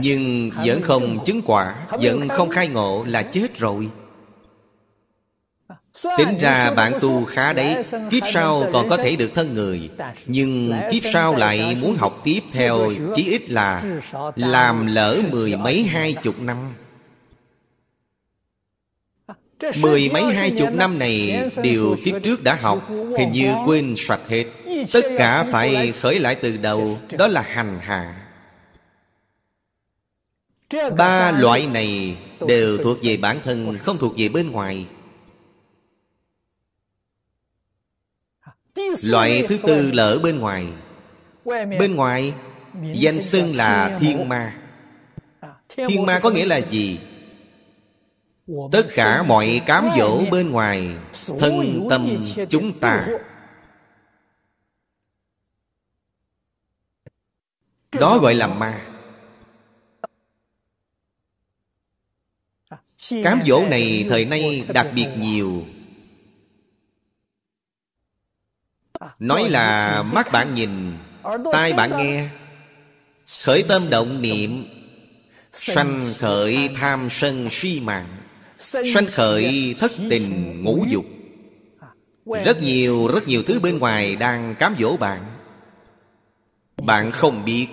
Nhưng 0.00 0.50
vẫn 0.66 0.82
không 0.82 1.24
chứng 1.24 1.42
quả 1.46 1.86
vẫn 1.90 2.28
không 2.28 2.50
khai 2.50 2.68
ngộ 2.68 3.04
là 3.06 3.22
chết 3.22 3.58
rồi 3.58 3.90
Tính 6.16 6.38
ra 6.40 6.70
bạn 6.70 6.92
tu 7.00 7.24
khá 7.24 7.52
đấy 7.52 7.84
Kiếp 8.10 8.22
sau 8.32 8.68
còn 8.72 8.88
có 8.88 8.96
thể 8.96 9.16
được 9.16 9.30
thân 9.34 9.54
người 9.54 9.90
Nhưng 10.26 10.72
kiếp 10.92 11.02
sau 11.12 11.36
lại 11.36 11.76
muốn 11.80 11.96
học 11.96 12.20
tiếp 12.24 12.40
theo 12.52 12.90
Chí 13.16 13.30
ít 13.30 13.50
là 13.50 13.82
Làm 14.36 14.86
lỡ 14.86 15.18
mười 15.30 15.56
mấy 15.56 15.82
hai 15.82 16.14
chục 16.22 16.40
năm. 16.40 16.56
Mười 19.80 20.10
mấy 20.12 20.24
hai 20.24 20.50
chục 20.50 20.74
năm 20.74 20.98
này 20.98 21.42
Đều 21.62 21.96
kiếp 22.04 22.22
trước 22.22 22.42
đã 22.42 22.58
học 22.62 22.90
Hình 23.18 23.32
như 23.32 23.54
quên 23.66 23.94
sạch 23.96 24.20
hết. 24.28 24.44
Tất 24.92 25.04
cả 25.18 25.44
phải 25.52 25.92
khởi 25.92 26.18
lại 26.18 26.34
từ 26.34 26.56
đầu 26.56 26.98
Đó 27.10 27.26
là 27.26 27.42
hành 27.42 27.78
hạ. 27.82 28.14
Ba 30.96 31.30
loại 31.30 31.66
này 31.66 32.16
Đều 32.48 32.78
thuộc 32.78 32.98
về 33.02 33.16
bản 33.16 33.40
thân 33.44 33.78
Không 33.78 33.98
thuộc 33.98 34.14
về 34.16 34.28
bên 34.28 34.50
ngoài 34.50 34.86
Loại 39.02 39.44
thứ 39.48 39.58
tư 39.66 39.90
là 39.92 40.04
ở 40.04 40.18
bên 40.18 40.38
ngoài. 40.38 40.66
Bên 41.44 41.94
ngoài, 41.94 42.34
Danh 42.94 43.22
xưng 43.22 43.56
là 43.56 43.98
thiên 44.00 44.28
ma. 44.28 44.58
Thiên 45.76 46.06
ma 46.06 46.20
có 46.22 46.30
nghĩa 46.30 46.46
là 46.46 46.56
gì? 46.56 46.98
Tất 48.72 48.86
cả 48.94 49.22
mọi 49.22 49.62
cám 49.66 49.88
dỗ 49.98 50.24
bên 50.30 50.50
ngoài, 50.50 50.90
Thân 51.38 51.86
tâm 51.90 52.16
chúng 52.50 52.78
ta. 52.80 53.06
Đó 58.00 58.18
gọi 58.18 58.34
là 58.34 58.46
ma. 58.46 58.86
Cám 63.24 63.40
dỗ 63.46 63.64
này 63.70 64.06
thời 64.08 64.24
nay 64.24 64.64
đặc 64.68 64.86
biệt 64.94 65.08
nhiều. 65.18 65.64
Nói 69.22 69.50
là 69.50 70.02
mắt 70.02 70.32
bạn 70.32 70.54
nhìn 70.54 70.70
Tai 71.52 71.72
bạn 71.72 71.96
nghe. 71.96 72.28
Khởi 73.44 73.62
tâm 73.62 73.90
động 73.90 74.22
niệm 74.22 74.64
Sanh 75.52 76.00
khởi 76.18 76.70
tham 76.80 77.08
sân 77.10 77.48
si 77.50 77.80
mạng. 77.80 78.06
Sanh 78.58 79.06
khởi 79.06 79.74
thất 79.78 79.90
tình 80.10 80.62
ngũ 80.64 80.84
dục. 80.88 81.04
Rất 82.44 82.62
nhiều 82.62 83.08
rất 83.14 83.28
nhiều 83.28 83.42
thứ 83.42 83.60
bên 83.60 83.78
ngoài 83.78 84.16
đang 84.16 84.54
cám 84.54 84.74
dỗ 84.80 84.96
bạn. 84.96 85.24
Bạn 86.82 87.10
không 87.10 87.44
biết 87.44 87.66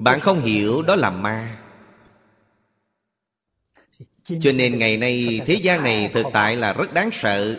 Bạn 0.00 0.20
không 0.20 0.40
hiểu 0.40 0.82
đó 0.82 0.96
là 0.96 1.10
ma 1.10 1.56
cho 4.24 4.52
nên 4.52 4.78
ngày 4.78 4.96
nay 4.96 5.40
thế 5.46 5.54
gian 5.54 5.82
này 5.82 6.10
thực 6.14 6.26
tại 6.32 6.56
là 6.56 6.72
rất 6.72 6.94
đáng 6.94 7.10
sợ. 7.12 7.58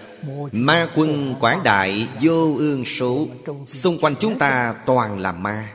Ma 0.52 0.90
quân 0.96 1.36
quảng 1.40 1.64
đại 1.64 2.08
vô 2.22 2.54
ương 2.58 2.86
số. 2.86 3.28
Xung 3.68 4.00
quanh 4.00 4.16
chúng 4.20 4.38
ta 4.38 4.76
toàn 4.86 5.20
là 5.20 5.32
ma. 5.32 5.74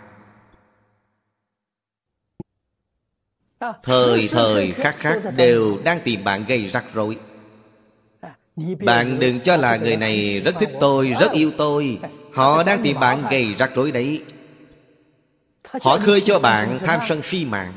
Thời 3.82 4.28
thời 4.30 4.72
khắc 4.72 4.98
khắc 4.98 5.18
đều 5.36 5.78
đang 5.84 6.00
tìm 6.04 6.24
bạn 6.24 6.44
gây 6.48 6.66
rắc 6.66 6.84
rối. 6.94 7.16
Bạn 8.80 9.18
đừng 9.18 9.40
cho 9.40 9.56
là 9.56 9.76
người 9.76 9.96
này 9.96 10.40
rất 10.44 10.54
thích 10.60 10.70
tôi, 10.80 11.14
rất 11.20 11.32
yêu 11.32 11.50
tôi. 11.56 11.98
Họ 12.32 12.62
đang 12.62 12.82
tìm 12.82 13.00
bạn 13.00 13.24
gây 13.30 13.54
rắc 13.58 13.70
rối 13.74 13.92
đấy. 13.92 14.24
Họ 15.82 15.98
khơi 15.98 16.20
cho 16.20 16.38
bạn 16.38 16.78
tham 16.78 17.00
sân 17.08 17.22
si 17.22 17.44
mạng 17.44 17.72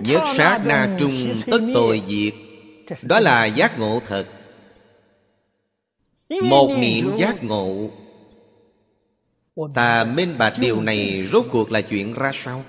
Nhất 0.00 0.22
sát 0.36 0.62
na 0.66 0.96
trung 0.98 1.12
tất 1.46 1.60
tội 1.74 2.02
diệt. 2.08 2.34
Đó 3.02 3.20
là 3.20 3.44
giác 3.44 3.78
ngộ 3.78 4.00
thật. 4.06 4.26
Một 6.42 6.76
niệm 6.78 7.16
giác 7.16 7.44
ngộ. 7.44 7.90
Ta 9.74 10.04
minh 10.04 10.34
bạch 10.38 10.54
điều 10.60 10.80
này, 10.80 11.26
rốt 11.32 11.46
cuộc 11.50 11.72
là 11.72 11.80
chuyện 11.80 12.14
ra 12.14 12.30
sao? 12.34 12.64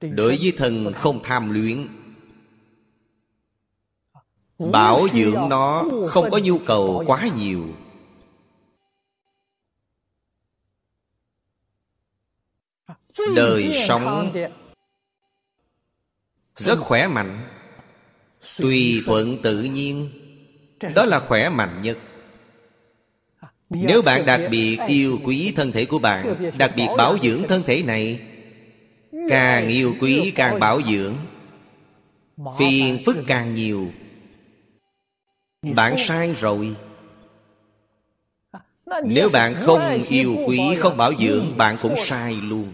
Đối 0.00 0.38
với 0.42 0.52
thân 0.56 0.92
không 0.92 1.20
tham 1.22 1.50
luyện 1.50 1.86
Bảo 4.70 5.08
dưỡng 5.08 5.48
nó 5.48 5.84
không 6.08 6.30
có 6.30 6.38
nhu 6.38 6.58
cầu 6.58 7.04
quá 7.06 7.28
nhiều. 7.36 7.64
Đời 13.36 13.84
sống 13.88 14.32
rất 16.64 16.78
khỏe 16.80 17.06
mạnh. 17.06 17.40
Tùy 18.58 19.02
thuận 19.06 19.42
tự 19.42 19.62
nhiên. 19.62 20.10
Đó 20.94 21.04
là 21.04 21.20
khỏe 21.20 21.48
mạnh 21.48 21.82
nhất. 21.82 21.98
Nếu 23.70 24.02
bạn 24.02 24.26
đặc 24.26 24.40
biệt 24.50 24.78
yêu 24.86 25.18
quý 25.24 25.52
thân 25.56 25.72
thể 25.72 25.84
của 25.84 25.98
bạn, 25.98 26.52
Đặc 26.58 26.72
biệt 26.76 26.86
bảo 26.96 27.18
dưỡng 27.22 27.42
thân 27.48 27.62
thể 27.62 27.82
này, 27.82 28.20
Càng 29.28 29.68
yêu 29.68 29.94
quý 30.00 30.32
càng 30.34 30.60
bảo 30.60 30.80
dưỡng, 30.82 31.14
Phiền 32.58 32.98
phức 33.06 33.16
càng 33.26 33.54
nhiều. 33.54 33.92
Bạn 35.74 35.94
sai 35.98 36.34
rồi. 36.40 36.76
Nếu 39.04 39.28
bạn 39.28 39.54
không 39.54 40.02
yêu 40.08 40.36
quý, 40.46 40.60
không 40.78 40.96
bảo 40.96 41.12
dưỡng, 41.20 41.56
Bạn 41.56 41.76
cũng 41.82 41.94
sai 41.96 42.34
luôn. 42.34 42.72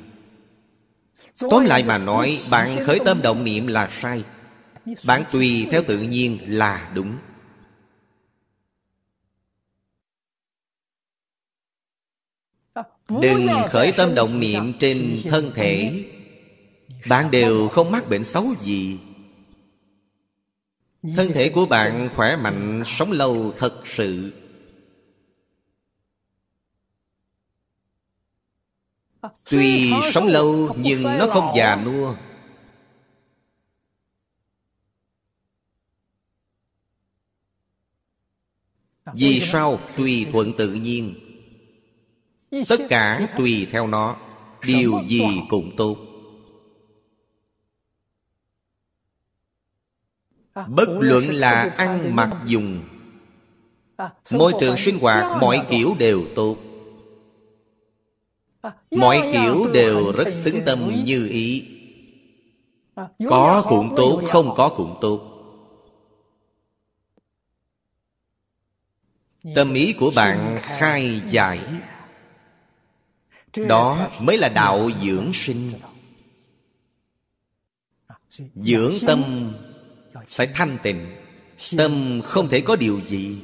Tóm 1.50 1.64
lại 1.64 1.82
mà 1.82 1.98
nói 1.98 2.38
Bạn 2.50 2.84
khởi 2.86 2.98
tâm 3.04 3.22
động 3.22 3.44
niệm 3.44 3.66
là 3.66 3.88
sai. 3.90 4.24
Bạn 5.04 5.24
tùy 5.32 5.66
theo 5.70 5.82
tự 5.86 5.98
nhiên 5.98 6.38
là 6.46 6.90
đúng. 6.94 7.16
Đừng 13.22 13.46
khởi 13.70 13.92
tâm 13.96 14.14
động 14.14 14.40
niệm 14.40 14.72
trên 14.80 15.18
thân 15.24 15.50
thể. 15.54 16.04
Bạn 17.08 17.30
đều 17.30 17.68
không 17.68 17.90
mắc 17.90 18.08
bệnh 18.08 18.24
xấu 18.24 18.54
gì. 18.62 18.98
Thân 21.16 21.32
thể 21.32 21.48
của 21.48 21.66
bạn 21.66 22.08
khỏe 22.16 22.36
mạnh 22.36 22.82
Sống 22.86 23.12
lâu 23.12 23.52
thật 23.58 23.74
sự 23.84 24.32
Tuy 29.50 29.92
sống 30.12 30.26
lâu 30.26 30.76
nhưng 30.78 31.02
nó 31.02 31.26
không 31.26 31.52
già 31.56 31.76
nua. 31.76 32.14
Vì 39.14 39.40
sao? 39.40 39.78
Tùy 39.96 40.26
thuận 40.32 40.52
tự 40.52 40.72
nhiên? 40.72 41.14
Tất 42.68 42.80
cả 42.88 43.28
tùy 43.36 43.66
theo 43.72 43.86
nó. 43.86 44.16
Điều 44.66 45.02
gì 45.06 45.40
cũng 45.48 45.76
tốt. 45.76 45.96
Bất 50.66 50.88
luận 51.00 51.24
là 51.28 51.74
ăn 51.76 52.16
mặc 52.16 52.30
dùng 52.46 52.82
Môi 54.32 54.52
trường 54.60 54.76
sinh 54.76 54.98
hoạt 54.98 55.40
mọi 55.40 55.66
kiểu 55.70 55.96
đều 55.98 56.24
tốt 56.34 56.56
Mọi 58.90 59.30
kiểu 59.32 59.70
đều 59.72 60.12
rất 60.12 60.28
xứng 60.44 60.60
tâm 60.66 61.04
như 61.04 61.28
ý. 61.28 61.64
Có 63.28 63.64
cũng 63.68 63.94
tốt, 63.96 64.22
không 64.28 64.54
có 64.56 64.68
cũng 64.76 64.98
tốt. 65.00 65.34
Tâm 69.54 69.74
ý 69.74 69.92
của 69.92 70.10
bạn 70.16 70.58
khai 70.62 71.22
giải. 71.28 71.58
Đó 73.56 74.08
mới 74.20 74.38
là 74.38 74.48
đạo 74.48 74.90
dưỡng 75.02 75.32
sinh. 75.32 75.72
Dưỡng 78.54 78.92
tâm 79.06 79.52
phải 80.28 80.46
thanh 80.54 80.78
tịnh. 80.82 81.06
Tâm 81.76 82.20
không 82.24 82.48
thể 82.48 82.60
có 82.60 82.76
điều 82.76 83.00
gì 83.00 83.38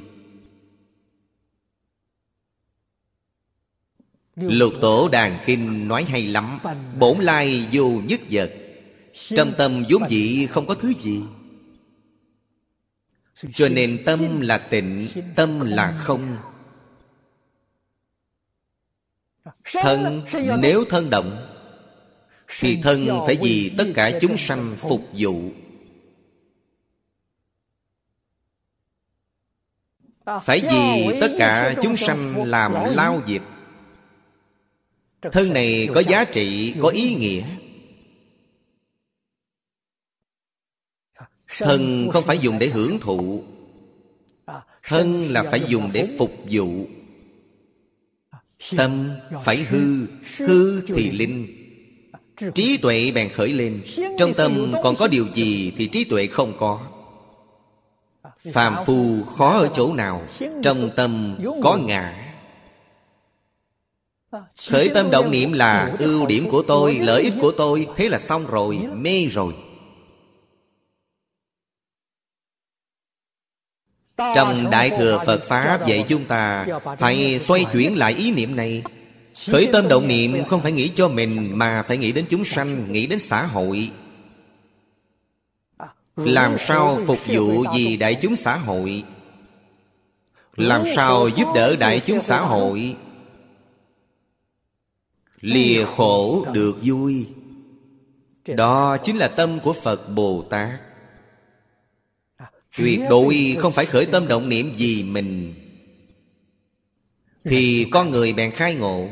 Lục 4.35 4.73
tổ 4.81 5.09
đàn 5.11 5.37
kinh 5.45 5.87
nói 5.87 6.03
hay 6.03 6.27
lắm 6.27 6.59
Bổn 6.99 7.19
lai 7.19 7.67
vô 7.71 8.01
nhất 8.05 8.19
vật. 8.29 8.51
Trong 9.13 9.53
tâm 9.57 9.83
vốn 9.89 10.09
dĩ 10.09 10.47
không 10.49 10.67
có 10.67 10.75
thứ 10.75 10.93
gì. 10.93 11.21
Cho 13.53 13.69
nên 13.69 14.03
tâm 14.05 14.41
là 14.41 14.57
tịnh 14.57 15.07
Tâm 15.35 15.59
là 15.59 15.97
không 15.97 16.37
Thân 19.73 20.21
nếu 20.61 20.85
thân 20.89 21.09
động 21.09 21.47
Thì 22.59 22.79
thân 22.83 23.07
phải 23.25 23.37
vì 23.41 23.71
tất 23.77 23.85
cả 23.95 24.11
chúng 24.21 24.37
sanh 24.37 24.75
phục. 24.79 25.01
vụ. 25.17 25.51
Phải 30.43 30.61
vì 30.71 31.17
tất 31.21 31.31
cả 31.37 31.75
chúng 31.81 31.97
sanh 31.97 32.43
làm 32.45 32.73
lao 32.95 33.21
dịch 33.27 33.41
Thân 35.31 35.53
này 35.53 35.89
có 35.93 35.99
giá 35.99 36.23
trị, 36.25 36.73
có 36.81 36.89
ý. 36.89 37.15
nghĩa. 37.15 37.43
Thân 41.57 42.09
không 42.13 42.23
phải 42.23 42.37
dùng 42.37 42.59
để 42.59 42.67
hưởng 42.67 42.99
thụ. 42.99 43.43
Thân 44.83 45.23
là 45.23 45.43
phải 45.43 45.61
dùng 45.67 45.89
để 45.93 46.07
phục 46.19 46.31
vụ. 46.51 46.87
Tâm 48.77 49.09
phải 49.43 49.57
hư 49.57 50.07
Hư 50.37 50.81
thì 50.81 51.11
linh. 51.11 51.47
Trí 52.55 52.77
tuệ 52.77 53.11
bèn 53.11 53.29
khởi 53.29 53.53
lên. 53.53 53.81
Trong 54.17 54.33
tâm 54.33 54.73
còn 54.83 54.95
có 54.95 55.07
điều 55.07 55.27
gì 55.33 55.73
Thì 55.77 55.87
trí 55.87 56.03
tuệ 56.03 56.27
không 56.27 56.53
có. 56.59 56.87
Phàm 58.53 58.85
phu 58.85 59.23
khó 59.23 59.57
ở 59.57 59.69
chỗ 59.73 59.93
nào 59.93 60.27
Trong 60.63 60.89
tâm 60.95 61.37
có 61.63 61.77
ngã 61.77 62.24
Khởi 64.69 64.89
tâm 64.89 65.11
động 65.11 65.31
niệm 65.31 65.51
là 65.53 65.95
ưu 65.99 66.25
điểm 66.25 66.49
của 66.49 66.61
tôi, 66.61 66.95
Lợi 66.95 67.23
ích 67.23 67.33
của 67.41 67.51
tôi. 67.51 67.87
Thế 67.95 68.09
là 68.09 68.19
xong 68.19 68.47
rồi, 68.47 68.79
Mê 68.95 69.25
rồi. 69.25 69.53
Trong 74.17 74.69
Đại 74.69 74.89
Thừa 74.89 75.23
Phật 75.25 75.43
Pháp 75.47 75.87
dạy 75.87 76.05
chúng 76.07 76.25
ta 76.25 76.65
Phải 76.99 77.39
xoay 77.39 77.65
chuyển 77.73 77.97
lại 77.97 78.13
ý 78.13 78.31
niệm 78.31 78.55
này. 78.55 78.83
Khởi 79.51 79.67
tâm 79.73 79.87
động 79.87 80.07
niệm 80.07 80.45
không 80.47 80.61
phải 80.61 80.71
nghĩ 80.71 80.91
cho 80.95 81.07
mình, 81.07 81.57
Mà 81.57 81.83
phải 81.87 81.97
nghĩ 81.97 82.11
đến 82.11 82.25
chúng 82.29 82.45
sanh, 82.45 82.91
Nghĩ 82.91 83.07
đến 83.07 83.19
xã 83.19 83.45
hội. 83.45 83.91
Làm 86.15 86.57
sao 86.57 86.99
phục 87.07 87.27
vụ 87.27 87.65
vì 87.75 87.97
đại 87.97 88.15
chúng 88.21 88.35
xã 88.35 88.57
hội? 88.57 89.03
Làm 90.55 90.83
sao 90.95 91.27
giúp 91.27 91.47
đỡ 91.55 91.75
đại 91.75 92.01
chúng 92.05 92.19
xã 92.21 92.39
hội? 92.39 92.95
Lìa 95.41 95.85
khổ 95.85 96.45
được 96.53 96.77
vui. 96.83 97.27
Đó 98.47 98.97
chính 98.97 99.17
là 99.17 99.27
tâm 99.27 99.59
của 99.59 99.73
Phật 99.73 100.09
Bồ 100.09 100.41
Tát. 100.49 100.79
Tuyệt 102.77 102.99
đối 103.09 103.55
không 103.59 103.71
phải 103.71 103.85
khởi 103.85 104.05
tâm 104.05 104.27
động 104.27 104.49
niệm 104.49 104.73
vì 104.77 105.03
mình. 105.03 105.53
Thì 107.43 107.87
con 107.91 108.11
người 108.11 108.33
bèn 108.33 108.51
khai 108.51 108.75
ngộ. 108.75 109.07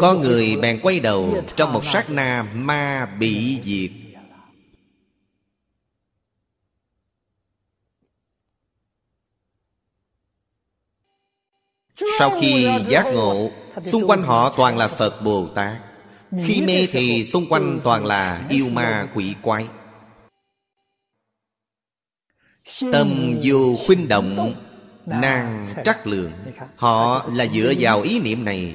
Con 0.00 0.22
người 0.22 0.56
bèn 0.56 0.80
quay 0.82 1.00
đầu 1.00 1.44
Trong 1.56 1.72
một 1.72 1.84
sát 1.84 2.10
na 2.10 2.42
ma 2.54 3.16
bị 3.18 3.60
diệt. 3.64 4.07
Sau 12.18 12.30
khi 12.40 12.68
giác 12.88 13.06
ngộ 13.14 13.50
Xung 13.84 14.10
quanh 14.10 14.22
họ 14.22 14.54
toàn 14.56 14.78
là 14.78 14.88
Phật 14.88 15.22
Bồ 15.22 15.46
Tát. 15.54 15.76
Khi 16.46 16.62
mê 16.66 16.86
thì 16.92 17.24
xung 17.24 17.46
quanh 17.48 17.80
toàn 17.84 18.06
là 18.06 18.46
yêu 18.48 18.68
ma 18.72 19.08
quỷ 19.14 19.34
quái. 19.42 19.66
Tâm 22.92 23.38
vô 23.42 23.74
khuynh 23.86 24.08
động 24.08 24.54
Nan 25.06 25.64
trắc 25.84 26.06
lượng 26.06 26.32
Họ 26.76 27.26
là 27.34 27.46
dựa 27.46 27.72
vào 27.78 28.02
ý 28.02 28.20
niệm 28.20 28.44
này. 28.44 28.74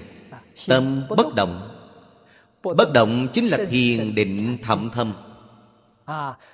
Tâm 0.68 1.02
bất 1.10 1.36
động. 1.36 1.70
Bất 2.64 2.94
động 2.94 3.28
chính 3.34 3.48
là 3.48 3.58
thiền 3.70 4.16
định 4.16 4.58
thậm 4.64 4.90
thâm 4.94 5.14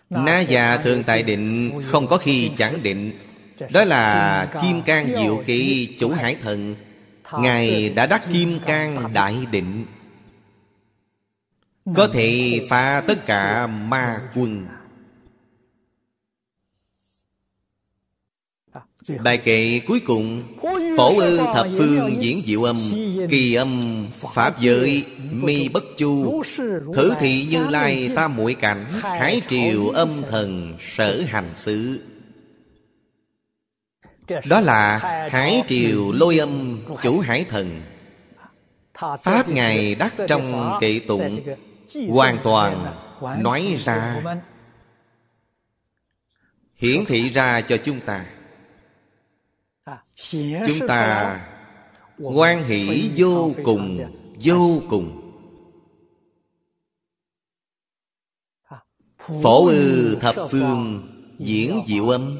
Na 0.10 0.40
già 0.40 0.78
thường 0.78 1.04
tại 1.04 1.24
định 1.24 1.72
Không 1.86 2.08
có 2.08 2.18
khi 2.18 2.52
chẳng 2.58 2.84
định 2.84 3.20
đó 3.72 3.86
là 3.86 4.46
Kim 4.62 4.82
Cang 4.82 5.08
Diệu 5.08 5.44
Kỳ 5.46 5.90
Chủ 6.00 6.12
Hải 6.12 6.36
Thần. 6.36 6.76
Ngài 7.40 7.90
đã 7.90 8.06
đắc 8.06 8.22
Kim 8.34 8.60
Cang 8.66 9.14
Đại 9.14 9.46
Định. 9.52 9.86
Có 11.96 12.08
thể 12.14 12.60
phá 12.70 13.04
tất 13.08 13.26
cả 13.26 13.68
ma 13.68 14.22
quân. 14.36 14.68
Bài 19.24 19.38
kệ 19.38 19.80
cuối 19.88 20.00
cùng 20.00 20.44
Phổ 20.98 21.20
ư 21.20 21.38
thập 21.54 21.68
phương 21.78 22.24
diễn 22.24 22.42
diệu 22.46 22.64
âm 22.64 22.76
Kỳ 23.30 23.54
âm 23.54 24.06
pháp 24.34 24.60
giới 24.60 25.06
mi 25.32 25.70
bất 25.70 25.84
chu. 25.98 26.42
Thử 26.96 27.14
thị 27.20 27.48
như 27.50 27.68
lai 27.68 28.10
tam 28.16 28.36
muội 28.36 28.54
cảnh 28.54 28.86
Hải 29.02 29.42
triều 29.48 29.88
âm 29.88 30.10
thần 30.30 30.78
sở 30.80 31.24
hành 31.28 31.54
xứ 31.56 32.02
đó 34.50 34.60
là 34.60 34.98
Hải 35.32 35.64
triều 35.68 36.12
lôi 36.12 36.40
âm, 36.40 36.82
chủ 37.02 37.20
hải 37.20 37.44
thần. 37.44 37.82
Pháp 39.24 39.50
Ngài 39.50 39.96
đắc 39.96 40.14
trong 40.28 40.78
kệ 40.82 41.00
tụng, 41.08 41.40
Hoàn 42.10 42.38
toàn 42.44 42.96
nói 43.38 43.78
ra. 43.84 44.24
Hiển 46.76 47.06
thị 47.06 47.30
ra 47.30 47.62
cho 47.62 47.78
chúng 47.78 48.00
ta. 48.00 48.26
Chúng 50.68 50.88
ta 50.88 51.40
quan 52.18 52.64
hỷ 52.64 53.12
vô 53.16 53.52
cùng 53.64 54.00
vô 54.44 54.82
cùng. 54.90 55.26
Phổ 59.44 59.66
ư 59.66 60.18
thập 60.22 60.36
phương 60.52 61.08
diễn 61.40 61.82
diệu 61.88 62.10
âm 62.10 62.40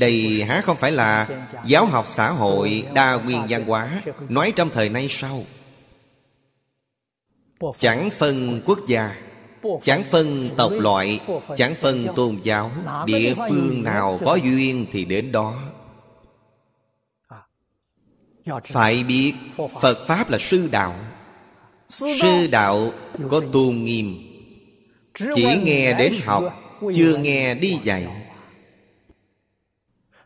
đây 0.00 0.44
há 0.48 0.60
không 0.60 0.76
phải 0.76 0.92
là 0.92 1.28
giáo 1.66 1.86
học 1.86 2.06
xã 2.08 2.30
hội 2.30 2.84
đa 2.94 3.14
nguyên 3.14 3.46
văn 3.48 3.64
hóa, 3.64 4.02
nói 4.28 4.52
trong 4.56 4.70
thời 4.70 4.88
nay 4.88 5.06
sau 5.10 5.44
chẳng 7.78 8.10
phân 8.18 8.60
quốc 8.66 8.78
gia, 8.86 9.16
chẳng 9.82 10.02
phân 10.10 10.48
tộc 10.56 10.72
loại, 10.72 11.20
chẳng 11.56 11.74
phân 11.74 12.06
tôn 12.16 12.38
giáo, 12.42 12.70
địa 13.06 13.34
phương 13.34 13.82
nào 13.82 14.18
có 14.24 14.34
duyên 14.34 14.86
thì 14.92 15.04
đến 15.04 15.32
đó. 15.32 15.54
Phải 18.64 19.04
biết, 19.04 19.34
phật 19.80 20.06
pháp 20.06 20.30
là 20.30 20.38
sư 20.38 20.68
đạo. 20.72 20.94
Sư 21.88 22.46
đạo 22.50 22.92
có 23.28 23.40
tôn 23.52 23.84
nghiêm. 23.84 24.16
Chỉ 25.14 25.46
nghe 25.62 25.92
đến 25.98 26.14
học, 26.24 26.44
chưa 26.94 27.16
nghe 27.16 27.54
đi 27.54 27.78
dạy 27.82 28.06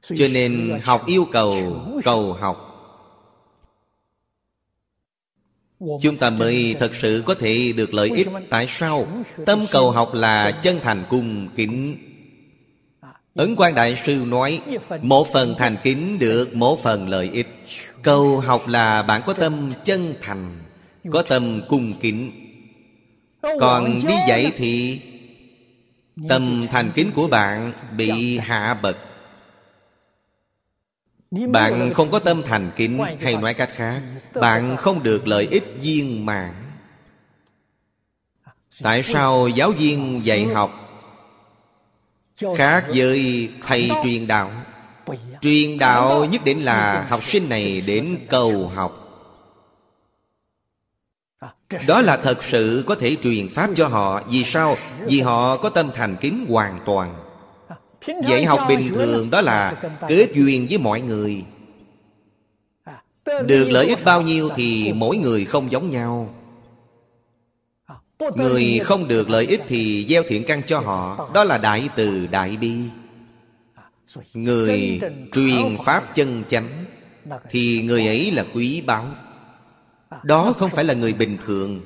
cho 0.08 0.28
nên 0.32 0.80
học 0.84 1.06
yêu 1.06 1.26
cầu 1.32 1.76
cầu 2.04 2.32
học. 2.32 2.70
Chúng 6.02 6.16
ta 6.16 6.30
mới 6.30 6.76
thật 6.80 6.94
sự 6.94 7.22
có 7.26 7.34
thể 7.34 7.72
được 7.76 7.94
lợi 7.94 8.10
ích. 8.14 8.28
tại 8.50 8.66
sao? 8.68 9.06
Tâm 9.46 9.64
cầu 9.70 9.90
học 9.90 10.14
là 10.14 10.50
chân 10.50 10.80
thành 10.82 11.04
cung 11.10 11.48
kính. 11.56 11.96
Ấn 13.34 13.56
quan 13.56 13.74
đại 13.74 13.96
sư 13.96 14.24
nói 14.26 14.60
một 15.02 15.32
phần 15.32 15.54
thành 15.58 15.76
kính 15.82 16.18
được 16.18 16.56
một 16.56 16.82
phần 16.82 17.08
lợi 17.08 17.30
ích. 17.32 17.48
Cầu 18.02 18.40
học 18.40 18.68
là 18.68 19.02
bạn 19.02 19.22
có 19.26 19.32
tâm 19.32 19.72
chân 19.84 20.14
thành 20.22 20.58
có 21.10 21.22
tâm 21.22 21.60
cung 21.68 21.94
kính. 22.00 22.30
Còn 23.60 23.98
đi 24.06 24.14
dạy 24.28 24.52
thì 24.56 25.00
tâm 26.28 26.66
thành 26.70 26.90
kính 26.94 27.10
của 27.14 27.28
bạn 27.28 27.72
bị 27.96 28.38
hạ 28.38 28.78
bậc 28.82 28.96
bạn 31.48 31.94
không 31.94 32.10
có 32.10 32.18
tâm 32.18 32.42
thành 32.42 32.70
kính 32.76 33.00
hay 33.20 33.36
nói 33.36 33.54
cách 33.54 33.70
khác 33.76 34.02
bạn 34.34 34.76
không 34.76 35.02
được 35.02 35.26
lợi 35.26 35.48
ích 35.50 35.64
viên 35.80 36.26
mãn. 36.26 36.54
Tại 38.82 39.02
sao 39.02 39.48
giáo 39.48 39.70
viên 39.70 40.22
dạy 40.22 40.44
học 40.44 40.84
khác 42.56 42.84
với 42.88 43.48
thầy 43.62 43.90
truyền 44.04 44.26
đạo? 44.26 44.50
Truyền 45.40 45.78
đạo 45.78 46.24
nhất 46.24 46.44
định 46.44 46.64
là 46.64 47.06
học 47.08 47.22
sinh 47.22 47.48
này 47.48 47.82
đến 47.86 48.18
cầu 48.28 48.68
học. 48.74 49.00
Đó 51.86 52.00
là 52.00 52.16
thật 52.16 52.44
sự 52.44 52.84
có 52.86 52.94
thể 52.94 53.16
truyền 53.22 53.48
pháp 53.48 53.70
cho 53.74 53.88
họ 53.88 54.22
vì 54.30 54.44
sao? 54.44 54.76
vì 55.06 55.20
họ 55.20 55.56
có 55.56 55.68
tâm 55.68 55.90
thành 55.94 56.16
kính 56.20 56.46
hoàn 56.48 56.80
toàn 56.86 57.23
dạy 58.28 58.44
học 58.44 58.60
bình 58.68 58.88
thường 58.94 59.30
đó 59.30 59.40
là 59.40 59.82
kết 60.08 60.28
duyên 60.34 60.66
với 60.68 60.78
mọi 60.78 61.00
người. 61.00 61.44
Được 63.46 63.70
lợi 63.70 63.86
ích 63.86 64.04
bao 64.04 64.22
nhiêu 64.22 64.50
thì 64.56 64.92
mỗi 64.94 65.16
người 65.16 65.44
không 65.44 65.72
giống 65.72 65.90
nhau. 65.90 66.34
Người 68.36 68.80
không 68.82 69.08
được 69.08 69.30
lợi 69.30 69.46
ích 69.46 69.60
thì 69.68 70.06
gieo 70.08 70.22
thiện 70.28 70.44
căn 70.44 70.62
cho 70.66 70.80
họ 70.80 71.30
đó 71.34 71.44
là 71.44 71.58
đại 71.58 71.88
từ 71.96 72.26
đại 72.26 72.56
bi. 72.56 72.74
Người 74.34 75.00
truyền 75.32 75.76
pháp 75.84 76.14
chân 76.14 76.42
chánh 76.48 76.84
thì 77.50 77.82
người 77.82 78.06
ấy 78.06 78.30
là 78.30 78.44
quý 78.54 78.82
báu. 78.86 79.06
Đó 80.22 80.52
không 80.52 80.70
phải 80.70 80.84
là 80.84 80.94
người 80.94 81.12
bình 81.12 81.36
thường. 81.46 81.80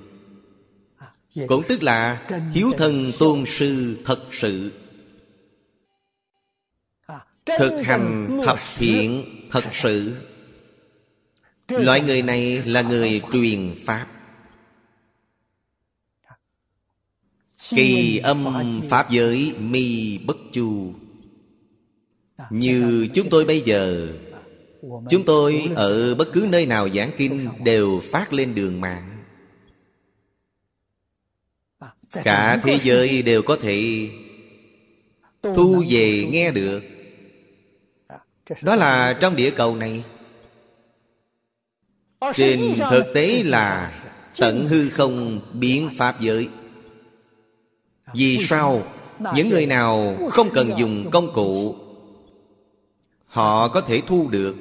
Cũng 1.46 1.62
tức 1.68 1.82
là 1.82 2.22
hiếu 2.54 2.72
thân 2.78 3.12
tôn 3.18 3.44
sư 3.46 3.98
thật 4.04 4.20
sự 4.32 4.72
thực 7.58 7.82
hành 7.84 8.38
thập 8.44 8.58
thiện 8.76 9.24
thật 9.50 9.64
sự. 9.72 10.16
Loại 11.68 12.00
người 12.00 12.22
này 12.22 12.62
là 12.64 12.82
người 12.82 13.22
truyền 13.32 13.74
pháp. 13.86 14.06
Kỳ 17.70 18.18
âm 18.18 18.44
pháp 18.88 19.10
giới 19.10 19.54
mi 19.60 20.18
bất 20.18 20.36
chu. 20.52 20.92
Như 22.50 23.08
chúng 23.14 23.30
tôi 23.30 23.44
bây 23.44 23.60
giờ 23.60 24.08
chúng 25.10 25.24
tôi 25.24 25.70
ở 25.76 26.14
bất 26.14 26.28
cứ 26.32 26.46
nơi 26.50 26.66
nào 26.66 26.88
giảng 26.88 27.10
kinh 27.16 27.48
đều 27.64 28.00
phát 28.12 28.32
lên 28.32 28.54
đường 28.54 28.80
mạng. 28.80 29.24
Cả 32.24 32.60
thế 32.64 32.78
giới 32.82 33.22
đều 33.22 33.42
có 33.42 33.56
thể 33.56 34.08
thu 35.42 35.84
về 35.88 36.26
nghe 36.30 36.50
được 36.50 36.82
đó 38.62 38.76
là 38.76 39.18
trong 39.20 39.36
địa 39.36 39.50
cầu 39.50 39.76
này. 39.76 40.04
Trên 42.34 42.74
thực 42.90 43.04
tế 43.14 43.42
là 43.42 43.92
tận 44.38 44.68
hư 44.68 44.88
không 44.88 45.40
biến 45.52 45.90
pháp 45.96 46.20
giới. 46.20 46.48
Vì 48.14 48.38
sao 48.46 48.82
những 49.34 49.50
người 49.50 49.66
nào 49.66 50.16
không 50.30 50.50
cần 50.54 50.78
dùng 50.78 51.10
công 51.10 51.32
cụ, 51.34 51.76
họ 53.26 53.68
có 53.68 53.80
thể 53.80 54.02
thu 54.06 54.28
được? 54.28 54.56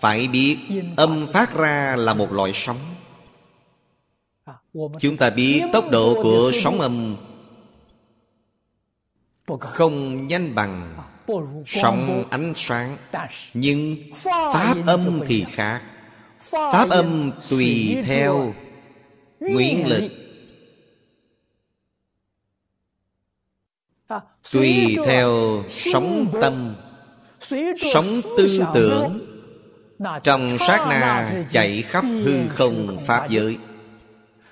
Phải 0.00 0.28
biết 0.28 0.58
âm 0.96 1.26
phát 1.32 1.54
ra 1.54 1.96
là 1.96 2.14
một 2.14 2.32
loại 2.32 2.52
sóng. 2.54 2.78
Chúng 5.00 5.16
ta 5.16 5.30
biết 5.30 5.62
tốc 5.72 5.90
độ 5.90 6.22
của 6.22 6.52
sóng 6.54 6.80
âm 6.80 7.16
không 9.60 10.28
nhanh 10.28 10.54
bằng 10.54 10.96
sóng 11.66 12.24
ánh 12.30 12.52
sáng, 12.56 12.96
nhưng 13.54 13.96
pháp 14.14 14.76
âm 14.86 15.20
thì 15.26 15.44
khác. 15.48 15.82
Pháp 16.50 16.90
âm 16.90 17.32
tùy 17.50 17.96
theo 18.04 18.54
nguyện 19.40 19.86
lực. 19.86 20.10
Tùy 24.52 24.96
theo 25.06 25.62
sống 25.70 26.26
tâm, 26.40 26.74
sống 27.92 28.20
tư 28.36 28.64
tưởng. 28.74 29.20
Trong 30.22 30.58
sát 30.58 30.86
na 30.88 31.44
chạy 31.50 31.82
khắp 31.82 32.04
hư 32.24 32.48
không 32.48 32.98
pháp 33.06 33.28
giới. 33.28 33.58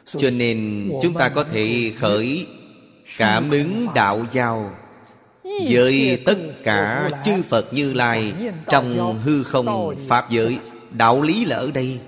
Cho 0.06 0.30
nên 0.30 0.90
chúng 1.02 1.14
ta 1.14 1.28
có 1.28 1.44
thể 1.44 1.92
khởi 1.98 2.46
cảm 3.18 3.50
ứng 3.50 3.86
đạo 3.94 4.26
giao 4.32 4.74
với 5.70 6.22
tất 6.26 6.38
cả 6.62 7.10
chư 7.24 7.42
phật 7.48 7.72
như 7.72 7.92
lai 7.92 8.32
trong 8.66 9.18
hư 9.24 9.42
không 9.42 9.96
pháp 10.08 10.30
giới. 10.30 10.58
đạo 10.90 11.22
lý 11.22 11.44
là 11.44 11.56
ở 11.56 11.70
đây. 11.70 12.00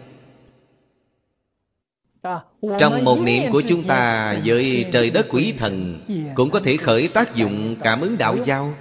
Trong 2.79 3.05
một 3.05 3.19
niệm 3.21 3.53
của 3.53 3.63
chúng 3.69 3.83
ta 3.83 4.35
với 4.45 4.87
trời 4.93 5.11
đất 5.11 5.27
quỷ 5.31 5.55
thần 5.59 6.01
cũng 6.35 6.51
có 6.51 6.61
thể 6.61 6.77
khởi 6.77 7.09
tác 7.09 7.37
dụng 7.37 7.77
cảm 7.83 8.01
ứng 8.01 8.19
đạo 8.19 8.37
giao. 8.45 8.75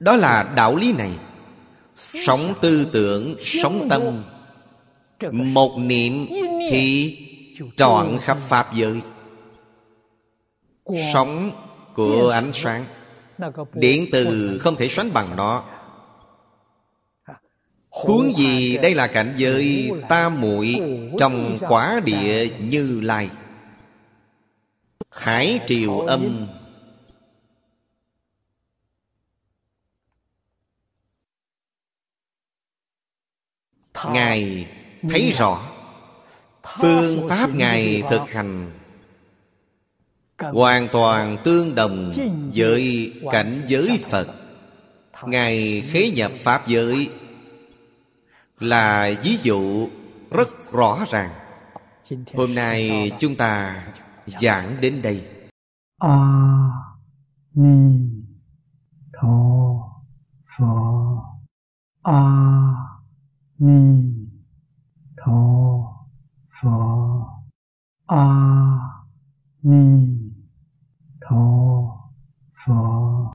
Đó 0.00 0.16
là 0.16 0.52
đạo 0.56 0.76
lý 0.76 0.92
này. 0.92 1.10
Sống 1.96 2.54
tư 2.60 2.86
tưởng 2.92 3.36
sống 3.44 3.88
tâm. 3.90 4.22
một 5.32 5.78
niệm 5.78 6.26
thì 6.70 7.16
trọn 7.76 8.18
khắp 8.22 8.38
pháp 8.48 8.74
giới. 8.74 9.00
Sống 11.12 11.50
của 11.94 12.30
ánh 12.30 12.52
sáng 12.52 12.84
điện 13.72 14.06
từ 14.12 14.58
không 14.60 14.76
thể 14.76 14.88
sánh 14.88 15.12
bằng 15.12 15.36
nó. 15.36 15.64
Huống 17.90 18.36
gì 18.36 18.78
đây 18.78 18.94
là 18.94 19.06
cảnh 19.06 19.34
giới 19.36 19.90
tam 20.08 20.40
muội 20.40 20.74
Trong 21.18 21.56
quả 21.60 22.00
địa 22.04 22.48
như 22.60 23.00
lai. 23.00 23.30
Hải 25.10 25.60
triều 25.66 26.00
âm. 26.00 26.46
Ngài 34.12 34.66
thấy 35.10 35.32
rõ, 35.38 35.62
Phương 36.62 37.28
pháp 37.28 37.54
Ngài 37.54 38.02
thực 38.10 38.20
hành 38.28 38.77
Hoàn 40.38 40.88
toàn 40.92 41.36
tương 41.44 41.74
đồng 41.74 42.12
với 42.54 43.12
cảnh 43.30 43.62
giới 43.66 44.04
Phật. 44.10 44.28
Ngài 45.26 45.80
khế 45.80 46.10
nhập 46.10 46.32
Pháp 46.42 46.66
giới. 46.66 47.10
Là 48.60 49.10
ví 49.22 49.38
dụ 49.42 49.88
rất 50.30 50.48
rõ 50.72 51.04
ràng. 51.10 51.30
Hôm 52.34 52.54
nay 52.54 53.10
chúng 53.18 53.34
ta 53.34 53.84
giảng 54.26 54.76
đến 54.80 55.02
đây. 55.02 55.24
A 55.98 56.18
Ni 57.54 57.98
Tho 59.12 59.28
Phở 60.58 60.64
A 62.02 62.48
ni 63.58 64.14
tho 65.16 65.32
phở 66.60 66.70
a 68.06 68.24
ni 69.62 70.17
tho 71.28 71.98
phật 72.66 73.18